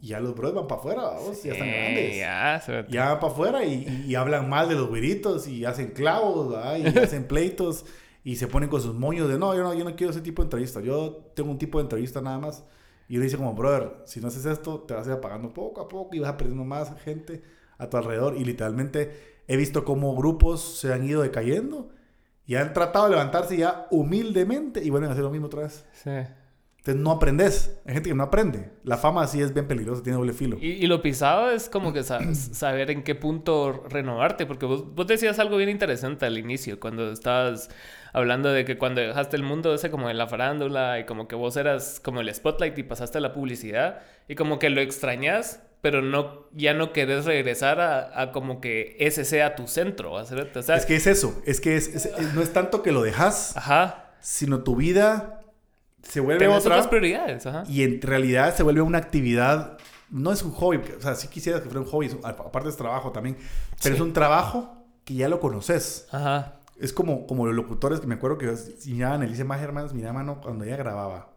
y 0.03 0.09
ya 0.09 0.21
los 0.21 0.35
bros 0.35 0.55
van 0.55 0.67
para 0.67 0.81
afuera, 0.81 1.03
vamos, 1.03 1.43
ya 1.43 1.53
están 1.53 1.69
Sí, 1.69 1.75
grandes. 1.75 2.17
Ya, 2.17 2.87
ya 2.89 3.09
van 3.11 3.21
para 3.21 3.33
afuera 3.35 3.65
y, 3.67 3.75
y- 4.07 4.11
y 4.13 4.15
hablan 4.15 4.49
mal 4.49 4.71
de 4.71 4.75
los 4.75 4.89
güiritos 4.89 5.47
y 5.47 5.67
hacen 5.67 5.89
clavos 5.89 6.51
¿verdad? 6.51 6.77
y 6.79 6.85
hacen 6.99 7.25
pleitos 7.25 7.85
y 8.23 8.37
se 8.37 8.47
ponen 8.47 8.69
con 8.69 8.81
sus 8.81 8.95
moños 8.95 9.29
de 9.29 9.39
no 9.39 9.55
yo, 9.55 9.63
no, 9.63 9.75
yo 9.75 9.85
no 9.85 9.97
quiero 9.97 10.11
ese 10.11 10.21
tipo 10.21 10.43
de 10.43 10.47
entrevista, 10.47 10.81
yo 10.81 11.31
tengo 11.35 11.51
un 11.51 11.59
tipo 11.59 11.79
de 11.79 11.83
entrevista 11.85 12.21
nada 12.21 12.39
más. 12.39 12.65
Y 13.09 13.17
él 13.17 13.23
dice 13.23 13.37
como, 13.37 13.55
brother, 13.55 14.03
si 14.05 14.21
no 14.21 14.29
haces 14.29 14.47
esto, 14.47 14.81
te 14.83 14.95
vas 14.95 15.07
a 15.07 15.11
ir 15.11 15.17
apagando 15.17 15.53
poco 15.53 15.81
a 15.81 15.89
poco 15.89 16.15
y 16.15 16.21
vas 16.21 16.33
perdiendo 16.35 16.65
más 16.65 16.95
gente 17.03 17.43
a 17.77 17.89
tu 17.89 17.97
alrededor. 17.97 18.37
Y 18.37 18.45
literalmente 18.45 19.43
he 19.49 19.57
visto 19.57 19.85
cómo 19.85 20.15
grupos 20.15 20.79
se 20.79 20.93
han 20.93 21.05
ido 21.05 21.23
decayendo 21.23 21.91
Y 22.47 22.55
han 22.57 22.73
tratado 22.73 23.07
de 23.07 23.13
levantarse 23.13 23.57
ya 23.57 23.89
humildemente 23.91 24.85
y 24.85 24.91
vuelven 24.91 25.11
a 25.11 25.13
hacer 25.13 25.25
lo 25.25 25.31
mismo 25.31 25.47
otra 25.47 25.63
vez. 25.63 25.87
Sí. 25.93 26.11
Entonces 26.81 27.03
no 27.03 27.11
aprendes. 27.11 27.79
Hay 27.87 27.93
gente 27.95 28.09
que 28.09 28.15
no 28.15 28.23
aprende. 28.25 28.71
La 28.85 28.97
fama 28.97 29.27
sí 29.27 29.41
es 29.43 29.53
bien 29.53 29.69
peligrosa, 29.69 30.03
tiene 30.03 30.17
doble 30.17 30.33
filo. 30.33 30.57
Y, 30.61 30.69
y 30.73 30.87
lo 30.87 31.03
pisado 31.03 31.51
es 31.51 31.69
como 31.69 31.93
que 31.93 32.03
sa- 32.03 32.35
saber 32.35 32.91
en 32.91 33.03
qué 33.03 33.15
punto 33.15 33.85
renovarte, 33.89 34.47
porque 34.47 34.65
vos, 34.67 34.95
vos 34.95 35.07
decías 35.07 35.39
algo 35.39 35.59
bien 35.59 35.69
interesante 35.69 36.25
al 36.25 36.39
inicio, 36.39 36.81
cuando 36.81 37.13
estabas 37.13 37.69
hablando 38.15 38.51
de 38.51 38.65
que 38.65 38.79
cuando 38.79 39.03
dejaste 39.03 39.37
el 39.37 39.43
mundo 39.43 39.75
ese 39.75 39.91
como 39.91 40.09
de 40.09 40.15
la 40.15 40.27
farándula 40.27 40.99
y 40.99 41.05
como 41.05 41.29
que 41.29 41.37
vos 41.37 41.57
eras 41.57 42.01
como 42.03 42.21
el 42.23 42.35
spotlight 42.35 42.77
y 42.79 42.83
pasaste 42.83 43.19
a 43.19 43.21
la 43.21 43.33
publicidad 43.35 44.01
y 44.27 44.35
como 44.35 44.59
que 44.59 44.71
lo 44.71 44.81
extrañas, 44.81 45.63
pero 45.83 46.01
no, 46.03 46.47
ya 46.53 46.73
no 46.75 46.93
querés 46.93 47.27
regresar 47.27 47.81
a, 47.81 48.21
a 48.23 48.33
como 48.33 48.61
que 48.63 48.97
ese 49.01 49.25
sea 49.27 49.55
tu 49.55 49.67
centro, 49.67 50.13
o 50.13 50.25
sea, 50.25 50.77
Es 50.77 50.87
que 50.87 50.97
es 50.97 51.07
eso. 51.07 51.41
Es 51.45 51.61
que 51.61 51.77
es, 51.77 51.89
es- 51.89 52.07
es- 52.07 52.35
no 52.35 52.41
es 52.41 52.53
tanto 52.55 52.83
que 52.83 52.91
lo 52.91 53.03
dejas, 53.03 53.55
ajá, 53.57 54.13
sino 54.21 54.63
tu 54.63 54.77
vida 54.77 55.40
se 56.03 56.21
vuelve 56.21 56.41
tenés 56.45 56.59
otra. 56.59 56.75
otras 56.77 56.89
prioridades, 56.89 57.47
ajá. 57.47 57.65
Y 57.69 57.83
en 57.83 58.01
realidad 58.03 58.55
se 58.55 58.63
vuelve 58.63 58.83
una 58.83 58.99
actividad. 58.99 59.79
No 60.11 60.33
es 60.33 60.43
un 60.43 60.51
hobby. 60.53 60.81
O 60.99 61.01
sea, 61.01 61.15
sí 61.15 61.29
quisieras 61.29 61.61
que 61.63 61.69
fuera 61.69 61.81
un 61.81 61.87
hobby. 61.87 62.11
Aparte 62.25 62.69
es 62.69 62.77
trabajo 62.77 63.13
también. 63.13 63.37
Pero 63.83 63.95
Sí. 63.95 64.01
es 64.01 64.01
un 64.01 64.13
trabajo 64.13 64.77
que 65.05 65.15
ya 65.15 65.29
lo 65.29 65.39
conoces. 65.41 66.09
Ajá. 66.11 66.57
Es 66.79 66.93
como, 66.93 67.27
como 67.27 67.47
los 67.47 67.55
locutores 67.55 68.01
que 68.01 68.07
me 68.07 68.15
acuerdo 68.15 68.39
que 68.39 68.53
miraban 68.87 69.23
Elise 69.23 69.45
Magermans, 69.45 69.93
mira 69.93 70.13
mano, 70.13 70.41
cuando 70.41 70.65
ella 70.65 70.77
grababa 70.77 71.29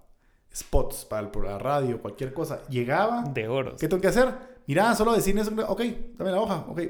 spots 0.56 1.06
para, 1.06 1.22
el, 1.24 1.28
para 1.30 1.52
la 1.52 1.58
radio, 1.60 2.02
cualquier 2.02 2.34
cosa, 2.34 2.62
llegaba, 2.70 3.24
De 3.24 3.48
oros. 3.48 3.80
¿qué 3.80 3.88
tengo 3.88 4.02
que 4.02 4.08
hacer? 4.08 4.30
Mira, 4.68 4.96
solo 4.96 5.14
decir 5.14 5.38
eso, 5.38 5.52
ok, 5.68 5.82
dame 6.18 6.32
la 6.32 6.40
hoja, 6.40 6.66
ok. 6.70 6.82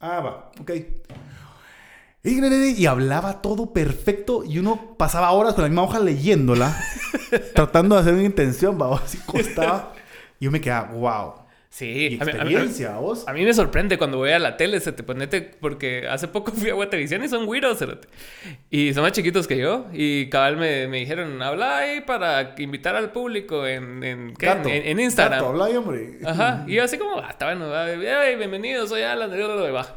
Ah, 0.00 0.20
va, 0.20 0.50
ok. 0.60 0.70
Y, 2.26 2.82
y 2.82 2.86
hablaba 2.86 3.40
todo 3.40 3.72
perfecto 3.72 4.42
y 4.44 4.58
uno 4.58 4.96
pasaba 4.98 5.30
horas 5.30 5.54
con 5.54 5.62
la 5.62 5.68
misma 5.68 5.84
hoja 5.84 6.00
leyéndola, 6.00 6.76
tratando 7.54 7.94
de 7.94 8.00
hacer 8.00 8.14
una 8.14 8.24
intención, 8.24 8.76
va, 8.80 8.96
así 8.96 9.18
costaba. 9.18 9.92
Y 10.40 10.46
yo 10.46 10.50
me 10.50 10.60
quedaba, 10.60 10.92
wow. 10.92 11.45
Sí, 11.68 12.08
Y 12.18 12.22
a 12.22 12.24
mí- 12.24 12.30
a 12.30 12.34
mí- 12.44 12.54
experiencia, 12.54 12.96
vos. 12.96 13.28
A 13.28 13.32
mí 13.34 13.44
me 13.44 13.52
sorprende 13.52 13.98
cuando 13.98 14.16
voy 14.18 14.30
a 14.30 14.38
la 14.38 14.56
tele, 14.56 14.80
se 14.80 14.92
te 14.92 15.02
ponete, 15.02 15.42
porque 15.42 16.06
hace 16.08 16.26
poco 16.28 16.52
fui 16.56 16.70
a 16.70 16.74
Guatevisión 16.74 17.22
y 17.24 17.28
son 17.28 17.44
güiros. 17.44 17.78
Y 18.70 18.94
son 18.94 19.02
más 19.02 19.12
chiquitos 19.12 19.46
que 19.46 19.58
yo. 19.58 19.86
Y 19.92 20.28
cabal 20.30 20.56
me, 20.56 20.88
me 20.88 20.98
dijeron, 20.98 21.42
habla 21.42 21.78
ahí 21.78 22.00
para 22.00 22.54
invitar 22.58 22.96
al 22.96 23.12
público 23.12 23.66
en, 23.66 24.02
en, 24.02 24.34
¿qué? 24.34 24.46
Gato, 24.46 24.68
en, 24.68 24.86
en 24.86 25.00
Instagram. 25.00 25.38
gato, 25.40 25.50
habla 25.50 25.64
ahí, 25.66 25.76
hombre. 25.76 26.18
Ajá, 26.24 26.64
y 26.68 26.74
yo 26.74 26.84
así 26.84 26.96
como, 26.98 27.18
ah, 27.18 27.28
está 27.30 27.46
bueno, 27.46 27.68
va, 27.68 27.90
"Ey, 27.90 28.36
bienvenido, 28.36 28.86
soy 28.86 29.02
Alan, 29.02 29.30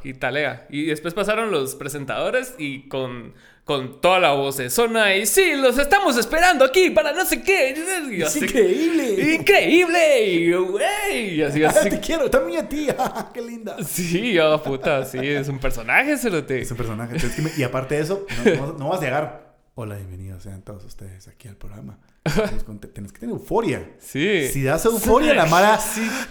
y 0.04 0.14
talea. 0.16 0.66
Y 0.70 0.86
después 0.86 1.14
pasaron 1.14 1.52
los 1.52 1.76
presentadores 1.76 2.56
y 2.58 2.90
con, 2.90 3.34
con 3.70 4.02
toda 4.02 4.20
la 4.20 4.32
voz 4.34 4.58
de 4.58 4.68
zona 4.72 5.16
y 5.16 5.28
sí, 5.28 5.54
los 5.54 5.78
estamos 5.78 6.18
esperando 6.18 6.66
aquí 6.66 6.90
para 6.90 7.12
no 7.14 7.24
sé 7.24 7.44
qué. 7.44 7.76
Y 8.10 8.20
Es 8.24 8.30
así, 8.30 8.40
increíble. 8.46 9.36
¡Increíble! 9.36 10.26
Y 10.26 10.50
yo, 10.50 10.66
güey, 10.72 11.36
y 11.36 11.44
así, 11.44 11.64
así. 11.64 11.88
Te 11.88 12.00
quiero, 12.00 12.32
también 12.32 12.66
a 12.66 12.68
ti. 12.68 12.88
Qué 13.32 13.42
linda. 13.44 13.78
Sí, 13.86 14.34
yo, 14.34 14.64
puta, 14.64 15.06
sí, 15.06 15.20
es 15.22 15.48
un 15.50 15.60
personaje, 15.60 16.18
cerote. 16.18 16.62
Es 16.62 16.72
un 16.72 16.78
personaje. 16.78 17.14
Entonces, 17.14 17.36
que 17.36 17.44
me- 17.44 17.52
y 17.56 17.62
aparte 17.62 17.94
de 17.94 18.02
eso, 18.02 18.26
no, 18.44 18.56
no- 18.56 18.74
no 18.80 18.90
vas 18.90 19.02
a 19.02 19.06
llegar. 19.06 19.54
Hola, 19.76 19.98
bienvenidos 19.98 20.42
sean 20.42 20.64
todos 20.64 20.84
ustedes 20.86 21.28
aquí 21.28 21.48
al 21.48 21.56
programa. 21.56 22.00
Tienes 22.24 23.12
que- 23.14 23.20
tener 23.20 23.36
euforia. 23.36 23.88
Sí. 24.00 24.48
Si 24.52 24.64
das 24.64 24.84
euforia, 24.86 25.36
la 25.36 25.46
mala. 25.46 25.80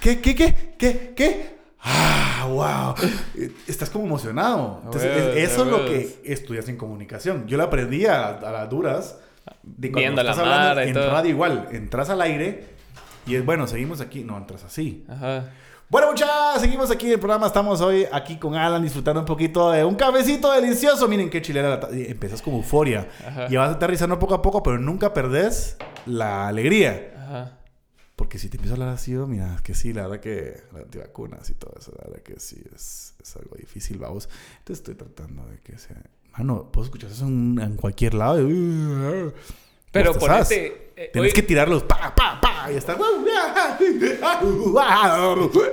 ¿Qué, 0.00 0.20
qué, 0.20 0.34
qué, 0.34 0.54
qué, 0.76 1.12
qué? 1.14 1.57
Ah, 1.80 2.46
wow. 2.48 2.94
Estás 3.66 3.90
como 3.90 4.04
emocionado. 4.06 4.80
Entonces, 4.84 5.10
huevos, 5.16 5.36
es- 5.36 5.50
eso 5.52 5.64
es 5.64 5.70
lo 5.70 5.84
que 5.86 6.20
estudias 6.24 6.68
en 6.68 6.76
comunicación. 6.76 7.46
Yo 7.46 7.56
lo 7.56 7.64
aprendí 7.64 8.06
a, 8.06 8.28
a 8.28 8.50
las 8.52 8.68
duras. 8.70 9.16
De 9.62 9.88
cuando 9.90 10.00
Viendo 10.00 10.20
a 10.20 10.24
la 10.24 10.30
estás 10.32 10.46
hablando 10.46 10.80
en 10.82 10.92
todo. 10.94 11.10
radio 11.10 11.30
igual. 11.30 11.68
Entras 11.72 12.10
al 12.10 12.20
aire 12.20 12.64
y 13.26 13.34
es 13.36 13.44
bueno, 13.44 13.66
seguimos 13.66 14.00
aquí. 14.00 14.24
No, 14.24 14.36
entras 14.36 14.64
así. 14.64 15.04
Ajá. 15.08 15.44
Bueno, 15.90 16.08
muchachos, 16.08 16.60
seguimos 16.60 16.90
aquí 16.90 17.06
en 17.06 17.12
el 17.12 17.18
programa. 17.18 17.46
Estamos 17.46 17.80
hoy 17.80 18.06
aquí 18.12 18.36
con 18.36 18.54
Alan 18.54 18.82
disfrutando 18.82 19.20
un 19.20 19.26
poquito 19.26 19.70
de 19.70 19.84
un 19.86 19.94
cafecito 19.94 20.52
delicioso. 20.52 21.08
Miren 21.08 21.30
qué 21.30 21.40
chilera 21.40 21.70
la 21.80 21.88
Empiezas 21.90 22.42
con 22.42 22.52
euforia. 22.54 23.08
Ajá. 23.26 23.46
Y 23.48 23.56
vas 23.56 23.74
aterrizando 23.74 24.18
poco 24.18 24.34
a 24.34 24.42
poco, 24.42 24.62
pero 24.62 24.78
nunca 24.78 25.14
perdés 25.14 25.78
la 26.04 26.46
alegría. 26.48 27.14
Ajá. 27.16 27.52
Porque 28.18 28.38
si 28.38 28.48
te 28.48 28.56
empiezo 28.56 28.74
a 28.74 28.76
hablar 28.76 28.88
así, 28.94 29.12
mira, 29.12 29.58
que 29.62 29.74
sí, 29.74 29.92
la 29.92 30.02
verdad 30.02 30.20
que 30.20 30.56
las 30.72 30.82
antivacunas 30.82 31.48
y 31.50 31.54
todo 31.54 31.72
eso, 31.78 31.92
la 31.96 32.04
verdad 32.08 32.22
que 32.22 32.40
sí, 32.40 32.60
es, 32.74 33.14
es 33.22 33.36
algo 33.36 33.54
difícil, 33.56 33.98
vamos. 33.98 34.28
Entonces 34.58 34.78
estoy 34.80 34.94
tratando 34.96 35.46
de 35.46 35.58
que 35.60 35.78
sea... 35.78 35.96
Mano, 36.36 36.68
puedo 36.72 36.84
escuchar 36.84 37.10
eso 37.10 37.26
en, 37.26 37.58
en 37.62 37.76
cualquier 37.76 38.14
lado. 38.14 38.48
y- 38.50 39.32
Pero 39.92 40.12
¿Cómo 40.14 40.26
estás? 40.26 40.48
ponete. 40.48 40.92
eh, 40.96 41.10
Tienes 41.12 41.30
hoy- 41.30 41.34
que 41.34 41.42
tirarlos, 41.42 41.84
pa, 41.84 42.12
pa, 42.14 42.40
pa, 42.40 42.72
y 42.72 42.76
estar... 42.76 42.98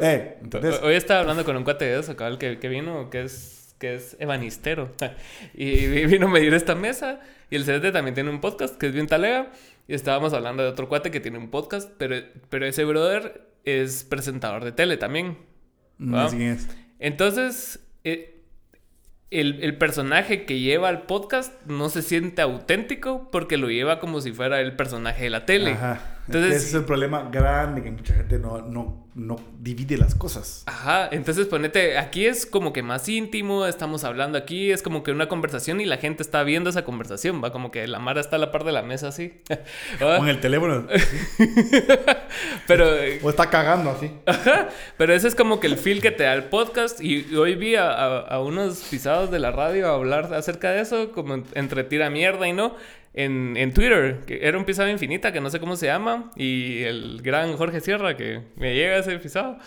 eh, 0.01 0.37
¿entendés? 0.41 0.79
Hoy 0.83 0.95
estaba 0.95 1.21
hablando 1.21 1.43
con 1.45 1.55
un 1.57 1.63
cuate 1.63 1.85
de 1.85 1.99
eso, 1.99 2.15
cabal, 2.15 2.37
que, 2.37 2.59
que 2.59 2.69
vino, 2.69 3.09
que 3.09 3.23
es, 3.23 3.75
que 3.79 3.95
es 3.95 4.15
ebanistero. 4.19 4.91
y 5.53 5.87
vi- 5.87 6.05
vino 6.05 6.27
a 6.27 6.29
medir 6.29 6.53
esta 6.53 6.75
mesa. 6.75 7.19
Y 7.49 7.55
el 7.57 7.63
CDT 7.65 7.91
también 7.93 8.15
tiene 8.15 8.29
un 8.29 8.41
podcast 8.41 8.75
que 8.75 8.87
es 8.87 8.93
bien 8.93 9.07
talega. 9.07 9.51
Y 9.87 9.93
estábamos 9.93 10.33
hablando 10.33 10.63
de 10.63 10.69
otro 10.69 10.89
cuate 10.89 11.11
que 11.11 11.19
tiene 11.19 11.37
un 11.37 11.49
podcast, 11.49 11.91
pero, 11.97 12.15
pero 12.49 12.65
ese 12.65 12.85
brother 12.85 13.49
es 13.63 14.03
presentador 14.03 14.63
de 14.63 14.71
tele 14.71 14.97
también. 14.97 15.37
Sé 15.99 16.37
quién 16.37 16.41
es. 16.51 16.67
Entonces, 16.99 17.79
eh, 18.03 18.43
el, 19.31 19.63
el 19.63 19.77
personaje 19.77 20.45
que 20.45 20.59
lleva 20.59 20.89
al 20.89 21.03
podcast 21.03 21.53
no 21.67 21.89
se 21.89 22.01
siente 22.01 22.41
auténtico 22.41 23.29
porque 23.31 23.57
lo 23.57 23.69
lleva 23.69 23.99
como 23.99 24.21
si 24.21 24.31
fuera 24.31 24.59
el 24.61 24.75
personaje 24.75 25.25
de 25.25 25.29
la 25.29 25.45
tele. 25.45 25.71
Ajá. 25.71 26.19
Entonces, 26.27 26.55
Ese 26.55 26.67
es 26.67 26.73
el 26.73 26.85
problema 26.85 27.29
grande 27.29 27.83
que 27.83 27.91
mucha 27.91 28.15
gente 28.15 28.39
no, 28.39 28.61
no, 28.61 29.04
no 29.15 29.37
divide 29.61 29.97
las 29.97 30.13
cosas. 30.13 30.63
Ajá, 30.65 31.07
entonces 31.11 31.47
ponete, 31.47 31.97
aquí 31.97 32.25
es 32.25 32.45
como 32.45 32.73
que 32.73 32.83
más 32.83 33.07
íntimo, 33.07 33.65
estamos 33.65 34.03
hablando 34.03 34.37
aquí, 34.37 34.71
es 34.71 34.81
como 34.83 35.03
que 35.03 35.11
una 35.11 35.29
conversación 35.29 35.79
y 35.79 35.85
la 35.85 35.95
gente 35.97 36.21
está 36.21 36.43
viendo 36.43 36.69
esa 36.69 36.83
conversación, 36.83 37.41
va 37.41 37.51
como 37.53 37.71
que 37.71 37.87
la 37.87 37.99
Mara 37.99 38.19
está 38.19 38.35
a 38.35 38.39
la 38.39 38.51
par 38.51 38.65
de 38.65 38.73
la 38.73 38.81
mesa 38.81 39.07
así. 39.07 39.33
¿va? 40.03 40.19
O 40.19 40.23
en 40.23 40.27
el 40.29 40.39
teléfono. 40.41 40.85
Pero, 42.67 42.93
eh, 42.95 43.19
o 43.23 43.29
está 43.29 43.49
cagando 43.49 43.91
así. 43.91 44.11
ajá, 44.25 44.69
pero 44.97 45.13
ese 45.13 45.27
es 45.27 45.35
como 45.35 45.59
que 45.59 45.67
el 45.67 45.77
feel 45.77 46.01
que 46.01 46.11
te 46.11 46.23
da 46.23 46.33
el 46.33 46.45
podcast 46.45 46.99
y 47.01 47.35
hoy 47.35 47.55
vi 47.55 47.75
a, 47.75 47.91
a- 47.91 48.19
a 48.21 48.41
unos 48.41 48.79
pisados 48.89 49.31
de 49.31 49.39
la 49.39 49.51
radio 49.51 49.87
hablar 49.89 50.33
acerca 50.33 50.71
de 50.71 50.81
eso, 50.81 51.11
como 51.11 51.35
en- 51.35 51.45
entre 51.53 51.83
tira 51.83 52.09
mierda 52.09 52.47
y 52.47 52.53
no. 52.53 52.75
En, 53.17 53.55
en 53.55 53.73
Twitter, 53.73 54.19
que 54.27 54.45
era 54.45 54.57
un 54.57 54.65
pisado 54.65 54.89
infinita, 54.89 55.31
que 55.31 55.39
no 55.39 55.49
sé 55.49 55.59
cómo 55.59 55.77
se 55.77 55.85
llama, 55.85 56.31
y 56.35 56.83
el 56.83 57.21
gran 57.23 57.55
Jorge 57.55 57.79
Sierra, 57.79 58.17
que 58.17 58.41
me 58.57 58.75
llega 58.75 58.97
ese 58.97 59.17
pisado. 59.19 59.57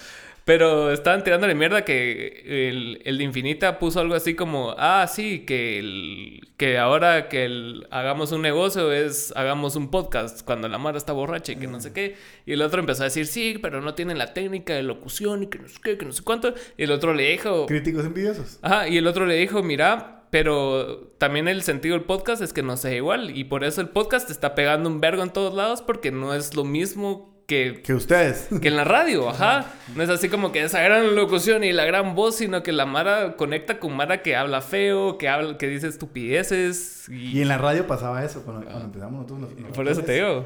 Pero 0.49 0.91
estaban 0.93 1.25
tirándole 1.25 1.55
mierda 1.55 1.85
que 1.85 2.71
el, 2.71 3.03
el 3.05 3.19
de 3.19 3.25
Infinita 3.25 3.79
puso 3.79 4.01
algo 4.01 4.15
así 4.15 4.33
como, 4.33 4.75
ah, 4.79 5.07
sí, 5.07 5.41
que, 5.41 5.79
el, 5.79 6.49
que 6.57 6.79
ahora 6.79 7.29
que 7.29 7.45
el, 7.45 7.87
hagamos 7.91 8.33
un 8.33 8.41
negocio 8.41 8.91
es, 8.91 9.31
hagamos 9.37 9.77
un 9.77 9.91
podcast 9.91 10.43
cuando 10.47 10.67
la 10.69 10.79
Mara 10.79 10.97
está 10.97 11.13
borracha 11.13 11.53
y 11.53 11.57
que 11.57 11.67
no 11.67 11.83
sé 11.83 11.93
qué. 11.93 12.17
Y 12.47 12.55
el 12.55 12.63
otro 12.63 12.81
empezó 12.81 13.03
a 13.03 13.05
decir, 13.05 13.27
sí, 13.27 13.59
pero 13.61 13.83
no 13.83 13.93
tienen 13.93 14.17
la 14.17 14.33
técnica 14.33 14.73
de 14.73 14.83
locución 14.83 15.43
y 15.43 15.47
que 15.49 15.59
no 15.59 15.69
sé 15.69 15.81
qué, 15.85 15.99
que 15.99 16.07
no 16.07 16.13
sé 16.13 16.25
cuánto. 16.25 16.55
Y 16.79 16.85
el 16.85 16.93
otro 16.93 17.13
le 17.13 17.29
dijo, 17.29 17.67
Críticos 17.67 18.07
envidiosos. 18.07 18.59
Ajá, 18.63 18.89
y 18.89 18.97
el 18.97 19.07
otro 19.07 19.27
le 19.27 19.35
dijo, 19.35 19.63
mira, 19.63 20.18
pero 20.31 21.11
también 21.19 21.49
el 21.49 21.63
sentido 21.63 21.95
del 21.97 22.05
podcast 22.05 22.43
es 22.43 22.53
que 22.53 22.63
no 22.63 22.77
sea 22.77 22.95
igual. 22.95 23.37
Y 23.37 23.45
por 23.45 23.65
eso 23.65 23.81
el 23.81 23.89
podcast 23.89 24.31
está 24.31 24.55
pegando 24.55 24.89
un 24.89 25.01
vergo 25.01 25.23
en 25.23 25.31
todos 25.31 25.55
lados 25.55 25.83
porque 25.83 26.11
no 26.11 26.35
es 26.35 26.55
lo 26.55 26.65
mismo 26.65 27.35
que, 27.47 27.81
Que 27.83 27.95
ustedes. 27.95 28.49
que 28.61 28.69
en 28.69 28.77
la 28.77 28.85
radio, 28.85 29.29
ajá. 29.31 29.73
No 29.97 30.03
es 30.03 30.11
así 30.11 30.29
como 30.29 30.53
que 30.53 30.63
esa 30.63 30.83
gran 30.83 31.17
locución 31.17 31.65
y 31.65 31.73
la 31.73 31.87
gran 31.87 32.15
voz, 32.15 32.37
sino 32.37 32.63
que 32.63 32.73
la 32.73 32.85
Mara 32.85 33.37
conecta 33.37 33.79
con 33.81 33.97
Mara 33.97 34.21
que 34.23 34.37
habla 34.37 34.61
feo, 34.61 35.17
que 35.17 35.31
habla, 35.31 35.57
que 35.57 35.67
dice 35.67 35.89
estupideces. 35.89 37.09
Y, 37.09 37.39
Y 37.39 37.43
en 37.43 37.49
la 37.49 37.57
radio 37.59 37.87
pasaba 37.87 38.23
eso. 38.25 38.43
Cuando, 38.45 38.65
cuando 38.67 38.85
empezamos 38.85 39.23
nosotros. 39.31 39.41
nos- 39.59 39.71
Ah. 39.71 39.73
por 39.75 39.89
eso 39.89 40.03
te 40.03 40.13
digo. 40.13 40.45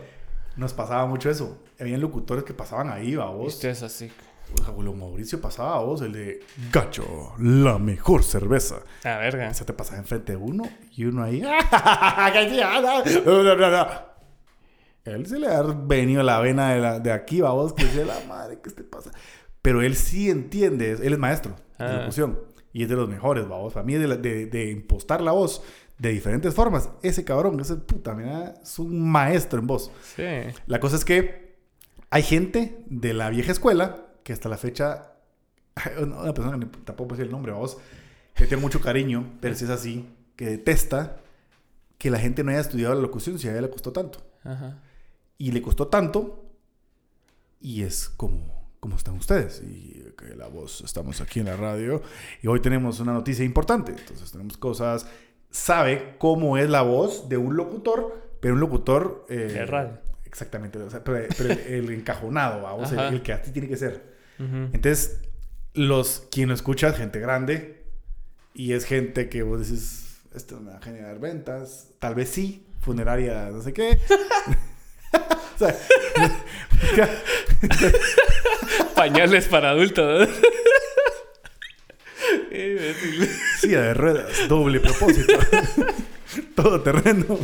Nos 0.57 0.73
pasaba 0.75 1.07
mucho 1.07 1.29
eso. 1.31 1.59
Habían 1.81 2.01
locutores 2.01 2.45
que 2.45 2.55
pasaban 2.55 2.89
ahí, 2.91 3.15
a 3.15 3.25
vos. 3.25 3.55
Usted 3.55 3.71
es 3.71 3.83
así. 4.61 4.71
Abuelo 4.71 4.93
Mauricio 4.95 5.41
pasaba 5.41 5.77
a 5.77 5.81
vos, 5.81 6.01
el 6.03 6.13
de 6.13 6.41
Gacho, 6.73 7.33
la 7.39 7.79
mejor 7.79 8.23
cerveza. 8.25 8.77
A 9.05 9.17
verga. 9.19 9.49
O 9.51 9.55
sea, 9.55 9.67
te 9.67 9.73
pasaba 9.73 9.99
enfrente 9.99 10.33
de 10.33 10.39
uno 10.39 10.65
y 10.97 11.05
uno 11.05 11.23
ahí. 11.23 11.41
No. 12.81 14.13
Él 15.05 15.27
se 15.27 15.39
le 15.39 15.49
ha 15.49 15.63
venido 15.63 16.23
la 16.23 16.39
vena 16.41 16.73
de, 16.75 16.81
la, 16.81 17.01
de 17.01 17.11
aquí, 17.13 17.41
va 17.41 17.51
vos, 17.53 17.73
que 17.73 17.85
dice 17.85 18.05
la 18.05 18.21
madre, 18.29 18.59
¿qué 18.63 18.71
te 18.71 18.85
pasa? 18.85 19.11
Pero 19.61 19.83
él 19.83 19.97
sí 19.97 20.31
entiende, 20.31 20.93
él 20.93 21.13
es 21.13 21.19
maestro 21.19 21.57
de 21.79 21.85
Ah. 21.85 21.93
locución 22.01 22.39
y 22.73 22.85
es 22.85 22.89
de 22.89 22.95
los 22.95 23.09
mejores, 23.09 23.45
va 23.51 23.57
vos. 23.59 23.73
Para 23.73 23.85
mí, 23.85 23.95
de, 23.95 24.07
la- 24.07 24.17
de, 24.17 24.47
de 24.47 24.71
impostar 24.71 25.21
la 25.21 25.33
voz 25.33 25.63
de 25.99 26.11
diferentes 26.11 26.55
formas, 26.55 26.89
ese 27.03 27.25
cabrón, 27.25 27.59
ese 27.61 27.77
puta, 27.77 28.15
mira, 28.15 28.55
es 28.63 28.79
un 28.79 29.11
maestro 29.11 29.59
en 29.59 29.67
voz. 29.67 29.91
Sí. 30.17 30.23
La 30.67 30.79
cosa 30.79 30.95
es 30.97 31.05
que 31.05 31.57
hay 32.11 32.23
gente 32.23 32.85
de 32.87 33.13
la 33.15 33.29
vieja 33.31 33.51
escuela 33.51 34.07
que 34.23 34.33
hasta 34.33 34.49
la 34.49 34.57
fecha, 34.57 35.13
una 36.01 36.33
persona 36.35 36.59
que 36.59 36.67
tampoco 36.67 37.09
puedo 37.09 37.17
decir 37.19 37.27
el 37.27 37.33
nombre, 37.33 37.53
vos, 37.53 37.79
que 38.35 38.47
tiene 38.47 38.61
mucho 38.61 38.81
cariño, 38.81 39.27
pero 39.41 39.55
si 39.55 39.65
es 39.65 39.71
así, 39.71 40.09
que 40.37 40.47
detesta 40.47 41.17
que 41.99 42.11
la 42.11 42.19
gente 42.19 42.43
no 42.43 42.51
haya 42.51 42.61
estudiado 42.61 42.95
la 42.95 43.01
locución 43.01 43.39
si 43.39 43.49
a 43.49 43.53
ella 43.53 43.61
le 43.63 43.71
costó 43.71 43.93
tanto. 43.93 44.21
Ajá. 44.45 44.79
Y 45.39 45.53
le 45.53 45.63
costó 45.63 45.89
tanto 45.89 46.45
y 47.61 47.83
es 47.83 48.09
como, 48.09 48.71
como 48.81 48.97
están 48.97 49.15
ustedes. 49.17 49.63
Y 49.63 50.05
que 50.19 50.35
la 50.35 50.49
voz, 50.49 50.81
estamos 50.83 51.21
aquí 51.21 51.41
en 51.41 51.47
la 51.47 51.57
radio 51.57 52.03
y 52.43 52.47
hoy 52.49 52.61
tenemos 52.61 52.99
una 53.01 53.13
noticia 53.13 53.45
importante. 53.45 53.93
Entonces 53.93 54.33
tenemos 54.33 54.57
cosas, 54.57 55.07
sabe 55.51 56.17
cómo 56.19 56.57
es 56.59 56.69
la 56.69 56.83
voz 56.83 57.29
de 57.29 57.37
un 57.37 57.57
locutor, 57.57 58.37
pero 58.41 58.55
un 58.55 58.61
locutor... 58.61 59.27
eh, 59.29 59.35
De 59.37 59.67
radio. 59.67 59.99
Exactamente, 60.25 60.79
o 60.79 60.89
sea, 60.91 61.05
pero, 61.05 61.27
pero 61.37 61.53
el, 61.53 61.59
el 61.61 61.91
encajonado, 61.91 62.63
vamos, 62.63 62.91
el, 62.93 62.99
el 62.99 63.23
que 63.23 63.33
así 63.35 63.53
tiene 63.53 63.69
que 63.69 63.77
ser. 63.77 64.12
Ujú. 64.43 64.71
Entonces, 64.73 65.19
los, 65.75 66.27
quien 66.31 66.49
lo 66.49 66.55
escucha 66.55 66.89
es 66.89 66.97
gente 66.97 67.21
grande 67.21 67.83
y 68.55 68.73
es 68.73 68.85
gente 68.85 69.29
que 69.29 69.43
vos 69.43 69.61
decís, 69.61 70.21
esto 70.35 70.61
me 70.61 70.73
va 70.73 70.79
a 70.79 70.83
generar 70.83 71.19
ventas, 71.19 71.89
tal 71.99 72.15
vez 72.15 72.31
sí, 72.31 72.67
funeraria, 72.81 73.51
no 73.51 73.63
sé 73.63 73.73
qué. 73.73 73.99
o 75.55 75.59
sea, 75.59 75.77
Pañales 78.95 79.47
para 79.47 79.71
adultos. 79.71 80.29
Silla 83.61 83.81
de 83.83 83.95
ruedas, 83.95 84.49
doble 84.49 84.81
propósito, 84.81 85.39
todo 86.55 86.83
terreno. 86.83 87.39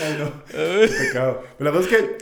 Ay, 0.00 0.16
no, 0.18 0.44
qué 0.46 0.90
pecado. 0.98 1.44
Pero 1.58 1.70
la 1.70 1.76
cosa 1.76 1.90
es 1.90 1.96
que 1.96 2.16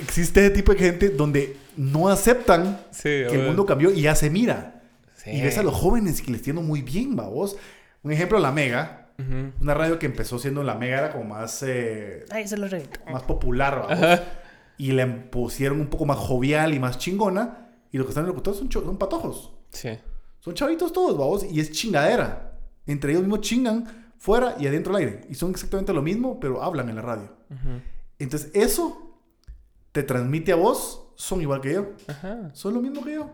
existe 0.00 0.40
ese 0.40 0.48
tipo 0.50 0.72
de 0.72 0.78
gente 0.78 1.10
donde 1.10 1.56
no 1.80 2.10
aceptan 2.10 2.78
Sí, 2.90 3.02
que 3.02 3.40
el 3.40 3.46
mundo 3.46 3.64
cambió 3.64 3.90
y 3.90 4.02
ya 4.02 4.14
se 4.14 4.28
mira. 4.28 4.82
Sí. 5.16 5.30
Y 5.30 5.40
ves 5.40 5.56
a 5.56 5.62
los 5.62 5.74
jóvenes 5.74 6.20
que 6.20 6.30
les 6.30 6.42
tienen 6.42 6.66
muy 6.66 6.82
bien, 6.82 7.16
vos. 7.16 7.56
Un 8.02 8.12
ejemplo, 8.12 8.38
La 8.38 8.52
Mega. 8.52 8.96
Una 9.60 9.74
radio 9.74 9.98
que 9.98 10.06
empezó 10.06 10.38
siendo 10.38 10.62
La 10.62 10.74
Mega 10.74 10.98
era 10.98 11.12
como 11.12 11.24
más, 11.24 11.62
eh, 11.62 12.24
Ay, 12.30 12.48
se 12.48 12.56
más 12.56 13.22
popular. 13.24 14.24
Y 14.78 14.92
la 14.92 15.30
pusieron 15.30 15.78
un 15.78 15.88
poco 15.88 16.06
más 16.06 16.16
jovial 16.16 16.72
y 16.72 16.78
más 16.78 16.96
chingona. 16.98 17.68
Y 17.92 17.98
los 17.98 18.06
que 18.06 18.10
están 18.12 18.24
en 18.24 18.30
el 18.30 18.34
locutor 18.34 18.54
son, 18.54 18.72
son 18.72 18.96
patojos. 18.96 19.52
Sí. 19.70 19.90
Son 20.38 20.54
chavitos 20.54 20.92
todos, 20.92 21.18
vamos. 21.18 21.44
Y 21.44 21.60
es 21.60 21.70
chingadera. 21.70 22.58
Entre 22.86 23.12
ellos 23.12 23.22
mismos 23.22 23.40
chingan 23.40 24.12
fuera 24.18 24.56
y 24.58 24.66
adentro 24.66 24.94
al 24.94 25.02
aire. 25.02 25.20
Y 25.28 25.34
son 25.34 25.50
exactamente 25.50 25.92
lo 25.92 26.02
mismo, 26.02 26.40
pero 26.40 26.62
hablan 26.62 26.88
en 26.88 26.96
la 26.96 27.02
radio. 27.02 27.30
Entonces, 28.18 28.50
eso 28.54 29.18
te 29.92 30.02
transmite 30.02 30.52
a 30.52 30.56
vos. 30.56 31.09
Son 31.20 31.40
igual 31.40 31.60
que 31.60 31.74
yo. 31.74 31.90
Ajá. 32.08 32.50
Son 32.54 32.72
lo 32.74 32.80
mismo 32.80 33.04
que 33.04 33.14
yo. 33.14 33.30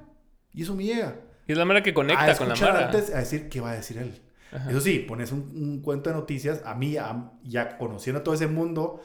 Y 0.52 0.62
eso 0.62 0.74
me 0.74 0.84
llega. 0.84 1.20
Y 1.46 1.52
es 1.52 1.58
la 1.58 1.64
manera 1.64 1.84
que 1.84 1.90
a 1.90 1.94
conecta 1.94 2.36
con 2.36 2.48
la 2.48 2.56
mara. 2.56 2.86
antes 2.86 3.14
a 3.14 3.18
decir 3.18 3.48
qué 3.48 3.60
va 3.60 3.70
a 3.70 3.74
decir 3.76 3.98
él. 3.98 4.20
Ajá. 4.52 4.70
Eso 4.70 4.80
sí, 4.80 4.98
pones 5.00 5.30
un, 5.32 5.40
un 5.54 5.80
cuento 5.82 6.10
de 6.10 6.16
noticias. 6.16 6.62
A 6.64 6.74
mí, 6.74 6.96
a- 6.96 7.30
ya 7.44 7.78
conociendo 7.78 8.22
todo 8.22 8.34
ese 8.34 8.48
mundo, 8.48 9.00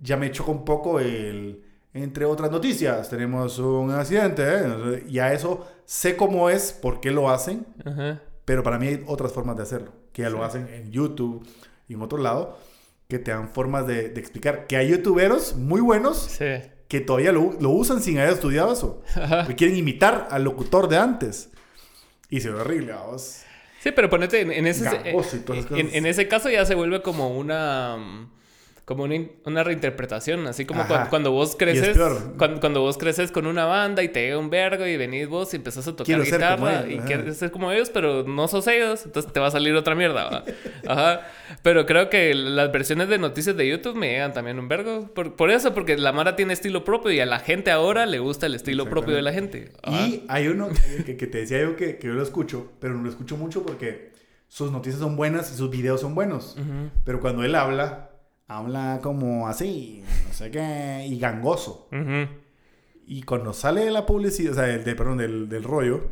ya 0.00 0.16
me 0.16 0.30
choca 0.30 0.50
un 0.50 0.64
poco 0.64 0.98
el... 1.00 1.64
Entre 1.94 2.24
otras 2.24 2.50
noticias, 2.50 3.10
tenemos 3.10 3.58
un 3.58 3.90
accidente. 3.90 4.42
¿eh? 4.46 5.04
Ya 5.10 5.32
eso 5.34 5.66
sé 5.84 6.16
cómo 6.16 6.48
es, 6.48 6.72
por 6.72 7.00
qué 7.00 7.10
lo 7.10 7.28
hacen, 7.28 7.66
Ajá. 7.84 8.18
pero 8.46 8.62
para 8.62 8.78
mí 8.78 8.86
hay 8.86 9.04
otras 9.06 9.30
formas 9.32 9.56
de 9.58 9.62
hacerlo. 9.64 9.92
Que 10.14 10.22
ya 10.22 10.30
lo 10.30 10.38
Sí. 10.38 10.44
hacen 10.44 10.68
en 10.72 10.90
YouTube 10.90 11.46
y 11.88 11.92
en 11.94 12.00
otro 12.00 12.16
lado, 12.16 12.56
que 13.08 13.18
te 13.18 13.30
dan 13.30 13.50
formas 13.50 13.86
de, 13.86 14.08
de 14.08 14.18
explicar. 14.20 14.66
Que 14.66 14.78
hay 14.78 14.88
youtuberos 14.90 15.54
muy 15.56 15.82
buenos 15.82 16.16
Sí. 16.18 16.46
Que 16.92 17.00
todavía 17.00 17.32
lo, 17.32 17.54
lo 17.58 17.70
usan 17.70 18.02
sin 18.02 18.18
haber 18.18 18.34
estudiado 18.34 18.70
eso. 18.70 19.02
Ajá. 19.16 19.46
Que 19.46 19.56
quieren 19.56 19.78
imitar 19.78 20.28
al 20.30 20.44
locutor 20.44 20.90
de 20.90 20.98
antes. 20.98 21.48
Y 22.28 22.40
se 22.42 22.50
ve 22.50 22.60
horrible, 22.60 22.92
vamos. 22.92 23.44
Sí, 23.80 23.92
pero 23.92 24.10
ponete 24.10 24.42
en, 24.42 24.52
en 24.52 24.66
ese... 24.66 24.84
Esas 24.84 25.40
en, 25.70 25.88
en 25.94 26.04
ese 26.04 26.28
caso 26.28 26.50
ya 26.50 26.66
se 26.66 26.74
vuelve 26.74 27.00
como 27.00 27.30
una... 27.30 28.28
Como 28.84 29.04
una, 29.04 29.14
una 29.44 29.62
reinterpretación, 29.62 30.46
así 30.48 30.64
como 30.64 30.86
cuando, 30.88 31.08
cuando 31.08 31.30
vos 31.30 31.54
creces, 31.56 31.96
cuando, 32.36 32.60
cuando 32.60 32.80
vos 32.80 32.98
creces 32.98 33.30
con 33.30 33.46
una 33.46 33.64
banda 33.64 34.02
y 34.02 34.08
te 34.08 34.22
llega 34.22 34.38
un 34.38 34.50
vergo 34.50 34.84
y 34.86 34.96
venís 34.96 35.28
vos 35.28 35.52
y 35.54 35.56
empezás 35.56 35.86
a 35.86 35.92
tocar 35.92 36.06
Quiero 36.06 36.24
guitarra 36.24 36.84
y 36.88 36.98
quieres 36.98 37.36
ser 37.36 37.52
como 37.52 37.70
ellos, 37.70 37.90
pero 37.90 38.24
no 38.24 38.48
sos 38.48 38.66
ellos, 38.66 39.06
entonces 39.06 39.32
te 39.32 39.38
va 39.38 39.46
a 39.46 39.50
salir 39.52 39.74
otra 39.76 39.94
mierda, 39.94 40.24
¿va? 40.24 40.44
Ajá. 40.88 41.28
Pero 41.62 41.86
creo 41.86 42.10
que 42.10 42.34
las 42.34 42.72
versiones 42.72 43.08
de 43.08 43.18
noticias 43.18 43.56
de 43.56 43.68
YouTube 43.68 43.94
me 43.94 44.10
llegan 44.10 44.32
también 44.32 44.58
un 44.58 44.66
vergo. 44.66 45.08
Por, 45.14 45.36
por 45.36 45.50
eso, 45.50 45.74
porque 45.74 45.96
la 45.96 46.12
Mara 46.12 46.34
tiene 46.34 46.52
estilo 46.52 46.84
propio 46.84 47.12
y 47.12 47.20
a 47.20 47.26
la 47.26 47.38
gente 47.38 47.70
ahora 47.70 48.04
le 48.06 48.18
gusta 48.18 48.46
el 48.46 48.54
estilo 48.54 48.90
propio 48.90 49.14
de 49.14 49.22
la 49.22 49.32
gente. 49.32 49.70
Ajá. 49.82 50.06
Y 50.06 50.24
hay 50.28 50.48
uno 50.48 50.68
que, 51.06 51.16
que 51.16 51.26
te 51.26 51.38
decía 51.38 51.60
yo 51.60 51.76
que, 51.76 51.98
que 51.98 52.08
yo 52.08 52.14
lo 52.14 52.22
escucho, 52.22 52.72
pero 52.80 52.94
no 52.94 53.04
lo 53.04 53.10
escucho 53.10 53.36
mucho 53.36 53.62
porque 53.62 54.10
sus 54.48 54.70
noticias 54.70 55.00
son 55.00 55.16
buenas 55.16 55.50
y 55.50 55.56
sus 55.56 55.70
videos 55.70 56.02
son 56.02 56.14
buenos. 56.14 56.56
Ujú. 56.58 56.90
Pero 57.04 57.20
cuando 57.20 57.42
él 57.42 57.54
habla, 57.54 58.10
habla 58.58 59.00
como 59.02 59.48
así, 59.48 60.02
no 60.28 60.32
sé 60.34 60.50
qué, 60.50 61.06
y 61.08 61.18
gangoso. 61.18 61.88
Ujú. 61.92 62.28
Y 63.06 63.22
cuando 63.22 63.52
sale 63.52 63.84
de 63.84 63.90
la 63.90 64.06
publicidad, 64.06 64.52
o 64.52 64.54
sea, 64.54 64.64
del, 64.64 64.84
de- 64.84 64.94
perdón, 64.94 65.18
del, 65.18 65.48
del 65.48 65.62
rollo, 65.64 66.08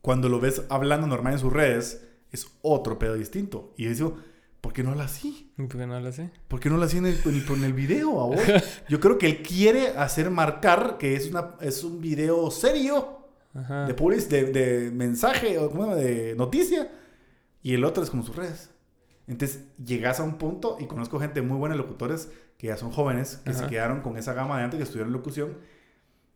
cuando 0.00 0.28
lo 0.28 0.40
ves 0.40 0.62
hablando 0.68 1.06
normal 1.06 1.34
en 1.34 1.38
sus 1.38 1.52
redes, 1.52 2.04
es 2.32 2.46
otro 2.62 2.98
pedo 2.98 3.14
distinto. 3.14 3.72
Y 3.76 3.84
yo 3.84 3.90
digo, 3.90 4.16
¿por 4.60 4.72
qué 4.72 4.82
no 4.82 4.90
habla 4.90 5.04
así? 5.04 5.52
¿Y 5.58 5.62
¿Por 5.62 5.78
qué 5.80 5.86
no 5.86 5.94
hablas 5.96 6.18
así? 6.18 6.30
¿Por 6.48 6.60
qué 6.60 6.68
no 6.70 6.76
lo 6.76 6.84
hacía 6.84 6.98
en 7.00 7.06
el, 7.06 7.18
en 7.24 7.34
el- 7.34 7.52
en 7.54 7.64
el 7.64 7.72
video, 7.72 8.20
a 8.20 8.26
vos? 8.26 8.40
Yo 8.88 9.00
creo 9.00 9.18
que 9.18 9.26
él 9.26 9.42
quiere 9.42 9.88
hacer 9.88 10.30
marcar 10.30 10.96
que 10.98 11.14
es, 11.14 11.30
una, 11.30 11.54
es 11.60 11.82
un 11.84 12.00
video 12.00 12.50
serio 12.50 13.18
Ajá. 13.54 13.86
de, 13.86 13.94
public- 13.96 14.28
de, 14.28 14.44
de 14.52 14.90
mensaje 14.90 15.58
o 15.58 15.68
de 15.94 16.34
noticia 16.36 16.90
y 17.62 17.74
el 17.74 17.84
otro 17.84 18.02
es 18.02 18.10
como 18.10 18.22
sus 18.24 18.36
redes. 18.36 18.70
Entonces 19.28 19.66
llegas 19.84 20.20
a 20.20 20.24
un 20.24 20.38
punto 20.38 20.78
y 20.80 20.86
conozco 20.86 21.20
gente 21.20 21.42
muy 21.42 21.58
buena, 21.58 21.76
locutores 21.76 22.32
que 22.56 22.68
ya 22.68 22.76
son 22.76 22.90
jóvenes, 22.90 23.36
que 23.44 23.52
se 23.52 23.66
quedaron 23.66 24.00
con 24.00 24.16
esa 24.16 24.32
gama 24.32 24.58
de 24.58 24.64
antes 24.64 24.78
que 24.78 24.84
estudiaron 24.84 25.12
locución, 25.12 25.58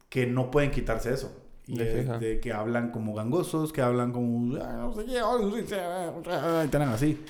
que 0.09 0.27
no 0.27 0.51
pueden 0.51 0.71
quitarse 0.71 1.13
eso. 1.13 1.37
Y 1.67 1.77
que 1.77 2.53
hablan 2.53 2.91
como 2.91 3.15
gangosos, 3.15 3.73
que 3.73 3.83
hablan 3.83 4.13
como... 4.13 4.57
Así. 6.93 7.25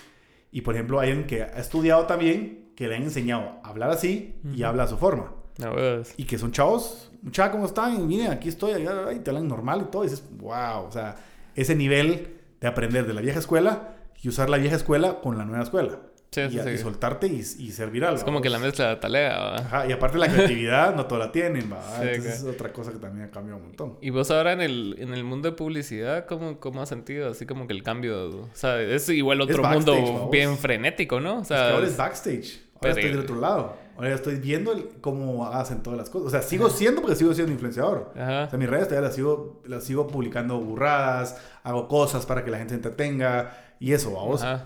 Y 0.51 0.61
por 0.61 0.75
ejemplo, 0.75 1.01
hay 1.01 1.11
alguien 1.11 1.27
que 1.27 1.43
ha 1.43 1.59
estudiado 1.59 2.07
también, 2.07 2.73
que 2.77 2.89
le 2.89 2.97
han 2.97 3.05
enseñado 3.05 3.61
a 3.63 3.69
hablar 3.69 3.91
así 3.91 4.35
y 4.53 4.65
habla 4.65 4.83
a 4.83 4.89
su 4.89 4.99
forma. 4.99 5.33
No, 5.59 5.73
pues. 5.73 6.15
Y 6.17 6.25
que 6.25 6.39
son 6.39 6.51
chavos, 6.51 7.11
muchachos, 7.23 7.53
¿cómo 7.53 7.67
están? 7.67 7.95
Y 7.95 8.05
miren, 8.05 8.33
aquí 8.33 8.49
estoy, 8.49 8.73
allá, 8.73 9.13
y 9.13 9.21
te 9.21 9.31
hablan 9.31 9.49
normal 9.49 9.85
y 9.87 9.91
todo. 9.91 10.05
Y 10.05 10.09
dices, 10.09 10.25
wow, 10.39 10.87
o 10.89 10.91
sea, 10.91 11.17
ese 11.55 11.75
nivel 11.75 12.41
de 12.61 12.67
aprender 12.67 13.07
de 13.07 13.15
la 13.15 13.21
vieja 13.21 13.39
escuela 13.39 13.97
y 14.23 14.29
usar 14.29 14.49
la 14.49 14.57
vieja 14.57 14.77
escuela 14.77 15.21
con 15.21 15.37
la 15.37 15.45
nueva 15.45 15.63
escuela. 15.65 15.99
Sí, 16.31 16.41
y, 16.41 16.51
sí, 16.51 16.59
y 16.61 16.63
sí. 16.63 16.79
soltarte 16.79 17.27
y, 17.27 17.41
y 17.41 17.73
ser 17.73 17.91
viral. 17.91 18.15
Es 18.15 18.25
como 18.25 18.41
que 18.41 18.49
la 18.49 18.59
mezcla 18.59 18.89
de 18.89 18.97
talea. 18.97 19.57
Ajá, 19.57 19.87
y 19.87 19.93
aparte 19.93 20.17
la 20.17 20.29
creatividad 20.33 20.95
no 20.97 21.05
toda 21.05 21.27
la 21.27 21.33
tienen, 21.33 21.71
¿va? 21.71 21.83
Entonces 22.03 22.37
es 22.39 22.45
otra 22.45 22.73
cosa 22.73 22.91
que 22.91 22.99
también 22.99 23.27
ha 23.27 23.31
cambiado 23.31 23.59
un 23.59 23.67
montón. 23.67 23.99
Y 24.01 24.09
vos 24.09 24.31
ahora 24.31 24.55
en 24.55 24.63
el, 24.63 24.97
en 24.99 25.13
el 25.13 25.25
mundo 25.25 25.51
de 25.51 25.55
publicidad, 25.57 26.25
¿cómo, 26.25 26.59
¿cómo 26.59 26.81
has 26.81 26.89
sentido 26.89 27.29
así 27.31 27.45
como 27.45 27.67
que 27.67 27.75
el 27.75 27.83
cambio? 27.83 28.29
O 28.31 28.49
sea, 28.55 28.81
es 28.81 29.07
igual 29.11 29.43
otro 29.43 29.63
mundo 29.63 30.31
bien 30.33 30.57
frenético, 30.57 31.21
¿no? 31.21 31.41
O 31.41 31.43
Es 31.43 31.49
sea, 31.49 31.67
que 31.67 31.73
ahora 31.75 31.87
es 31.87 31.97
backstage. 31.99 32.61
Ahora 32.77 32.81
pero- 32.81 32.91
estoy 32.97 33.11
del 33.11 33.21
otro 33.21 33.39
lado. 33.39 33.77
Ahora 34.03 34.11
ya 34.11 34.17
estoy 34.17 34.35
viendo 34.37 34.73
el- 34.73 34.89
cómo 35.01 35.47
hacen 35.47 35.81
todas 35.83 35.97
las 35.97 36.11
cosas. 36.11 36.27
O 36.27 36.31
sea, 36.31 36.43
sigo 36.43 36.69
siendo 36.71 37.01
porque 37.03 37.15
sigo 37.17 37.33
siendo 37.35 37.53
influenciador. 37.53 38.13
Ajá. 38.17 38.45
O 38.47 38.51
sea, 38.51 38.59
mis 38.59 38.69
redes 38.69 38.89
todavía 38.89 39.07
las 39.07 39.15
sigo, 39.15 39.63
las 39.65 39.85
sigo 39.85 40.09
publicando 40.09 40.59
burradas, 40.61 41.37
hago 41.63 41.87
cosas 41.87 42.27
para 42.27 42.45
que 42.45 42.51
la 42.51 42.59
gente 42.59 42.71
se 42.73 42.77
entretenga 42.77 43.57
y 43.79 43.93
eso, 43.93 44.13
vamos. 44.13 44.43
Ajá. 44.43 44.65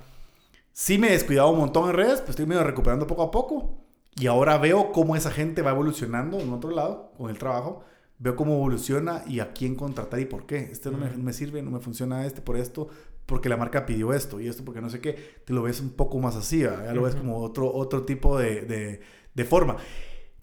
Sí 0.73 0.97
me 0.98 1.09
he 1.09 1.12
descuidado 1.12 1.51
un 1.51 1.59
montón 1.59 1.90
en 1.90 1.97
redes, 1.97 2.20
pues 2.20 2.31
estoy 2.31 2.47
medio 2.47 2.65
recuperando 2.65 3.06
poco 3.06 3.23
a 3.24 3.31
poco. 3.31 3.82
Y 4.19 4.27
ahora 4.28 4.56
veo 4.56 4.93
cómo 4.93 5.15
esa 5.16 5.31
gente 5.31 5.61
va 5.61 5.73
evolucionando 5.73 6.40
en 6.40 6.51
otro 6.52 6.70
lado, 6.70 7.12
con 7.19 7.28
el 7.31 7.36
trabajo. 7.36 7.85
Veo 8.19 8.35
cómo 8.36 8.55
evoluciona 8.55 9.23
y 9.27 9.40
a 9.40 9.52
quién 9.52 9.74
contratar 9.74 10.19
y 10.20 10.24
por 10.24 10.47
qué. 10.47 10.70
Este 10.73 10.90
no 10.90 10.97
me, 10.97 11.11
me 11.11 11.35
sirve, 11.35 11.61
no 11.62 11.70
me 11.70 11.81
funciona 11.81 12.24
este 12.24 12.40
por 12.40 12.56
esto, 12.56 12.89
porque 13.27 13.51
la 13.51 13.59
marca 13.59 13.85
pidió 13.85 14.15
esto 14.15 14.40
y 14.40 14.48
esto 14.48 14.65
porque 14.65 14.81
no 14.81 14.89
sé 14.89 15.01
qué. 15.01 15.12
Te 15.44 15.52
lo 15.52 15.62
ves 15.62 15.81
un 15.81 15.90
poco 15.90 16.19
más 16.19 16.35
así, 16.36 16.62
¿verdad? 16.62 16.86
ya 16.86 16.94
lo 16.94 17.02
ves 17.02 17.15
como 17.15 17.43
otro, 17.43 17.70
otro 17.74 18.05
tipo 18.05 18.39
de, 18.39 18.62
de, 18.62 19.01
de 19.37 19.45
forma. 19.45 19.77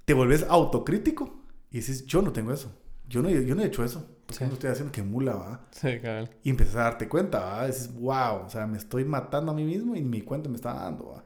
Te 0.06 0.14
vuelves 0.14 0.46
autocrítico 0.48 1.34
y 1.72 1.78
dices, 1.78 2.06
yo 2.06 2.22
no 2.22 2.32
tengo 2.32 2.54
eso. 2.54 2.72
Yo 3.10 3.22
no, 3.22 3.30
yo 3.30 3.56
no 3.56 3.62
he 3.62 3.66
hecho 3.66 3.84
eso. 3.84 4.08
¿Por 4.26 4.38
qué 4.38 4.44
Sí. 4.46 4.48
no 4.48 4.54
estoy 4.54 4.70
haciendo 4.70 4.92
que 4.92 5.04
mula, 5.04 5.36
va? 5.36 5.68
Sí, 5.72 6.00
cabal. 6.02 6.30
Y 6.44 6.50
empiezas 6.50 6.76
a 6.78 6.84
darte 6.84 7.10
cuenta, 7.10 7.40
¿va? 7.40 7.68
Dices, 7.68 7.94
wow, 7.94 8.46
o 8.46 8.50
sea, 8.50 8.66
me 8.68 8.78
estoy 8.78 9.04
matando 9.04 9.52
a 9.52 9.56
mí 9.56 9.66
mismo 9.66 9.96
y 9.96 10.02
mi 10.02 10.22
cuenta 10.22 10.50
me 10.50 10.56
está 10.56 10.74
dando, 10.74 11.10
¿va? 11.10 11.24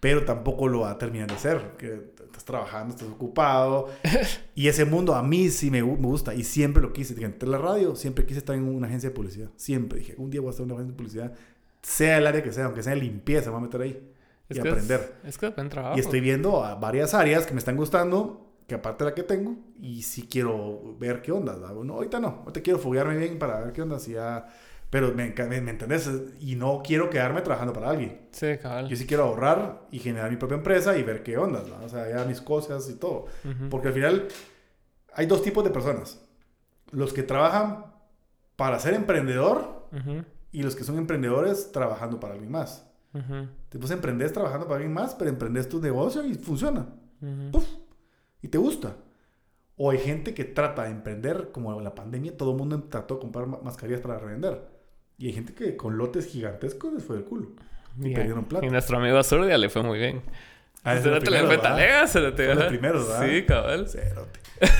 Pero 0.00 0.24
tampoco 0.24 0.66
lo 0.66 0.80
va 0.80 0.92
a 0.92 0.98
terminar 0.98 1.28
de 1.28 1.34
hacer, 1.34 1.72
que 1.76 2.12
estás 2.24 2.44
trabajando, 2.44 2.94
estás 2.94 3.08
ocupado. 3.08 3.90
y 4.54 4.68
ese 4.68 4.86
mundo 4.86 5.14
a 5.14 5.22
mí 5.22 5.50
sí 5.50 5.70
me, 5.70 5.82
me 5.82 6.06
gusta 6.06 6.34
y 6.34 6.42
siempre 6.44 6.82
lo 6.82 6.92
quise. 6.94 7.14
Dije, 7.14 7.26
Entré 7.26 7.46
a 7.48 7.52
la 7.52 7.58
radio, 7.58 7.94
siempre 7.94 8.24
quise 8.24 8.38
estar 8.38 8.56
en 8.56 8.62
una 8.64 8.86
agencia 8.86 9.10
de 9.10 9.14
publicidad. 9.14 9.50
Siempre 9.56 9.98
dije, 9.98 10.14
un 10.16 10.30
día 10.30 10.40
voy 10.40 10.48
a 10.48 10.50
estar 10.52 10.64
en 10.64 10.72
una 10.72 10.80
agencia 10.80 10.92
de 10.92 10.96
publicidad, 10.96 11.32
sea 11.82 12.16
el 12.18 12.26
área 12.26 12.42
que 12.42 12.52
sea, 12.52 12.64
aunque 12.64 12.82
sea 12.82 12.94
limpieza, 12.94 13.50
me 13.50 13.56
voy 13.56 13.60
a 13.60 13.66
meter 13.66 13.80
ahí 13.82 14.09
Es 14.50 14.58
y 14.58 14.60
que 14.60 14.68
aprender. 14.68 15.14
Es, 15.22 15.30
es 15.30 15.38
que 15.38 15.48
buen 15.48 15.68
trabajo. 15.70 15.96
Y 15.96 16.00
estoy 16.00 16.20
viendo 16.20 16.62
a 16.64 16.74
varias 16.74 17.14
áreas 17.14 17.46
que 17.46 17.52
me 17.54 17.58
están 17.60 17.76
gustando, 17.76 18.54
que 18.66 18.74
aparte 18.74 19.04
de 19.04 19.10
la 19.10 19.14
que 19.14 19.22
tengo, 19.22 19.56
y 19.80 20.02
sí 20.02 20.28
quiero 20.30 20.96
ver 20.98 21.22
qué 21.22 21.32
onda. 21.32 21.54
¿verdad? 21.54 21.74
No, 21.74 21.94
ahorita 21.94 22.20
no, 22.20 22.40
ahorita 22.40 22.60
quiero 22.60 22.78
foguearme 22.78 23.16
bien 23.16 23.38
para 23.38 23.60
ver 23.60 23.72
qué 23.72 23.82
onda, 23.82 23.98
si 23.98 24.12
ya 24.12 24.46
Pero 24.90 25.12
me, 25.14 25.32
me, 25.32 25.60
me 25.60 25.70
entendés, 25.70 26.10
y 26.40 26.56
no 26.56 26.82
quiero 26.84 27.08
quedarme 27.10 27.42
trabajando 27.42 27.72
para 27.72 27.90
alguien. 27.90 28.22
Sí, 28.32 28.58
cabal. 28.60 28.88
Yo 28.88 28.96
sí 28.96 29.06
quiero 29.06 29.22
ahorrar 29.24 29.86
y 29.92 30.00
generar 30.00 30.30
mi 30.30 30.36
propia 30.36 30.56
empresa 30.56 30.98
y 30.98 31.04
ver 31.04 31.22
qué 31.22 31.38
onda, 31.38 31.62
¿no? 31.68 31.84
o 31.84 31.88
sea, 31.88 32.08
ya 32.08 32.24
mis 32.24 32.40
cosas 32.40 32.88
y 32.90 32.94
todo. 32.94 33.26
Ujú. 33.44 33.68
Porque 33.70 33.88
al 33.88 33.94
final 33.94 34.28
hay 35.14 35.26
dos 35.26 35.42
tipos 35.42 35.62
de 35.64 35.70
personas. 35.70 36.20
Los 36.90 37.12
que 37.12 37.22
trabajan 37.22 37.86
para 38.56 38.78
ser 38.80 38.94
emprendedor 38.94 39.86
Ujú, 39.92 40.24
y 40.52 40.62
los 40.64 40.74
que 40.76 40.84
son 40.84 40.98
emprendedores 40.98 41.70
trabajando 41.72 42.18
para 42.20 42.34
alguien 42.34 42.50
más. 42.50 42.89
Ujú, 43.14 43.48
Te 43.68 43.78
pues 43.78 43.90
emprendes 43.90 44.32
trabajando 44.32 44.66
para 44.66 44.76
alguien 44.76 44.92
más, 44.94 45.14
pero 45.14 45.30
emprendes 45.30 45.68
tu 45.68 45.80
negocio 45.80 46.24
y 46.24 46.34
funciona. 46.34 46.86
ujú. 47.20 47.50
Puf, 47.52 47.66
y 48.42 48.48
te 48.48 48.58
gusta. 48.58 48.96
O 49.76 49.90
hay 49.90 49.98
gente 49.98 50.34
que 50.34 50.44
trata 50.44 50.84
de 50.84 50.90
emprender, 50.90 51.50
como 51.52 51.76
en 51.76 51.84
la 51.84 51.94
pandemia, 51.94 52.36
todo 52.36 52.50
el 52.52 52.58
mundo 52.58 52.82
trató 52.90 53.14
de 53.14 53.20
comprar 53.20 53.46
ma- 53.46 53.60
mascarillas 53.62 54.00
para 54.02 54.18
revender. 54.18 54.60
Y 55.18 55.26
hay 55.28 55.32
gente 55.32 55.54
que 55.54 55.76
con 55.76 55.96
lotes 55.98 56.26
gigantescos 56.26 56.92
les 56.92 57.02
fue 57.04 57.16
del 57.16 57.24
culo. 57.24 57.50
Y 58.00 58.10
Y- 58.10 58.14
perdieron 58.14 58.44
plata. 58.44 58.64
Y 58.66 58.70
nuestro 58.70 58.98
amigo 58.98 59.16
Azurdia 59.18 59.56
le 59.58 59.68
fue 59.70 59.82
muy 59.82 59.98
bien. 59.98 60.22
Ah, 60.84 60.96
Se 60.96 61.08
de 61.10 61.20
te 61.20 61.30
le 61.30 61.40
fue 61.44 61.56
se 62.08 62.20
te 62.20 62.32
Fue 62.32 62.46
de 62.46 62.54
los 62.54 62.64
primeros, 62.64 63.06
¿verdad? 63.08 63.26
Sí, 63.28 63.42
cabal. 63.44 63.88
Cerote. 63.88 64.40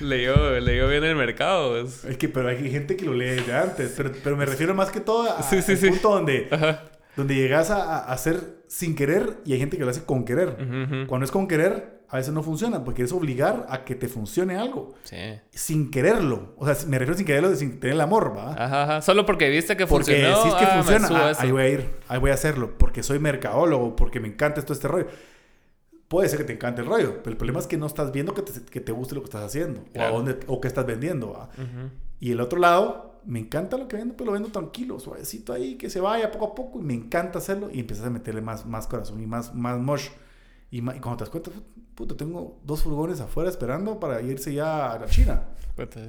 Leyó, 0.00 0.58
leyó 0.60 0.88
bien 0.88 1.04
el 1.04 1.14
mercado. 1.14 1.78
es- 1.80 2.04
Es 2.04 2.16
que, 2.16 2.28
pero 2.28 2.48
hay 2.48 2.68
gente 2.70 2.96
que 2.96 3.04
lo 3.04 3.14
lee 3.14 3.26
desde 3.30 3.54
antes. 3.54 3.94
Pero, 3.96 4.10
pero 4.24 4.36
me 4.36 4.44
refiero 4.44 4.74
más 4.74 4.90
que 4.90 5.00
todo 5.00 5.30
a, 5.30 5.42
Sí, 5.42 5.62
sí, 5.62 5.72
al 5.72 5.78
sí. 5.78 5.88
punto 5.90 6.10
donde, 6.10 6.48
Ajá. 6.50 6.82
Donde 7.16 7.34
llegas 7.34 7.70
a, 7.70 7.98
a 7.98 8.12
hacer 8.12 8.62
sin 8.68 8.94
querer 8.94 9.38
y 9.44 9.52
hay 9.52 9.58
gente 9.58 9.76
que 9.76 9.84
lo 9.84 9.90
hace 9.90 10.04
con 10.04 10.24
querer. 10.24 10.56
Cuando 11.08 11.24
es 11.24 11.30
con 11.30 11.46
querer, 11.46 12.00
a 12.08 12.16
veces 12.16 12.32
no 12.34 12.42
funciona 12.42 12.84
porque 12.84 13.02
es 13.02 13.12
obligar 13.12 13.66
a 13.70 13.84
que 13.84 13.94
te 13.94 14.06
funcione 14.08 14.56
algo 14.56 14.94
Sí. 15.04 15.16
sin 15.50 15.90
quererlo. 15.90 16.54
O 16.58 16.66
sea, 16.66 16.76
me 16.88 16.98
refiero 16.98 17.16
sin 17.16 17.26
quererlo, 17.26 17.54
sin 17.56 17.80
tener 17.80 17.94
el 17.94 18.00
amor, 18.02 18.36
¿va? 18.36 18.52
Ajá, 18.52 18.82
ajá. 18.84 19.02
Solo 19.02 19.24
porque 19.26 19.48
viste 19.48 19.76
que 19.76 19.86
Porque 19.86 20.12
funcionó. 20.22 20.42
si 20.42 20.48
es 20.48 20.54
que 20.54 20.64
ah, 20.64 20.82
funciona, 20.82 21.08
ah, 21.10 21.32
ahí 21.38 21.50
voy 21.50 21.62
a 21.62 21.68
ir, 21.68 21.90
ahí 22.08 22.18
voy 22.18 22.30
a 22.30 22.34
hacerlo, 22.34 22.76
porque 22.78 23.02
soy 23.02 23.18
mercadólogo, 23.18 23.96
porque 23.96 24.20
me 24.20 24.28
encanta 24.28 24.60
todo 24.62 24.74
este 24.74 24.88
rollo. 24.88 25.06
Puede 26.08 26.28
ser 26.28 26.38
que 26.38 26.44
te 26.44 26.52
encante 26.52 26.82
el 26.82 26.86
rollo, 26.88 27.18
pero 27.22 27.30
el 27.30 27.38
problema 27.38 27.58
es 27.60 27.66
que 27.66 27.78
no 27.78 27.86
estás 27.86 28.12
viendo 28.12 28.34
que 28.34 28.42
te, 28.42 28.52
que 28.70 28.80
te 28.80 28.92
guste 28.92 29.14
lo 29.14 29.22
que 29.22 29.26
estás 29.26 29.44
haciendo 29.44 29.82
o, 29.96 30.00
a 30.02 30.08
dónde, 30.10 30.38
o 30.46 30.60
qué 30.60 30.68
estás 30.68 30.84
vendiendo. 30.84 31.32
¿va? 31.32 31.48
Y 32.20 32.32
el 32.32 32.40
otro 32.42 32.58
lado, 32.58 33.11
me 33.26 33.40
encanta 33.40 33.76
lo 33.76 33.88
que 33.88 33.96
vendo, 33.96 34.14
pero 34.16 34.26
lo 34.26 34.32
vendo 34.32 34.48
tranquilo, 34.50 34.98
suavecito 34.98 35.52
ahí, 35.52 35.76
que 35.76 35.90
se 35.90 36.00
vaya 36.00 36.30
poco 36.30 36.46
a 36.46 36.54
poco 36.54 36.80
y 36.80 36.82
me 36.82 36.94
encanta 36.94 37.38
hacerlo 37.38 37.68
y 37.72 37.80
empiezas 37.80 38.06
a 38.06 38.10
meterle 38.10 38.40
más, 38.40 38.66
más 38.66 38.86
corazón 38.86 39.22
y 39.22 39.26
más, 39.26 39.54
más 39.54 39.78
mosh. 39.78 40.08
Y, 40.70 40.78
y 40.78 40.82
cuando 40.82 41.16
te 41.16 41.24
das 41.24 41.30
cuenta, 41.30 41.50
puta, 41.94 42.16
tengo 42.16 42.58
dos 42.64 42.82
furgones 42.82 43.20
afuera 43.20 43.50
esperando 43.50 44.00
para 44.00 44.20
irse 44.22 44.52
ya 44.54 44.92
a 44.92 44.98
la 44.98 45.06
China. 45.06 45.42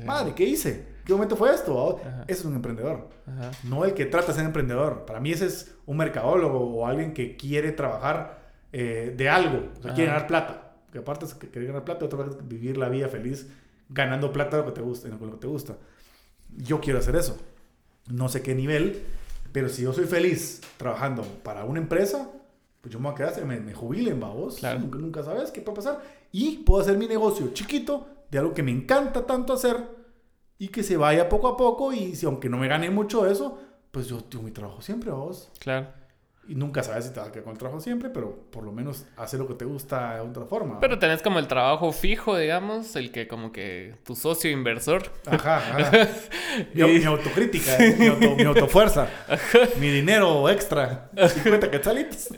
Madre, 0.06 0.34
¿qué 0.35 0.44
hice? 0.44 0.85
¿Qué 1.06 1.14
momento 1.14 1.35
fue 1.35 1.53
esto? 1.53 1.76
va? 1.76 2.02
Ajá. 2.02 2.23
Eso 2.27 2.41
es 2.41 2.45
un 2.45 2.56
emprendedor. 2.56 3.10
Ajá. 3.26 3.52
No 3.64 3.85
el 3.85 3.94
que 3.94 4.06
trata 4.06 4.27
de 4.27 4.34
ser 4.34 4.45
emprendedor. 4.45 5.06
Para 5.06 5.19
mí 5.19 5.31
ese 5.31 5.45
es 5.45 5.76
un 5.85 5.98
mercadólogo 5.98 6.60
o 6.60 6.85
alguien 6.85 7.14
que 7.14 7.38
quiere 7.38 7.72
trabajar 7.72 8.41
eh, 8.73 9.14
de 9.15 9.30
algo. 9.30 9.69
O 9.77 9.81
sea, 9.81 9.91
Ajá. 9.91 9.95
quiere 9.95 10.11
ganar 10.11 10.27
plata. 10.27 10.73
Que 10.91 10.99
aparte 10.99 11.26
es 11.26 11.34
que 11.34 11.49
quiere 11.49 11.68
ganar 11.68 11.85
plata, 11.85 12.06
otra 12.06 12.23
vez 12.23 12.38
vivir 12.48 12.77
la 12.77 12.90
vida 12.90 13.07
feliz 13.07 13.48
ganando 13.90 14.31
plata 14.31 14.57
lo 14.57 14.65
que 14.65 14.72
te 14.72 14.81
gusta, 14.81 15.07
en 15.07 15.19
lo 15.19 15.31
que 15.31 15.38
te 15.38 15.48
gusta. 15.48 15.76
Yo 16.57 16.80
quiero 16.80 16.99
hacer 16.99 17.15
eso. 17.15 17.38
No 18.09 18.30
sé 18.30 18.41
qué 18.41 18.53
nivel, 18.55 19.03
pero 19.51 19.69
si 19.69 19.84
yo 19.84 19.93
soy 19.93 20.05
feliz 20.05 20.61
trabajando 20.77 21.23
para 21.43 21.63
una 21.65 21.80
empresa, 21.80 22.30
pues 22.81 22.91
yo 22.91 22.99
me 22.99 23.05
voy 23.05 23.13
a 23.13 23.15
quedar, 23.15 23.45
me, 23.45 23.59
me 23.59 23.73
jubilen, 23.73 24.19
vos. 24.19 24.57
Claro. 24.57 24.80
Nunca, 24.80 24.97
nunca 24.99 25.23
sabes 25.23 25.51
qué 25.51 25.61
puede 25.61 25.77
pasar. 25.77 26.01
Y 26.31 26.59
puedo 26.59 26.81
hacer 26.81 26.97
mi 26.97 27.07
negocio 27.07 27.51
chiquito 27.53 28.07
de 28.30 28.39
algo 28.39 28.53
que 28.53 28.63
me 28.63 28.71
encanta 28.71 29.25
tanto 29.25 29.53
hacer 29.53 29.77
y 30.57 30.67
que 30.67 30.84
se 30.84 30.97
vaya 30.97 31.30
poco 31.30 31.47
a 31.47 31.55
poco. 31.55 31.93
Y 31.93 32.15
si 32.15 32.25
aunque 32.25 32.49
no 32.49 32.57
me 32.57 32.67
gane 32.67 32.89
mucho 32.89 33.25
eso, 33.27 33.59
pues 33.91 34.07
yo 34.07 34.23
tengo 34.23 34.43
mi 34.43 34.51
trabajo 34.51 34.81
siempre, 34.81 35.11
vos. 35.11 35.51
Claro. 35.59 35.88
Y 36.45 36.55
nunca 36.55 36.83
sabes 36.83 37.05
si 37.05 37.13
te 37.13 37.19
vas 37.21 37.29
a 37.29 37.31
quedar 37.31 37.45
con 37.45 37.53
el 37.53 37.57
trabajo 37.57 37.79
siempre, 37.79 38.09
pero 38.09 38.35
por 38.51 38.65
lo 38.65 38.73
menos 38.73 39.05
hacer 39.15 39.39
lo 39.39 39.47
que 39.47 39.53
te 39.53 39.63
gusta 39.63 40.15
de 40.15 40.21
otra 40.21 40.43
forma. 40.43 40.79
Pero 40.81 40.99
tenés 40.99 41.21
como 41.21 41.39
el 41.39 41.47
trabajo 41.47 41.91
fijo, 41.93 42.37
digamos, 42.37 42.97
el 42.97 43.11
que 43.11 43.29
como 43.29 43.53
que 43.53 43.95
tu 44.03 44.13
socio 44.15 44.51
inversor. 44.51 45.03
Ajá, 45.25 45.57
ajá. 45.57 46.07
Mi, 46.73 46.83
mi 46.83 47.05
autocrítica, 47.05 47.77
eh, 47.77 47.95
mi, 47.97 48.07
auto, 48.07 48.35
mi 48.35 48.43
autofuerza, 48.43 49.07
mi 49.79 49.89
dinero 49.89 50.49
extra, 50.49 51.09
50 51.15 51.71
quetzalitos. 51.71 52.29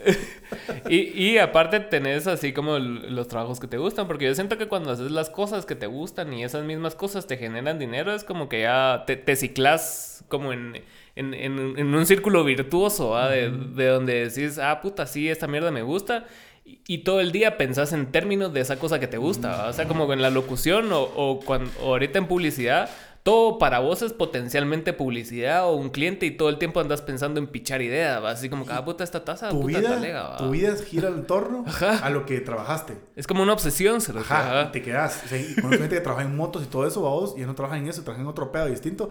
Y, 0.88 0.98
y 1.20 1.38
aparte 1.38 1.80
tenés 1.80 2.28
así 2.28 2.52
como 2.52 2.78
los 2.78 3.26
trabajos 3.26 3.58
que 3.58 3.66
te 3.66 3.78
gustan, 3.78 4.06
porque 4.06 4.26
yo 4.26 4.34
siento 4.36 4.56
que 4.56 4.68
cuando 4.68 4.92
haces 4.92 5.10
las 5.10 5.28
cosas 5.28 5.66
que 5.66 5.74
te 5.74 5.88
gustan 5.88 6.32
y 6.32 6.44
esas 6.44 6.64
mismas 6.64 6.94
cosas 6.94 7.26
te 7.26 7.36
generan 7.36 7.80
dinero, 7.80 8.14
es 8.14 8.22
como 8.22 8.48
que 8.48 8.60
ya 8.60 9.02
te, 9.08 9.16
te 9.16 9.34
ciclas 9.34 10.24
como 10.28 10.52
en, 10.52 10.84
en, 11.16 11.34
en- 11.34 11.74
en 11.78 11.94
un 11.94 12.06
círculo 12.06 12.44
virtuoso, 12.44 13.10
¿va? 13.10 13.28
De, 13.28 13.50
de 13.50 13.86
donde 13.86 14.28
decís, 14.28 14.58
ah, 14.58 14.80
puta, 14.80 15.06
sí, 15.06 15.28
esta 15.28 15.46
mierda 15.48 15.70
me 15.70 15.82
gusta. 15.82 16.24
Y, 16.64 16.80
y 16.86 16.98
todo 16.98 17.20
el 17.20 17.32
día 17.32 17.56
pensás 17.58 17.92
en 17.92 18.12
términos 18.12 18.52
de 18.52 18.60
esa 18.60 18.78
cosa 18.78 19.00
que 19.00 19.06
te 19.06 19.18
gusta, 19.18 19.48
¿va? 19.50 19.68
O 19.68 19.72
sea, 19.72 19.86
como 19.88 20.12
en 20.12 20.20
la 20.22 20.30
locución 20.30 20.92
o, 20.92 21.02
o, 21.02 21.40
cuan- 21.40 21.70
o 21.82 21.88
ahorita 21.88 22.18
en 22.18 22.26
publicidad. 22.26 22.90
Todo 23.26 23.58
para 23.58 23.80
vos 23.80 24.02
es 24.02 24.12
potencialmente 24.12 24.92
publicidad 24.92 25.66
o 25.66 25.74
un 25.74 25.90
cliente 25.90 26.26
y 26.26 26.30
todo 26.30 26.48
el 26.48 26.58
tiempo 26.58 26.78
andas 26.78 27.02
pensando 27.02 27.40
en 27.40 27.48
pichar 27.48 27.82
ideas, 27.82 28.22
¿va? 28.22 28.30
Así 28.30 28.48
como 28.48 28.64
que, 28.64 28.72
ah, 28.72 28.84
puta, 28.84 29.02
esta 29.02 29.24
taza, 29.24 29.48
Tu 29.48 29.62
puta, 29.62 29.78
vida, 29.78 29.90
talega, 29.90 30.22
¿va? 30.28 30.36
tu 30.36 30.48
vida 30.50 30.76
gira 30.76 31.08
en 31.08 31.26
torno 31.26 31.64
Ajá. 31.66 31.98
a 32.06 32.10
lo 32.10 32.24
que 32.24 32.38
trabajaste. 32.40 32.96
Es 33.16 33.26
como 33.26 33.42
una 33.42 33.52
obsesión, 33.52 34.00
se 34.00 34.12
lo 34.12 34.20
Ajá, 34.20 34.60
Ajá. 34.60 34.68
y 34.68 34.72
te 34.72 34.80
quedas. 34.80 35.22
O 35.24 35.28
sea, 35.28 35.40
y 35.40 35.56
conozco 35.56 35.78
gente 35.82 35.96
que 35.96 36.00
trabaja 36.02 36.24
en 36.24 36.36
motos 36.36 36.62
y 36.62 36.66
todo 36.66 36.86
eso, 36.86 37.00
vos, 37.00 37.34
y 37.36 37.40
no 37.40 37.56
trabajan 37.56 37.82
en 37.82 37.88
eso, 37.88 38.02
trabajan 38.04 38.24
en 38.26 38.30
otro 38.30 38.52
pedo 38.52 38.66
distinto. 38.66 39.10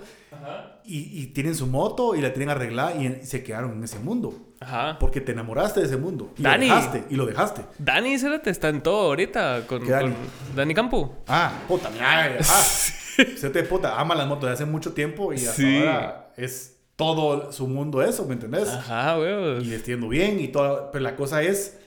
Y, 0.86 1.22
y 1.22 1.28
tienen 1.34 1.54
su 1.54 1.68
moto 1.68 2.16
y 2.16 2.22
la 2.22 2.32
tienen 2.32 2.52
arreglada 2.52 2.96
y, 2.96 3.08
y 3.08 3.26
se 3.26 3.44
quedaron 3.44 3.74
en 3.74 3.84
ese 3.84 4.00
mundo. 4.00 4.34
Ajá. 4.60 4.98
Porque 5.00 5.22
te 5.22 5.32
enamoraste 5.34 5.82
de 5.82 5.86
ese 5.88 5.98
mundo. 5.98 6.32
Y 6.38 6.44
Dani. 6.44 6.68
lo 6.70 6.76
dejaste. 6.76 7.04
Y 7.10 7.16
lo 7.16 7.26
dejaste. 7.26 7.62
Dani, 7.78 8.18
Cérate 8.18 8.50
está 8.50 8.70
en 8.70 8.82
todo 8.82 9.08
ahorita 9.08 9.68
con, 9.68 9.84
¿Qué 9.84 9.92
Dani? 9.92 10.14
con 10.14 10.56
Dani 10.56 10.74
Campo. 10.74 11.16
Ah, 11.28 11.52
puta, 11.68 11.90
mira. 11.90 12.38
Ah, 12.40 12.64
se 13.38 13.50
te 13.50 13.64
puta, 13.64 14.00
ama 14.00 14.16
las 14.16 14.28
motos 14.28 14.48
de 14.50 14.54
hace 14.54 14.66
mucho 14.66 14.94
tiempo 14.94 15.34
y 15.34 15.38
hasta 15.38 15.54
Sí. 15.54 15.78
ahora 15.80 16.32
es 16.38 16.78
todo 16.96 17.52
su 17.52 17.68
mundo 17.68 18.02
eso, 18.02 18.26
¿me 18.26 18.34
entendés? 18.34 18.70
Ajá, 18.70 19.16
güey. 19.18 19.58
Y 19.64 19.78
yendo 19.84 20.08
bien 20.08 20.40
y 20.40 20.48
todo. 20.48 20.90
Pero 20.92 21.04
la 21.04 21.16
cosa 21.16 21.42
es 21.44 21.78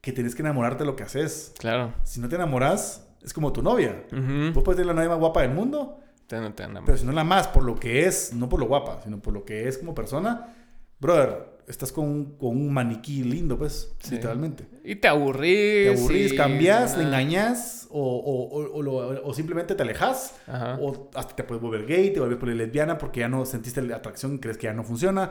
que 0.00 0.10
tienes 0.12 0.34
que 0.34 0.42
enamorarte 0.42 0.82
de 0.82 0.86
lo 0.86 0.96
que 0.96 1.04
haces. 1.04 1.54
Claro. 1.58 1.94
Si 2.02 2.20
no 2.20 2.28
te 2.28 2.34
enamoras, 2.34 3.06
es 3.22 3.32
como 3.32 3.52
tu 3.52 3.62
novia. 3.62 4.04
Ujú. 4.12 4.52
Vos 4.52 4.64
puedes 4.64 4.78
ser 4.78 4.86
la 4.86 4.94
novia 4.94 5.08
más 5.10 5.18
guapa 5.20 5.42
del 5.42 5.52
mundo, 5.52 6.00
Te- 6.26 6.40
no 6.40 6.52
te 6.52 6.64
enamoras. 6.64 6.86
pero 6.86 6.98
si 6.98 7.04
no 7.04 7.12
la 7.12 7.22
más 7.22 7.46
por 7.46 7.62
lo 7.62 7.76
que 7.76 8.06
es, 8.06 8.32
no 8.34 8.48
por 8.48 8.58
lo 8.58 8.66
guapa, 8.66 9.00
sino 9.04 9.20
por 9.20 9.32
lo 9.32 9.44
que 9.44 9.68
es 9.68 9.78
como 9.78 9.94
persona, 9.94 10.48
brother, 10.98 11.51
estás 11.68 11.92
con, 11.92 12.06
un- 12.08 12.36
con 12.36 12.50
un 12.50 12.72
maniquí 12.72 13.22
lindo, 13.24 13.56
pues, 13.58 13.92
Sí. 14.00 14.16
literalmente. 14.16 14.66
Y 14.84 14.96
te 14.96 15.08
aburrís. 15.08 15.92
Te 15.92 15.98
aburrís, 15.98 16.32
y- 16.32 16.36
cambias, 16.36 16.96
le 16.98 17.04
engañas 17.04 17.88
o, 17.90 18.00
o- 18.00 18.80
o- 18.80 19.28
o 19.28 19.34
simplemente 19.34 19.74
te 19.74 19.82
alejas. 19.82 20.34
Ajá. 20.46 20.78
O 20.80 21.10
hasta 21.14 21.36
te 21.36 21.44
puedes 21.44 21.62
volver 21.62 21.86
gay, 21.86 22.12
te 22.12 22.20
vuelves 22.20 22.38
por 22.38 22.48
lesbiana 22.48 22.98
porque 22.98 23.20
ya 23.20 23.28
no 23.28 23.44
sentiste 23.46 23.80
la 23.82 23.96
atracción 23.96 24.34
y 24.34 24.38
crees 24.38 24.58
que 24.58 24.64
ya 24.66 24.72
no 24.72 24.84
funciona. 24.84 25.30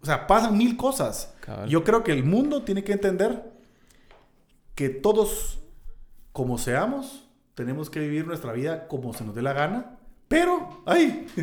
O 0.00 0.06
sea, 0.06 0.26
pasan 0.28 0.56
mil 0.56 0.76
cosas. 0.76 1.34
Cabal. 1.40 1.68
Yo 1.68 1.82
creo 1.84 2.04
que 2.04 2.12
el 2.12 2.22
mundo 2.24 2.62
tiene 2.62 2.84
que 2.84 2.92
entender 2.92 3.42
que 4.74 4.88
todos, 4.88 5.58
como 6.32 6.56
seamos, 6.58 7.28
tenemos 7.54 7.90
que 7.90 7.98
vivir 8.00 8.24
nuestra 8.26 8.52
vida 8.52 8.86
como 8.86 9.12
se 9.12 9.24
nos 9.24 9.34
dé 9.34 9.42
la 9.42 9.52
gana. 9.52 9.97
Pero, 10.28 10.82
¡ay! 10.86 11.26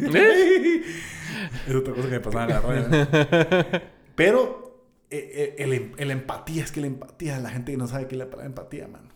es 1.68 1.76
otra 1.76 1.94
cosa 1.94 2.08
que 2.08 2.14
me 2.16 2.20
pasaba 2.20 2.44
en 2.46 2.50
la 2.52 2.60
radio. 2.62 3.82
Pero 4.16 4.86
eh, 5.10 5.56
eh, 5.58 5.64
el, 5.64 5.92
el 5.98 6.12
empatía, 6.12 6.64
es 6.64 6.72
que 6.72 6.82
la 6.82 6.88
empatía, 6.88 7.40
la 7.40 7.50
gente 7.50 7.76
no 7.78 7.88
sabe 7.88 8.08
qué 8.08 8.16
es 8.16 8.20
la 8.20 8.26
palabra 8.30 8.46
empatía, 8.48 8.88
mano. 8.88 9.10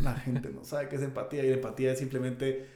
La 0.00 0.14
gente 0.14 0.48
no 0.50 0.64
sabe 0.64 0.88
qué 0.88 0.96
es 0.96 1.02
empatía 1.02 1.44
y 1.44 1.48
la 1.48 1.54
empatía 1.54 1.92
es 1.92 1.98
simplemente 1.98 2.66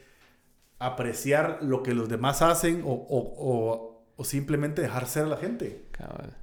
apreciar 0.79 1.59
lo 1.61 1.83
que 1.83 1.93
los 1.93 2.07
demás 2.07 2.41
hacen 2.41 2.81
o, 2.85 2.91
o- 2.91 3.33
o- 3.37 4.05
o 4.15 4.23
simplemente 4.23 4.81
dejar 4.81 5.07
ser 5.07 5.23
a 5.23 5.27
la 5.27 5.37
gente. 5.37 5.85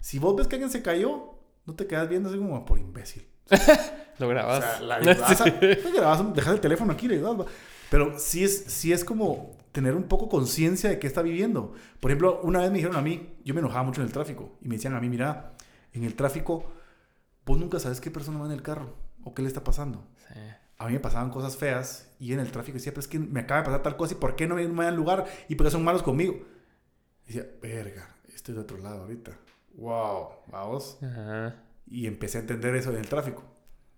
Si 0.01 0.19
vos 0.19 0.37
ves 0.37 0.47
que 0.49 0.57
alguien 0.57 0.71
se 0.71 0.83
cayó, 0.83 1.39
no 1.67 1.75
te 1.75 1.87
quedas 1.87 2.09
viendo 2.09 2.29
así 2.29 2.39
como 2.39 2.65
por 2.65 2.79
imbécil. 2.79 3.27
Lo 4.19 4.27
O 4.27 4.31
grabas. 4.31 4.63
sea, 4.65 4.81
la 4.81 4.97
ayudas 4.97 5.41
a- 5.41 5.45
pues, 5.59 5.93
grabas, 5.95 6.35
dejas 6.35 6.55
el 6.55 6.61
teléfono 6.61 6.93
aquí 6.93 7.09
le 7.09 7.15
ayudas, 7.17 7.41
va. 7.41 7.47
Pero 7.91 8.19
sí 8.19 8.45
es, 8.45 8.65
sí 8.69 8.93
es 8.93 9.05
como 9.05 9.57
tener 9.75 9.97
un 9.97 10.05
poco 10.05 10.29
conciencia 10.29 10.89
de 10.89 11.01
qué 11.01 11.09
está 11.09 11.21
viviendo. 11.21 11.75
Por 11.99 12.13
ejemplo, 12.13 12.41
una 12.45 12.61
vez 12.61 12.71
me 12.71 12.77
dijeron 12.77 12.97
a 12.97 13.03
mí, 13.03 13.35
yo 13.45 13.55
me 13.55 13.61
enojaba 13.61 13.83
mucho 13.83 14.01
en 14.01 14.07
el 14.07 14.13
tráfico, 14.13 14.57
y 14.63 14.69
me 14.69 14.77
decían 14.77 14.95
a 14.95 15.01
mí, 15.01 15.09
mira, 15.09 15.57
en 15.93 16.05
el 16.05 16.15
tráfico, 16.15 16.73
vos 17.45 17.59
nunca 17.59 17.81
sabes 17.81 18.01
qué 18.01 18.09
persona 18.09 18.39
va 18.39 18.47
en 18.47 18.53
el 18.53 18.63
carro 18.63 18.95
o 19.25 19.35
qué 19.35 19.43
le 19.43 19.49
está 19.49 19.65
pasando. 19.65 20.07
Sí. 20.29 20.39
A 20.79 20.87
mí 20.87 20.93
me 20.93 21.01
pasaban 21.01 21.31
cosas 21.31 21.57
feas 21.57 22.09
y 22.21 22.33
en 22.33 22.39
el 22.39 22.53
tráfico 22.53 22.77
decía, 22.77 22.93
pero 22.93 23.01
es 23.01 23.09
que 23.09 23.19
me 23.19 23.41
acaba 23.41 23.63
de 23.63 23.67
pasar 23.67 23.83
tal 23.83 23.97
cosa 23.97 24.15
y 24.15 24.17
¿por 24.17 24.37
qué 24.37 24.47
no 24.47 24.55
me 24.55 24.85
dan 24.85 24.95
lugar? 24.95 25.27
Y 25.49 25.57
por 25.57 25.67
qué 25.67 25.73
son 25.73 25.83
malos 25.83 26.05
conmigo. 26.05 26.37
Y 27.25 27.33
decía, 27.33 27.51
verga, 27.61 28.15
estoy 28.33 28.55
de 28.55 28.61
otro 28.61 28.79
lado 28.79 29.03
ahorita. 29.03 29.33
Wow, 29.75 30.29
vamos. 30.53 30.99
Ajá. 31.03 31.57
Y 31.89 32.07
empecé 32.07 32.39
a 32.39 32.43
entender 32.43 32.77
eso 32.77 32.91
en 32.91 32.99
el 32.99 33.09
tráfico. 33.09 33.43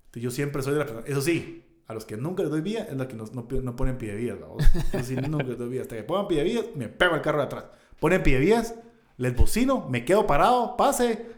Entonces, 0.06 0.22
yo 0.22 0.30
siempre 0.30 0.62
soy 0.62 0.72
de 0.72 0.78
la 0.78 0.86
persona. 0.86 1.06
Eso 1.06 1.20
sí, 1.20 1.65
a 1.88 1.94
los 1.94 2.04
que 2.04 2.16
nunca 2.16 2.42
les 2.42 2.50
doy 2.50 2.60
vía 2.60 2.86
es 2.90 2.96
los 2.96 3.06
que 3.06 3.14
no, 3.14 3.24
no, 3.32 3.46
no 3.62 3.76
ponen 3.76 3.96
pie 3.96 4.10
de 4.12 4.16
vías, 4.16 4.40
vamos. 4.40 4.64
Si 5.04 5.14
nunca 5.14 5.44
les 5.44 5.58
doy 5.58 5.68
vía. 5.68 5.82
Hasta 5.82 5.96
que 5.96 6.02
pongan 6.02 6.26
pie 6.26 6.38
de 6.38 6.44
vías, 6.44 6.64
me 6.74 6.88
pego 6.88 7.14
el 7.14 7.22
carro 7.22 7.38
de 7.38 7.44
atrás. 7.44 7.64
Ponen 8.00 8.22
pie 8.22 8.34
de 8.34 8.40
vías, 8.40 8.74
les 9.16 9.36
bocino, 9.36 9.86
me 9.88 10.04
quedo 10.04 10.26
parado, 10.26 10.76
pase. 10.76 11.36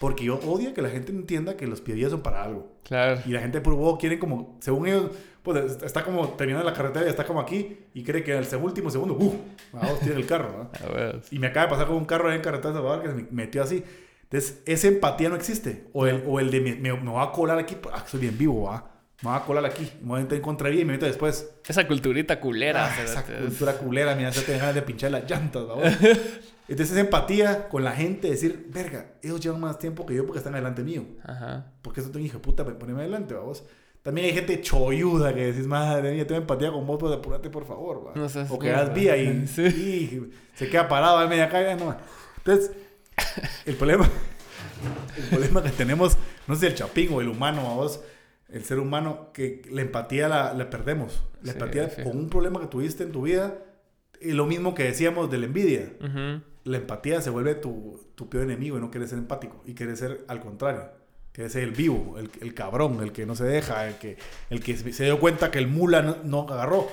Porque 0.00 0.24
yo 0.24 0.38
odio 0.46 0.74
que 0.74 0.82
la 0.82 0.90
gente 0.90 1.12
entienda 1.12 1.56
que 1.56 1.66
los 1.66 1.80
pie 1.80 1.94
de 1.94 2.00
vías 2.00 2.10
son 2.10 2.22
para 2.22 2.42
algo. 2.42 2.72
Claro. 2.84 3.20
Y 3.26 3.30
la 3.30 3.40
gente 3.40 3.60
por 3.60 3.74
huevo 3.74 3.98
quiere 3.98 4.18
como, 4.18 4.56
según 4.60 4.88
ellos, 4.88 5.10
pues 5.42 5.82
está 5.82 6.04
como 6.04 6.28
terminando 6.30 6.68
la 6.68 6.74
carretera 6.74 7.06
y 7.06 7.08
está 7.08 7.24
como 7.24 7.40
aquí 7.40 7.78
y 7.94 8.02
cree 8.02 8.22
que 8.22 8.36
en 8.36 8.44
el 8.44 8.56
último 8.56 8.90
segundo, 8.90 9.14
¡uh! 9.14 9.34
Vamos, 9.72 10.00
tiene 10.00 10.16
el 10.16 10.26
carro, 10.26 10.70
¿no? 10.72 11.20
Y 11.30 11.38
me 11.38 11.48
acaba 11.48 11.66
de 11.66 11.70
pasar 11.70 11.86
con 11.86 11.96
un 11.96 12.04
carro 12.04 12.28
ahí 12.28 12.36
en 12.36 12.42
carretera 12.42 12.70
de 12.70 12.78
Salvador 12.78 13.02
que 13.02 13.08
se 13.08 13.14
me 13.14 13.26
metió 13.30 13.62
así. 13.62 13.82
Entonces, 14.24 14.60
esa 14.66 14.88
empatía 14.88 15.28
no 15.30 15.36
existe. 15.36 15.86
O 15.92 16.06
el, 16.06 16.22
o 16.26 16.38
el 16.38 16.50
de 16.50 16.60
me, 16.60 16.74
me, 16.74 16.92
me 16.92 17.10
voy 17.10 17.24
a 17.24 17.30
colar 17.32 17.58
aquí, 17.58 17.76
ah, 17.92 18.04
soy 18.06 18.20
bien 18.20 18.36
vivo, 18.36 18.64
va. 18.64 18.97
Me 19.22 19.30
voy 19.30 19.38
a 19.38 19.44
colar 19.44 19.64
aquí, 19.64 19.90
me 20.00 20.08
voy 20.08 20.20
a 20.20 20.34
en 20.34 20.40
contravía 20.40 20.82
y 20.82 20.84
me 20.84 20.92
meto 20.92 21.06
después. 21.06 21.50
Esa 21.66 21.86
culturita 21.88 22.38
culera. 22.38 22.86
Ah, 22.86 23.02
esa 23.02 23.24
cultura 23.24 23.72
culera, 23.74 24.14
mira, 24.14 24.30
se 24.32 24.42
te 24.42 24.52
dejan 24.52 24.72
de 24.74 24.82
pinchar 24.82 25.10
las 25.10 25.28
llantas, 25.28 25.64
¿no? 25.66 25.74
Entonces, 26.68 26.90
esa 26.92 27.00
empatía 27.00 27.68
con 27.68 27.82
la 27.82 27.92
gente, 27.92 28.30
decir, 28.30 28.66
verga, 28.68 29.14
ellos 29.22 29.40
llevan 29.40 29.60
más 29.60 29.78
tiempo 29.78 30.04
que 30.06 30.14
yo 30.14 30.24
porque 30.24 30.38
están 30.38 30.54
adelante 30.54 30.84
mío. 30.84 31.04
Ajá. 31.24 31.72
Porque 31.82 32.00
eso 32.00 32.10
te 32.10 32.20
hijo 32.20 32.34
de 32.38 32.44
puta, 32.44 32.64
poneme 32.64 33.00
adelante, 33.00 33.34
vamos. 33.34 33.64
También 34.02 34.26
hay 34.28 34.34
gente 34.34 34.60
choyuda 34.60 35.34
que 35.34 35.46
decís, 35.46 35.66
madre 35.66 36.12
mía, 36.12 36.26
tengo 36.26 36.40
empatía 36.40 36.70
con 36.70 36.86
vos, 36.86 36.98
pues 37.00 37.12
apúrate 37.12 37.50
por 37.50 37.66
favor, 37.66 38.06
va. 38.06 38.12
No 38.14 38.28
seas 38.28 38.50
O 38.50 38.58
que 38.58 38.68
das 38.70 38.94
vía 38.94 39.16
y, 39.16 39.46
Sí. 39.48 39.62
y 39.62 40.30
se 40.56 40.68
queda 40.68 40.88
parado 40.88 41.18
a 41.18 41.26
media 41.26 41.48
calle, 41.48 41.74
no. 41.74 41.96
Entonces, 42.36 42.70
el 43.66 43.74
problema, 43.74 44.08
el 45.16 45.24
problema 45.24 45.62
que 45.62 45.70
tenemos, 45.70 46.16
no 46.46 46.54
sé 46.54 46.68
el 46.68 46.74
chapín 46.74 47.12
o 47.12 47.20
el 47.20 47.28
humano, 47.28 47.62
vos, 47.74 48.00
el 48.48 48.64
ser 48.64 48.78
humano, 48.78 49.30
que 49.32 49.62
la 49.70 49.82
empatía 49.82 50.28
la, 50.28 50.54
la 50.54 50.70
perdemos. 50.70 51.22
La 51.42 51.52
Sí, 51.52 51.58
empatía 51.58 51.90
sí. 51.90 52.02
con 52.02 52.16
un 52.16 52.28
problema 52.30 52.60
que 52.60 52.66
tuviste 52.66 53.02
en 53.04 53.12
tu 53.12 53.22
vida, 53.22 53.54
y 54.20 54.32
lo 54.32 54.46
mismo 54.46 54.74
que 54.74 54.84
decíamos 54.84 55.30
de 55.30 55.38
la 55.38 55.46
envidia. 55.46 55.92
La 56.64 56.76
empatía 56.78 57.20
se 57.22 57.30
vuelve 57.30 57.54
tu, 57.54 58.00
tu 58.14 58.28
peor 58.28 58.44
enemigo 58.44 58.76
y 58.76 58.80
no 58.80 58.90
quieres 58.90 59.10
ser 59.10 59.18
empático. 59.18 59.62
Y 59.64 59.74
quieres 59.74 59.98
ser 60.00 60.24
al 60.28 60.40
contrario. 60.40 60.84
Quieres 61.32 61.52
ser 61.52 61.62
el 61.62 61.70
vivo, 61.70 62.16
el, 62.18 62.30
el 62.40 62.52
cabrón, 62.52 63.00
el 63.02 63.12
que 63.12 63.24
no 63.24 63.36
se 63.36 63.44
deja, 63.44 63.86
el 63.86 63.94
que, 63.94 64.18
el 64.50 64.60
que 64.62 64.76
se 64.76 65.04
dio 65.04 65.20
cuenta 65.20 65.50
que 65.50 65.58
el 65.58 65.68
mula 65.68 66.02
no, 66.02 66.16
no 66.24 66.40
agarró. 66.48 66.88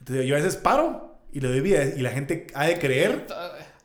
Entonces 0.00 0.26
yo 0.26 0.34
a 0.34 0.38
veces 0.38 0.56
paro 0.56 1.14
y 1.32 1.40
le 1.40 1.48
doy 1.48 1.60
vida 1.60 1.84
y 1.84 2.00
la 2.00 2.10
gente 2.10 2.46
ha 2.54 2.66
de 2.66 2.78
creer, 2.78 3.26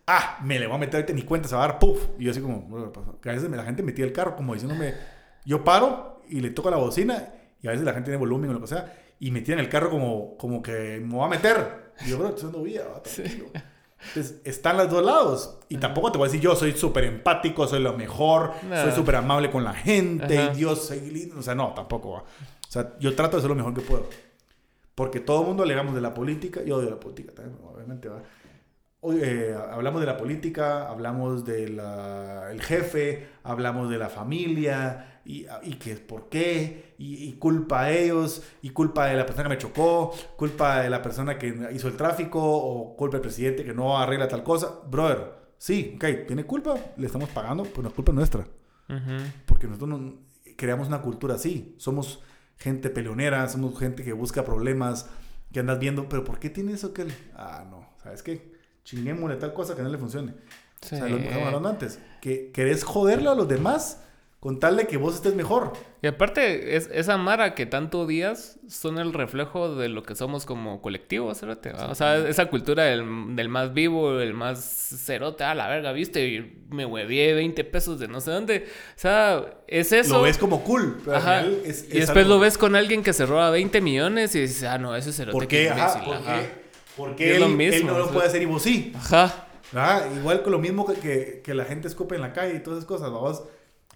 ah, 0.08 0.40
me 0.44 0.60
le 0.60 0.66
voy 0.68 0.76
a 0.76 0.80
meter 0.80 0.96
ahorita 0.96 1.14
ni 1.14 1.22
cuenta, 1.22 1.48
se 1.48 1.56
va 1.56 1.66
a 1.66 1.68
dar 1.68 1.80
puff. 1.80 2.04
Y 2.18 2.26
yo 2.26 2.32
así 2.32 2.42
como, 2.42 2.62
"Bueno, 2.62 2.92
pasó". 2.92 3.20
que 3.22 3.30
a 3.30 3.34
veces 3.34 3.50
la 3.52 3.64
gente 3.64 3.84
metía 3.84 4.04
el 4.06 4.12
carro 4.12 4.36
como 4.36 4.54
diciéndome, 4.54 4.96
yo 5.46 5.64
paro 5.64 6.11
y 6.32 6.40
le 6.42 6.50
toco 6.52 6.70
la 6.72 6.78
bocina 6.78 7.30
y 7.62 7.68
a 7.68 7.72
veces 7.72 7.86
la 7.86 7.94
gente 7.94 8.06
tiene 8.06 8.18
volumen 8.18 8.50
o 8.50 8.54
lo 8.54 8.62
que 8.62 8.68
sea 8.68 8.94
y 9.20 9.30
me 9.32 9.42
tiran 9.42 9.60
el 9.60 9.70
carro 9.70 9.90
como, 9.92 10.36
como 10.38 10.62
que 10.64 11.00
me 11.04 11.14
voy 11.16 11.26
a 11.26 11.30
meter. 11.30 11.92
Y 12.06 12.10
yo, 12.10 12.18
bro, 12.18 12.30
estoy 12.30 12.44
dando 12.46 12.64
vida, 12.64 12.88
va, 12.92 13.04
tranquilo. 13.04 13.46
Entonces, 14.08 14.42
están 14.46 14.78
los 14.78 14.90
dos 14.90 15.06
lados. 15.06 15.60
Y 15.70 15.78
tampoco 15.78 16.12
te 16.12 16.18
voy 16.18 16.26
a 16.26 16.30
decir, 16.32 16.42
yo 16.42 16.56
soy 16.56 16.72
súper 16.72 17.04
empático, 17.04 17.68
soy 17.68 17.82
lo 17.84 17.94
mejor, 17.94 18.54
No. 18.68 18.82
soy 18.82 18.92
súper 18.94 19.18
amable 19.18 19.52
con 19.52 19.64
la 19.64 19.74
gente, 19.76 20.40
Ajá. 20.40 20.54
y 20.54 20.56
Dios, 20.58 20.88
soy 20.88 21.02
lindo. 21.02 21.38
O 21.38 21.44
sea, 21.44 21.54
no, 21.54 21.72
tampoco 21.76 22.14
va. 22.14 22.20
O 22.22 22.72
sea, 22.72 22.94
yo 23.00 23.14
trato 23.16 23.38
de 23.38 23.42
ser 23.42 23.50
lo 23.50 23.56
mejor 23.56 23.76
que 23.76 23.82
puedo. 23.82 24.10
Porque 24.96 25.20
todo 25.20 25.42
el 25.42 25.48
mundo 25.48 25.62
alegamos 25.64 25.94
de 25.94 26.02
la 26.02 26.14
política, 26.16 26.64
yo 26.64 26.78
odio 26.78 26.90
la 26.90 27.00
política 27.00 27.32
también, 27.34 27.60
obviamente 27.64 28.10
va. 28.10 28.24
Eh, 29.04 29.56
hablamos 29.72 30.00
de 30.00 30.08
la 30.08 30.18
política, 30.18 30.88
hablamos 30.88 31.44
del 31.44 31.82
jefe, 32.62 33.28
hablamos 33.44 33.90
de 33.90 33.98
la 33.98 34.10
familia, 34.10 35.22
y, 35.26 35.46
y 35.64 35.74
que 35.76 35.96
por 35.96 36.30
qué, 36.30 36.94
y, 36.98 37.26
y 37.30 37.34
culpa 37.34 37.82
a 37.82 37.92
ellos, 37.92 38.44
y 38.62 38.70
culpa 38.70 39.08
de 39.08 39.16
la 39.16 39.26
persona 39.26 39.50
que 39.50 39.56
me 39.56 39.58
chocó, 39.58 40.14
culpa 40.36 40.82
de 40.82 40.90
la 40.90 41.02
persona 41.02 41.38
que 41.38 41.70
hizo 41.74 41.88
el 41.88 41.98
tráfico, 41.98 42.40
o 42.42 42.96
culpa 42.96 43.18
del 43.18 43.22
presidente 43.22 43.64
que 43.64 43.74
no 43.74 43.98
arregla 43.98 44.28
tal 44.28 44.44
cosa. 44.44 44.82
Brother, 44.88 45.34
sí, 45.58 45.94
ok, 45.96 46.28
tiene 46.28 46.46
culpa, 46.46 46.76
le 46.98 47.06
estamos 47.08 47.30
pagando, 47.30 47.64
pues 47.64 47.82
no 47.82 47.90
es 47.90 47.96
culpa 47.96 48.12
nuestra. 48.12 48.42
Ujú. 48.42 49.24
Porque 49.46 49.68
nosotros 49.68 50.00
no, 50.00 50.14
creamos 50.58 50.88
una 50.88 51.02
cultura 51.02 51.36
así. 51.36 51.76
Somos 51.78 52.24
gente 52.58 52.92
peleonera, 52.92 53.48
somos 53.50 53.80
gente 53.80 54.04
que 54.04 54.14
busca 54.14 54.46
problemas, 54.46 55.10
que 55.52 55.60
andas 55.60 55.80
viendo, 55.80 56.08
pero 56.08 56.24
¿por 56.24 56.38
qué 56.38 56.52
tiene 56.52 56.74
eso 56.74 56.94
que? 56.94 57.08
Ah, 57.36 57.66
no, 57.70 57.90
¿sabes 58.04 58.22
qué? 58.22 58.61
Chinguémosle 58.92 59.38
tal 59.38 59.54
cosa 59.54 59.76
que 59.76 59.82
no 59.82 59.90
le 59.90 59.98
funcione. 59.98 60.34
Sí. 60.82 60.96
O 60.96 60.98
sea, 60.98 61.08
lo 61.08 61.18
que 61.18 61.24
estamos 61.26 61.48
hablando 61.48 61.70
antes. 61.70 62.00
Que 62.22 62.52
querés 62.52 62.84
joderle 62.84 63.30
a 63.30 63.36
los 63.36 63.48
demás 63.48 64.04
con 64.40 64.60
tal 64.60 64.76
de 64.76 64.88
que 64.88 64.98
vos 64.98 65.14
estés 65.14 65.36
mejor. 65.36 65.74
Y 66.02 66.08
aparte, 66.08 66.76
es, 66.76 66.90
esa 66.92 67.16
Mara 67.18 67.54
que 67.54 67.68
tanto 67.68 68.02
odias 68.02 68.58
son 68.68 68.98
el 68.98 69.14
reflejo 69.14 69.76
de 69.76 69.88
lo 69.88 70.02
que 70.02 70.16
somos 70.16 70.48
como 70.48 70.82
colectivo, 70.82 71.32
cerote, 71.36 71.72
¿va? 71.72 71.92
O 71.92 71.94
sea, 71.96 72.18
esa 72.28 72.48
cultura 72.48 72.86
del, 72.86 73.36
del 73.36 73.50
más 73.50 73.72
vivo, 73.76 74.20
el 74.20 74.34
más 74.34 74.60
cerote, 75.06 75.44
a 75.44 75.54
la 75.54 75.68
verga, 75.68 75.92
¿viste? 75.92 76.28
Y 76.28 76.66
me 76.72 76.88
huevié 76.88 77.36
20 77.36 77.64
pesos 77.66 78.00
de 78.00 78.08
no 78.08 78.20
sé 78.20 78.32
dónde. 78.32 78.66
O 78.96 79.00
sea, 79.00 79.46
es 79.68 79.92
eso. 79.92 80.16
Lo 80.18 80.24
ves 80.24 80.40
como 80.40 80.64
cool, 80.64 80.98
pero 81.06 81.18
al 81.18 81.22
Ajá. 81.22 81.40
final 81.42 81.60
es- 81.64 81.84
y 81.84 81.88
es 81.90 82.08
después 82.08 82.26
algo- 82.26 82.30
lo 82.36 82.40
ves 82.40 82.58
con 82.58 82.76
alguien 82.76 83.04
que 83.04 83.14
se 83.14 83.28
roba 83.28 83.52
20 83.52 83.80
millones 83.80 84.34
y 84.34 84.40
dices, 84.42 84.64
ah, 84.64 84.80
no, 84.80 84.96
ese 84.96 85.14
cerote 85.14 85.34
¿Por 85.34 85.44
que 85.48 85.66
qué? 85.66 85.70
Ajá, 85.70 86.00
imbécil, 86.00 86.02
¿por 86.04 86.18
qué? 86.18 86.48
¿Por 86.48 86.61
Y 86.98 87.24
es 87.24 87.36
él, 87.36 87.40
lo 87.42 87.46
él 87.48 87.56
mismo, 87.56 87.92
no 87.92 87.98
lo 87.98 88.04
o 88.04 88.08
sea. 88.08 88.14
puede 88.14 88.28
hacer 88.28 88.42
y 88.42 88.46
vos 88.46 88.62
sí? 88.62 88.92
Ajá. 88.96 89.48
Ah, 89.74 90.04
igual 90.18 90.44
con 90.44 90.52
lo 90.52 90.60
mismo 90.60 90.86
que, 90.86 90.96
que, 90.96 91.42
que 91.44 91.54
la 91.54 91.66
gente 91.66 91.88
escupe 91.88 92.16
en 92.16 92.22
la 92.22 92.34
calle 92.34 92.56
y 92.56 92.60
todas 92.60 92.80
esas 92.80 92.88
cosas, 92.88 93.10
vos. 93.12 93.44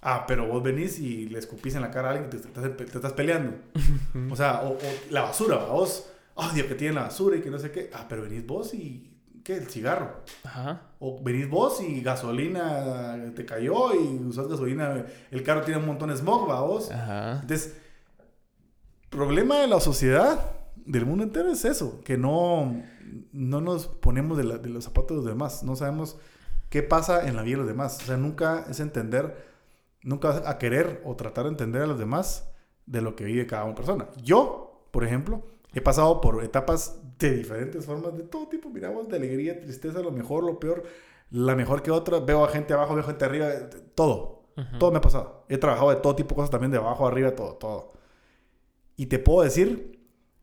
Ah, 0.02 0.26
pero 0.28 0.48
vos 0.48 0.62
venís 0.64 1.00
y 1.00 1.28
le 1.28 1.40
escupís 1.40 1.76
en 1.76 1.82
la 1.82 1.92
cara 1.92 2.10
a 2.10 2.12
alguien 2.12 2.30
que 2.30 2.38
te, 2.38 2.48
estás- 2.48 2.78
te 2.78 2.84
estás 2.84 3.14
peleando. 3.14 3.56
o 4.32 4.36
sea, 4.36 4.62
o, 4.62 4.74
o 4.74 4.80
la 5.10 5.24
basura, 5.24 5.58
vos. 5.58 6.08
Odio 6.36 6.68
que 6.68 6.76
tienen 6.76 6.96
la 6.96 7.04
basura 7.04 7.38
y 7.38 7.42
que 7.42 7.50
no 7.50 7.58
sé 7.60 7.72
qué. 7.72 7.90
Ah, 7.94 8.06
pero 8.08 8.22
venís 8.24 8.46
vos 8.46 8.74
y. 8.74 9.12
¿Qué? 9.44 9.56
El 9.58 9.68
cigarro. 9.70 10.22
Ajá. 10.44 10.82
O 11.00 11.22
venís 11.22 11.48
vos 11.50 11.80
y 11.82 12.02
gasolina 12.02 13.16
te 13.36 13.46
cayó 13.46 13.94
y 13.94 14.18
usas 14.26 14.48
gasolina. 14.48 15.06
El 15.32 15.44
carro 15.44 15.62
tiene 15.62 15.80
un 15.80 15.86
montón 15.86 16.10
de 16.10 16.18
smog, 16.18 16.50
va 16.50 16.62
vos. 16.62 16.90
Ajá. 16.92 17.40
Entonces, 17.42 17.76
problema 19.10 19.60
de 19.60 19.68
la 19.68 19.80
sociedad, 19.80 20.52
del 20.86 21.06
mundo 21.06 21.24
entero, 21.24 21.52
es 21.52 21.66
eso, 21.66 22.02
que 22.04 22.18
no, 22.18 22.82
no 23.32 23.62
nos 23.62 23.88
ponemos 23.88 24.38
de, 24.38 24.44
la- 24.44 24.58
de 24.58 24.70
los 24.70 24.84
zapatos 24.84 25.10
de 25.12 25.16
los 25.18 25.26
demás, 25.26 25.64
no 25.64 25.76
sabemos 25.76 26.18
qué 26.70 26.84
pasa 26.84 27.28
en 27.28 27.36
la 27.36 27.42
vida 27.44 27.56
de 27.56 27.60
los 27.64 27.68
demás. 27.68 28.00
O 28.02 28.06
sea, 28.06 28.18
nunca 28.18 28.66
es 28.70 28.80
entender, 28.80 29.36
nunca 30.04 30.30
vas 30.30 30.44
a 30.46 30.58
querer 30.58 31.02
o 31.06 31.16
tratar 31.16 31.46
de 31.46 31.52
entender 31.52 31.82
a 31.82 31.88
los 31.88 31.98
demás 32.00 32.50
de 32.86 33.02
lo 33.02 33.16
que 33.16 33.24
vive 33.26 33.48
cada 33.48 33.64
una 33.66 33.76
persona. 33.76 34.08
Yo, 34.24 34.88
por 34.92 35.04
ejemplo, 35.04 35.44
he 35.74 35.82
pasado 35.82 36.22
por 36.22 36.44
etapas 36.44 37.00
de 37.20 37.32
diferentes 37.38 37.86
formas, 37.86 38.16
de 38.16 38.24
todo 38.24 38.48
tipo, 38.48 38.70
miramos, 38.70 39.08
de 39.08 39.16
alegría, 39.18 39.60
tristeza, 39.60 40.00
lo 40.02 40.12
mejor, 40.12 40.44
lo 40.44 40.60
peor, 40.60 40.84
la 41.32 41.56
mejor 41.56 41.82
que 41.82 41.92
otra, 41.92 42.20
veo 42.20 42.46
a 42.46 42.50
gente 42.50 42.74
abajo, 42.74 42.94
veo 42.96 43.04
gente 43.04 43.26
arriba, 43.26 43.48
todo. 43.96 44.44
Todo 44.80 44.92
me 44.92 45.00
ha 45.00 45.02
pasado. 45.02 45.44
He 45.50 45.58
trabajado 45.58 45.90
de 45.90 45.98
todo 45.98 46.16
tipo 46.16 46.30
de 46.30 46.36
cosas 46.36 46.50
también, 46.50 46.72
de 46.72 46.78
abajo, 46.78 47.06
arriba, 47.08 47.36
todo, 47.36 47.56
todo. 47.56 47.92
Y 48.96 49.08
te 49.08 49.20
puedo 49.20 49.44
decir 49.44 49.95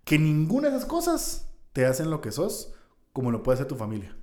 que 0.05 0.19
ninguna 0.19 0.69
de 0.71 0.77
esas 0.77 0.89
cosas 0.89 1.49
te 1.73 1.87
hacen 1.87 2.11
lo 2.11 2.21
que 2.21 2.33
sos 2.33 2.75
como 3.13 3.31
lo 3.31 3.43
puede 3.43 3.55
hacer 3.57 3.67
tu 3.69 3.77
familia. 3.77 4.17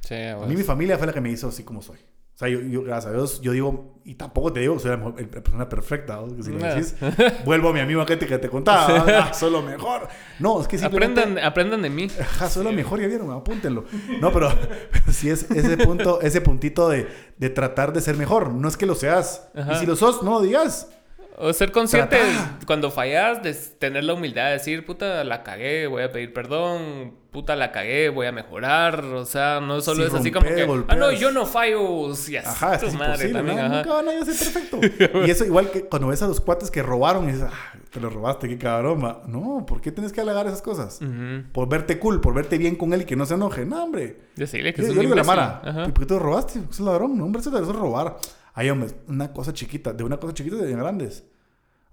Sí, 0.00 0.14
A 0.16 0.36
pues. 0.36 0.48
mí 0.48 0.56
mi 0.56 0.62
familia 0.64 0.98
fue 0.98 1.06
la 1.06 1.12
que 1.12 1.20
me 1.20 1.30
hizo 1.30 1.48
así 1.48 1.62
como 1.64 1.80
soy. 1.82 1.98
O 2.34 2.38
sea, 2.38 2.48
yo, 2.48 2.60
yo, 2.60 2.82
gracias 2.82 3.12
a 3.12 3.14
Dios, 3.14 3.40
yo 3.42 3.52
digo, 3.52 4.00
y 4.04 4.14
tampoco 4.14 4.52
te 4.52 4.60
digo 4.60 4.74
que 4.74 4.80
soy 4.80 4.90
la, 4.90 4.96
mejor- 4.96 5.20
la 5.20 5.28
persona 5.42 5.68
perfecta, 5.68 6.16
¿no? 6.16 6.34
Que 6.34 6.42
si 6.42 6.50
No. 6.50 6.66
decís, 6.66 6.96
vuelvo 7.44 7.68
a 7.68 7.72
mi 7.74 7.80
amigo 7.80 8.00
aquel 8.00 8.18
que 8.18 8.38
te 8.38 8.48
contaba, 8.48 9.04
ah, 9.28 9.34
soy 9.34 9.52
lo 9.52 9.62
mejor. 9.62 10.08
No, 10.40 10.60
es 10.60 10.66
que 10.66 10.78
simplemente... 10.78 11.20
Aprendan, 11.20 11.44
aprendan 11.44 11.82
de 11.82 11.90
mí. 11.90 12.08
Ajá, 12.20 12.48
soy 12.48 12.64
lo 12.64 12.72
mejor, 12.72 13.00
ya 13.00 13.06
vieron, 13.06 13.30
apúntenlo. 13.30 13.84
No, 14.20 14.32
pero, 14.32 14.48
pero 14.90 15.12
sí 15.12 15.28
es 15.28 15.48
ese 15.50 15.76
punto, 15.76 16.20
ese 16.22 16.40
puntito 16.40 16.88
de, 16.88 17.06
de 17.36 17.50
tratar 17.50 17.92
de 17.92 18.00
ser 18.00 18.16
mejor. 18.16 18.50
No 18.52 18.66
es 18.66 18.76
que 18.78 18.86
lo 18.86 18.94
seas. 18.94 19.48
Ajá. 19.54 19.74
Y 19.74 19.76
si 19.76 19.86
lo 19.86 19.94
sos, 19.94 20.22
no 20.22 20.32
lo 20.32 20.40
digas. 20.40 20.88
O 21.44 21.52
ser 21.52 21.72
consciente 21.72 22.18
cuando 22.66 22.90
fallas, 22.92 23.42
de 23.42 23.52
tener 23.52 24.04
la 24.04 24.14
humildad 24.14 24.46
de 24.46 24.52
decir, 24.52 24.86
puta, 24.86 25.24
la 25.24 25.42
cagué, 25.42 25.88
voy 25.88 26.04
a 26.04 26.12
pedir 26.12 26.32
perdón, 26.32 27.14
puta, 27.32 27.56
la 27.56 27.72
cagué, 27.72 28.10
voy 28.10 28.26
a 28.28 28.32
mejorar. 28.32 29.04
O 29.04 29.24
sea, 29.24 29.60
no 29.60 29.80
solo 29.80 30.02
Si 30.02 30.08
es 30.08 30.14
así 30.14 30.30
como 30.30 30.46
que, 30.46 30.64
golpeas. 30.64 30.96
ah, 30.96 31.00
no, 31.00 31.10
yo 31.10 31.32
no 31.32 31.44
fallo. 31.44 32.12
Así 32.12 32.36
Ajá, 32.36 32.76
es 32.76 32.94
madre 32.94 33.28
imposible. 33.28 33.32
también, 33.32 33.56
¿no? 33.56 33.64
ajá. 33.64 33.76
Nunca 33.78 33.92
van 33.94 34.08
a 34.08 34.24
ser 34.24 34.52
perfecto. 34.52 35.18
y 35.26 35.30
eso 35.30 35.44
igual 35.44 35.68
que 35.72 35.82
cuando 35.86 36.08
ves 36.08 36.22
a 36.22 36.28
los 36.28 36.40
cuates 36.40 36.70
que 36.70 36.80
robaron 36.80 37.28
y 37.28 37.32
dices, 37.32 37.48
ah, 37.50 37.72
te 37.90 37.98
lo 37.98 38.08
robaste, 38.08 38.48
qué 38.48 38.56
cabrón. 38.56 39.02
va". 39.04 39.22
No, 39.26 39.66
¿por 39.66 39.80
qué 39.80 39.90
tienes 39.90 40.12
que 40.12 40.20
halagar 40.20 40.46
esas 40.46 40.62
cosas? 40.62 41.00
Por 41.52 41.68
verte 41.68 41.98
cool, 41.98 42.20
por 42.20 42.34
verte 42.34 42.56
bien 42.56 42.76
con 42.76 42.92
él 42.92 43.02
y 43.02 43.04
que 43.04 43.16
no 43.16 43.26
se 43.26 43.34
enoje. 43.34 43.66
No, 43.66 43.82
hombre. 43.82 44.16
Decirle 44.36 44.72
que 44.72 44.82
Yo, 44.82 44.92
yo 44.92 45.00
digo 45.00 45.14
la. 45.16 45.24
Mara. 45.24 45.60
¿y 45.88 45.90
por 45.90 46.00
qué 46.04 46.06
te 46.06 46.14
lo 46.14 46.20
robaste? 46.20 46.60
Es 46.70 46.78
ladrón. 46.78 47.18
No, 47.18 47.24
hombre, 47.24 47.40
eso 47.40 47.58
es 47.58 47.66
robar. 47.68 48.16
Ay, 48.54 48.70
hombre, 48.70 48.90
una 49.08 49.32
cosa 49.32 49.52
chiquita. 49.52 49.92
De 49.92 50.04
una 50.04 50.18
cosa 50.18 50.34
chiquita 50.34 50.56
de 50.56 50.70
grandes. 50.70 51.24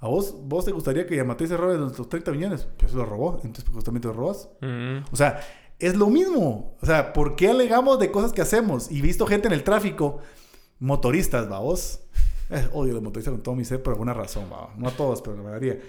¿A 0.02 0.08
vos, 0.08 0.34
vos 0.44 0.64
te 0.66 0.72
gustaría 0.72 1.06
que 1.06 1.16
Yamatei 1.16 1.48
se 1.48 1.58
robe 1.58 1.78
los, 1.78 1.98
los 1.98 2.08
30 2.10 2.32
millones? 2.32 2.68
Pues 2.78 2.94
lo 2.94 3.06
robó. 3.06 3.40
Entonces, 3.44 3.66
justamente 3.74 4.08
lo 4.08 4.14
robas. 4.14 4.50
Ujú. 4.62 5.06
O 5.12 5.16
sea, 5.16 5.42
es 5.78 5.96
lo 5.98 6.08
mismo. 6.08 6.78
O 6.82 6.86
sea, 6.86 7.12
¿por 7.14 7.36
qué 7.36 7.50
alegamos 7.50 8.00
de 8.00 8.10
cosas 8.12 8.32
que 8.32 8.42
hacemos? 8.42 8.90
Y 8.92 9.02
visto 9.02 9.26
gente 9.28 9.48
en 9.48 9.54
el 9.54 9.64
tráfico, 9.64 10.20
motoristas, 10.80 11.52
va 11.52 11.60
vos. 11.60 12.02
Eh, 12.50 12.68
odio 12.74 12.92
a 12.92 12.96
los 12.96 13.04
motoristas 13.04 13.32
con 13.34 13.44
todo 13.44 13.56
mi 13.56 13.64
ser 13.66 13.84
por 13.84 13.94
alguna 13.94 14.14
razón, 14.14 14.46
va. 14.52 14.74
No 14.78 14.88
a 14.88 14.92
todos, 14.92 15.22
pero 15.22 15.36
la 15.38 15.44
mayoría. 15.44 15.80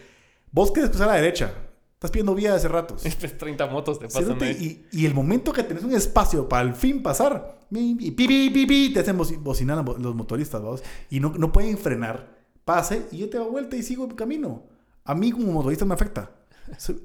Vos 0.53 0.73
querés 0.73 0.91
cruzar 0.91 1.09
a 1.09 1.13
la 1.13 1.19
derecha. 1.21 1.53
Estás 1.95 2.11
pidiendo 2.11 2.35
vía 2.35 2.55
hace 2.55 2.69
ratos. 2.69 3.03
Pues 3.21 3.39
30 3.39 3.67
motos 3.69 3.99
te 3.99 4.07
pasan 4.07 4.39
y, 4.61 4.87
y 4.93 5.07
el 5.07 5.15
momento 5.15 5.53
que 5.53 5.63
tenés 5.63 5.85
un 5.85 5.93
espacio 5.95 6.49
para 6.49 6.63
al 6.63 6.75
fin 6.75 7.03
pasar, 7.03 7.61
pi, 7.73 7.95
pi, 7.95 8.27
pi, 8.51 8.67
pi, 8.67 8.93
te 8.93 9.01
hacen 9.01 9.17
boci- 9.19 9.39
bocinar 9.41 9.85
los 9.99 10.15
motoristas, 10.15 10.61
vamos. 10.63 10.83
Y 11.11 11.21
no, 11.21 11.33
no 11.39 11.53
pueden 11.53 11.79
frenar. 11.79 12.40
Pase 12.71 13.07
y 13.11 13.19
yo 13.19 13.29
te 13.29 13.37
doy 13.37 13.51
vuelta 13.51 13.75
y 13.75 13.83
sigo 13.83 14.07
mi 14.07 14.15
camino. 14.15 14.63
A 15.05 15.13
mí 15.13 15.33
como 15.33 15.51
motorista 15.53 15.85
me 15.85 15.95
afecta. 15.95 16.31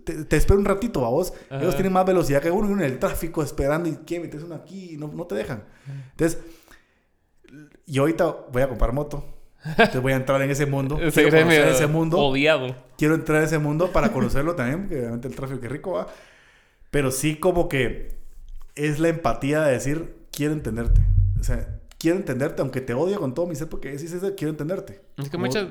Te, 0.03 0.25
te 0.25 0.37
espero 0.37 0.59
un 0.59 0.65
ratito, 0.65 0.99
vos. 0.99 1.33
Ajá. 1.49 1.59
Ellos 1.59 1.73
tienen 1.73 1.91
más 1.91 2.05
velocidad 2.05 2.39
que 2.39 2.51
uno 2.51 2.69
y 2.69 2.73
uno 2.73 2.83
en 2.83 2.91
el 2.91 2.99
tráfico 2.99 3.41
esperando 3.41 3.89
y 3.89 3.93
quieren 4.05 4.27
meterse 4.27 4.45
uno 4.45 4.53
aquí 4.53 4.93
y 4.93 4.97
no, 4.97 5.07
no 5.07 5.25
te 5.25 5.33
dejan. 5.33 5.63
Entonces, 6.11 6.39
yo 7.87 8.03
ahorita 8.03 8.25
voy 8.51 8.61
a 8.61 8.69
comprar 8.69 8.93
moto. 8.93 9.25
Entonces 9.65 10.01
voy 10.03 10.13
a 10.13 10.17
entrar 10.17 10.39
en 10.43 10.51
ese 10.51 10.67
mundo. 10.67 10.99
Ese 11.01 11.23
Quiero 11.23 11.39
conocer 11.39 11.67
ese 11.69 11.87
mundo 11.87 12.19
odiado. 12.19 12.75
quiero 12.95 13.15
entrar 13.15 13.41
a 13.41 13.45
ese 13.45 13.57
mundo 13.57 13.91
para 13.91 14.11
conocerlo 14.11 14.53
también, 14.53 14.81
porque 14.81 14.99
obviamente 14.99 15.27
el 15.27 15.35
tráfico 15.35 15.59
que 15.59 15.69
rico 15.69 15.93
va. 15.93 16.07
Pero 16.91 17.09
sí 17.09 17.37
como 17.37 17.67
que 17.67 18.19
es 18.75 18.99
la 18.99 19.09
empatía 19.09 19.63
de 19.63 19.71
decir, 19.71 20.15
quiero 20.31 20.53
entenderte. 20.53 21.01
O 21.39 21.43
sea, 21.43 21.74
quiero 22.05 22.19
entenderte, 22.19 22.61
aunque 22.61 22.81
te 22.81 22.93
odio 22.93 23.19
con 23.19 23.33
todo 23.33 23.47
mi 23.47 23.55
ser, 23.55 23.67
porque 23.67 23.89
decís 23.89 24.13
eso, 24.13 24.35
quiero 24.35 24.51
entenderte. 24.51 25.01
Es 25.17 25.27
que 25.27 25.39
muchas... 25.39 25.65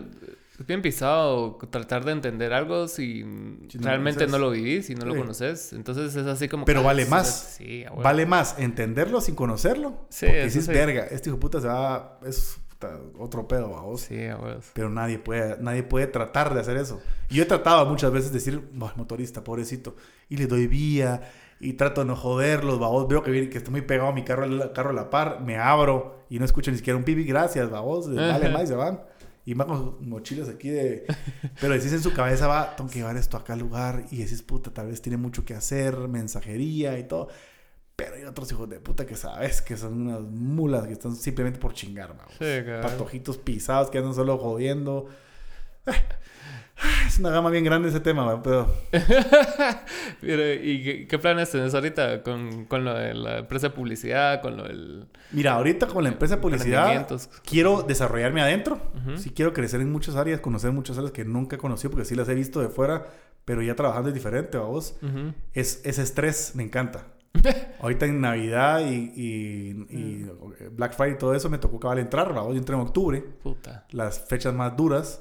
Es 0.58 0.66
bien 0.66 0.82
pisado 0.82 1.56
tratar 1.70 2.04
de 2.04 2.10
entender 2.10 2.52
algo 2.52 2.88
si, 2.88 3.20
Si 3.68 3.78
no 3.78 3.84
realmente 3.86 4.26
no 4.26 4.38
lo 4.38 4.50
vivís, 4.50 4.86
si 4.86 4.96
no 4.96 5.04
lo 5.06 5.12
Sí. 5.14 5.18
conoces. 5.20 5.72
Entonces 5.72 6.14
es 6.16 6.26
así 6.26 6.48
como... 6.48 6.64
Pero 6.64 6.82
vale 6.82 7.06
más. 7.06 7.56
Sí. 7.58 7.84
Vale 8.02 8.26
más 8.26 8.56
entenderlo 8.58 9.20
sin 9.20 9.36
conocerlo. 9.36 10.06
Sí, 10.08 10.26
porque 10.26 10.46
decís, 10.46 10.64
sí. 10.64 10.72
verga, 10.72 11.04
este 11.06 11.28
hijo 11.30 11.38
puta 11.38 11.60
se 11.60 11.68
va... 11.68 12.18
Es 12.26 12.58
puta, 12.68 12.98
otro 13.18 13.46
pedo, 13.46 13.76
a 13.76 13.82
vos. 13.82 14.00
Sí, 14.00 14.26
a 14.26 14.36
huevos. 14.36 14.66
Pero 14.74 14.90
nadie 14.90 15.18
puede, 15.20 15.56
nadie 15.60 15.84
puede 15.84 16.08
tratar 16.08 16.52
de 16.52 16.60
hacer 16.60 16.76
eso. 16.76 17.00
Y 17.30 17.36
yo 17.36 17.44
he 17.44 17.46
tratado 17.46 17.86
muchas 17.86 18.10
veces 18.12 18.30
de 18.32 18.38
decir, 18.38 18.60
"Buah, 18.72 18.92
motorista, 18.96 19.42
pobrecito. 19.44 19.94
Y 20.28 20.36
le 20.36 20.46
doy 20.48 20.66
vía 20.66 21.20
y 21.60 21.74
trato 21.74 22.02
de 22.02 22.06
no 22.06 22.16
joderlos, 22.16 22.78
babos. 22.78 23.08
Veo 23.08 23.22
que, 23.22 23.30
viene, 23.30 23.48
que 23.48 23.58
está 23.58 23.70
muy 23.70 23.82
pegado 23.82 24.08
a 24.08 24.12
mi 24.12 24.24
carro, 24.24 24.44
al 24.44 24.72
carro 24.72 24.90
a 24.90 24.92
la 24.92 25.10
par, 25.10 25.40
me 25.40 25.56
abro 25.56 26.24
y 26.28 26.38
no 26.38 26.44
escucho 26.44 26.70
ni 26.70 26.76
siquiera 26.76 26.96
un 26.96 27.04
pipi, 27.04 27.24
gracias, 27.24 27.70
babos. 27.70 28.12
Vale 28.14 28.48
más 28.50 28.64
y 28.64 28.66
se 28.68 28.74
van. 28.74 29.00
Y 29.46 29.52
van 29.54 29.68
con 29.68 30.08
mochilas 30.08 30.48
aquí 30.48 30.70
de... 30.70 31.04
Pero 31.60 31.74
decís 31.74 31.92
en 31.92 32.02
su 32.02 32.14
cabeza, 32.14 32.46
va, 32.46 32.74
tengo 32.76 32.88
que 32.88 33.00
llevar 33.00 33.16
esto 33.16 33.36
acá 33.36 33.52
al 33.52 33.58
lugar. 33.58 34.04
Y 34.10 34.18
decís, 34.18 34.42
puta, 34.42 34.72
tal 34.72 34.86
vez 34.86 35.02
tiene 35.02 35.18
mucho 35.18 35.44
que 35.44 35.54
hacer, 35.54 35.96
mensajería 36.08 36.98
y 36.98 37.04
todo. 37.04 37.28
Pero 37.94 38.16
hay 38.16 38.24
otros 38.24 38.50
hijos 38.50 38.68
de 38.68 38.80
puta 38.80 39.06
que 39.06 39.16
sabes 39.16 39.62
que 39.62 39.76
son 39.76 40.08
unas 40.08 40.22
mulas 40.22 40.86
que 40.86 40.94
están 40.94 41.14
simplemente 41.14 41.60
por 41.60 41.74
chingar, 41.74 42.16
babos 42.16 42.34
Sí, 42.38 42.44
patojitos 42.82 43.38
pisados 43.38 43.90
que 43.90 43.98
andan 43.98 44.14
solo 44.14 44.38
jodiendo. 44.38 45.08
Es 47.06 47.18
una 47.18 47.30
gama 47.30 47.50
bien 47.50 47.64
grande 47.64 47.88
ese 47.88 48.00
tema, 48.00 48.24
man, 48.24 48.40
pero 48.42 48.72
Mira, 50.22 50.54
¿Y 50.54 50.82
qué, 50.82 51.06
qué 51.06 51.18
planes 51.18 51.50
tenés 51.50 51.74
ahorita 51.74 52.22
con, 52.22 52.64
con 52.66 52.84
lo 52.84 52.94
de 52.94 53.14
la 53.14 53.38
empresa 53.38 53.68
de 53.68 53.74
publicidad, 53.74 54.40
con 54.42 54.56
lo 54.56 54.64
del... 54.64 55.06
mira, 55.32 55.52
ahorita 55.54 55.86
con 55.86 56.02
la 56.02 56.10
empresa 56.10 56.36
de 56.36 56.42
publicidad 56.42 57.06
quiero 57.44 57.82
desarrollarme 57.82 58.40
adentro. 58.40 58.80
Ujú. 59.06 59.18
Sí 59.18 59.30
quiero 59.30 59.52
crecer 59.52 59.80
en 59.80 59.92
muchas 59.92 60.16
áreas, 60.16 60.40
conocer 60.40 60.72
muchas 60.72 60.96
áreas 60.98 61.12
que 61.12 61.24
nunca 61.24 61.56
he 61.56 61.58
conocido 61.58 61.90
porque 61.90 62.04
sí 62.04 62.14
las 62.14 62.28
he 62.28 62.34
visto 62.34 62.60
de 62.60 62.68
fuera, 62.68 63.06
pero 63.44 63.62
ya 63.62 63.74
trabajando 63.74 64.08
es 64.08 64.14
diferente, 64.14 64.58
vos. 64.58 64.96
Ujú. 65.02 65.32
Es 65.52 65.80
ese 65.84 66.02
estrés 66.02 66.52
me 66.54 66.62
encanta. 66.62 67.06
Ahorita 67.80 68.06
en 68.06 68.20
Navidad 68.20 68.80
y, 68.80 69.12
y- 69.14 69.86
y 69.90 70.30
Black 70.72 70.94
Friday 70.94 71.14
y 71.14 71.18
todo 71.18 71.34
eso 71.34 71.50
me 71.50 71.58
tocó 71.58 71.78
cabal 71.80 71.98
entrar, 71.98 72.32
vamos, 72.32 72.52
yo 72.52 72.58
entré 72.58 72.74
en 72.74 72.80
octubre. 72.82 73.20
Puta. 73.42 73.84
las 73.90 74.20
fechas 74.20 74.54
más 74.54 74.76
duras. 74.76 75.20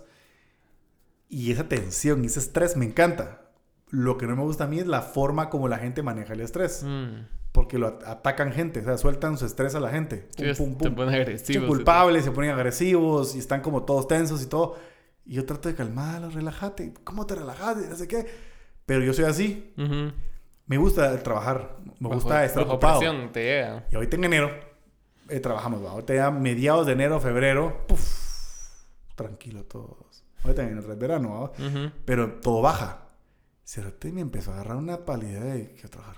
Y 1.34 1.51
esa 1.51 1.68
tensión 1.68 2.23
y 2.23 2.27
ese 2.27 2.39
estrés 2.39 2.77
me 2.77 2.85
encanta. 2.85 3.41
Lo 3.89 4.18
que 4.18 4.27
no 4.27 4.35
me 4.35 4.43
gusta 4.43 4.65
a 4.65 4.68
mí 4.68 4.80
es 4.80 4.88
la 4.88 5.01
forma 5.01 5.49
como 5.49 5.68
la 5.68 5.77
gente 5.77 6.03
maneja 6.03 6.34
el 6.34 6.41
estrés. 6.41 6.84
Mm. 6.84 7.26
Porque 7.51 7.77
lo 7.77 7.88
at- 7.88 8.03
atacan 8.07 8.51
gente, 8.51 8.80
o 8.80 8.84
sea, 8.84 8.97
sueltan 8.97 9.38
su 9.38 9.45
estrés 9.45 9.76
a 9.76 9.80
la 9.80 9.89
gente. 9.89 10.27
Sí, 10.35 10.43
Pum, 10.57 10.69
pum, 10.69 10.77
Te 10.77 10.85
pum. 10.89 10.95
pones 10.95 11.41
Son 11.47 11.68
culpables, 11.68 12.23
se 12.23 12.31
ponen 12.31 12.51
agresivos 12.51 13.35
y 13.35 13.39
están 13.39 13.61
como 13.61 13.84
todos 13.84 14.07
tensos 14.07 14.41
y 14.43 14.47
todo. 14.47 14.77
Y 15.26 15.35
yo 15.35 15.45
trato 15.45 15.69
de 15.69 15.76
calmarlos, 15.76 16.34
relájate. 16.34 16.93
¿Cómo 17.03 17.26
te 17.26 17.35
relajas? 17.35 17.77
No 17.77 17.95
sé 17.95 18.07
qué. 18.07 18.26
Pero 18.85 19.03
yo 19.03 19.14
soy 19.14 19.26
así. 19.26 19.73
Ujú. 19.77 20.11
Me 20.65 20.77
gusta 20.77 21.22
trabajar. 21.23 21.77
Me 21.99 22.10
Bajo- 22.10 22.15
gusta 22.15 22.43
estar 22.45 22.64
bajo 22.64 22.76
ocupado. 22.76 22.99
presión 22.99 23.31
te 23.31 23.43
llega. 23.43 23.85
Y 23.91 23.95
ahorita 23.95 24.15
en 24.18 24.23
enero 24.26 24.51
eh, 25.30 25.39
trabajamos, 25.39 25.84
¿va? 25.84 25.91
ahorita 25.91 26.14
ya 26.15 26.31
mediados 26.31 26.85
de 26.85 26.93
enero, 26.93 27.19
febrero, 27.19 27.85
puf, 27.88 28.03
tranquilo 29.15 29.64
todos. 29.64 30.12
Ahorita 30.44 30.64
en 30.64 30.78
el 30.78 30.95
verano, 30.98 31.52
pero 32.06 32.34
todo 32.34 32.61
baja. 32.61 33.07
Cerote 33.65 34.11
me 34.11 34.22
empezó 34.22 34.52
a 34.52 34.56
agarrar 34.56 34.78
una 34.78 35.06
palidez 35.06 35.44
de 35.44 35.72
quiero 35.74 35.90
trabajar. 35.90 36.18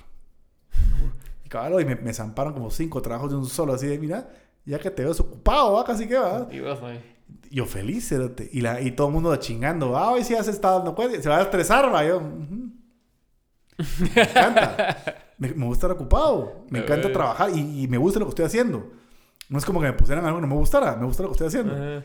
Y 1.43 1.49
cabrón, 1.49 1.81
y 1.81 1.85
me, 1.85 1.95
me 1.95 2.13
zamparon 2.13 2.53
como 2.53 2.71
cinco 2.71 3.01
trabajos 3.01 3.29
de 3.29 3.37
un 3.37 3.45
solo, 3.45 3.73
así 3.73 3.85
de 3.85 3.99
mira, 3.99 4.29
ya 4.65 4.79
que 4.79 4.89
te 4.89 5.03
veo 5.03 5.11
ocupado, 5.11 5.73
¿va? 5.73 5.85
Casi 5.85 6.07
que 6.07 6.17
va. 6.17 6.47
Y 6.51 6.59
vos 6.59 6.81
ahí. 6.81 7.13
Yo 7.51 7.65
feliz, 7.65 8.09
cerote. 8.09 8.49
Y, 8.51 8.61
la, 8.61 8.81
y 8.81 8.91
todo 8.91 9.07
el 9.07 9.13
mundo 9.13 9.35
chingando, 9.35 9.95
ah, 9.95 10.11
hoy 10.11 10.23
sí 10.23 10.33
ya 10.33 10.43
se 10.43 10.51
está 10.51 10.71
dando 10.71 10.95
cuenta, 10.95 11.21
se 11.21 11.29
va 11.29 11.37
a 11.37 11.43
estresar, 11.43 11.93
va. 11.93 12.03
Yo. 12.03 12.19
Me 12.19 14.21
encanta. 14.21 14.97
Me, 15.37 15.49
me 15.49 15.65
gusta 15.65 15.87
estar 15.87 15.91
ocupado. 15.91 16.65
Me 16.69 16.79
encanta 16.79 17.11
trabajar 17.11 17.49
y, 17.53 17.83
y 17.83 17.87
me 17.87 17.97
gusta 17.97 18.19
lo 18.19 18.25
que 18.25 18.29
estoy 18.29 18.45
haciendo. 18.45 18.91
No 19.49 19.59
es 19.59 19.65
como 19.65 19.81
que 19.81 19.87
me 19.87 19.93
pusieran 19.93 20.25
algo 20.25 20.37
que 20.37 20.41
no 20.41 20.47
me 20.47 20.55
gustara. 20.55 20.95
Me 20.95 21.05
gusta 21.05 21.23
lo 21.23 21.29
que 21.29 21.33
estoy 21.33 21.47
haciendo. 21.47 21.75
Ajá. 21.75 22.03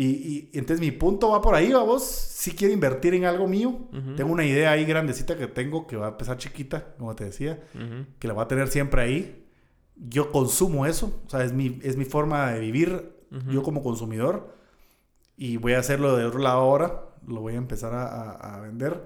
Y, 0.00 0.04
y- 0.04 0.50
y 0.52 0.58
entonces 0.58 0.80
mi 0.80 0.92
punto 0.92 1.30
va 1.30 1.42
por 1.42 1.56
ahí, 1.56 1.72
vamos. 1.72 2.04
Si 2.04 2.52
quiero 2.52 2.72
invertir 2.72 3.14
en 3.14 3.24
algo 3.24 3.48
mío, 3.48 3.70
Ujú. 3.92 4.14
tengo 4.14 4.30
una 4.32 4.44
idea 4.44 4.70
ahí 4.70 4.84
grandecita 4.84 5.36
que 5.36 5.48
tengo 5.48 5.88
que 5.88 5.96
va 5.96 6.06
a 6.06 6.10
empezar 6.10 6.36
chiquita, 6.36 6.94
como 6.98 7.16
te 7.16 7.24
decía, 7.24 7.60
Ujú. 7.74 8.06
que 8.20 8.28
la 8.28 8.34
voy 8.34 8.44
a 8.44 8.48
tener 8.48 8.68
siempre 8.68 9.02
ahí. 9.02 9.44
Yo 9.96 10.30
consumo 10.30 10.86
eso, 10.86 11.20
o 11.26 11.30
sea, 11.30 11.42
es 11.42 11.52
mi, 11.52 11.80
es 11.82 11.96
mi 11.96 12.04
forma 12.04 12.52
de 12.52 12.60
vivir, 12.60 13.12
Ujú. 13.32 13.50
yo 13.50 13.62
como 13.64 13.82
consumidor. 13.82 14.54
Y 15.36 15.56
voy 15.56 15.72
a 15.72 15.80
hacerlo 15.80 16.16
de 16.16 16.24
otro 16.26 16.38
lado 16.38 16.58
ahora, 16.60 17.04
lo 17.26 17.40
voy 17.40 17.54
a 17.54 17.58
empezar 17.58 17.92
a, 17.92 18.06
a- 18.06 18.56
a 18.56 18.60
vender. 18.60 19.02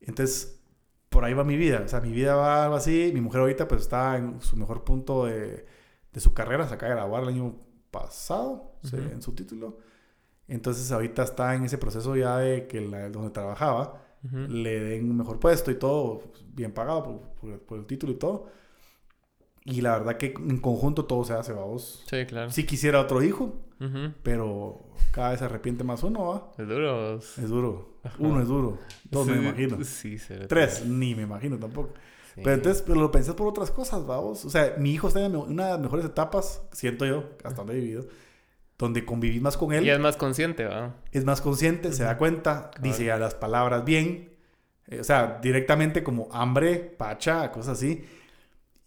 Entonces, 0.00 0.60
por 1.08 1.24
ahí 1.24 1.34
va 1.34 1.44
mi 1.44 1.56
vida, 1.56 1.82
o 1.84 1.88
sea, 1.88 2.00
mi 2.00 2.10
vida 2.10 2.34
va 2.34 2.64
algo 2.64 2.74
así. 2.74 3.12
Mi 3.14 3.20
mujer 3.20 3.42
ahorita 3.42 3.68
pues 3.68 3.82
está 3.82 4.16
en 4.16 4.40
su 4.40 4.56
mejor 4.56 4.82
punto 4.82 5.26
de, 5.26 5.66
de 6.12 6.20
su 6.20 6.34
carrera, 6.34 6.66
se 6.66 6.74
acaba 6.74 6.90
de 6.90 6.96
graduar 6.96 7.22
el 7.22 7.28
año 7.28 7.54
pasado, 7.92 8.72
sí, 8.82 8.96
en 8.96 9.22
su 9.22 9.32
título. 9.32 9.78
Entonces 10.48 10.92
ahorita 10.92 11.22
está 11.24 11.54
en 11.54 11.64
ese 11.64 11.78
proceso 11.78 12.14
ya 12.16 12.38
de 12.38 12.66
que 12.66 12.80
la, 12.80 13.08
donde 13.10 13.30
trabajaba 13.30 14.02
Ujú. 14.24 14.36
le 14.48 14.80
den 14.80 15.10
un 15.10 15.16
mejor 15.18 15.38
puesto 15.40 15.70
y 15.70 15.74
todo, 15.76 16.18
pues, 16.20 16.44
bien 16.54 16.72
pagado 16.72 17.02
por, 17.02 17.20
por- 17.40 17.58
por 17.60 17.78
el 17.78 17.86
título 17.86 18.12
y 18.12 18.16
todo. 18.16 18.46
Y 19.64 19.80
la 19.80 19.98
verdad 19.98 20.16
que 20.16 20.26
en 20.36 20.58
conjunto 20.60 21.06
todo 21.06 21.24
se 21.24 21.32
hace, 21.32 21.52
vamos. 21.52 22.04
Sí, 22.08 22.24
claro. 22.26 22.50
Si 22.52 22.64
quisiera 22.64 23.00
otro 23.00 23.20
hijo, 23.22 23.56
Ujú. 23.80 24.12
pero 24.22 24.80
cada 25.10 25.30
vez 25.30 25.40
se 25.40 25.44
arrepiente 25.46 25.82
más 25.82 26.04
uno, 26.04 26.24
¿va? 26.28 26.52
Es 26.56 26.68
duro. 26.68 27.16
Es 27.18 27.48
duro. 27.48 27.98
Uno 28.20 28.40
es 28.40 28.46
duro. 28.46 28.78
Dos 29.10 29.26
me 29.26 29.34
Sí, 29.34 29.40
imagino. 29.40 29.84
Sí, 29.84 30.18
cerote. 30.18 30.46
Tres, 30.46 30.86
ni 30.86 31.16
me 31.16 31.22
imagino 31.22 31.58
tampoco. 31.58 31.88
Sí. 32.34 32.42
Pero 32.44 32.52
entonces, 32.54 32.82
pero 32.86 33.00
lo 33.00 33.10
pensé 33.10 33.32
por 33.34 33.48
otras 33.48 33.72
cosas, 33.72 34.06
vamos. 34.06 34.44
O 34.44 34.50
sea, 34.50 34.76
mi 34.78 34.92
hijo 34.92 35.08
está 35.08 35.24
en 35.24 35.34
una 35.34 35.64
de 35.66 35.70
las 35.72 35.80
mejores 35.80 36.04
etapas, 36.04 36.62
siento 36.70 37.04
yo, 37.04 37.24
hasta 37.42 37.56
donde 37.62 37.72
he 37.72 37.80
vivido, 37.80 38.04
donde 38.78 39.04
conviví 39.04 39.40
más 39.40 39.56
con 39.56 39.72
él. 39.72 39.84
Y 39.84 39.90
es 39.90 39.98
más 39.98 40.16
consciente, 40.16 40.64
¿va? 40.66 40.94
es 41.12 41.24
más 41.24 41.40
consciente, 41.40 41.92
se 41.92 42.04
da 42.04 42.16
cuenta, 42.18 42.70
dice 42.80 43.04
ya 43.06 43.16
las 43.18 43.34
palabras 43.34 43.84
bien, 43.84 44.30
eh, 44.88 45.00
o 45.00 45.04
sea, 45.04 45.38
directamente 45.42 46.02
como 46.02 46.28
hambre, 46.32 46.76
pacha, 46.76 47.50
cosas 47.52 47.78
así, 47.78 48.04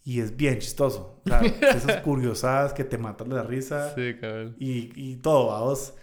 y 0.03 0.21
es 0.21 0.35
bien 0.37 0.59
chistoso. 0.59 1.21
O 1.25 1.29
sea, 1.29 1.41
esas 1.75 1.97
curiosadas 2.01 2.73
que 2.73 2.83
te 2.83 2.97
matan 2.97 3.29
de 3.29 3.35
la 3.35 3.43
risa 3.43 3.93
Sí, 3.95 4.15
cabrón. 4.19 4.55
y, 4.59 4.91
y 4.95 5.15
todo, 5.17 5.47
vamos. 5.47 5.93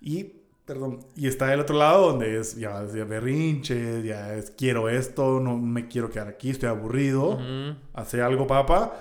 Y, 0.00 0.32
perdón, 0.64 1.00
y 1.14 1.26
está 1.28 1.52
el 1.54 1.60
otro 1.60 1.76
lado 1.76 2.08
donde 2.08 2.38
es 2.40 2.56
ya 2.56 2.82
es 2.82 2.92
berrinches, 3.08 4.02
ya 4.04 4.34
es 4.34 4.50
quiero 4.50 4.88
esto, 4.88 5.40
no 5.40 5.56
me 5.58 5.88
quiero 5.88 6.10
quedar 6.10 6.28
aquí, 6.28 6.50
estoy 6.50 6.68
aburrido, 6.70 7.30
Ujú. 7.34 7.76
hace 7.94 8.20
algo, 8.22 8.46
papá, 8.46 8.94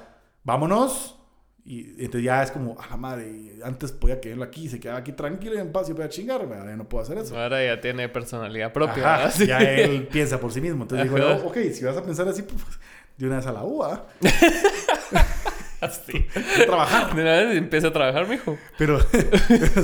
vámonos. 0.43 1.14
Y 1.67 1.95
entonces 1.97 2.21
ya 2.23 2.43
es 2.43 2.51
como, 2.51 2.79
a 2.79 2.87
la 2.91 2.95
madre, 2.97 3.53
antes 3.63 3.91
podía 3.91 4.21
quedarlo 4.21 4.43
aquí, 4.43 4.69
se 4.69 4.79
quedaba 4.79 4.99
aquí 4.99 5.13
tranquilo 5.13 5.55
y 5.55 5.57
en 5.57 5.71
paz 5.71 5.89
y 5.89 5.93
podía 5.93 6.09
chingar, 6.09 6.47
¿verdad? 6.47 6.67
ya 6.67 6.75
no 6.75 6.87
puedo 6.87 7.03
hacer 7.03 7.17
eso. 7.17 7.35
Ahora 7.39 7.65
ya 7.65 7.81
tiene 7.81 8.07
personalidad 8.07 8.71
propia, 8.71 9.01
Ajá, 9.15 9.17
¿verdad? 9.23 9.33
Sí. 9.35 9.47
ya 9.47 9.57
él 9.59 10.07
piensa 10.11 10.39
por 10.39 10.51
sí 10.51 10.61
mismo. 10.61 10.83
Entonces 10.83 11.09
digo, 11.11 11.17
Ajá. 11.17 11.39
yo, 11.39 11.47
ok, 11.47 11.57
si 11.73 11.83
vas 11.83 11.97
a 11.97 12.03
pensar 12.05 12.27
así, 12.27 12.43
pues 12.43 12.61
de 13.17 13.25
una 13.25 13.37
vez 13.37 13.47
a 13.47 13.51
la 13.51 13.63
UA, 13.63 14.05
Sí. 16.05 16.25
a 16.61 16.65
trabajar. 16.65 17.15
De 17.15 17.21
una 17.21 17.31
vez 17.31 17.57
empieza 17.57 17.87
a 17.87 17.93
trabajar, 17.93 18.27
mijo. 18.27 18.57
Pero, 18.77 18.99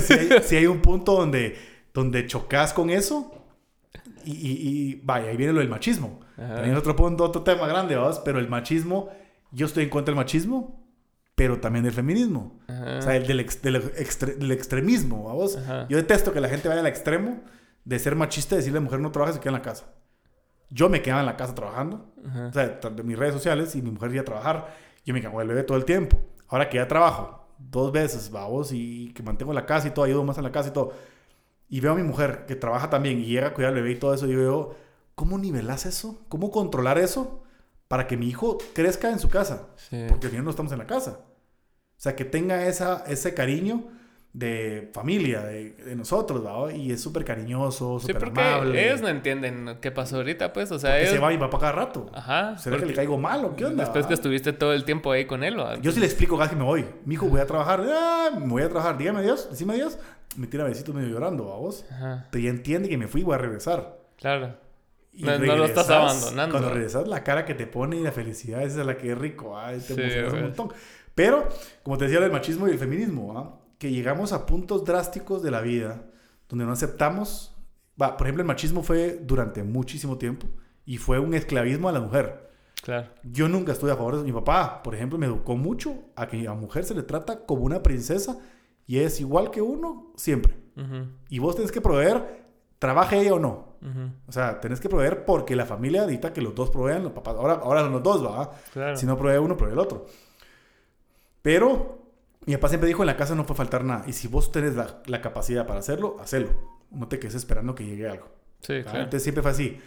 si, 0.00 0.12
hay, 0.14 0.28
sí 0.42 0.56
hay 0.56 0.66
un 0.66 0.80
punto 0.80 1.12
donde, 1.14 1.56
donde 1.94 2.26
chocas 2.26 2.72
con 2.72 2.90
eso 2.90 3.44
y, 4.24 4.30
y- 4.32 4.68
y 4.94 5.00
vaya, 5.04 5.30
ahí 5.30 5.36
viene 5.36 5.52
lo 5.52 5.60
del 5.60 5.68
machismo. 5.68 6.20
Ajá. 6.36 6.54
También 6.54 6.72
es 6.72 6.78
otro 6.78 6.96
punto, 6.96 7.24
otro 7.24 7.42
tema 7.42 7.66
grande, 7.68 7.94
¿vas? 7.96 8.18
Pero 8.20 8.38
el 8.38 8.48
machismo, 8.48 9.10
yo 9.52 9.66
estoy 9.66 9.84
en 9.84 9.90
contra 9.90 10.10
del 10.12 10.16
machismo, 10.16 10.81
pero 11.42 11.58
también 11.60 11.84
del 11.84 11.92
feminismo. 11.92 12.60
Ajá. 12.68 12.98
O 12.98 13.02
sea, 13.02 13.16
el 13.16 13.26
del, 13.26 13.40
ex- 13.40 13.60
del 13.62 13.82
extre- 13.96 14.36
del 14.36 14.52
extremismo, 14.52 15.24
¿vamos? 15.24 15.58
Yo 15.88 15.96
detesto 15.96 16.32
que 16.32 16.40
la 16.40 16.48
gente 16.48 16.68
vaya 16.68 16.80
al 16.80 16.86
extremo 16.86 17.40
de 17.84 17.98
ser 17.98 18.14
machista 18.14 18.54
y 18.54 18.58
decirle 18.58 18.78
a 18.78 18.80
la 18.80 18.84
mujer 18.84 19.00
no 19.00 19.10
trabaja, 19.10 19.32
se 19.32 19.40
queda 19.40 19.50
en 19.50 19.54
la 19.58 19.62
casa. 19.62 19.86
Yo 20.70 20.88
me 20.88 21.02
quedaba 21.02 21.20
en 21.20 21.26
la 21.26 21.36
casa 21.36 21.54
trabajando, 21.54 22.14
Ajá. 22.26 22.46
o 22.46 22.52
sea, 22.52 22.68
de 22.90 23.02
mis 23.02 23.18
redes 23.18 23.34
sociales 23.34 23.74
y 23.74 23.82
mi 23.82 23.90
mujer 23.90 24.12
iba 24.12 24.22
a 24.22 24.24
trabajar, 24.24 24.74
yo 25.04 25.12
me 25.12 25.20
cago 25.20 25.40
el 25.42 25.48
bebé 25.48 25.64
todo 25.64 25.76
el 25.76 25.84
tiempo. 25.84 26.16
Ahora 26.48 26.68
que 26.70 26.76
ya 26.76 26.86
trabajo 26.86 27.44
dos 27.58 27.90
veces, 27.92 28.30
vamos, 28.30 28.70
y 28.72 29.12
que 29.14 29.22
mantengo 29.24 29.52
la 29.52 29.66
casa 29.66 29.88
y 29.88 29.90
todo, 29.90 30.04
ayudo 30.04 30.22
más 30.24 30.38
en 30.38 30.44
la 30.44 30.52
casa 30.52 30.68
y 30.68 30.72
todo, 30.72 30.92
y 31.68 31.80
veo 31.80 31.92
a 31.92 31.94
mi 31.96 32.02
mujer 32.04 32.44
que 32.46 32.54
trabaja 32.56 32.88
también 32.88 33.18
y 33.18 33.24
llega 33.26 33.48
a 33.48 33.54
cuidar 33.54 33.70
al 33.70 33.74
bebé 33.74 33.90
y 33.92 33.96
todo 33.96 34.14
eso, 34.14 34.26
y 34.26 34.32
yo 34.32 34.38
veo, 34.38 34.74
¿cómo 35.14 35.38
nivelas 35.38 35.86
eso? 35.86 36.22
¿Cómo 36.28 36.50
controlar 36.50 36.98
eso 36.98 37.42
para 37.88 38.06
que 38.06 38.16
mi 38.16 38.28
hijo 38.28 38.58
crezca 38.74 39.10
en 39.10 39.18
su 39.18 39.28
casa? 39.28 39.68
Sí. 39.76 40.04
Porque 40.08 40.26
al 40.26 40.30
final 40.30 40.44
no 40.44 40.50
estamos 40.50 40.72
en 40.72 40.78
la 40.78 40.86
casa. 40.86 41.20
O 42.02 42.04
sea, 42.04 42.16
que 42.16 42.24
tenga 42.24 42.66
esa, 42.66 43.04
ese 43.06 43.32
cariño 43.32 43.84
de 44.32 44.90
familia, 44.92 45.42
de, 45.42 45.70
de 45.72 45.94
nosotros, 45.94 46.44
¿va? 46.44 46.72
Y 46.72 46.90
es 46.90 47.00
súper 47.00 47.24
cariñoso, 47.24 48.00
Sí, 48.00 48.08
súper 48.08 48.18
porque 48.18 48.40
amable. 48.40 48.84
ellos 48.88 49.00
no 49.02 49.08
entienden 49.08 49.78
qué 49.80 49.92
pasó 49.92 50.16
ahorita, 50.16 50.52
pues. 50.52 50.72
O 50.72 50.80
sea, 50.80 50.98
ellos... 50.98 51.10
se 51.12 51.18
va 51.20 51.32
y 51.32 51.36
va 51.36 51.48
para 51.48 51.60
cada 51.60 51.72
rato. 51.72 52.10
Ajá. 52.12 52.58
¿Será 52.58 52.74
que 52.76 52.80
porque 52.80 52.90
le 52.92 52.96
caigo 52.96 53.18
mal 53.18 53.44
o 53.44 53.54
qué 53.54 53.66
onda? 53.66 53.84
Después 53.84 54.06
que 54.06 54.14
estuviste 54.14 54.52
todo 54.52 54.72
el 54.72 54.84
tiempo 54.84 55.12
ahí 55.12 55.26
con 55.26 55.44
él, 55.44 55.60
¿o? 55.60 55.76
Yo 55.80 55.92
sí 55.92 56.00
le 56.00 56.06
explico 56.06 56.36
cada 56.36 56.50
que 56.50 56.56
me 56.56 56.64
voy. 56.64 56.84
Mi 57.04 57.14
hijo, 57.14 57.26
voy 57.28 57.40
a 57.40 57.46
trabajar. 57.46 57.84
Ah, 57.88 58.30
me 58.36 58.48
voy 58.48 58.62
a 58.62 58.68
trabajar. 58.68 58.98
Dígame 58.98 59.22
Dios, 59.22 59.48
decime 59.48 59.74
Dios. 59.76 59.96
Me 60.36 60.48
tira 60.48 60.64
besitos 60.64 60.92
medio 60.94 61.08
llorando, 61.10 61.44
vamos. 61.50 61.84
Ajá, 61.88 62.26
Pero 62.32 62.42
ya 62.44 62.50
entiende 62.50 62.88
que 62.88 62.98
me 62.98 63.06
fui 63.06 63.20
y 63.20 63.24
voy 63.24 63.34
a 63.36 63.38
regresar. 63.38 63.98
claro. 64.18 64.56
Y 65.14 65.24
No- 65.24 65.38
no 65.38 65.56
lo 65.56 65.66
estás 65.66 65.90
abandonando. 65.90 66.54
Cuando 66.54 66.70
regresas, 66.70 67.06
la 67.06 67.22
cara 67.22 67.44
que 67.44 67.52
te 67.52 67.66
pone 67.66 67.96
y 67.98 68.02
la 68.02 68.12
felicidad, 68.12 68.62
esa 68.62 68.80
es 68.80 68.86
la 68.86 68.96
que 68.96 69.12
es 69.12 69.18
rico. 69.18 69.58
Ay, 69.58 69.78
te 69.78 69.94
Sí, 69.94 70.18
un 70.24 70.30
güey. 70.30 70.42
montón. 70.44 70.72
Pero, 71.14 71.48
como 71.82 71.98
te 71.98 72.04
decía, 72.06 72.24
el 72.24 72.32
machismo 72.32 72.68
y 72.68 72.72
el 72.72 72.78
feminismo, 72.78 73.38
¿ah? 73.38 73.58
que 73.78 73.90
llegamos 73.90 74.32
a 74.32 74.46
puntos 74.46 74.84
drásticos 74.84 75.42
de 75.42 75.50
la 75.50 75.60
vida 75.60 76.04
donde 76.48 76.64
no 76.64 76.72
aceptamos. 76.72 77.54
Va, 78.00 78.16
por 78.16 78.26
ejemplo, 78.26 78.42
el 78.42 78.46
machismo 78.48 78.82
fue 78.82 79.18
durante 79.22 79.62
muchísimo 79.64 80.16
tiempo 80.18 80.46
y 80.86 80.96
fue 80.98 81.18
un 81.18 81.34
esclavismo 81.34 81.88
a 81.88 81.92
la 81.92 82.00
mujer. 82.00 82.50
Claro. 82.82 83.08
Yo 83.22 83.48
nunca 83.48 83.72
estuve 83.72 83.92
a 83.92 83.96
favor 83.96 84.14
de 84.14 84.18
eso. 84.20 84.26
Mi 84.26 84.32
papá, 84.32 84.82
por 84.82 84.94
ejemplo, 84.94 85.18
me 85.18 85.26
educó 85.26 85.56
mucho 85.56 85.94
a 86.16 86.26
que 86.26 86.40
a 86.40 86.44
la 86.44 86.54
mujer 86.54 86.84
se 86.84 86.94
le 86.94 87.02
trata 87.02 87.44
como 87.44 87.62
una 87.62 87.82
princesa 87.82 88.38
y 88.86 88.98
es 88.98 89.20
igual 89.20 89.50
que 89.50 89.62
uno 89.62 90.12
siempre. 90.16 90.56
Ujú, 90.76 91.06
Y 91.28 91.38
vos 91.38 91.54
tenés 91.54 91.70
que 91.70 91.80
proveer, 91.80 92.42
trabaje 92.78 93.20
ella 93.20 93.34
o 93.34 93.38
no. 93.38 93.76
ujú, 93.82 94.10
O 94.26 94.32
sea, 94.32 94.58
tenés 94.60 94.80
que 94.80 94.88
proveer 94.88 95.24
porque 95.24 95.54
la 95.54 95.66
familia 95.66 96.06
dicta 96.06 96.32
que 96.32 96.40
los 96.42 96.54
dos 96.54 96.70
provean, 96.70 97.04
los 97.04 97.12
papás. 97.12 97.36
Ahora, 97.36 97.54
ahora 97.62 97.82
son 97.82 97.92
los 97.92 98.02
dos, 98.02 98.24
¿va? 98.24 98.50
Claro. 98.72 98.96
Si 98.96 99.06
no 99.06 99.16
provee 99.16 99.38
uno, 99.38 99.56
provee 99.56 99.74
el 99.74 99.78
otro. 99.78 100.06
Pero 101.42 102.02
mi 102.46 102.54
papá 102.54 102.68
siempre 102.68 102.88
dijo, 102.88 103.02
en 103.02 103.08
la 103.08 103.16
casa 103.16 103.34
no 103.34 103.44
puede 103.44 103.58
faltar 103.58 103.84
nada. 103.84 104.04
Y 104.06 104.12
si 104.12 104.28
vos 104.28 104.50
tenés 104.52 104.74
la, 104.74 105.02
la 105.06 105.20
capacidad 105.20 105.66
para 105.66 105.80
hacerlo, 105.80 106.16
hacelo. 106.20 106.48
No 106.90 107.08
te 107.08 107.18
quedes 107.18 107.34
esperando 107.34 107.74
que 107.74 107.84
llegue 107.84 108.08
algo. 108.08 108.28
Sí, 108.60 108.82
claro. 108.82 108.98
Entonces 108.98 109.22
siempre 109.22 109.42
fue 109.42 109.50
así. 109.50 109.78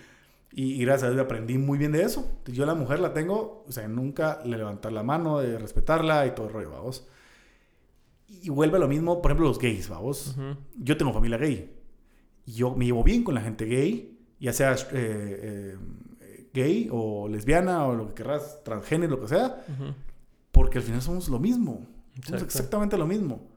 Y, 0.52 0.82
y 0.82 0.86
gracias 0.86 1.10
a 1.10 1.11
Dios 1.11 1.23
aprendí 1.23 1.57
muy 1.57 1.77
bien 1.77 1.91
de 1.91 2.03
eso. 2.03 2.40
Yo 2.45 2.64
a 2.64 2.68
la 2.68 2.76
mujer 2.76 2.99
la 2.99 3.14
tengo, 3.14 3.64
o 3.68 3.72
sea, 3.72 3.88
nunca 3.88 4.41
le 4.45 4.57
levantar 4.57 4.91
la 4.91 5.03
mano, 5.03 5.40
de 5.40 5.57
respetarla 5.57 6.26
y 6.27 6.32
todo 6.32 6.48
el 6.48 6.53
rollo, 6.53 6.72
vamos. 6.72 7.07
Y 8.27 8.49
vuelve 8.49 8.77
a 8.77 8.80
lo 8.80 8.88
mismo, 8.88 9.22
por 9.22 9.32
ejemplo, 9.32 9.48
los 9.48 9.60
gays, 9.60 9.88
vamos. 9.90 10.36
Yo 10.77 10.98
tengo 10.98 11.14
familia 11.14 11.38
gay. 11.38 11.73
Yo 12.45 12.76
me 12.76 12.86
llevo 12.86 13.03
bien 13.03 13.23
con 13.23 13.36
la 13.36 13.41
gente 13.41 13.65
gay, 13.65 14.19
ya 14.40 14.53
sea 14.53 14.73
eh, 14.73 15.77
eh, 16.22 16.48
gay 16.53 16.90
o 16.91 17.27
lesbiana 17.27 17.86
o 17.86 17.95
lo 17.95 18.07
que 18.07 18.14
querrás, 18.15 18.64
transgénero, 18.64 19.15
lo 19.15 19.22
que 19.22 19.27
sea, 19.27 19.64
ujú. 19.68 19.94
Porque 20.76 20.80
al 20.80 20.84
final 20.88 21.02
somos 21.02 21.30
lo 21.30 21.39
mismo. 21.39 21.88
Somos 22.15 22.41
Exacto. 22.41 22.45
exactamente 22.45 22.97
lo 22.97 23.07
mismo. 23.07 23.47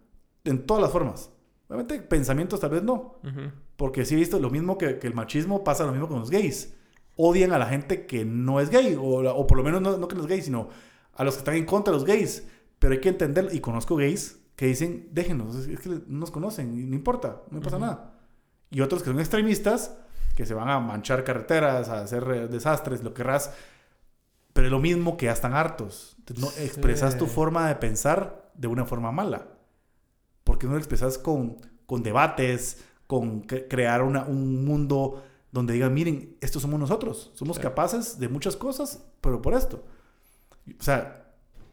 En 0.45 0.65
todas 0.67 0.81
las 0.81 0.93
formas. 0.93 1.31
Obviamente, 1.67 2.01
pensamientos 2.01 2.61
tal 2.61 2.71
vez 2.71 2.83
no. 2.85 3.17
Ujú. 3.25 3.51
Porque 3.77 4.05
sí 4.05 4.15
he 4.15 4.17
visto 4.17 4.39
lo 4.39 4.51
mismo 4.51 4.79
que, 4.79 5.01
que 5.01 5.09
el 5.09 5.15
machismo 5.15 5.65
pasa 5.65 5.85
lo 5.85 5.91
mismo 5.91 6.07
con 6.07 6.21
los 6.21 6.31
gays. 6.31 6.75
Odian 7.17 7.53
a 7.53 7.59
la 7.59 7.67
gente 7.67 8.07
que 8.07 8.25
no 8.25 8.61
es 8.61 8.71
gay, 8.71 8.95
o, 8.95 9.03
o 9.03 9.47
por 9.49 9.59
lo 9.59 9.65
menos 9.65 9.83
no, 9.83 9.97
no 9.97 10.07
que 10.07 10.15
no 10.15 10.23
es 10.23 10.29
gay, 10.29 10.43
sino 10.43 10.69
a 11.15 11.25
los 11.25 11.35
que 11.35 11.39
están 11.39 11.57
en 11.57 11.65
contra 11.65 11.91
de 11.93 11.99
los 11.99 12.07
gays. 12.07 12.47
Pero 12.79 12.93
hay 12.93 13.01
que 13.01 13.09
entenderlo, 13.09 13.53
y 13.53 13.59
conozco 13.59 13.97
gays 13.97 14.39
que 14.55 14.67
dicen, 14.67 15.09
déjenos, 15.11 15.57
es, 15.67 15.81
que 15.81 15.89
no 15.89 16.21
nos 16.21 16.31
conocen, 16.31 16.89
no 16.89 16.95
importa, 16.95 17.43
no 17.51 17.59
pasa 17.59 17.79
Ujú. 17.79 17.85
nada. 17.87 18.15
Y 18.71 18.81
otros 18.81 19.03
que 19.03 19.11
son 19.11 19.19
extremistas, 19.19 19.97
que 20.37 20.47
se 20.47 20.55
van 20.55 20.69
a 20.69 20.79
manchar 20.79 21.25
carreteras, 21.25 21.89
a 21.89 22.03
hacer 22.03 22.23
eh, 22.33 22.47
desastres, 22.47 23.03
lo 23.03 23.13
querrás, 23.13 23.53
pero 24.53 24.69
es 24.69 24.71
lo 24.71 24.79
mismo 24.79 25.17
que 25.17 25.27
ya 25.27 25.33
están 25.33 25.55
hartos. 25.55 26.15
No 26.37 26.49
Sí. 26.49 26.63
expresas 26.65 27.17
tu 27.17 27.27
forma 27.27 27.69
de 27.69 27.77
pensar 27.77 28.51
de 28.55 28.69
una 28.69 28.85
forma 28.85 29.13
mala. 29.13 29.49
¿Por 30.45 30.59
qué 30.59 30.67
no 30.67 30.73
lo 30.73 30.79
expresas 30.79 31.19
con, 31.19 31.57
con 31.87 32.03
debates, 32.03 32.85
con 33.07 33.43
cre- 33.47 33.67
crear 33.69 34.03
una- 34.03 34.25
un 34.25 34.65
mundo 34.65 35.23
donde 35.53 35.73
digan, 35.73 35.95
miren, 35.95 36.37
estos 36.41 36.63
somos 36.63 36.79
nosotros, 36.79 37.31
somos 37.35 37.59
capaces 37.59 38.19
de 38.19 38.29
muchas 38.29 38.57
cosas, 38.57 39.03
pero 39.21 39.41
por 39.41 39.55
esto? 39.55 39.83
O 40.79 40.83
sea, 40.83 41.25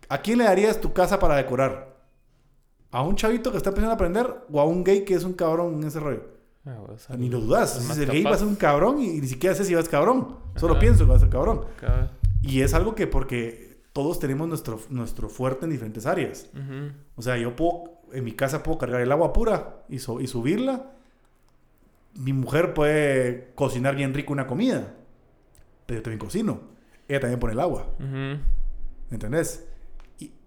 ¿a 0.08 0.18
quién 0.20 0.38
le 0.38 0.46
darías 0.46 0.80
tu 0.80 0.94
casa 0.94 1.20
para 1.20 1.36
decorar? 1.36 1.96
¿A 2.92 3.02
un 3.02 3.16
chavito 3.18 3.52
que 3.52 3.58
está 3.58 3.70
empezando 3.72 3.92
a 3.92 3.96
aprender 3.96 4.34
o 4.52 4.62
a 4.62 4.66
un 4.66 4.84
gay 4.84 5.04
que 5.04 5.16
es 5.16 5.24
un 5.26 5.34
cabrón 5.34 5.76
en 5.76 5.84
ese 5.88 6.00
rollo? 6.00 6.24
Ah, 6.66 6.80
o 6.88 6.98
sea, 6.98 7.18
Ni 7.18 7.30
lo 7.30 7.42
dudas. 7.42 7.74
Si 7.74 8.02
el 8.02 8.10
gay 8.10 8.24
va 8.24 8.32
a 8.32 8.38
ser 8.38 8.48
un 8.48 8.56
cabrón 8.56 9.02
y 9.02 9.20
ni 9.20 9.28
siquiera 9.28 9.54
sé 9.56 9.66
si 9.66 9.74
va 9.74 9.82
a 9.82 9.84
ser 9.84 9.92
cabrón. 9.92 10.38
Solo 10.56 10.74
Ajá. 10.74 10.80
pienso 10.80 11.04
que 11.06 11.12
va 11.12 11.18
a 11.18 11.20
ser 11.20 11.30
cabrón. 11.30 11.66
Y 12.42 12.62
es 12.62 12.74
algo 12.74 12.96
que 12.96 13.06
porque 13.08 13.65
todos 13.96 14.20
tenemos 14.20 14.50
nuestro, 14.50 14.78
nuestro 14.90 15.30
fuerte 15.30 15.64
en 15.64 15.72
diferentes 15.72 16.06
áreas. 16.06 16.50
O 17.16 17.22
sea, 17.22 17.38
yo 17.38 17.56
puedo, 17.56 18.02
en 18.12 18.26
mi 18.26 18.34
casa 18.34 18.62
puedo 18.62 18.78
cargar 18.78 19.00
el 19.00 19.10
agua 19.10 19.32
pura 19.32 19.84
y, 19.88 20.00
su- 20.00 20.20
y 20.20 20.28
subirla. 20.28 20.92
Mi 22.16 22.34
mujer 22.34 22.74
puede 22.74 23.54
cocinar 23.56 23.96
bien 23.96 24.14
rico 24.14 24.34
una 24.34 24.48
comida, 24.48 24.94
pero 25.86 26.00
yo 26.00 26.04
también 26.04 26.20
cocino. 26.20 26.60
Ella 27.08 27.22
también 27.22 27.40
pone 27.40 27.54
el 27.54 27.60
agua, 27.62 27.88
Ujú. 27.98 28.42
¿entendés? 29.12 29.66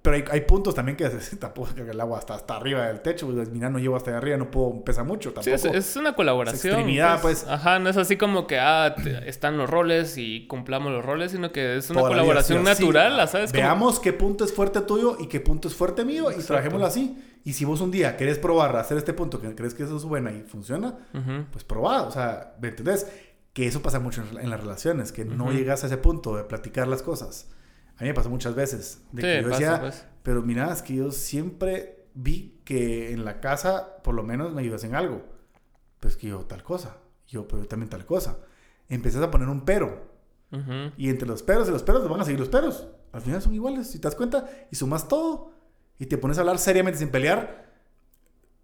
Y- 0.08 0.22
pero 0.22 0.30
hay, 0.32 0.40
hay 0.40 0.46
puntos 0.46 0.74
también 0.74 0.96
que 0.96 1.08
tampoco 1.40 1.68
cargar 1.74 1.94
el 1.94 2.00
agua 2.00 2.18
hasta, 2.18 2.34
hasta 2.34 2.56
arriba 2.56 2.86
del 2.86 3.00
techo. 3.00 3.26
Pues, 3.26 3.50
mira, 3.50 3.68
no 3.70 3.78
llevo 3.78 3.96
hasta 3.96 4.10
allá 4.10 4.18
arriba, 4.18 4.36
no 4.36 4.50
puedo, 4.50 4.82
pesa 4.84 5.04
mucho 5.04 5.30
Sí, 5.40 5.50
tampoco. 5.50 5.76
es, 5.76 5.88
es 5.90 5.96
una 5.96 6.14
colaboración. 6.14 6.72
extremidad, 6.74 7.20
pues. 7.20 7.46
Ajá, 7.48 7.78
no 7.78 7.88
es 7.90 7.96
así 7.96 8.16
como 8.16 8.46
que 8.46 8.58
ah, 8.58 8.94
te- 9.02 9.28
están 9.28 9.56
los 9.58 9.68
roles 9.68 10.16
y 10.18 10.46
cumplamos 10.46 10.92
los 10.92 11.04
roles, 11.04 11.32
sino 11.32 11.52
que 11.52 11.76
es 11.76 11.90
una 11.90 12.00
vida 12.00 12.08
colaboración 12.10 12.64
natural, 12.64 13.28
¿sabes? 13.28 13.50
Como- 13.52 13.62
Veamos 13.62 14.00
qué 14.00 14.12
punto 14.12 14.44
es 14.44 14.52
fuerte 14.52 14.80
tuyo 14.82 15.16
y 15.20 15.26
qué 15.26 15.40
punto 15.40 15.68
es 15.68 15.74
fuerte 15.74 16.04
mío 16.04 16.24
y 16.24 16.34
Exacto. 16.34 16.46
trabajémoslo 16.48 16.86
así. 16.86 17.16
Y 17.44 17.52
si 17.54 17.64
vos 17.64 17.80
un 17.80 17.90
día 17.90 18.16
querés 18.16 18.38
probar 18.38 18.76
a 18.76 18.80
hacer 18.80 18.98
este 18.98 19.12
punto 19.14 19.40
que 19.40 19.54
crees 19.54 19.72
que 19.74 19.84
eso 19.84 19.96
es 19.96 20.04
buena 20.04 20.32
y 20.32 20.42
funciona, 20.42 20.98
Ujú. 21.14 21.44
pues 21.52 21.64
probá. 21.64 22.02
O 22.02 22.10
sea, 22.10 22.54
¿me 22.60 22.68
entendés? 22.68 23.06
Que 23.52 23.66
eso 23.66 23.80
pasa 23.80 24.00
mucho 24.00 24.22
en, 24.32 24.38
en 24.40 24.50
las 24.50 24.60
relaciones, 24.60 25.12
que 25.12 25.24
no 25.24 25.44
Ujú. 25.44 25.52
llegas 25.54 25.82
a 25.84 25.86
ese 25.86 25.96
punto 25.96 26.36
de 26.36 26.44
platicar 26.44 26.86
las 26.88 27.02
cosas. 27.02 27.48
A 27.98 28.02
mí 28.02 28.08
me 28.08 28.14
pasó 28.14 28.30
muchas 28.30 28.54
veces. 28.54 29.02
De 29.12 29.22
que 29.22 29.42
yo 29.42 29.48
pasa, 29.50 29.58
decía, 29.60 29.80
pues. 29.80 30.06
pero 30.22 30.42
mira, 30.42 30.72
es 30.72 30.82
que 30.82 30.94
yo 30.94 31.10
siempre 31.10 32.06
vi 32.14 32.60
que 32.64 33.12
en 33.12 33.24
la 33.24 33.40
casa 33.40 34.00
por 34.02 34.14
lo 34.14 34.22
menos 34.22 34.52
me 34.54 34.62
ayudas 34.62 34.84
en 34.84 34.94
algo. 34.94 35.22
Pues 36.00 36.16
que 36.16 36.28
yo 36.28 36.38
tal 36.40 36.62
cosa. 36.62 36.96
Yo, 37.26 37.46
pero 37.48 37.66
también 37.66 37.90
tal 37.90 38.06
cosa. 38.06 38.38
Empezás 38.88 39.22
a 39.22 39.30
poner 39.30 39.48
un 39.48 39.64
pero. 39.64 40.06
Y 40.96 41.10
entre 41.10 41.28
los 41.28 41.42
peros 41.42 41.68
y 41.68 41.72
los 41.72 41.82
peros 41.82 42.08
van 42.08 42.20
a 42.20 42.24
seguir 42.24 42.40
los 42.40 42.48
peros. 42.48 42.88
Al 43.12 43.20
final 43.20 43.42
son 43.42 43.54
iguales, 43.54 43.88
si 43.90 43.98
te 43.98 44.08
das 44.08 44.14
cuenta, 44.14 44.48
y 44.70 44.76
sumas 44.76 45.06
todo, 45.08 45.52
y 45.98 46.06
te 46.06 46.16
pones 46.16 46.38
a 46.38 46.40
hablar 46.40 46.58
seriamente 46.58 46.98
sin 46.98 47.10
pelear, 47.10 47.66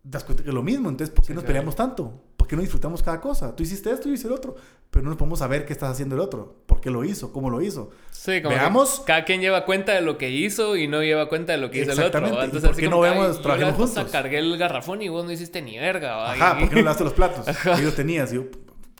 te 0.02 0.09
das 0.09 0.24
cuenta 0.24 0.43
que 0.44 0.48
es 0.51 0.55
lo 0.55 0.62
mismo. 0.62 0.89
Entonces, 0.89 1.15
¿por 1.15 1.23
qué 1.24 1.28
Sí, 1.28 1.35
nos 1.35 1.43
claro. 1.43 1.48
peleamos 1.48 1.77
tanto? 1.77 2.23
¿Por 2.45 2.49
qué 2.51 2.57
no 2.57 2.61
disfrutamos 2.62 3.03
cada 3.03 3.23
cosa? 3.23 3.57
Tú 3.57 3.62
hiciste 3.62 3.91
esto, 3.91 4.07
yo 4.07 4.12
hice 4.12 4.27
el 4.27 4.35
otro, 4.35 4.55
pero 4.91 5.03
no 5.03 5.09
nos 5.09 5.16
podemos 5.19 5.39
saber 5.39 5.65
qué 5.65 5.73
estás 5.73 5.91
haciendo 5.93 6.15
el 6.15 6.21
otro. 6.21 6.57
¿Por 6.66 6.79
qué 6.79 6.91
lo 6.91 7.03
hizo? 7.03 7.33
¿Cómo 7.33 7.49
lo 7.49 7.62
hizo? 7.62 7.89
Sí, 8.11 8.43
como 8.43 8.55
que 8.55 8.61
Veamos. 8.61 9.01
cada 9.07 9.25
quien 9.25 9.41
lleva 9.41 9.65
cuenta 9.65 9.93
de 9.93 10.03
lo 10.03 10.19
que 10.19 10.29
hizo 10.29 10.77
y 10.77 10.87
no 10.87 11.03
lleva 11.03 11.31
cuenta 11.31 11.53
de 11.53 11.59
lo 11.59 11.71
que 11.71 11.79
hizo 11.81 11.93
el 11.93 12.01
otro. 12.03 12.19
Exactamente. 12.19 12.37
¿va? 12.37 12.43
¿Y 12.43 12.45
Entonces, 12.45 12.69
por 12.69 12.79
qué 12.79 12.89
no 12.91 13.01
que, 13.01 13.09
vemos, 13.09 13.37
"Ay, 13.39 13.43
trabajemos 13.43 13.75
juntos?" 13.77 14.12
cargué 14.12 14.39
el 14.41 14.59
garrafón 14.59 15.01
y 15.01 15.09
vos 15.09 15.25
no 15.25 15.33
hiciste 15.33 15.62
ni 15.62 15.79
verga. 15.79 16.16
¿va? 16.16 16.33
Ajá, 16.33 16.59
¿por 16.59 16.69
qué 16.69 16.75
no 16.75 16.83
lavaste 16.83 17.05
los 17.05 17.15
platos? 17.15 17.47
Y 17.81 17.83
yo 17.83 17.95
tenías, 17.95 18.31
yo 18.31 18.45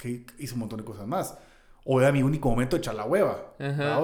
que 0.01 0.25
hice 0.39 0.55
un 0.55 0.61
montón 0.61 0.79
de 0.79 0.85
cosas 0.87 1.07
más. 1.07 1.37
O 1.85 2.01
era 2.01 2.11
mi 2.13 2.23
único 2.23 2.49
momento 2.49 2.77
de 2.77 2.81
echar 2.81 2.95
la 2.95 3.05
hueva. 3.05 3.53
Ajá. 3.59 4.01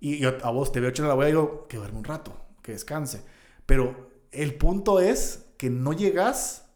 Y 0.00 0.20
yo 0.20 0.38
a 0.42 0.50
vos 0.52 0.72
te 0.72 0.80
veo 0.80 0.88
echando 0.88 1.10
la 1.10 1.16
hueva 1.16 1.28
y 1.28 1.32
digo, 1.32 1.66
que 1.68 1.76
duerme 1.76 1.98
un 1.98 2.04
rato, 2.04 2.32
que 2.62 2.72
descanse. 2.72 3.24
Pero 3.66 4.08
el 4.32 4.54
punto 4.54 5.00
es 5.00 5.48
que 5.58 5.68
no 5.68 5.92
llegas 5.92 6.69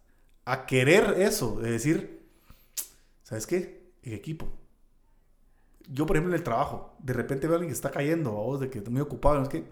a 0.45 0.67
querer 0.67 1.15
eso, 1.19 1.59
de 1.61 1.71
decir, 1.71 2.29
¿sabes 3.23 3.47
qué? 3.47 3.93
El 4.03 4.13
equipo. 4.15 4.49
Yo, 5.89 6.07
por 6.07 6.17
ejemplo, 6.17 6.35
en 6.35 6.39
el 6.39 6.45
trabajo, 6.45 6.97
de 6.99 7.13
repente 7.13 7.47
veo 7.47 7.55
a 7.55 7.57
alguien 7.57 7.71
que 7.71 7.75
está 7.77 7.91
cayendo, 7.91 8.31
a 8.31 8.35
vos, 8.35 8.61
de 8.61 8.71
que 8.71 8.79
está 8.79 8.91
muy 8.91 9.01
ocupado, 9.01 9.39
no 9.39 9.45
sé 9.45 9.51
qué, 9.51 9.65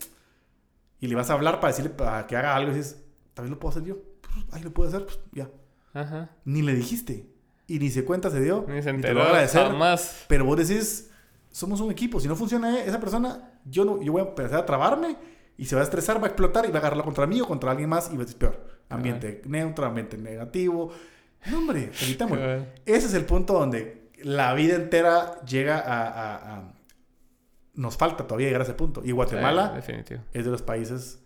y 1.00 1.08
le 1.08 1.14
vas 1.14 1.30
a 1.30 1.34
hablar 1.34 1.60
para 1.60 1.72
decirle 1.72 1.90
para 1.90 2.26
que 2.26 2.36
haga 2.36 2.54
algo 2.54 2.72
y 2.72 2.76
dices, 2.76 3.02
también 3.34 3.54
lo 3.54 3.58
puedo 3.58 3.70
hacer 3.70 3.84
yo. 3.84 3.96
Pues, 4.20 4.46
ahí 4.52 4.62
lo 4.62 4.72
puedo 4.72 4.88
hacer, 4.88 5.04
pues 5.04 5.18
ya. 5.32 5.50
Ajá. 5.94 6.30
Ni 6.44 6.62
le 6.62 6.74
dijiste. 6.74 7.26
Y 7.66 7.78
ni 7.78 7.90
se 7.90 8.04
cuenta 8.04 8.30
se 8.30 8.40
dio. 8.40 8.64
Ni 8.68 8.82
se 8.82 8.92
ni 8.92 9.00
te 9.00 9.08
enteró 9.08 9.14
lo 9.14 9.20
va 9.20 9.26
a 9.26 9.28
agradecer. 9.30 9.66
jamás. 9.66 10.24
Pero 10.28 10.44
vos 10.44 10.56
decís, 10.56 11.10
somos 11.50 11.80
un 11.80 11.90
equipo. 11.90 12.20
Si 12.20 12.28
no 12.28 12.36
funciona 12.36 12.82
esa 12.84 13.00
persona, 13.00 13.58
yo, 13.64 13.84
no, 13.84 14.02
yo 14.02 14.12
voy 14.12 14.22
a 14.22 14.26
empezar 14.26 14.60
a 14.60 14.66
trabarme 14.66 15.16
y 15.62 15.66
se 15.66 15.76
va 15.76 15.82
a 15.82 15.84
estresar, 15.84 16.18
va 16.20 16.24
a 16.24 16.30
explotar 16.30 16.64
y 16.66 16.70
va 16.70 16.76
a 16.76 16.80
agarrarla 16.80 17.04
contra 17.04 17.26
mí 17.26 17.40
o 17.40 17.46
contra 17.46 17.70
alguien 17.70 17.88
más 17.88 18.10
y 18.12 18.16
va 18.16 18.24
a 18.24 18.26
ser 18.26 18.36
peor. 18.36 18.60
Ambiente 18.88 19.42
neutro, 19.46 19.86
ambiente 19.86 20.18
negativo. 20.18 20.90
No, 21.50 21.58
hombre, 21.58 21.90
evitémoslo. 22.02 22.44
Ese 22.84 23.06
es 23.06 23.14
el 23.14 23.24
punto 23.24 23.52
donde 23.54 24.10
la 24.24 24.52
vida 24.54 24.74
entera 24.74 25.40
llega 25.44 25.78
a, 25.78 26.08
a- 26.08 26.56
a- 26.56 26.72
Nos 27.74 27.96
falta 27.96 28.26
todavía 28.26 28.48
llegar 28.48 28.60
a 28.62 28.64
ese 28.64 28.74
punto. 28.74 29.02
Y 29.02 29.06
Sí, 29.06 29.12
Guatemala 29.12 29.72
definitivo. 29.74 30.20
es 30.32 30.44
de 30.44 30.50
los 30.50 30.62
países 30.62 31.20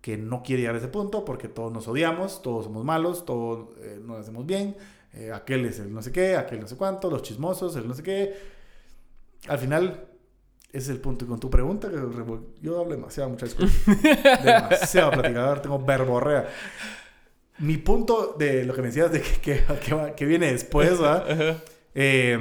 que 0.00 0.16
no 0.16 0.42
quiere 0.42 0.62
llegar 0.62 0.74
a 0.74 0.78
ese 0.78 0.88
punto 0.88 1.24
porque 1.24 1.48
todos 1.48 1.72
nos 1.72 1.86
odiamos, 1.88 2.42
todos 2.42 2.64
somos 2.64 2.84
malos, 2.84 3.24
todos 3.24 3.68
eh, 3.82 3.98
no 4.02 4.14
lo 4.14 4.20
hacemos 4.20 4.46
bien, 4.46 4.76
eh, 5.14 5.32
aquel 5.32 5.64
es 5.64 5.78
el 5.80 5.92
no 5.92 6.02
sé 6.02 6.10
qué, 6.12 6.36
aquel 6.36 6.60
no 6.60 6.66
sé 6.68 6.76
cuánto, 6.76 7.08
los 7.10 7.22
chismosos, 7.22 7.74
el 7.76 7.86
no 7.88 7.94
sé 7.94 8.02
qué. 8.02 8.34
Al 9.48 9.58
final, 9.58 10.05
ese 10.76 10.90
es 10.90 10.96
el 10.96 11.00
punto. 11.00 11.24
Y 11.24 11.28
con 11.28 11.40
tu 11.40 11.50
pregunta, 11.50 11.88
que 11.88 11.96
yo 12.62 12.80
hablo 12.80 12.94
demasiado, 12.94 13.30
muchas 13.30 13.54
cosas. 13.54 13.72
demasiado 14.44 15.10
platicador, 15.12 15.60
tengo 15.60 15.78
verborrea. 15.78 16.48
Mi 17.58 17.78
punto 17.78 18.36
de 18.38 18.64
lo 18.64 18.74
que 18.74 18.82
me 18.82 18.88
decías 18.88 19.10
de 19.10 19.22
que, 19.22 19.64
que, 19.64 20.14
que 20.14 20.26
viene 20.26 20.52
después, 20.52 20.98
¿verdad? 20.98 21.62
Eh, 21.98 22.38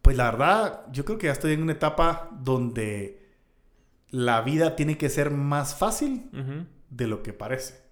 pues 0.00 0.16
la 0.16 0.30
verdad, 0.30 0.86
yo 0.90 1.04
creo 1.04 1.18
que 1.18 1.26
ya 1.26 1.32
estoy 1.32 1.52
en 1.52 1.62
una 1.62 1.72
etapa 1.72 2.30
donde 2.40 3.20
la 4.08 4.40
vida 4.40 4.76
tiene 4.76 4.96
que 4.96 5.10
ser 5.10 5.30
más 5.30 5.74
fácil 5.74 6.30
de 6.88 7.06
lo 7.06 7.22
que 7.22 7.34
parece. 7.34 7.82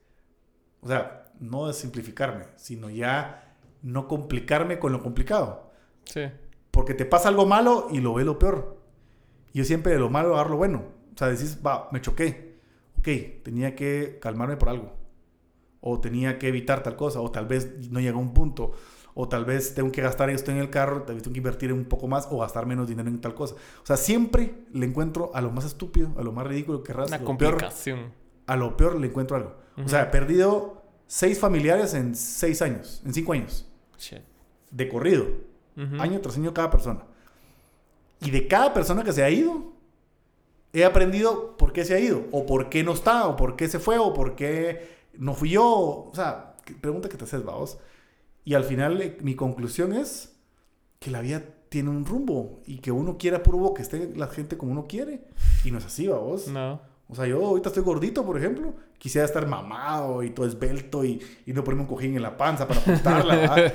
O 0.80 0.88
sea, 0.88 1.26
no 1.38 1.68
es 1.68 1.76
simplificarme, 1.76 2.46
sino 2.56 2.88
ya 2.88 3.56
no 3.82 4.08
complicarme 4.08 4.78
con 4.78 4.92
lo 4.92 5.02
complicado. 5.02 5.70
Sí. 6.04 6.22
Porque 6.70 6.94
te 6.94 7.04
pasa 7.04 7.28
algo 7.28 7.44
malo 7.44 7.88
y 7.90 8.00
lo 8.00 8.14
ves 8.14 8.24
lo 8.24 8.38
peor. 8.38 8.77
Yo 9.54 9.64
siempre 9.64 9.92
de 9.92 9.98
lo 9.98 10.10
malo 10.10 10.34
agarro 10.34 10.50
lo 10.50 10.56
bueno. 10.58 10.82
O 11.14 11.18
sea, 11.18 11.28
decís, 11.28 11.58
va, 11.66 11.88
me 11.92 12.00
choqué. 12.00 12.58
Ok, 12.98 13.08
tenía 13.44 13.74
que 13.74 14.18
calmarme 14.20 14.56
por 14.56 14.68
algo. 14.68 14.92
O 15.80 16.00
tenía 16.00 16.38
que 16.38 16.48
evitar 16.48 16.82
tal 16.82 16.96
cosa. 16.96 17.20
O 17.20 17.30
tal 17.30 17.46
vez 17.46 17.90
no 17.90 18.00
llegó 18.00 18.18
a 18.18 18.22
un 18.22 18.34
punto. 18.34 18.72
O 19.14 19.28
tal 19.28 19.44
vez 19.44 19.74
tengo 19.74 19.90
que 19.90 20.00
gastar 20.02 20.30
esto 20.30 20.50
en 20.50 20.58
el 20.58 20.70
carro. 20.70 21.02
Tal 21.02 21.14
vez 21.16 21.22
tengo 21.24 21.32
que 21.34 21.38
invertir 21.38 21.72
un 21.72 21.84
poco 21.86 22.06
más. 22.08 22.28
O 22.30 22.38
gastar 22.40 22.66
menos 22.66 22.88
dinero 22.88 23.08
en 23.08 23.20
tal 23.20 23.34
cosa. 23.34 23.54
O 23.82 23.86
sea, 23.86 23.96
siempre 23.96 24.54
le 24.72 24.86
encuentro 24.86 25.30
a 25.34 25.40
lo 25.40 25.50
más 25.50 25.64
estúpido, 25.64 26.10
a 26.18 26.22
lo 26.22 26.32
más 26.32 26.46
ridículo 26.46 26.82
que 26.82 26.92
Una 26.92 27.02
lo 27.04 27.08
peor, 27.08 27.24
complicación. 27.24 28.12
a 28.46 28.56
lo 28.56 28.76
peor 28.76 29.00
le 29.00 29.06
encuentro 29.08 29.36
algo. 29.36 29.54
O 29.84 29.88
sea, 29.88 30.02
he 30.02 30.06
perdido 30.06 30.82
seis 31.06 31.38
familiares 31.38 31.94
en 31.94 32.14
seis 32.14 32.60
años. 32.62 33.00
En 33.04 33.14
cinco 33.14 33.32
años. 33.32 33.68
Shit. 33.98 34.18
De 34.70 34.88
corrido 34.88 35.24
Ujú. 35.76 36.00
año 36.02 36.20
tras 36.20 36.36
año 36.36 36.52
cada 36.52 36.70
persona. 36.70 37.04
Y 38.20 38.30
de 38.30 38.48
cada 38.48 38.74
persona 38.74 39.04
que 39.04 39.12
se 39.12 39.22
ha 39.22 39.30
ido, 39.30 39.72
he 40.72 40.84
aprendido 40.84 41.56
por 41.56 41.72
qué 41.72 41.84
se 41.84 41.94
ha 41.94 42.00
ido, 42.00 42.26
o 42.32 42.46
por 42.46 42.68
qué 42.68 42.82
no 42.82 42.92
está, 42.92 43.26
o 43.28 43.36
por 43.36 43.56
qué 43.56 43.68
se 43.68 43.78
fue, 43.78 43.98
o 43.98 44.12
por 44.12 44.34
qué 44.34 44.98
no 45.14 45.34
fui 45.34 45.50
yo. 45.50 45.64
O 45.64 46.12
sea, 46.14 46.56
pregunta 46.80 47.08
que 47.08 47.16
te 47.16 47.24
haces, 47.24 47.44
vamos. 47.44 47.78
Y 48.44 48.54
al 48.54 48.64
final, 48.64 49.00
eh, 49.00 49.18
mi 49.20 49.34
conclusión 49.34 49.92
es 49.92 50.36
que 50.98 51.10
la 51.10 51.20
vida 51.20 51.42
tiene 51.68 51.90
un 51.90 52.06
rumbo 52.06 52.60
y 52.66 52.78
que 52.78 52.90
uno 52.90 53.18
quiera 53.18 53.42
puro 53.42 53.74
que 53.74 53.82
esté 53.82 54.12
la 54.16 54.26
gente 54.28 54.56
como 54.56 54.72
uno 54.72 54.86
quiere. 54.88 55.24
Y 55.64 55.70
no 55.70 55.78
es 55.78 55.84
así, 55.84 56.08
vamos. 56.08 56.48
No. 56.48 56.80
O 57.10 57.14
sea, 57.14 57.26
yo 57.26 57.44
ahorita 57.44 57.70
estoy 57.70 57.82
gordito, 57.82 58.24
por 58.24 58.36
ejemplo. 58.36 58.74
Quisiera 58.98 59.24
estar 59.24 59.46
mamado 59.46 60.22
y 60.22 60.30
todo 60.30 60.46
esbelto 60.46 61.04
y, 61.04 61.20
y 61.46 61.52
no 61.52 61.64
ponerme 61.64 61.82
un 61.82 61.88
cojín 61.88 62.16
en 62.16 62.22
la 62.22 62.36
panza 62.36 62.68
para 62.68 62.80
apuntarla. 62.80 63.72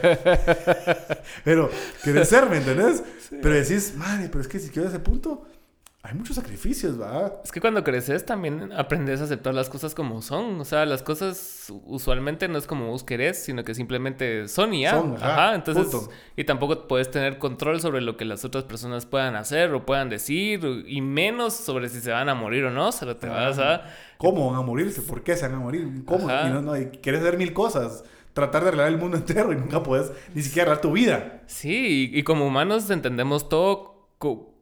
Pero 1.44 1.70
querés 2.04 2.30
ser, 2.30 2.48
¿me 2.48 2.58
entendés? 2.58 3.04
Pero 3.30 3.56
decís, 3.56 3.96
madre, 3.98 4.30
pero 4.30 4.42
es 4.42 4.48
que 4.48 4.60
si 4.60 4.70
quiero 4.70 4.88
ese 4.88 5.00
punto, 5.00 5.44
hay 6.06 6.16
muchos 6.16 6.36
sacrificios, 6.36 6.98
¿verdad? 6.98 7.40
Es 7.46 7.52
que 7.54 7.62
cuando 7.62 7.82
creces 7.82 8.26
también 8.26 8.74
aprendes 8.74 9.22
a 9.22 9.24
aceptar 9.24 9.54
las 9.54 9.70
cosas 9.70 9.96
como 9.96 10.22
son. 10.22 10.60
O 10.60 10.66
sea, 10.66 10.86
las 10.86 11.02
cosas 11.02 11.72
usualmente 11.86 12.50
no 12.50 12.58
es 12.58 12.68
como 12.68 12.88
vos 12.88 13.06
querés, 13.06 13.42
sino 13.42 13.64
que 13.64 13.74
simplemente 13.74 14.50
son 14.50 14.74
y 14.74 14.82
ya. 14.82 14.92
Son, 14.92 15.16
ajá, 15.16 15.34
ajá. 15.34 15.56
Entonces, 15.56 15.86
punto. 15.88 16.12
y 16.36 16.44
tampoco 16.44 16.90
puedes 16.90 17.10
tener 17.10 17.38
control 17.38 17.80
sobre 17.80 18.02
lo 18.02 18.18
que 18.18 18.26
las 18.26 18.44
otras 18.44 18.66
personas 18.66 19.06
puedan 19.06 19.38
hacer 19.38 19.74
o 19.74 19.86
puedan 19.86 20.10
decir, 20.10 20.84
y 20.86 21.00
menos 21.00 21.54
sobre 21.54 21.88
si 21.88 22.02
se 22.02 22.12
van 22.12 22.28
a 22.28 22.36
morir 22.36 22.66
o 22.66 22.72
no. 22.72 22.92
Se 22.92 23.06
lo 23.06 23.16
te 23.16 23.30
vas 23.30 23.58
a. 23.60 23.86
¿Cómo 24.18 24.52
van 24.52 24.60
a 24.60 24.62
morirse? 24.62 25.04
¿Por 25.04 25.24
qué 25.24 25.38
se 25.38 25.48
van 25.48 25.56
a 25.56 25.60
morir? 25.60 25.88
¿Cómo? 26.04 26.26
Y 26.26 26.50
no, 26.50 26.62
no, 26.62 26.78
y 26.78 26.88
querés 26.98 27.22
hacer 27.22 27.38
mil 27.38 27.54
cosas. 27.54 28.04
Tratar 28.34 28.64
de 28.64 28.68
arreglar 28.70 28.90
el 28.90 28.98
mundo 28.98 29.16
entero 29.26 29.54
y 29.54 29.56
nunca 29.56 29.82
puedes 29.82 30.12
ni 30.34 30.42
siquiera 30.42 30.74
arreglar 30.74 30.82
tu 30.82 30.92
vida. 30.92 31.44
Sí, 31.48 32.12
y, 32.14 32.20
y 32.20 32.24
como 32.24 32.46
humanos 32.46 32.90
entendemos 32.90 33.48
todo 33.48 34.10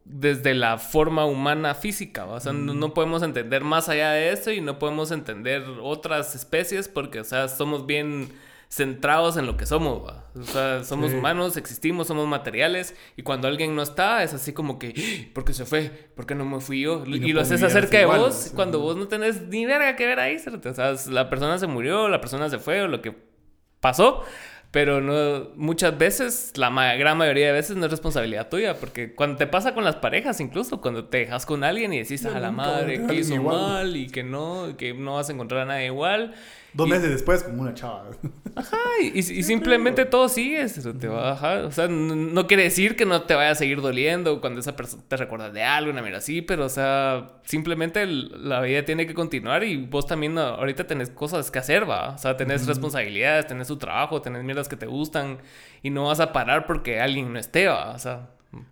desde 0.04 0.54
la 0.54 0.78
forma 0.78 1.24
humana 1.26 1.74
física. 1.74 2.24
¿va? 2.24 2.34
O 2.34 2.40
sea, 2.40 2.52
no, 2.52 2.74
no 2.74 2.92
podemos 2.94 3.22
entender 3.22 3.62
más 3.64 3.88
allá 3.88 4.10
de 4.12 4.32
eso 4.32 4.50
y 4.50 4.60
no 4.60 4.78
podemos 4.78 5.10
entender 5.10 5.64
otras 5.80 6.34
especies 6.34 6.88
porque, 6.88 7.20
o 7.20 7.24
sea, 7.24 7.48
somos 7.48 7.86
bien 7.86 8.28
centrados 8.68 9.36
en 9.36 9.46
lo 9.46 9.56
que 9.56 9.66
somos. 9.66 10.02
¿va? 10.06 10.26
O 10.34 10.42
sea, 10.44 10.82
somos 10.82 11.10
Sí. 11.10 11.16
humanos, 11.18 11.56
existimos, 11.56 12.06
somos 12.06 12.26
materiales 12.26 12.96
y 13.16 13.22
cuando 13.22 13.46
alguien 13.46 13.76
no 13.76 13.82
está 13.82 14.22
es 14.22 14.32
así 14.34 14.52
como 14.54 14.78
que, 14.78 14.94
"¡Ah! 14.96 15.30
¿por 15.34 15.44
qué 15.44 15.52
se 15.52 15.66
fue? 15.66 15.90
¿Por 16.16 16.26
qué 16.26 16.34
no 16.34 16.44
me 16.46 16.58
fui 16.60 16.80
yo? 16.80 17.04
Y 17.06 17.32
lo 17.32 17.42
haces 17.42 17.62
acerca 17.62 17.98
de 17.98 18.04
igual, 18.04 18.20
vos 18.20 18.34
sí. 18.34 18.50
cuando 18.54 18.80
vos 18.80 18.96
no 18.96 19.08
tenés 19.08 19.42
ni 19.42 19.66
verga 19.66 19.94
que 19.94 20.06
ver 20.06 20.18
ahí. 20.20 20.36
O 20.36 20.72
sea, 20.74 20.94
la 21.10 21.28
persona 21.28 21.58
se 21.58 21.66
murió, 21.66 22.08
la 22.08 22.20
persona 22.20 22.48
se 22.48 22.58
fue 22.58 22.80
o 22.82 22.88
lo 22.88 23.02
que 23.02 23.14
pasó. 23.80 24.24
Pero 24.72 25.02
no, 25.02 25.50
muchas 25.54 25.96
veces, 25.98 26.52
la 26.56 26.70
ma- 26.70 26.94
gran 26.94 27.18
mayoría 27.18 27.46
de 27.48 27.52
veces 27.52 27.76
no 27.76 27.84
es 27.84 27.90
responsabilidad 27.90 28.48
tuya, 28.48 28.78
porque 28.78 29.14
cuando 29.14 29.36
te 29.36 29.46
pasa 29.46 29.74
con 29.74 29.84
las 29.84 29.96
parejas, 29.96 30.40
incluso 30.40 30.80
cuando 30.80 31.04
te 31.04 31.18
dejas 31.18 31.44
con 31.44 31.62
alguien 31.62 31.92
y 31.92 31.98
decís 31.98 32.24
a 32.24 32.40
la 32.40 32.50
madre 32.50 32.94
que 32.96 33.02
hizo 33.02 33.10
alguien 33.10 33.32
igual". 33.34 33.60
mal 33.60 33.96
y 33.96 34.06
que 34.08 34.24
no, 34.24 34.74
que 34.78 34.94
no 34.94 35.16
vas 35.16 35.28
a 35.28 35.32
encontrar 35.34 35.60
a 35.60 35.64
nadie 35.66 35.86
igual. 35.86 36.32
Dos 36.74 36.88
Y- 36.88 36.90
meses 36.90 37.10
después, 37.10 37.42
como 37.42 37.62
una 37.62 37.74
chava. 37.74 38.06
Ajá, 38.56 38.78
y, 39.02 39.18
y- 39.18 39.42
simplemente 39.42 40.04
todo 40.06 40.28
sigue, 40.28 40.66
te 40.68 41.08
va. 41.08 41.32
O 41.66 41.70
sea, 41.70 41.88
no, 41.88 42.14
no 42.16 42.46
quiere 42.46 42.62
decir 42.64 42.96
que 42.96 43.04
no 43.06 43.22
te 43.22 43.34
vaya 43.34 43.50
a 43.50 43.54
seguir 43.54 43.80
doliendo 43.80 44.40
cuando 44.40 44.60
esa 44.60 44.74
persona 44.76 45.02
te 45.08 45.16
recuerda 45.16 45.50
de 45.50 45.62
algo, 45.62 45.90
una 45.90 46.00
mira 46.02 46.18
así, 46.18 46.40
pero 46.42 46.64
o 46.64 46.68
sea, 46.68 47.32
simplemente 47.44 48.02
el- 48.02 48.48
la 48.48 48.60
vida 48.62 48.84
tiene 48.84 49.06
que 49.06 49.14
continuar 49.14 49.64
y 49.64 49.76
vos 49.86 50.06
también 50.06 50.36
ah, 50.38 50.50
ahorita 50.50 50.86
tenés 50.86 51.10
cosas 51.10 51.50
que 51.50 51.58
hacer, 51.58 51.88
va. 51.88 52.14
O 52.14 52.18
sea, 52.18 52.36
tenés 52.36 52.66
responsabilidades, 52.66 53.46
tenés 53.46 53.68
tu 53.68 53.76
trabajo, 53.76 54.22
tenés 54.22 54.42
mierdas 54.44 54.68
que 54.68 54.76
te 54.76 54.86
gustan 54.86 55.38
y 55.82 55.90
no 55.90 56.06
vas 56.06 56.20
a 56.20 56.32
parar 56.32 56.66
porque 56.66 57.00
alguien 57.00 57.32
no 57.32 57.38
esté, 57.38 57.66
va. 57.68 57.90
O 57.92 57.98
sea, 57.98 58.30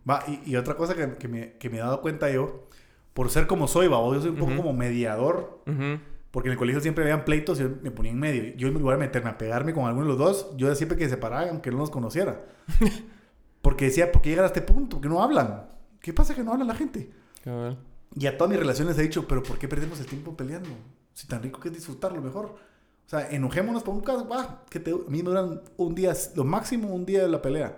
Va, 0.08 0.22
y, 0.28 0.50
y 0.52 0.56
otra 0.56 0.74
cosa 0.74 0.94
que, 0.94 1.16
que 1.16 1.26
me, 1.26 1.52
que 1.54 1.70
me 1.70 1.78
he 1.78 1.80
dado 1.80 2.02
cuenta 2.02 2.30
yo, 2.30 2.68
por 3.14 3.30
ser 3.30 3.46
como 3.46 3.66
soy, 3.66 3.88
va, 3.88 3.96
yo 4.12 4.20
soy 4.20 4.30
un 4.30 4.36
poco 4.36 4.54
como 4.56 4.72
mediador, 4.74 5.62
ujú, 5.66 5.98
porque 6.30 6.48
en 6.48 6.52
el 6.52 6.58
colegio 6.58 6.80
siempre 6.80 7.04
habían 7.04 7.24
pleitos 7.24 7.60
y 7.60 7.64
me 7.64 7.90
ponía 7.90 8.12
en 8.12 8.18
medio. 8.18 8.54
Yo 8.56 8.68
en 8.68 8.74
lugar 8.74 8.98
de 8.98 9.06
meterme 9.06 9.30
a 9.30 9.38
pegarme 9.38 9.74
con 9.74 9.86
alguno 9.86 10.06
de 10.06 10.08
los 10.10 10.18
dos, 10.18 10.56
yo 10.56 10.72
siempre 10.74 10.96
que 10.96 11.04
se 11.04 11.10
separaban, 11.10 11.48
aunque 11.48 11.70
no 11.70 11.78
los 11.78 11.90
conociera. 11.90 12.44
porque 13.62 13.86
decía, 13.86 14.12
¿por 14.12 14.22
qué 14.22 14.30
llegar 14.30 14.44
a 14.44 14.48
este 14.48 14.62
punto? 14.62 15.00
Que 15.00 15.08
no 15.08 15.22
hablan. 15.22 15.68
¿Qué 16.00 16.12
pasa 16.12 16.34
que 16.34 16.44
no 16.44 16.52
habla 16.52 16.64
la 16.64 16.74
gente? 16.74 17.10
cabal. 17.42 17.78
Y 18.14 18.26
a 18.26 18.36
todas 18.36 18.50
mis 18.50 18.58
relaciones 18.58 18.98
he 18.98 19.02
dicho, 19.02 19.26
pero 19.28 19.42
¿por 19.42 19.58
qué 19.58 19.68
perdemos 19.68 20.00
el 20.00 20.06
tiempo 20.06 20.36
peleando? 20.36 20.70
Si 21.14 21.26
tan 21.26 21.42
rico 21.42 21.60
que 21.60 21.68
es 21.68 21.74
disfrutarlo 21.74 22.20
mejor. 22.20 22.46
O 22.46 23.08
sea, 23.10 23.28
enojémonos 23.30 23.82
por 23.82 23.94
un 23.94 24.00
caso, 24.00 24.28
va, 24.28 24.64
que 24.68 24.80
te, 24.80 24.92
a 24.92 24.96
mí 25.08 25.22
me 25.22 25.30
duran 25.30 25.62
un 25.76 25.94
día, 25.94 26.12
lo 26.36 26.44
máximo 26.44 26.88
un 26.88 27.04
día 27.06 27.22
de 27.22 27.28
la 27.28 27.42
pelea. 27.42 27.76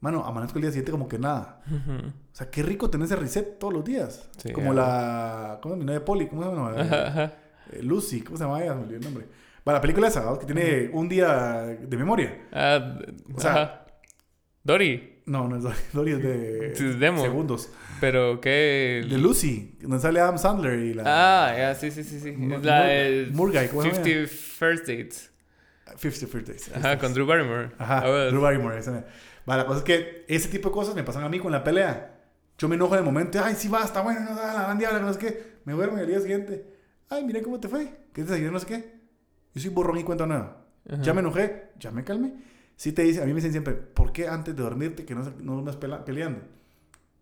Mano, 0.00 0.24
amanezco 0.24 0.58
el 0.58 0.62
día 0.62 0.70
siguiente 0.70 0.92
como 0.92 1.08
que 1.08 1.18
nada. 1.18 1.62
O 1.66 2.36
sea, 2.36 2.50
qué 2.50 2.62
rico 2.62 2.90
tener 2.90 3.06
ese 3.06 3.16
reset 3.16 3.58
todos 3.58 3.72
los 3.72 3.84
días. 3.84 4.28
Sí, 4.36 4.52
como 4.52 4.72
ah. 4.72 4.74
la... 4.74 5.58
¿Cómo 5.62 5.74
es 5.74 5.78
mi 5.78 5.84
novia 5.84 6.04
Polly? 6.04 6.28
¿Cómo 6.28 6.42
se 6.42 6.48
llama? 6.48 6.80
Ajá, 6.80 7.06
ajá. 7.08 7.32
Eh, 7.72 7.82
Lucy, 7.82 8.20
¿cómo 8.22 8.36
se 8.36 8.44
llama 8.44 8.62
ella? 8.62 8.74
Me 8.74 8.82
olvidé 8.82 8.96
el 8.98 9.04
nombre. 9.04 9.26
Va, 9.68 9.72
la 9.72 9.80
película 9.80 10.08
esa, 10.08 10.22
¿no? 10.22 10.38
que 10.38 10.46
tiene 10.46 10.90
un 10.92 11.08
día 11.08 11.62
de 11.80 11.96
memoria. 11.96 12.46
Ah, 12.52 12.98
O 13.34 13.40
sea- 13.40 13.52
ajá. 13.52 13.82
Dory, 14.62 15.22
No, 15.26 15.46
no 15.48 15.56
es 15.56 15.62
Dory, 15.62 15.76
Dory 15.92 16.12
es 16.12 16.22
de 16.22 16.72
es 16.72 16.98
demo. 17.00 17.22
segundos. 17.22 17.70
pero 18.00 18.40
qué... 18.40 19.04
De 19.08 19.18
Lucy, 19.18 19.76
donde 19.80 20.00
sale 20.00 20.20
Adam 20.20 20.38
Sandler 20.38 20.78
y 20.80 20.94
la... 20.94 21.02
Ah, 21.06 21.56
ya, 21.56 21.74
sí, 21.74 21.90
sí, 21.90 22.02
sí, 22.04 22.18
sí. 22.20 22.32
Mur- 22.32 22.58
Es 22.58 22.64
la 22.64 22.82
de 22.84 23.28
Murguy, 23.32 23.68
¿cómo 23.68 23.82
se 23.82 23.88
llama? 23.90 24.04
50 24.04 24.28
First 24.28 24.86
Dates. 24.88 25.30
50 25.96 26.26
First 26.26 26.48
Days. 26.48 26.70
Ajá, 26.76 26.98
con 26.98 27.12
Drew 27.14 27.26
Barrymore. 27.26 27.70
Ajá, 27.78 28.02
Ah. 28.04 28.26
Drew 28.30 28.40
Barrymore. 28.40 28.78
esa 28.78 28.90
mera. 28.90 29.06
Va, 29.48 29.56
la 29.56 29.66
cosa 29.66 29.78
es 29.78 29.84
que 29.84 30.24
ese 30.28 30.48
tipo 30.48 30.68
de 30.70 30.74
cosas 30.74 30.94
me 30.96 31.04
pasan 31.04 31.22
a 31.22 31.28
mí 31.28 31.38
con 31.38 31.52
la 31.52 31.62
pelea. 31.62 32.12
Yo 32.58 32.68
me 32.68 32.74
enojo 32.74 32.94
en 32.94 33.00
el 33.00 33.04
momento, 33.04 33.38
ay, 33.42 33.54
sí 33.56 33.68
va, 33.68 33.84
está 33.84 34.00
bueno, 34.00 34.20
no, 34.20 34.34
la 34.34 34.62
gran 34.64 34.78
diabla, 34.78 34.98
no 35.00 35.12
sé 35.12 35.18
qué. 35.20 35.42
Me 35.64 35.74
duermo 35.74 35.96
al 35.98 36.06
día 36.08 36.18
siguiente, 36.20 36.64
ay, 37.10 37.24
mira 37.24 37.42
cómo 37.42 37.60
te 37.60 37.68
fue. 37.68 38.06
¿Qué 38.12 38.22
te 38.22 38.28
salió? 38.28 38.50
No 38.50 38.58
sé 38.58 38.66
qué. 38.66 39.00
Yo 39.54 39.60
soy 39.60 39.70
borrón 39.70 39.98
y 39.98 40.04
cuenta 40.04 40.26
nueva. 40.26 40.64
Ajá. 40.88 41.02
Ya 41.02 41.14
me 41.14 41.20
enojé, 41.20 41.72
ya 41.78 41.90
me 41.90 42.04
calmé. 42.04 42.34
Sí 42.76 42.92
te 42.92 43.02
dice, 43.02 43.22
a 43.22 43.24
mí 43.24 43.32
me 43.32 43.36
dicen 43.36 43.52
siempre, 43.52 43.74
¿por 43.74 44.12
qué 44.12 44.28
antes 44.28 44.54
de 44.54 44.62
dormirte 44.62 45.04
que 45.04 45.14
no, 45.14 45.22
no 45.40 45.58
andas 45.58 45.76
peleando? 45.76 46.40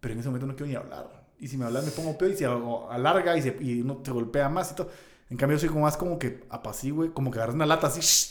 Pero 0.01 0.15
en 0.15 0.21
ese 0.21 0.29
momento 0.29 0.47
no 0.47 0.57
quiero 0.57 0.67
ni 0.67 0.75
hablar. 0.75 1.25
Y 1.39 1.49
si 1.49 1.57
me 1.57 1.65
hablas 1.65 1.85
me 1.85 1.91
pongo 1.91 2.17
peor 2.19 2.33
y 2.33 2.37
se 2.37 2.45
alarga 2.45 3.37
y, 3.37 3.43
se, 3.43 3.57
y 3.61 3.81
uno 3.81 3.99
te 3.99 4.11
golpea 4.11 4.49
más 4.49 4.73
y 4.73 4.75
todo. 4.75 4.91
En 5.31 5.37
cambio 5.37 5.57
yo 5.57 5.61
soy 5.61 5.69
como 5.69 5.83
más 5.83 5.97
como 5.97 6.19
que 6.19 6.45
apacigüe, 6.51 7.13
como 7.13 7.31
que 7.31 7.39
agarras 7.39 7.55
una 7.55 7.67
lata 7.67 7.87
así 7.87 8.01
shh, 8.01 8.31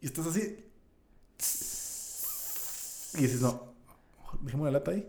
y 0.00 0.06
estás 0.06 0.26
así. 0.26 0.64
Y 3.18 3.22
dices, 3.22 3.40
no, 3.40 3.74
dejemos 4.42 4.66
la 4.66 4.72
lata 4.72 4.90
ahí 4.90 5.08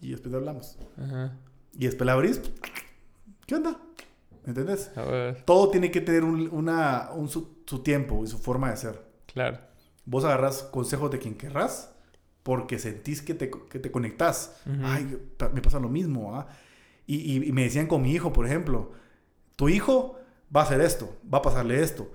y 0.00 0.10
después 0.10 0.34
hablamos. 0.34 0.78
Ajá. 0.96 1.36
Y 1.72 1.86
después 1.86 2.06
la 2.06 2.12
abrís, 2.14 2.40
¿qué 3.46 3.54
onda? 3.54 3.78
¿Me 4.44 4.50
entiendes? 4.50 4.90
A 4.96 5.02
ver, 5.02 5.42
Todo 5.44 5.70
tiene 5.70 5.90
que 5.90 6.00
tener 6.00 6.24
un, 6.24 6.48
una, 6.52 7.10
un 7.14 7.28
su, 7.28 7.62
su 7.66 7.82
tiempo 7.82 8.22
y 8.24 8.26
su 8.26 8.38
forma 8.38 8.70
de 8.70 8.76
ser. 8.76 9.02
claro. 9.32 9.58
vos 10.04 10.24
agarrás 10.24 10.62
consejos 10.64 11.10
de 11.10 11.18
quien 11.18 11.34
querrás 11.34 11.90
porque 12.42 12.78
sentís 12.78 13.22
que 13.22 13.32
te, 13.34 13.50
que 13.50 13.78
te 13.78 13.90
conectás. 13.90 14.56
Ay, 14.82 15.18
me 15.52 15.62
pasa 15.62 15.80
lo 15.80 15.88
mismo. 15.88 16.36
¿ah? 16.36 16.46
Y, 17.06 17.46
y, 17.48 17.52
me 17.52 17.62
decían 17.62 17.86
con 17.86 18.02
mi 18.02 18.12
hijo, 18.12 18.32
por 18.34 18.46
ejemplo, 18.46 18.92
tu 19.56 19.70
hijo 19.70 20.18
va 20.54 20.60
a 20.60 20.64
hacer 20.64 20.82
esto, 20.82 21.16
va 21.32 21.38
a 21.38 21.42
pasarle 21.42 21.82
esto. 21.82 22.12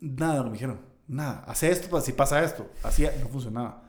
Nada 0.00 0.42
me 0.42 0.50
dijeron, 0.50 0.80
nada. 1.06 1.44
Hace 1.46 1.70
esto 1.70 2.00
si 2.00 2.12
pasa 2.12 2.42
esto. 2.42 2.68
Así 2.82 3.06
no 3.20 3.28
funcionaba. 3.28 3.84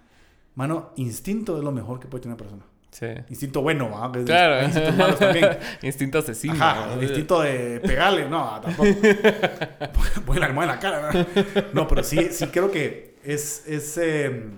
Mano, 0.53 0.91
instinto 0.95 1.57
es 1.57 1.63
lo 1.63 1.71
mejor 1.71 1.99
que 1.99 2.07
puede 2.07 2.21
tener 2.21 2.35
una 2.35 2.43
persona. 2.43 2.65
Sí. 2.91 3.07
Instinto 3.29 3.61
bueno, 3.61 3.91
¿ah? 3.93 4.11
Claro. 4.25 4.65
Instintos 4.65 4.95
malos 4.95 5.19
también. 5.19 5.57
instinto 5.81 6.19
asesino. 6.19 6.53
Ajá, 6.53 6.95
instinto 7.01 7.41
de 7.41 7.79
pegarle. 7.81 8.27
No, 8.27 8.59
tampoco. 8.61 8.89
Voy 10.25 10.39
la 10.39 10.47
en 10.47 10.55
la 10.55 10.79
cara. 10.79 11.27
¿no? 11.73 11.87
pero 11.87 12.03
sí, 12.03 12.29
sí 12.31 12.47
creo 12.47 12.71
que 12.71 13.15
es... 13.23 13.67
es 13.67 13.97
eh, 13.97 14.49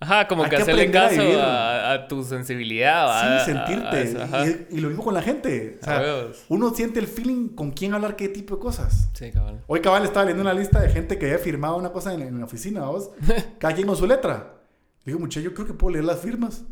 Ajá, 0.00 0.28
como 0.28 0.44
que, 0.44 0.56
hacerle 0.56 0.90
caso 0.90 1.22
a, 1.40 2.06
tu 2.08 2.24
sensibilidad. 2.24 3.44
Sí, 3.44 3.52
sentirte. 3.52 4.66
y, 4.70 4.80
lo 4.80 4.88
mismo 4.88 5.02
con 5.02 5.14
la 5.14 5.22
gente. 5.22 5.78
O 5.80 5.84
sea, 5.84 6.26
uno 6.48 6.74
siente 6.74 7.00
el 7.00 7.06
feeling 7.06 7.48
con 7.50 7.70
quién 7.70 7.94
hablar 7.94 8.14
qué 8.14 8.28
tipo 8.28 8.56
de 8.56 8.60
cosas. 8.60 9.08
Sí, 9.14 9.30
cabal. 9.30 9.62
Hoy 9.66 9.80
cabal 9.80 10.04
estaba 10.04 10.26
leyendo 10.26 10.42
una 10.42 10.52
lista 10.52 10.80
de 10.80 10.90
gente 10.90 11.18
que 11.18 11.26
había 11.26 11.38
firmado 11.38 11.76
una 11.76 11.90
cosa 11.90 12.12
en, 12.12 12.38
la 12.38 12.44
oficina, 12.44 12.82
¿vos? 12.82 13.12
Cada 13.58 13.74
quien 13.74 13.86
con 13.86 13.96
su 13.96 14.06
letra. 14.06 14.56
Le 15.04 15.12
digo, 15.12 15.20
muchacho, 15.20 15.40
yo 15.40 15.54
creo 15.54 15.66
que 15.66 15.74
puedo 15.74 15.92
leer 15.92 16.04
las 16.04 16.20
firmas. 16.20 16.64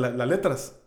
Sea, 0.00 0.10
las 0.10 0.28
letras. 0.28 0.80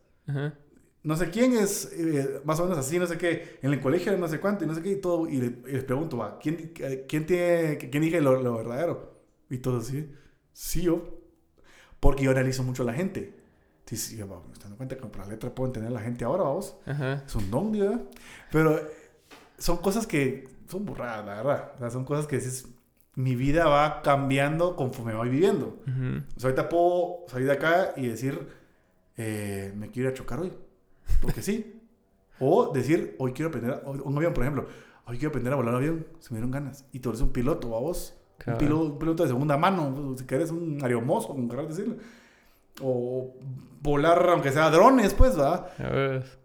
No 1.04 1.16
sé 1.16 1.30
quién 1.30 1.54
es, 1.54 1.94
eh, 1.94 2.42
más 2.44 2.60
o 2.60 2.64
menos 2.64 2.78
así, 2.78 3.00
no 3.00 3.08
sé 3.08 3.18
qué, 3.18 3.60
en 3.62 3.72
el 3.72 3.80
colegio 3.80 4.18
no 4.18 4.28
sé 4.28 4.42
cuánto, 4.42 4.66
y 4.66 4.68
no 4.68 4.76
sé 4.76 4.82
qué, 4.82 4.92
y 4.92 5.02
todo. 5.02 5.28
Y, 5.28 5.40
les 5.40 5.84
pregunto, 5.84 6.18
va, 6.18 6.38
¿quién, 6.40 6.74
quién, 7.08 7.26
tiene, 7.26 7.78
quién 7.78 8.04
dije 8.04 8.20
lo, 8.20 8.42
lo 8.42 8.58
verdadero? 8.58 9.18
Y 9.50 9.60
todo 9.60 9.78
así. 9.78 10.12
Sí, 10.52 10.82
yo 10.82 11.18
porque 12.00 12.24
yo 12.24 12.32
analizo 12.32 12.64
mucho 12.64 12.84
a 12.84 12.86
la 12.86 12.94
gente. 12.94 13.34
Sí, 13.86 14.18
me 14.18 14.24
estoy 14.24 14.64
dando 14.64 14.78
cuenta 14.78 14.98
que 14.98 15.06
por 15.06 15.20
la 15.20 15.28
letra 15.28 15.54
puedo 15.54 15.68
entender 15.68 15.92
a 15.92 15.94
la 15.94 16.02
gente 16.02 16.26
ahora, 16.26 16.44
vamos. 16.44 16.78
Es 17.26 17.36
un 17.36 17.50
don, 17.50 17.72
¿verdad? 17.72 18.02
Pero 18.52 18.80
son 19.58 19.78
cosas 19.78 20.06
que 20.06 20.48
son 20.68 20.86
burradas, 20.86 21.26
la 21.26 21.36
verdad. 21.36 21.72
O 21.76 21.80
sea, 21.80 21.90
son 21.90 22.04
cosas 22.04 22.28
que 22.28 22.36
dices, 22.36 22.68
mi 23.16 23.36
vida 23.36 23.68
va 23.68 24.02
cambiando 24.02 24.76
conforme 24.76 25.16
voy 25.16 25.30
viviendo. 25.30 25.78
O 25.86 26.40
sea, 26.40 26.50
ahorita 26.50 26.70
puedo 26.70 27.26
salir 27.28 27.48
de 27.48 27.54
acá 27.54 27.94
y 27.96 28.08
decir, 28.08 28.48
eh, 29.18 29.74
me 29.76 29.90
quiero 29.90 30.10
ir 30.10 30.14
a 30.14 30.18
chocar 30.18 30.40
hoy. 30.40 30.54
Porque 31.22 31.42
sí. 31.42 31.80
o 32.40 32.72
decir, 32.72 33.16
hoy 33.18 33.34
quiero 33.34 33.50
aprender, 33.50 33.82
a, 33.84 33.90
un 33.90 34.16
avión, 34.16 34.34
por 34.34 34.44
ejemplo, 34.44 34.68
hoy 35.06 35.18
quiero 35.18 35.30
aprender 35.30 35.54
a 35.54 35.56
volar 35.56 35.74
un 35.74 35.78
avión. 35.80 36.08
Se 36.20 36.34
me 36.34 36.38
dieron 36.38 36.52
ganas. 36.52 36.86
Y 36.92 37.00
tú 37.00 37.10
eres 37.10 37.22
un 37.22 37.30
piloto, 37.30 37.76
a 37.76 37.80
vos. 37.80 38.16
Un, 38.46 38.58
piloto, 39.00 39.24
de 39.24 39.30
segunda 39.30 39.58
mano, 39.58 40.16
si 40.16 40.26
querés 40.26 40.52
un 40.52 40.80
aeromozo, 40.84 41.30
como 41.30 41.50
querés 41.50 41.70
decirlo. 41.70 41.96
O 42.82 43.34
volar, 43.82 44.30
aunque 44.30 44.52
sea 44.52 44.70
drones, 44.70 45.14
pues, 45.16 45.36
¿verdad? 45.36 45.68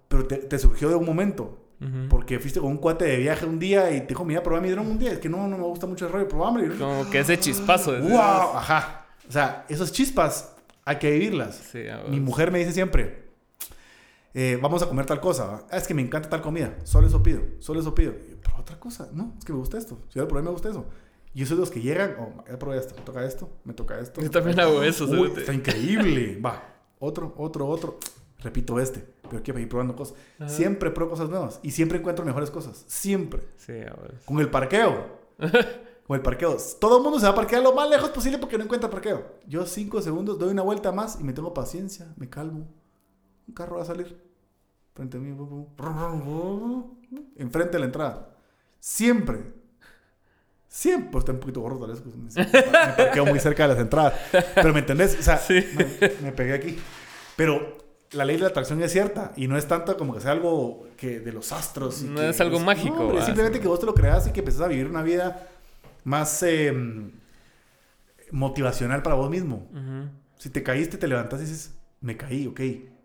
Pero 0.08 0.26
te, 0.26 0.58
surgió 0.58 0.88
de 0.88 0.94
un 0.94 1.04
momento. 1.04 1.58
Porque 2.08 2.38
fuiste 2.38 2.60
con 2.60 2.70
un 2.70 2.78
cuate 2.78 3.04
de 3.04 3.16
viaje 3.16 3.44
un 3.44 3.58
día 3.58 3.90
y 3.90 4.02
te 4.02 4.08
dijo, 4.08 4.24
mira, 4.24 4.40
probá 4.40 4.60
mi 4.60 4.70
dron 4.70 4.86
un 4.86 5.00
día. 5.00 5.10
Es 5.10 5.18
que 5.18 5.28
no, 5.28 5.48
no 5.48 5.58
me 5.58 5.64
gusta 5.64 5.88
mucho 5.88 6.06
el 6.06 6.12
rollo, 6.12 6.28
probámelo. 6.28 6.78
Como 6.78 7.10
que 7.10 7.18
ese 7.18 7.36
chispazo. 7.40 7.98
¡Wow! 7.98 8.54
Ajá. 8.54 9.06
O 9.28 9.32
sea, 9.32 9.66
esas 9.68 9.90
chispas 9.90 10.51
hay 10.84 10.96
que 10.98 11.10
vivirlas. 11.10 11.72
mi 12.08 12.20
mujer 12.20 12.50
me 12.50 12.58
dice 12.58 12.72
siempre, 12.72 13.30
eh, 14.34 14.58
vamos 14.60 14.82
a 14.82 14.86
comer 14.86 15.06
tal 15.06 15.20
cosa. 15.20 15.66
Ah, 15.70 15.76
es 15.76 15.86
que 15.86 15.94
me 15.94 16.02
encanta 16.02 16.28
tal 16.28 16.40
comida. 16.40 16.76
Solo 16.84 17.06
eso 17.06 17.22
pido. 17.22 17.42
Solo 17.58 17.80
eso 17.80 17.94
pido. 17.94 18.14
Pero 18.42 18.56
otra 18.58 18.80
cosa. 18.80 19.08
No, 19.12 19.34
es 19.38 19.44
que 19.44 19.52
me 19.52 19.58
gusta 19.58 19.78
esto. 19.78 19.98
Si 20.08 20.18
yo 20.18 20.26
probé, 20.26 20.42
me 20.42 20.50
gusta 20.50 20.70
eso. 20.70 20.86
Yo 21.34 21.46
soy 21.46 21.56
de 21.56 21.60
los 21.60 21.70
que 21.70 21.80
llegan, 21.80 22.16
oh, 22.18 22.44
ya 22.46 22.58
probé 22.58 22.76
esto, 22.76 22.94
me 22.94 23.02
toca 23.02 23.24
esto, 23.24 23.50
me 23.64 23.72
toca 23.72 23.98
esto. 23.98 24.20
Yo 24.20 24.30
también 24.30 24.60
hago 24.60 24.82
eso. 24.82 25.06
Uy, 25.06 25.32
está 25.34 25.54
increíble. 25.54 26.38
Va, 26.44 26.62
otro, 26.98 27.32
otro, 27.38 27.66
otro. 27.66 27.98
Repito 28.40 28.78
este, 28.78 29.02
pero 29.30 29.42
quiero 29.42 29.58
ir 29.60 29.68
probando 29.68 29.96
cosas. 29.96 30.16
Siempre 30.46 30.90
pruebo 30.90 31.12
cosas 31.12 31.30
nuevas 31.30 31.60
y 31.62 31.70
siempre 31.70 31.98
encuentro 31.98 32.24
mejores 32.24 32.50
cosas. 32.50 32.84
Siempre. 32.86 33.42
Sí, 33.56 33.72
a 33.72 33.94
ver. 33.94 34.20
Con 34.26 34.40
el 34.40 34.50
parqueo. 34.50 35.22
Con 36.06 36.16
el 36.16 36.22
parqueo. 36.22 36.56
Todo 36.80 36.98
el 36.98 37.02
mundo 37.02 37.18
se 37.18 37.26
va 37.26 37.32
a 37.32 37.34
parquear 37.34 37.62
lo 37.62 37.74
más 37.74 37.88
lejos 37.88 38.10
posible 38.10 38.38
porque 38.38 38.58
no 38.58 38.64
encuentra 38.64 38.90
parqueo. 38.90 39.38
Yo 39.46 39.66
cinco 39.66 40.02
segundos 40.02 40.38
doy 40.38 40.50
una 40.50 40.62
vuelta 40.62 40.92
más 40.92 41.18
y 41.20 41.24
me 41.24 41.32
tengo 41.32 41.54
paciencia, 41.54 42.12
me 42.16 42.28
calmo. 42.28 42.68
Un 43.46 43.54
carro 43.54 43.76
va 43.76 43.82
a 43.82 43.86
salir. 43.86 44.20
Frente 44.94 45.16
a 45.16 45.20
mí. 45.20 45.34
Enfrente 47.36 47.72
de 47.72 47.78
la 47.78 47.86
entrada. 47.86 48.36
Siempre 48.78 49.62
Siempre 50.72 51.18
está 51.18 51.32
un 51.32 51.38
poquito 51.38 51.60
gordo, 51.60 51.80
tal 51.80 51.90
vez. 51.90 52.00
Pues, 52.00 52.16
me, 52.34 52.62
parqueo 52.96 53.26
muy 53.26 53.38
cerca 53.38 53.64
de 53.64 53.74
las 53.74 53.78
entradas. 53.78 54.14
Pero 54.54 54.72
¿me 54.72 54.78
entendés? 54.78 55.18
O 55.20 55.22
sea, 55.22 55.38
me, 56.22 56.32
pegué 56.32 56.54
aquí. 56.54 56.78
Pero 57.36 57.76
la 58.12 58.24
ley 58.24 58.36
de 58.36 58.42
la 58.42 58.48
atracción 58.48 58.82
es 58.82 58.90
cierta. 58.90 59.32
Y 59.36 59.48
no 59.48 59.58
es 59.58 59.68
tanto 59.68 59.98
como 59.98 60.14
que 60.14 60.22
sea 60.22 60.30
algo 60.30 60.86
que 60.96 61.20
de 61.20 61.30
los 61.30 61.52
astros. 61.52 62.00
no 62.00 62.22
es 62.22 62.40
algo 62.40 62.58
mágico. 62.58 63.12
es 63.18 63.26
simplemente 63.26 63.60
que 63.60 63.68
vos 63.68 63.80
te 63.80 63.84
lo 63.84 63.92
creas 63.92 64.26
y 64.28 64.30
que 64.30 64.40
empezás 64.40 64.62
a 64.62 64.68
vivir 64.68 64.86
una 64.86 65.02
vida 65.02 65.46
más 66.04 66.42
em, 66.42 67.12
motivacional 68.30 69.02
para 69.02 69.16
vos 69.16 69.30
mismo. 69.30 69.68
Si 70.38 70.50
te 70.50 70.62
caíste, 70.62 70.98
te 70.98 71.06
levantas 71.06 71.40
y 71.40 71.44
dices, 71.44 71.74
me 72.00 72.16
caí, 72.16 72.46
ok. 72.46 72.60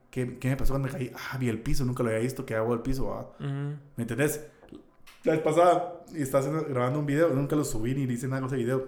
¿Qué, 0.09 0.39
¿Qué, 0.39 0.49
me 0.49 0.57
pasó 0.57 0.73
cuando 0.73 0.87
me 0.87 0.93
caí? 0.93 1.11
Ah, 1.13 1.37
vi 1.37 1.49
el 1.49 1.61
piso, 1.61 1.85
nunca 1.85 2.01
lo 2.01 2.09
había 2.09 2.21
visto. 2.21 2.45
¿Qué 2.45 2.55
hago 2.55 2.73
el 2.73 2.81
piso? 2.81 3.13
Ah. 3.13 3.35
¿Me 3.39 4.03
entendés? 4.03 4.47
La 5.23 5.33
vez 5.33 5.41
pasada, 5.41 6.03
y 6.13 6.21
estás 6.21 6.47
grabando 6.47 6.99
un 6.99 7.05
video, 7.05 7.29
nunca 7.29 7.55
lo 7.55 7.65
subí 7.65 7.93
ni 7.93 8.11
hice 8.11 8.27
nada 8.27 8.41
con 8.41 8.47
ese 8.47 8.57
video. 8.57 8.87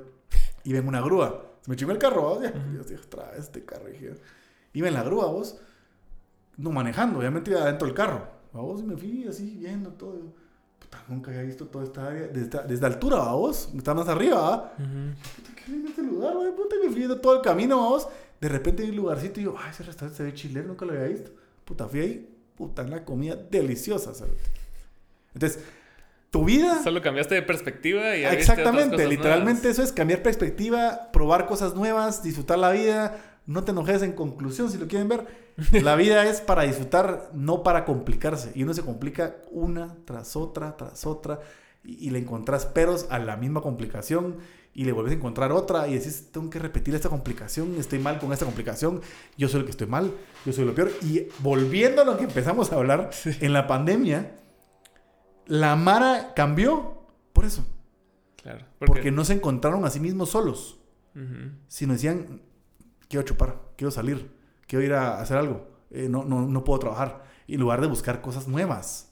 Y 0.64 0.74
ven 0.74 0.88
una 0.88 1.02
grúa. 1.02 1.46
Se 1.62 1.70
me 1.70 1.76
chingó 1.76 1.92
el 1.92 1.98
carro, 1.98 2.22
vos. 2.22 2.42
Ya, 2.42 2.52
Dios, 2.52 2.88
Dios, 2.88 3.10
trae 3.10 3.38
este 3.38 3.66
carro. 3.66 3.86
Y 4.74 4.82
ven 4.82 4.94
la 4.94 5.04
grúa, 5.04 5.26
vos. 5.26 5.60
No 6.58 6.72
manejando, 6.72 7.20
obviamente 7.20 7.52
iba 7.52 7.62
adentro 7.62 7.86
del 7.88 7.96
carro. 7.96 8.28
Vos, 8.54 8.82
y 8.82 8.84
me 8.84 8.98
fui 8.98 9.28
así 9.28 9.58
viendo 9.60 9.92
todo. 9.94 10.34
Puta, 10.90 11.04
nunca 11.08 11.30
había 11.30 11.44
visto 11.44 11.68
toda 11.68 11.84
esta 11.84 12.08
área. 12.08 12.28
Desde, 12.28 12.64
desde 12.68 12.86
altura, 12.86 13.18
vos. 13.34 13.70
Está 13.78 13.94
más 13.94 14.08
arriba, 14.08 14.42
¿va? 14.42 14.72
Puta, 14.74 15.52
qué 15.56 15.72
lindo 15.72 15.90
este 15.90 16.02
lugar, 16.02 16.34
güey. 16.34 16.52
Puta, 16.56 16.76
me 16.84 16.90
fui 16.90 17.22
todo 17.22 17.36
el 17.36 17.42
camino, 17.42 17.78
vos. 17.78 18.08
De 18.42 18.50
repente 18.50 18.84
vi 18.84 18.90
un 18.90 18.96
lugarcito 18.96 19.40
y 19.40 19.44
yo, 19.44 19.56
ay, 19.58 19.70
ese 19.70 19.84
restaurante 19.84 20.18
se 20.18 20.24
ve 20.24 20.34
chileno, 20.34 20.70
nunca 20.70 20.86
lo 20.86 20.94
había 20.94 21.08
visto. 21.08 21.32
Puta, 21.64 21.88
fui 21.88 22.00
ahí. 22.00 22.36
Puta, 22.56 22.84
la 22.84 23.06
comida 23.06 23.36
deliciosa, 23.36 24.16
¿sabes? 24.16 24.34
Entonces, 25.34 25.64
tu 26.32 26.44
vida. 26.44 26.82
Solo 26.84 27.02
cambiaste 27.02 27.36
de 27.36 27.42
perspectiva 27.42 28.16
y 28.16 28.26
Exactamente, 28.26 29.08
literalmente 29.08 29.70
eso 29.70 29.84
es 29.84 29.92
cambiar 29.92 30.24
perspectiva, 30.24 31.12
probar 31.12 31.46
cosas 31.46 31.76
nuevas, 31.76 32.24
disfrutar 32.24 32.58
la 32.58 32.72
vida. 32.72 33.18
No 33.50 33.64
te 33.64 33.72
enojes 33.72 34.04
en 34.04 34.14
conclusión, 34.14 34.70
si 34.70 34.78
lo 34.78 34.88
quieren 34.88 35.08
ver. 35.08 35.26
La 35.82 35.96
vida 35.96 36.24
es 36.30 36.40
para 36.40 36.62
disfrutar, 36.62 37.32
no 37.34 37.64
para 37.64 37.84
complicarse. 37.84 38.52
Y 38.54 38.62
uno 38.62 38.76
se 38.76 38.84
complica 38.84 39.38
una 39.50 39.98
tras 40.06 40.36
otra, 40.36 40.78
tras 40.78 41.08
otra. 41.08 41.40
Y, 41.84 42.12
le 42.12 42.20
encontrás 42.20 42.68
peros 42.68 43.08
a 43.10 43.18
la 43.18 43.38
misma 43.38 43.62
complicación. 43.62 44.38
Y 44.76 44.84
le 44.86 44.92
vuelves 44.92 45.14
a 45.14 45.16
encontrar 45.16 45.52
otra. 45.52 45.88
Y 45.88 45.96
decís, 45.96 46.30
tengo 46.32 46.48
que 46.52 46.60
repetir 46.60 46.94
esta 46.94 47.10
complicación. 47.10 47.74
Estoy 47.80 47.98
mal 47.98 48.20
con 48.20 48.32
esta 48.32 48.46
complicación. 48.46 49.02
Yo 49.36 49.48
soy 49.48 49.62
el 49.62 49.66
que 49.66 49.72
estoy 49.72 49.88
mal. 49.88 50.14
Yo 50.46 50.54
soy 50.54 50.66
lo 50.66 50.76
peor. 50.76 50.92
Y 51.02 51.24
volviendo 51.40 52.04
a 52.04 52.06
lo 52.06 52.18
que 52.18 52.26
empezamos 52.26 52.72
a 52.72 52.76
hablar 52.76 53.10
en 53.26 53.52
la 53.52 53.66
pandemia 53.66 54.40
la 55.48 55.76
Mara 55.76 56.34
cambió 56.36 57.02
por 57.34 57.46
eso. 57.46 57.66
Claro. 58.44 58.64
Porque 58.78 59.10
no 59.10 59.26
se 59.26 59.34
encontraron 59.34 59.84
a 59.86 59.90
sí 59.90 60.00
mismos 60.00 60.30
solos. 60.30 60.76
Sino 61.68 61.94
decían, 61.94 62.44
quiero 63.10 63.26
chupar, 63.26 63.60
quiero 63.76 63.92
salir, 63.92 64.32
quiero 64.68 64.86
ir 64.86 64.94
a 64.94 65.20
hacer 65.20 65.38
algo. 65.38 65.68
Eh, 65.92 66.08
no, 66.08 66.24
no, 66.24 66.48
no 66.48 66.64
puedo 66.64 66.80
trabajar. 66.80 67.24
Y 67.48 67.56
en 67.56 67.60
lugar 67.60 67.82
de 67.82 67.88
buscar 67.88 68.22
cosas 68.22 68.48
nuevas. 68.48 69.10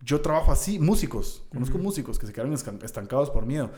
Yo 0.00 0.20
trabajo 0.20 0.52
así, 0.52 0.78
músicos. 0.78 1.44
Conozco 1.50 1.78
músicos 1.78 2.18
que 2.18 2.26
se 2.26 2.32
quedaron 2.32 2.52
estancados 2.54 3.30
por 3.30 3.44
miedo. 3.46 3.70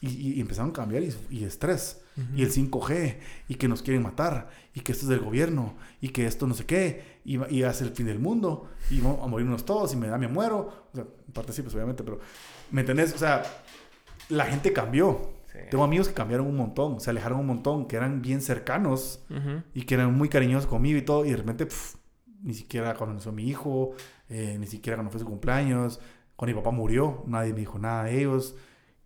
Y, 0.00 0.38
empezaron 0.38 0.70
a 0.70 0.72
cambiar 0.74 1.02
y, 1.30 1.44
estrés. 1.44 2.02
Y 2.34 2.42
el 2.42 2.52
5G. 2.52 3.18
Y 3.48 3.54
que 3.54 3.68
nos 3.68 3.82
quieren 3.82 4.02
matar. 4.02 4.50
Y 4.74 4.80
que 4.80 4.92
esto 4.92 5.04
es 5.04 5.08
del 5.08 5.20
gobierno. 5.20 5.76
Y 6.02 6.10
que 6.10 6.26
esto 6.26 6.46
no 6.46 6.52
sé 6.52 6.66
qué. 6.66 7.20
Y, 7.24 7.38
y 7.54 7.62
hace 7.62 7.84
el 7.84 7.90
fin 7.90 8.06
del 8.06 8.18
mundo. 8.18 8.68
Y 8.90 9.00
vamos 9.00 9.20
a 9.22 9.26
morirnos 9.26 9.64
todos. 9.64 9.94
Y 9.94 9.96
me 9.96 10.08
da, 10.08 10.18
me 10.18 10.28
muero. 10.28 10.88
O 10.92 10.94
sea, 10.94 11.04
en 11.04 11.32
parte 11.32 11.54
sí, 11.54 11.62
pues 11.62 11.74
obviamente. 11.74 12.02
Pero, 12.02 12.20
¿me 12.70 12.82
entendés? 12.82 13.14
O 13.14 13.18
sea, 13.18 13.42
la 14.28 14.44
gente 14.44 14.72
cambió. 14.74 15.33
Tengo 15.70 15.84
amigos 15.84 16.08
que 16.08 16.14
cambiaron 16.14 16.46
un 16.46 16.56
montón. 16.56 17.00
Se 17.00 17.10
alejaron 17.10 17.40
un 17.40 17.46
montón. 17.46 17.86
Que 17.86 17.96
eran 17.96 18.22
bien 18.22 18.40
cercanos. 18.40 19.24
Y 19.74 19.82
que 19.82 19.94
eran 19.94 20.14
muy 20.14 20.28
cariñosos 20.28 20.68
conmigo 20.68 20.98
y 20.98 21.02
todo. 21.02 21.24
Y 21.24 21.30
de 21.30 21.36
repente, 21.36 21.68
ni 22.42 22.54
siquiera 22.54 22.94
cuando 22.94 23.14
nació 23.14 23.32
mi 23.32 23.48
hijo. 23.48 23.92
Eh, 24.28 24.56
ni 24.58 24.66
siquiera 24.66 24.96
cuando 24.96 25.10
fue 25.10 25.20
su 25.20 25.26
cumpleaños. 25.26 26.00
Cuando 26.36 26.56
mi 26.56 26.60
papá 26.60 26.70
murió. 26.74 27.24
Nadie 27.26 27.52
me 27.52 27.60
dijo 27.60 27.78
nada 27.78 28.04
de 28.04 28.18
ellos. 28.20 28.56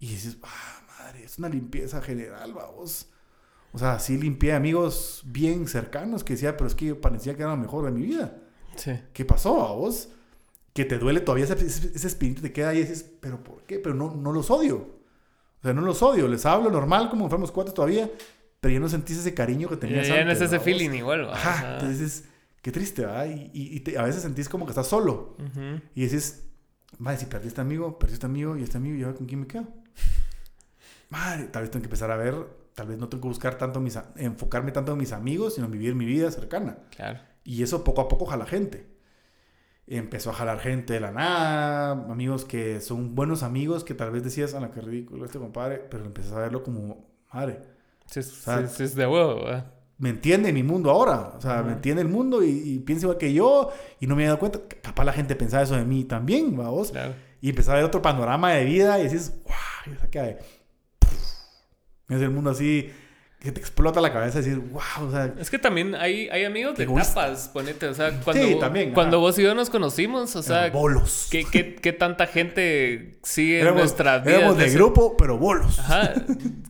Y 0.00 0.08
dices, 0.08 0.38
ah, 0.42 1.12
es 1.22 1.38
una 1.38 1.48
limpieza 1.48 2.00
general, 2.00 2.52
vamos. 2.52 3.08
O 3.72 3.78
sea, 3.78 3.98
sí 3.98 4.16
limpié 4.16 4.54
amigos 4.54 5.22
bien 5.26 5.68
cercanos 5.68 6.24
que 6.24 6.34
decía, 6.34 6.56
pero 6.56 6.68
es 6.68 6.74
que 6.74 6.94
parecía 6.94 7.36
que 7.36 7.42
era 7.42 7.50
lo 7.50 7.56
mejor 7.58 7.84
de 7.84 7.90
mi 7.90 8.02
vida. 8.02 8.38
Sí. 8.76 8.92
¿Qué 9.12 9.24
pasó 9.24 9.66
a 9.66 9.72
vos? 9.72 10.10
Que 10.72 10.84
te 10.84 10.98
duele 10.98 11.20
todavía 11.20 11.44
ese, 11.44 11.66
ese, 11.66 12.06
espíritu, 12.06 12.40
te 12.40 12.52
queda 12.52 12.70
ahí 12.70 12.78
y 12.78 12.80
dices, 12.82 13.10
pero 13.20 13.42
¿por 13.42 13.64
qué? 13.64 13.78
Pero 13.78 13.94
no, 13.94 14.14
no 14.14 14.32
los 14.32 14.50
odio. 14.50 14.97
O 15.59 15.62
sea, 15.62 15.72
no 15.72 15.80
los 15.82 16.02
odio, 16.02 16.28
les 16.28 16.47
hablo 16.47 16.70
normal 16.70 17.10
como 17.10 17.28
fuéramos 17.28 17.51
cuatro 17.52 17.74
todavía, 17.74 18.09
pero 18.60 18.74
ya 18.74 18.80
no 18.80 18.89
sentís 18.89 19.18
ese 19.18 19.35
cariño 19.35 19.68
que 19.68 19.76
tenías 19.76 20.06
Ya, 20.09 20.16
ya 20.16 20.24
no 20.24 20.30
es 20.30 20.39
antes, 20.39 20.48
ese 20.48 20.59
¿va 20.59 20.64
feeling 20.64 20.90
igual. 20.90 21.28
Ajá, 21.30 21.51
Ajá. 21.51 21.72
entonces 21.74 21.98
dices, 22.01 22.24
qué 22.62 22.70
triste, 22.72 23.02
¿verdad? 23.02 23.26
Y, 23.26 23.51
y- 23.52 23.76
y 23.76 23.80
te- 23.80 23.98
a 23.98 24.02
veces 24.02 24.22
sentís 24.22 24.48
como 24.48 24.66
que 24.66 24.70
estás 24.70 24.86
solo. 24.86 25.36
Y 25.94 26.01
dices, 26.02 26.44
madre, 26.98 27.18
si 27.18 27.26
perdí 27.26 27.48
este 27.48 27.60
amigo, 27.60 27.98
perdí 27.98 28.14
este 28.14 28.26
amigo 28.26 28.56
y 28.56 28.62
este 28.62 28.76
amigo, 28.76 28.97
¿y 28.97 29.02
ahora 29.02 29.16
con 29.16 29.26
quién 29.26 29.40
me 29.40 29.47
quedo? 29.47 29.66
Madre, 31.10 31.44
tal 31.44 31.62
vez 31.62 31.70
tengo 31.70 31.82
que 31.82 31.86
empezar 31.86 32.10
a 32.10 32.16
ver, 32.16 32.35
tal 32.74 32.86
vez 32.89 32.98
no 32.98 33.09
tengo 33.09 33.22
que 33.22 33.28
buscar 33.28 33.56
tanto 33.56 33.80
mis, 33.80 33.98
enfocarme 34.16 34.72
tanto 34.72 34.93
en 34.93 34.98
mis 34.98 35.12
amigos, 35.12 35.55
sino 35.55 35.66
en 35.66 35.72
vivir 35.72 35.94
mi 35.94 36.05
vida 36.05 36.30
cercana. 36.30 36.78
Claro. 36.94 37.18
Y 37.44 37.62
eso 37.62 37.82
poco 37.82 38.02
a 38.02 38.09
poco 38.09 38.26
jala 38.26 38.44
gente. 38.47 38.86
Empezó 39.90 40.31
a 40.31 40.35
jalar 40.35 40.59
gente 40.60 40.93
de 40.93 41.01
la 41.01 41.10
nada, 41.10 41.93
amigos 41.93 42.44
que 42.44 42.81
son 42.81 43.15
buenos 43.15 43.43
amigos 43.43 43.85
que 43.85 43.94
tal 43.94 44.10
vez 44.10 44.23
decías, 44.23 44.55
a 44.55 44.60
la 44.60 44.70
que 44.70 44.81
ridículo 44.82 45.24
este 45.24 45.39
compadre, 45.39 45.78
pero 45.90 46.05
empezás 46.05 46.32
a 46.32 46.40
verlo 46.40 46.62
como, 46.62 47.06
madre, 47.32 47.60
Sí, 48.06 48.20
es- 48.20 48.44
sí, 48.73 48.85
de 48.89 49.06
huevo, 49.06 49.44
¿va? 49.44 49.73
me 49.98 50.10
entiende 50.10 50.52
mi 50.52 50.62
mundo 50.62 50.90
ahora, 50.90 51.32
o 51.36 51.40
sea, 51.40 51.62
me 51.62 51.73
entiende 51.73 52.02
el 52.02 52.09
mundo 52.09 52.43
y, 52.44 52.48
y 52.51 52.78
piensa 52.78 53.06
igual 53.06 53.19
que 53.19 53.32
yo 53.32 53.70
y 53.98 54.06
no 54.06 54.15
me 54.15 54.23
he 54.24 54.27
dado 54.27 54.39
cuenta, 54.39 54.60
capaz 54.81 55.05
la 55.05 55.12
gente 55.12 55.35
pensaba 55.35 55.62
eso 55.65 55.74
de 55.74 55.85
mí 55.85 56.05
también, 56.05 56.56
vamos. 56.56 56.93
Claro. 56.93 57.15
Y 57.40 57.51
empezás 57.51 57.70
a 57.73 57.77
ver 57.77 57.85
otro 57.85 58.01
panorama 58.02 58.52
de 58.52 58.65
vida 58.65 58.98
y 59.01 59.05
decís, 59.05 59.32
wow, 59.44 59.93
y 59.94 59.98
saca 59.98 60.23
de... 60.23 60.39
Es 62.09 62.20
el 62.23 62.31
mundo 62.31 62.51
así 62.51 62.90
que 63.40 63.52
te 63.52 63.60
explota 63.60 64.01
la 64.01 64.12
cabeza 64.12 64.40
y 64.40 64.43
decís, 64.43 64.59
wow, 64.73 65.06
o 65.06 65.10
sea, 65.12 65.32
Es 65.39 65.48
que 65.48 65.60
también 65.60 65.94
hay, 65.94 66.28
hay 66.28 66.44
amigos 66.44 66.77
de 66.77 66.82
etapas, 66.85 67.48
ponete. 67.52 67.86
O 67.86 67.94
sea, 67.94 68.10
cuando, 68.24 68.43
Sí, 68.44 68.56
también, 68.59 68.93
cuando 68.93 69.19
ajá. 69.19 69.20
vos 69.27 69.39
y 69.39 69.44
yo 69.44 69.55
nos 69.55 69.70
conocimos, 69.70 70.35
o 70.35 70.43
sea, 70.43 70.70
bolos. 70.70 71.28
¿qué, 71.31 71.44
qué, 71.44 71.77
qué 71.77 71.93
tanta 71.93 72.27
gente 72.27 73.19
sigue 73.23 73.60
en 73.60 73.74
nuestra 73.77 74.19
vida? 74.19 74.39
éramos 74.39 74.59
de 74.59 74.66
ese- 74.66 74.74
grupo, 74.77 75.16
pero 75.16 75.39
bolos. 75.39 75.78
Ajá. 75.78 76.15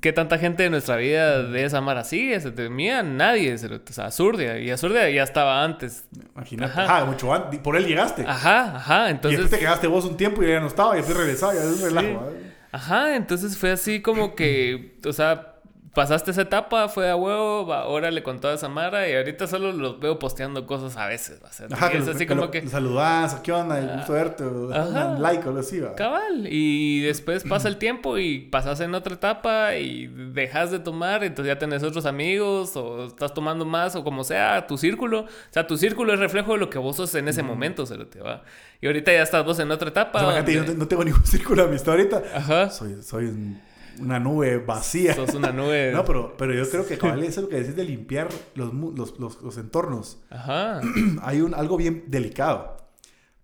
¿Qué 0.02 0.12
tanta 0.12 0.36
gente 0.36 0.62
de 0.64 0.68
nuestra 0.68 0.96
vida 0.96 1.42
de 1.42 1.64
esa 1.64 1.80
mara 1.80 2.04
sigue? 2.04 2.38
Se 2.38 2.50
te 2.50 2.68
mía 2.68 3.02
nadie. 3.02 3.56
se- 3.56 3.66
O 3.74 3.80
sea, 3.90 4.04
Azurdia. 4.06 4.58
Y 4.58 4.70
Azurdia 4.70 5.08
ya 5.08 5.22
estaba 5.22 5.64
antes. 5.64 6.04
Imagínate. 6.34 6.70
Ajá. 6.72 6.84
Ajá, 6.98 7.04
mucho 7.06 7.32
antes. 7.32 7.60
Por 7.60 7.76
él 7.76 7.86
llegaste. 7.86 8.24
Ajá, 8.26 8.76
ajá. 8.76 9.08
y 9.08 9.12
Entonces. 9.12 9.40
después 9.40 9.58
te 9.58 9.64
quedaste 9.64 9.86
vos 9.86 10.04
un 10.04 10.18
tiempo 10.18 10.42
y 10.42 10.48
ya 10.48 10.60
no 10.60 10.66
estaba 10.66 10.92
y 10.94 10.98
después 10.98 11.16
regresaba 11.16 11.54
y 11.54 11.58
es 11.58 11.64
un 11.64 11.80
relajo. 11.80 12.28
¿eh? 12.30 12.52
Ajá, 12.72 13.16
entonces 13.16 13.56
fue 13.56 13.70
así 13.70 14.02
como 14.02 14.34
que, 14.34 14.98
o 15.06 15.12
sea, 15.14 15.54
pasaste 15.94 16.30
esa 16.30 16.42
etapa, 16.42 16.88
fue 16.88 17.08
a 17.10 17.16
huevo, 17.16 17.66
va, 17.66 17.86
órale 17.86 18.22
con 18.22 18.40
toda 18.40 18.54
esa 18.54 18.68
mara 18.68 19.08
y 19.08 19.14
ahorita 19.14 19.46
solo 19.46 19.72
los 19.72 19.98
veo 20.00 20.18
posteando 20.18 20.66
cosas 20.66 20.96
a 20.96 21.06
veces, 21.06 21.40
va 21.42 21.48
a 21.48 21.52
ser. 21.52 21.72
Ajá, 21.72 21.88
es 21.92 22.04
lo- 22.06 22.10
así 22.12 22.18
que 22.20 22.26
como 22.26 22.42
lo- 22.42 22.50
que... 22.50 22.62
lo 22.62 22.70
saludás, 22.70 23.34
¿qué 23.36 23.52
onda? 23.52 23.78
El 23.78 23.88
gusto 23.96 24.12
verte. 24.12 24.44
o- 24.44 24.72
Ajá. 24.72 25.06
un 25.08 25.22
like 25.22 25.44
o 25.44 25.48
algo 25.48 25.60
así, 25.60 25.80
¿va? 25.80 25.94
Cabal, 25.94 26.46
y 26.50 27.00
después 27.00 27.44
pasa 27.44 27.68
el 27.68 27.76
tiempo 27.76 28.18
y 28.18 28.38
pasas 28.40 28.80
en 28.80 28.94
otra 28.94 29.14
etapa 29.14 29.76
y 29.76 30.06
dejas 30.06 30.70
de 30.70 30.78
tomar, 30.78 31.24
entonces 31.24 31.52
ya 31.54 31.58
tenés 31.58 31.82
otros 31.82 32.06
amigos 32.06 32.76
o 32.76 33.06
estás 33.06 33.32
tomando 33.34 33.64
más 33.64 33.96
o 33.96 34.04
como 34.04 34.24
sea, 34.24 34.66
tu 34.66 34.76
círculo, 34.78 35.20
o 35.22 35.26
sea, 35.50 35.66
tu 35.66 35.76
círculo 35.76 36.12
es 36.12 36.18
reflejo 36.20 36.52
de 36.52 36.58
lo 36.58 36.70
que 36.70 36.78
vos 36.78 36.96
sos 36.96 37.14
en 37.14 37.28
ese 37.28 37.42
momento, 37.42 37.86
se 37.86 37.96
lo 37.96 38.06
te 38.06 38.20
va. 38.20 38.42
Y 38.80 38.86
ahorita 38.86 39.12
ya 39.12 39.22
estás 39.22 39.44
vos 39.44 39.58
en 39.58 39.70
otra 39.70 39.88
etapa. 39.88 40.24
O 40.26 40.30
sea, 40.32 40.44
yo 40.46 40.64
no 40.74 40.86
tengo 40.86 41.02
ningún 41.02 41.24
círculo 41.26 41.62
de 41.62 41.68
amistad 41.70 41.94
ahorita. 41.94 42.22
Ajá, 42.34 42.70
Soy, 42.70 43.02
soy 43.02 43.24
un- 43.24 43.60
una 44.00 44.18
nube 44.18 44.58
vacía. 44.58 45.14
sos 45.14 45.34
una 45.34 45.52
nube. 45.52 45.92
No, 45.94 46.04
pero, 46.04 46.36
pero 46.36 46.54
yo 46.54 46.68
creo 46.70 46.86
que 46.86 46.98
cabal, 46.98 47.22
eso 47.24 47.40
es 47.40 47.44
lo 47.44 47.48
que 47.48 47.56
decís 47.60 47.76
de 47.76 47.84
limpiar 47.84 48.28
los, 48.54 48.72
los, 48.74 49.18
los, 49.18 49.42
los 49.42 49.58
entornos. 49.58 50.22
Ajá, 50.30 50.80
Hay 51.22 51.40
un, 51.40 51.54
algo 51.54 51.76
bien 51.76 52.04
delicado. 52.08 52.76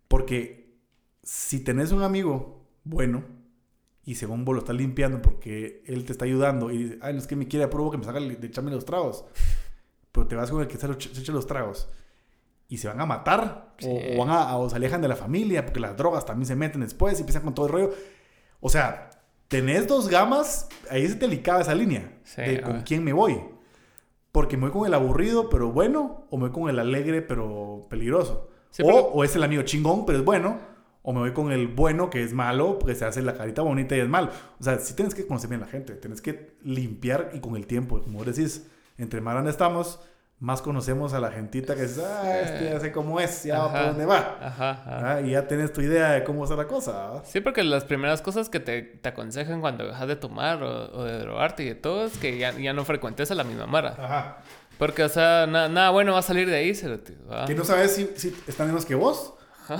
Porque 0.08 0.78
si 1.22 1.60
tenés 1.60 1.92
un 1.92 2.02
amigo 2.02 2.66
bueno 2.84 3.24
y 4.04 4.16
según 4.16 4.44
vos 4.44 4.54
lo 4.54 4.60
estás 4.60 4.76
limpiando 4.76 5.22
porque 5.22 5.82
él 5.86 6.04
te 6.04 6.12
está 6.12 6.26
ayudando 6.26 6.70
y 6.70 6.84
dice, 6.84 6.98
ay, 7.00 7.14
no 7.14 7.18
es 7.18 7.26
que 7.26 7.36
me 7.36 7.48
quiere 7.48 7.64
apruebo 7.64 7.90
que 7.90 7.96
me 7.98 8.04
saca 8.04 8.20
de 8.20 8.46
echarme 8.46 8.70
los 8.70 8.84
tragos. 8.84 9.24
Pero 10.12 10.26
te 10.28 10.36
vas 10.36 10.50
con 10.50 10.60
el 10.60 10.68
que 10.68 10.76
se, 10.76 10.86
lo- 10.86 11.00
se 11.00 11.18
echa 11.20 11.32
los 11.32 11.46
tragos 11.46 11.88
y 12.68 12.78
se 12.78 12.88
van 12.88 13.00
a 13.00 13.06
matar 13.06 13.74
o- 13.78 13.82
Sí. 13.82 13.88
o, 14.14 14.18
van 14.24 14.30
a, 14.30 14.56
o 14.58 14.68
se 14.70 14.76
alejan 14.76 15.00
de 15.00 15.08
la 15.08 15.16
familia 15.16 15.64
porque 15.64 15.80
las 15.80 15.96
drogas 15.96 16.24
también 16.26 16.46
se 16.46 16.54
meten 16.54 16.82
después 16.82 17.16
y 17.18 17.20
empiezan 17.22 17.42
con 17.42 17.54
todo 17.54 17.66
el 17.66 17.72
rollo. 17.72 17.90
O 18.60 18.68
sea, 18.68 19.10
tenés 19.54 19.86
dos 19.86 20.08
gamas, 20.08 20.68
ahí 20.90 21.04
es 21.04 21.16
delicada 21.18 21.60
esa 21.60 21.74
línea 21.76 22.10
Sí, 22.24 22.42
de 22.42 22.60
con 22.60 22.80
quién 22.80 23.04
me 23.04 23.12
voy. 23.12 23.40
Porque 24.32 24.56
me 24.56 24.64
voy 24.64 24.72
con 24.72 24.86
el 24.88 24.94
aburrido 24.94 25.48
pero 25.48 25.70
bueno 25.70 26.26
o 26.30 26.36
me 26.36 26.48
voy 26.48 26.50
con 26.50 26.68
el 26.68 26.80
alegre 26.80 27.22
pero 27.22 27.86
peligroso. 27.88 28.48
Sí, 28.70 28.82
o, 28.82 28.86
pero- 28.86 28.98
o 29.02 29.22
es 29.22 29.36
el 29.36 29.44
amigo 29.44 29.62
chingón 29.62 30.06
pero 30.06 30.18
es 30.18 30.24
bueno. 30.24 30.58
O 31.02 31.12
me 31.12 31.20
voy 31.20 31.32
con 31.32 31.52
el 31.52 31.68
bueno 31.68 32.10
que 32.10 32.22
es 32.24 32.32
malo 32.32 32.78
porque 32.80 32.94
se 32.96 33.04
hace 33.04 33.22
la 33.22 33.34
carita 33.34 33.62
bonita 33.62 33.94
y 33.96 34.00
es 34.00 34.08
malo. 34.08 34.30
O 34.58 34.64
sea, 34.64 34.78
sí 34.80 34.94
tienes 34.96 35.14
que 35.14 35.24
conocer 35.26 35.50
bien 35.50 35.62
a 35.62 35.66
la 35.66 35.70
gente. 35.70 35.92
Tienes 35.94 36.20
que 36.20 36.56
limpiar 36.62 37.30
y 37.34 37.40
con 37.40 37.54
el 37.56 37.66
tiempo. 37.68 38.00
Como 38.00 38.24
decís, 38.24 38.66
entre 38.98 39.20
más 39.20 39.34
grande 39.34 39.50
estamos, 39.52 40.00
más 40.40 40.60
conocemos 40.60 41.14
a 41.14 41.20
la 41.20 41.30
gentita 41.30 41.74
que 41.74 41.82
dices, 41.82 42.02
ah, 42.04 42.40
este 42.40 42.64
ya 42.66 42.80
sé 42.80 42.92
cómo 42.92 43.18
es, 43.20 43.44
ya 43.44 43.58
va 43.60 43.68
por 43.70 43.76
Ajá. 43.78 43.86
dónde 43.88 44.04
va. 44.06 44.38
ajá, 44.42 44.70
ajá. 44.70 45.12
Ah, 45.14 45.20
y 45.22 45.30
ya 45.30 45.46
tienes 45.48 45.72
tu 45.72 45.80
idea 45.80 46.10
de 46.12 46.24
cómo 46.24 46.44
está 46.44 46.56
la 46.56 46.66
cosa. 46.66 46.92
¿va? 46.92 47.24
Sí, 47.24 47.40
porque 47.40 47.62
las 47.64 47.84
primeras 47.84 48.20
cosas 48.20 48.48
que 48.50 48.60
te, 48.60 48.82
te 48.82 49.08
aconsejan 49.08 49.60
cuando 49.60 49.86
dejas 49.86 50.06
de 50.08 50.16
tomar 50.16 50.62
o, 50.62 50.92
o 50.98 51.04
de 51.04 51.18
drogarte 51.20 51.62
y 51.62 51.66
de 51.68 51.74
todo 51.76 52.04
es 52.06 52.18
que 52.18 52.36
ya, 52.36 52.52
ya 52.58 52.72
no 52.74 52.84
frecuentes 52.84 53.30
a 53.30 53.34
la 53.34 53.44
misma 53.44 53.66
mara. 53.66 53.96
Ajá. 53.98 54.38
Porque, 54.78 55.04
o 55.04 55.08
sea, 55.08 55.46
na- 55.46 55.68
nada 55.68 55.90
bueno 55.90 56.12
va 56.12 56.18
a 56.18 56.22
salir 56.22 56.48
de 56.50 56.56
ahí, 56.56 56.72
¿va? 57.30 57.46
Que 57.46 57.54
no 57.54 57.64
sabes 57.64 57.92
si, 57.92 58.10
si 58.16 58.36
están 58.46 58.66
menos 58.66 58.84
que 58.84 58.94
vos. 58.96 59.34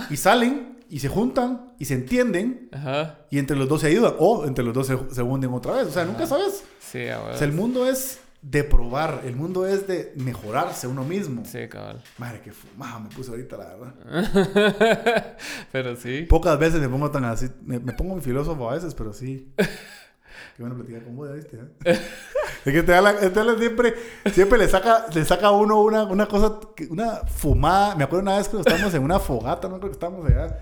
Y 0.09 0.17
salen 0.17 0.79
y 0.89 1.01
se 1.01 1.09
juntan 1.09 1.73
y 1.79 1.85
se 1.85 1.95
entienden 1.95 2.71
Ajá. 2.73 3.19
y 3.29 3.39
entre 3.39 3.57
los 3.57 3.69
dos 3.69 3.83
se 3.83 3.89
ayudan 3.89 4.15
o 4.19 4.47
entre 4.47 4.65
los 4.65 4.73
dos 4.73 4.87
se, 4.87 4.97
se 5.11 5.21
hunden 5.21 5.53
otra 5.53 5.73
vez. 5.73 5.89
O 5.89 5.91
sea, 5.91 6.05
nunca 6.07 6.27
sabes. 6.27 6.65
Sí, 6.81 7.07
O 7.09 7.37
sea, 7.37 7.47
el 7.47 7.53
mundo 7.53 7.87
es 7.87 8.21
de 8.47 8.63
probar, 8.63 9.23
el 9.25 9.37
mundo 9.37 9.67
es 9.67 9.87
de 9.87 10.13
mejorarse 10.17 10.87
uno 10.87 11.03
mismo. 11.03 11.45
Sí, 11.47 11.67
cabal. 11.69 12.03
Madre, 12.19 12.43
qué 12.45 12.53
fumada 12.53 12.99
me 13.01 13.09
puse 13.09 13.31
ahorita, 13.31 13.57
la 13.57 13.75
verdad. 13.75 15.37
Pero 15.73 15.97
sí. 15.97 16.23
Pocas 16.29 16.59
veces 16.59 16.81
me 16.81 16.89
pongo 16.89 17.11
tan 17.11 17.25
así. 17.25 17.49
Me, 17.63 17.79
me 17.79 17.93
pongo 17.95 18.13
muy 18.15 18.23
filósofo 18.23 18.69
a 18.71 18.75
veces, 18.75 18.95
pero 18.95 19.13
sí. 19.13 19.53
Qué 20.57 20.63
bueno 20.63 20.77
platicar 20.77 21.03
con 21.05 21.17
vos, 21.17 21.29
¿ya 21.29 21.35
¿viste? 21.35 21.57
eh? 21.85 21.99
es 22.65 22.73
que 22.73 22.83
te 22.83 22.93
da 22.93 23.01
la, 23.01 23.17
te 23.19 23.31
da 23.31 23.45
la- 23.45 23.59
siempre, 23.59 23.95
siempre 24.33 24.59
le 24.59 24.69
saca, 24.69 25.07
le 25.13 25.25
saca 25.25 25.49
a 25.49 25.51
uno 25.53 25.81
una, 25.81 26.05
una 26.05 26.27
cosa, 26.27 26.61
una 26.91 27.17
fumada. 27.27 27.97
Me 27.97 28.05
acuerdo 28.05 28.23
una 28.23 28.37
vez 28.37 28.49
que 28.49 28.59
estábamos 28.59 28.95
en 28.95 29.03
una 29.03 29.19
fogata, 29.19 29.69
no 29.69 29.79
creo 29.79 29.89
que 29.91 29.95
estábamos 29.95 30.27
allá. 30.27 30.59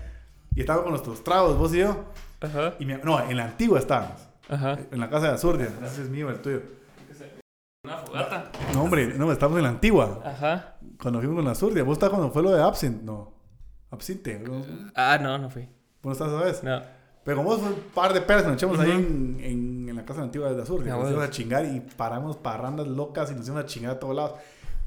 Y 0.55 0.61
estábamos 0.61 0.83
con 0.85 0.91
nuestros 0.93 1.23
tragos, 1.23 1.57
vos 1.57 1.73
y 1.75 1.79
yo. 1.79 2.05
Ajá. 2.41 2.73
Y 2.79 2.85
me- 2.85 2.97
no, 2.99 3.19
en 3.29 3.35
la 3.37 3.43
antigua 3.45 3.77
estábamos. 3.77 4.19
Ajá. 4.49 4.79
En 4.91 4.99
la 4.99 5.09
casa 5.09 5.27
de 5.27 5.33
Azurdia. 5.33 5.69
Ese 5.85 6.03
es 6.03 6.09
mío, 6.09 6.29
el 6.29 6.41
tuyo. 6.41 6.61
Una 7.85 7.97
fogata. 7.97 8.49
No, 8.73 8.83
hombre, 8.83 9.07
no, 9.17 9.29
estamos 9.29 9.57
en 9.57 9.63
la 9.63 9.69
antigua. 9.69 10.21
Ajá. 10.23 10.75
Cuando 11.01 11.19
fuimos 11.19 11.35
con 11.35 11.43
la 11.45 11.51
Azurdia. 11.51 11.83
¿Vos 11.83 11.97
estás 11.97 12.09
cuando 12.11 12.31
fue 12.31 12.41
lo 12.41 12.51
de 12.51 12.61
Absinthe? 12.63 13.03
No. 13.03 13.33
Absinthe. 13.91 14.39
¿no? 14.39 14.61
Ah, 14.95 15.19
no, 15.21 15.37
no 15.37 15.49
fui. 15.49 15.63
¿Vos 16.01 16.05
no 16.05 16.11
estás 16.13 16.29
esa 16.29 16.43
vez? 16.45 16.63
No. 16.63 16.81
Pero 17.25 17.37
como 17.43 17.57
fue 17.57 17.67
un 17.73 17.79
par 17.93 18.13
de 18.13 18.21
peras 18.21 18.43
que 18.43 18.47
nos 18.49 18.57
echamos 18.57 18.79
ahí 18.79 18.89
Ujú. 18.89 18.99
en, 18.99 19.37
en, 19.43 19.89
en 19.89 19.95
la 19.97 20.05
casa 20.05 20.21
antigua 20.21 20.53
de 20.53 20.61
Azur. 20.61 20.81
Ah, 20.89 20.95
nos 20.95 21.09
íbamos 21.09 21.27
a 21.27 21.29
chingar 21.29 21.65
y 21.65 21.81
paramos 21.81 22.37
parrandas 22.37 22.87
locas 22.87 23.31
y 23.31 23.35
nos 23.35 23.45
íbamos 23.47 23.65
a 23.65 23.67
chingar 23.67 23.91
a 23.91 23.99
todos 23.99 24.15
lados. 24.15 24.33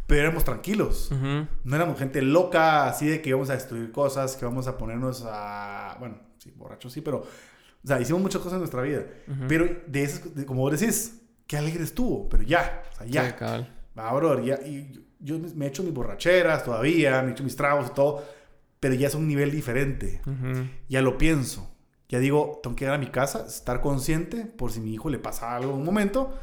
Pero 0.07 0.23
éramos 0.23 0.45
tranquilos. 0.45 1.11
Ujú. 1.13 1.47
No 1.65 1.77
éramos 1.77 1.99
gente 1.99 2.23
loca, 2.23 2.87
así 2.89 3.07
de 3.09 3.21
que 3.21 3.29
íbamos 3.29 3.51
a 3.51 3.55
destruir 3.55 3.93
cosas, 3.93 4.37
que 4.37 4.47
vamos 4.47 4.69
a 4.69 4.79
ponernos 4.79 5.23
a... 5.29 5.97
Bueno, 5.99 6.19
sí, 6.39 6.51
borrachos 6.57 6.95
sí, 6.95 7.03
pero... 7.03 7.19
O 7.19 7.87
sea, 7.87 8.01
hicimos 8.01 8.23
muchas 8.23 8.39
cosas 8.41 8.55
en 8.55 8.61
nuestra 8.61 8.81
vida. 8.81 9.03
Ujú. 9.29 9.45
Pero 9.49 9.69
de 9.87 10.03
esas, 10.03 10.35
de- 10.35 10.47
como 10.47 10.63
vos 10.63 10.81
decís, 10.81 11.21
qué 11.47 11.57
alegre 11.57 11.85
estuvo. 11.85 12.29
Pero 12.29 12.43
ya, 12.43 12.83
o 12.93 12.97
sea, 12.99 13.07
ya. 13.07 13.37
Sí. 13.39 13.67
Va, 13.99 14.13
brother, 14.13 14.45
ya, 14.45 14.55
y 14.67 15.05
yo 15.21 15.39
me 15.55 15.65
he 15.67 15.69
hecho 15.69 15.83
mis 15.83 15.93
borracheras 15.95 16.65
todavía, 16.65 17.23
me 17.23 17.29
he 17.29 17.33
hecho 17.33 17.45
mis 17.45 17.57
tragos 17.57 17.89
y 17.91 17.95
todo, 17.95 18.23
pero 18.81 18.95
ya 18.95 19.09
es 19.09 19.15
un 19.15 19.27
nivel 19.27 19.51
diferente. 19.51 20.21
Ujú. 20.27 20.67
Ya 20.89 21.01
lo 21.03 21.17
pienso. 21.19 21.71
Ya 22.09 22.19
digo, 22.21 22.61
tengo 22.63 22.77
que 22.77 22.85
llegar 22.85 22.97
a 22.97 23.03
mi 23.03 23.09
casa, 23.11 23.47
estar 23.47 23.81
consciente 23.81 24.45
por 24.45 24.71
si 24.71 24.81
mi 24.81 24.93
hijo 24.95 25.09
le 25.11 25.19
pasa 25.19 25.57
algo 25.57 25.73
en 25.73 25.79
un 25.79 25.85
momento, 25.85 26.39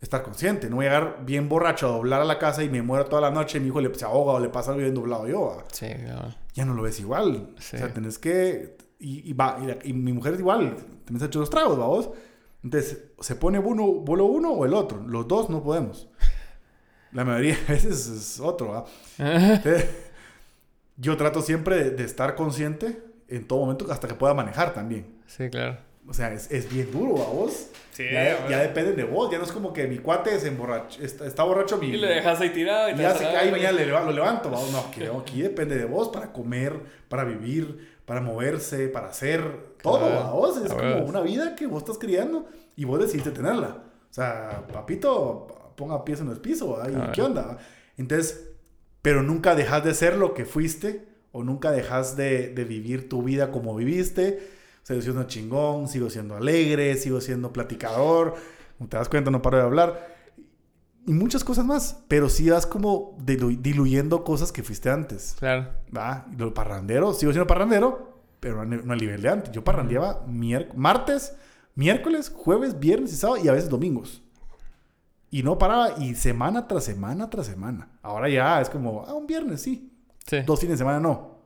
estar 0.00 0.22
consciente. 0.22 0.68
No 0.68 0.76
voy 0.76 0.86
a 0.86 0.88
llegar 0.90 1.24
bien 1.24 1.48
borracho 1.48 1.86
a 1.88 1.92
doblar 1.92 2.20
a 2.20 2.24
la 2.24 2.38
casa 2.38 2.62
y 2.64 2.68
me 2.68 2.82
muero 2.82 3.06
toda 3.06 3.22
la 3.22 3.30
noche, 3.30 3.58
mi 3.60 3.68
hijo 3.68 3.80
le, 3.80 3.94
se 3.94 4.04
ahoga 4.04 4.32
o 4.32 4.40
le 4.40 4.48
pasa 4.50 4.72
algo 4.72 4.82
bien 4.82 4.94
doblado 4.94 5.26
yo. 5.26 5.62
Sí, 5.72 5.86
cabal. 6.06 6.36
Ya 6.54 6.64
no 6.66 6.74
lo 6.74 6.82
ves 6.82 7.00
igual. 7.00 7.50
Sí. 7.58 7.76
O 7.76 7.78
sea, 7.78 7.94
tenés 7.94 8.18
que... 8.18 8.76
Y, 8.98 9.30
y 9.30 9.32
va, 9.32 9.58
y, 9.62 9.66
la- 9.66 9.78
y 9.84 9.92
mi 9.94 10.12
mujer 10.12 10.34
es 10.34 10.40
igual, 10.40 10.76
tenés 11.04 11.22
hecho 11.22 11.38
los 11.40 11.48
tragos, 11.50 11.78
¿va 11.78 11.86
vos? 11.86 12.10
Entonces, 12.66 12.98
¿se 13.20 13.36
pone 13.36 13.60
uno, 13.60 13.84
vuelo 13.84 14.24
uno 14.24 14.50
o 14.50 14.66
el 14.66 14.74
otro? 14.74 15.00
Los 15.06 15.28
dos 15.28 15.48
no 15.48 15.62
podemos. 15.62 16.08
La 17.12 17.24
mayoría 17.24 17.54
de 17.54 17.74
veces 17.74 18.08
es 18.08 18.40
otro, 18.40 18.70
¿va? 18.70 18.84
Entonces, 19.18 19.86
yo 20.96 21.16
trato 21.16 21.42
siempre 21.42 21.76
de, 21.76 21.90
de 21.90 22.02
estar 22.02 22.34
consciente 22.34 23.00
en 23.28 23.46
todo 23.46 23.60
momento 23.60 23.86
hasta 23.92 24.08
que 24.08 24.14
pueda 24.14 24.34
manejar 24.34 24.74
también. 24.74 25.06
Sí, 25.28 25.48
claro. 25.48 25.78
O 26.08 26.12
sea, 26.12 26.32
es, 26.32 26.50
es 26.50 26.68
bien 26.68 26.90
duro 26.90 27.22
a 27.22 27.28
vos. 27.28 27.68
Sí, 27.92 28.02
ya, 28.12 28.34
bueno. 28.34 28.50
ya 28.50 28.58
depende 28.58 28.94
de 28.94 29.04
vos. 29.04 29.30
Ya 29.30 29.38
no 29.38 29.44
es 29.44 29.52
como 29.52 29.72
que 29.72 29.86
mi 29.86 29.98
cuate 29.98 30.36
se 30.40 30.48
emborracha, 30.48 31.00
está, 31.00 31.24
está 31.24 31.44
borracho 31.44 31.78
mi... 31.78 31.90
Y 31.90 31.96
lo 31.98 32.08
dejas 32.08 32.40
ahí 32.40 32.50
tirado 32.50 32.88
y, 32.88 32.92
y 32.92 32.96
te 32.96 33.02
ya 33.02 33.14
se 33.14 33.24
cae 33.24 33.46
y 33.46 33.50
mañana 33.52 33.78
le 33.78 33.86
lo 33.86 34.10
levanto. 34.10 34.50
¿va? 34.50 34.58
No, 34.72 34.90
que 34.90 35.06
aquí 35.06 35.40
depende 35.40 35.76
de 35.78 35.84
vos 35.84 36.08
para 36.08 36.32
comer, 36.32 36.80
para 37.08 37.22
vivir, 37.22 37.95
para 38.06 38.20
moverse, 38.22 38.88
para 38.88 39.08
hacer 39.08 39.74
todo, 39.82 39.98
Claro. 39.98 40.18
a 40.20 40.30
vos. 40.32 40.56
Es 40.64 40.70
A 40.70 40.76
como 40.76 41.04
una 41.04 41.20
vida 41.20 41.54
que 41.54 41.66
vos 41.66 41.82
estás 41.82 41.98
criando 41.98 42.46
y 42.76 42.84
vos 42.86 42.98
decidiste 43.00 43.32
tenerla. 43.32 43.82
O 44.10 44.14
sea, 44.14 44.66
papito, 44.72 45.72
ponga 45.76 46.02
pies 46.04 46.20
en 46.20 46.28
el 46.30 46.38
piso. 46.38 46.78
¿y 46.88 47.12
qué 47.12 47.20
onda? 47.22 47.58
Entonces, 47.98 48.48
pero 49.02 49.22
nunca 49.22 49.54
dejas 49.54 49.84
de 49.84 49.92
ser 49.92 50.16
lo 50.16 50.32
que 50.34 50.44
fuiste 50.46 51.06
o 51.32 51.42
nunca 51.44 51.70
dejas 51.70 52.16
de, 52.16 52.48
de 52.54 52.64
vivir 52.64 53.08
tu 53.08 53.22
vida 53.22 53.50
como 53.50 53.74
viviste. 53.76 54.50
Sigo 54.84 55.02
siendo 55.02 55.24
chingón, 55.24 55.88
sigo 55.88 56.08
siendo 56.08 56.36
alegre, 56.36 56.94
sigo 56.96 57.20
siendo 57.20 57.52
platicador. 57.52 58.34
Como 58.78 58.88
te 58.88 58.96
das 58.96 59.08
cuenta, 59.08 59.30
no 59.30 59.42
paro 59.42 59.56
de 59.58 59.62
hablar. 59.64 60.15
Y 61.06 61.12
muchas 61.12 61.44
cosas 61.44 61.64
más. 61.64 62.02
Pero 62.08 62.28
sí 62.28 62.50
vas 62.50 62.66
como 62.66 63.16
dilu- 63.18 63.58
diluyendo 63.60 64.24
cosas 64.24 64.50
que 64.52 64.62
fuiste 64.62 64.90
antes. 64.90 65.36
Claro. 65.38 65.68
¿va? 65.96 66.26
Lo 66.36 66.52
parrandero, 66.52 67.14
sigo 67.14 67.32
siendo 67.32 67.46
parrandero, 67.46 68.20
pero 68.40 68.64
no 68.64 68.92
al 68.92 68.98
nivel 68.98 69.22
de 69.22 69.28
antes. 69.28 69.52
Yo 69.52 69.62
parrandeaba 69.64 70.24
martes, 70.74 71.34
miércoles, 71.74 72.32
jueves, 72.34 72.78
viernes 72.78 73.12
y 73.12 73.16
sábado 73.16 73.42
y 73.42 73.48
a 73.48 73.52
veces 73.52 73.70
domingos. 73.70 74.22
Y 75.30 75.42
no 75.42 75.58
paraba 75.58 75.94
y 75.98 76.14
semana 76.14 76.66
tras 76.68 76.84
semana 76.84 77.28
tras 77.30 77.46
semana. 77.46 77.88
Ahora 78.02 78.28
ya 78.28 78.60
es 78.60 78.68
como, 78.70 79.04
ah, 79.06 79.14
un 79.14 79.26
viernes 79.26 79.62
sí. 79.62 79.92
Sí. 80.26 80.38
Dos 80.44 80.58
fines 80.60 80.74
de 80.74 80.78
semana 80.78 80.98
no. 81.00 81.36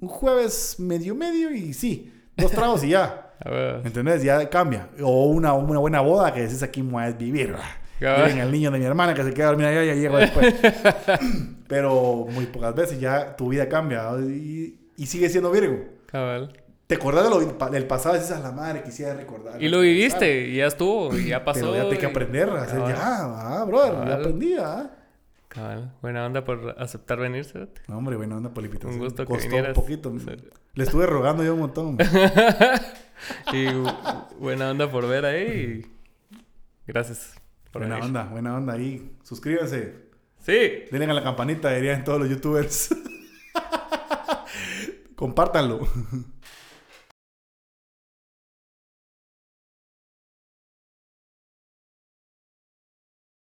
Un 0.00 0.08
jueves 0.08 0.76
medio 0.78 1.14
medio 1.14 1.50
y 1.52 1.72
sí. 1.74 2.12
Dos 2.36 2.50
tragos 2.52 2.82
y 2.84 2.88
ya. 2.90 3.34
Huevos. 3.44 3.84
¿Entendés? 3.84 4.22
Ya 4.22 4.48
cambia. 4.48 4.88
O 5.02 5.26
una, 5.26 5.52
una 5.54 5.78
buena 5.78 6.00
boda 6.00 6.32
que 6.32 6.42
decís 6.42 6.62
aquí 6.62 6.82
me 6.82 7.02
a 7.02 7.10
vivir. 7.10 7.52
Cabal. 7.52 7.66
Miren 8.04 8.38
el 8.38 8.50
niño 8.52 8.70
de 8.70 8.78
mi 8.78 8.84
hermana 8.84 9.14
que 9.14 9.22
se 9.24 9.32
queda 9.34 9.46
a 9.46 9.48
dormir 9.50 9.66
allá 9.66 9.84
y 9.84 9.86
ya 9.88 9.94
llego 9.94 10.16
después. 10.18 10.54
Pero 11.68 12.26
muy 12.30 12.46
pocas 12.46 12.74
veces 12.74 13.00
ya 13.00 13.34
tu 13.36 13.48
vida 13.48 13.68
cambia 13.68 14.10
y, 14.20 14.78
y 14.96 15.06
sigue 15.06 15.28
siendo 15.28 15.50
Virgo. 15.50 15.84
Cabal. 16.06 16.52
Te 16.86 16.96
acordás 16.96 17.24
de 17.24 17.30
lo 17.30 17.40
del 17.70 17.86
pasado 17.86 18.16
y 18.16 18.18
dices 18.18 18.36
a 18.36 18.40
la 18.40 18.52
madre, 18.52 18.82
quisiera 18.82 19.14
recordar. 19.14 19.62
Y 19.62 19.68
lo 19.68 19.80
viviste, 19.80 20.48
y 20.48 20.56
ya 20.56 20.66
estuvo, 20.66 21.16
y 21.16 21.28
ya 21.28 21.42
pasó. 21.42 21.60
Pero 21.60 21.74
ya 21.76 21.88
te 21.88 21.94
hay 21.94 21.98
que 21.98 22.06
aprender 22.06 22.50
a 22.50 22.62
hacer 22.62 22.78
Cabal. 22.80 22.94
ya, 22.94 22.98
ah, 23.00 23.64
brother, 23.66 23.92
ya 23.92 23.98
Cabal. 24.00 24.20
aprendí, 24.20 24.54
ah. 24.60 24.90
Cabal. 25.48 25.92
Buena 26.02 26.26
onda 26.26 26.44
por 26.44 26.74
aceptar 26.78 27.18
venir, 27.18 27.44
cerote. 27.46 27.80
No, 27.88 27.96
hombre, 27.96 28.16
bueno, 28.16 28.36
anda 28.36 28.50
por 28.50 28.62
la 28.62 28.66
invitación. 28.66 29.00
Un 29.00 29.06
gusto 29.06 29.22
que 29.24 29.32
Costó 29.32 29.48
vinieras. 29.48 29.76
un 29.76 29.82
poquito. 29.82 30.12
Le 30.74 30.84
estuve 30.84 31.06
rogando 31.06 31.42
yo 31.44 31.54
un 31.54 31.60
montón. 31.60 31.96
Y 33.52 33.66
bu- 33.66 34.26
buena 34.40 34.70
onda 34.72 34.90
por 34.90 35.06
ver 35.08 35.24
ahí. 35.24 35.84
y 35.84 36.42
Gracias 36.86 37.34
buena 37.72 37.98
onda, 37.98 38.24
buena 38.24 38.56
onda 38.56 38.74
ahí. 38.74 39.16
Suscríbanse. 39.22 39.94
Sí. 40.38 40.84
Denle 40.90 41.10
a 41.10 41.14
la 41.14 41.22
campanita, 41.22 41.72
dirían 41.72 42.04
todos 42.04 42.20
los 42.20 42.28
youtubers. 42.28 42.94
Compártanlo. 45.16 45.80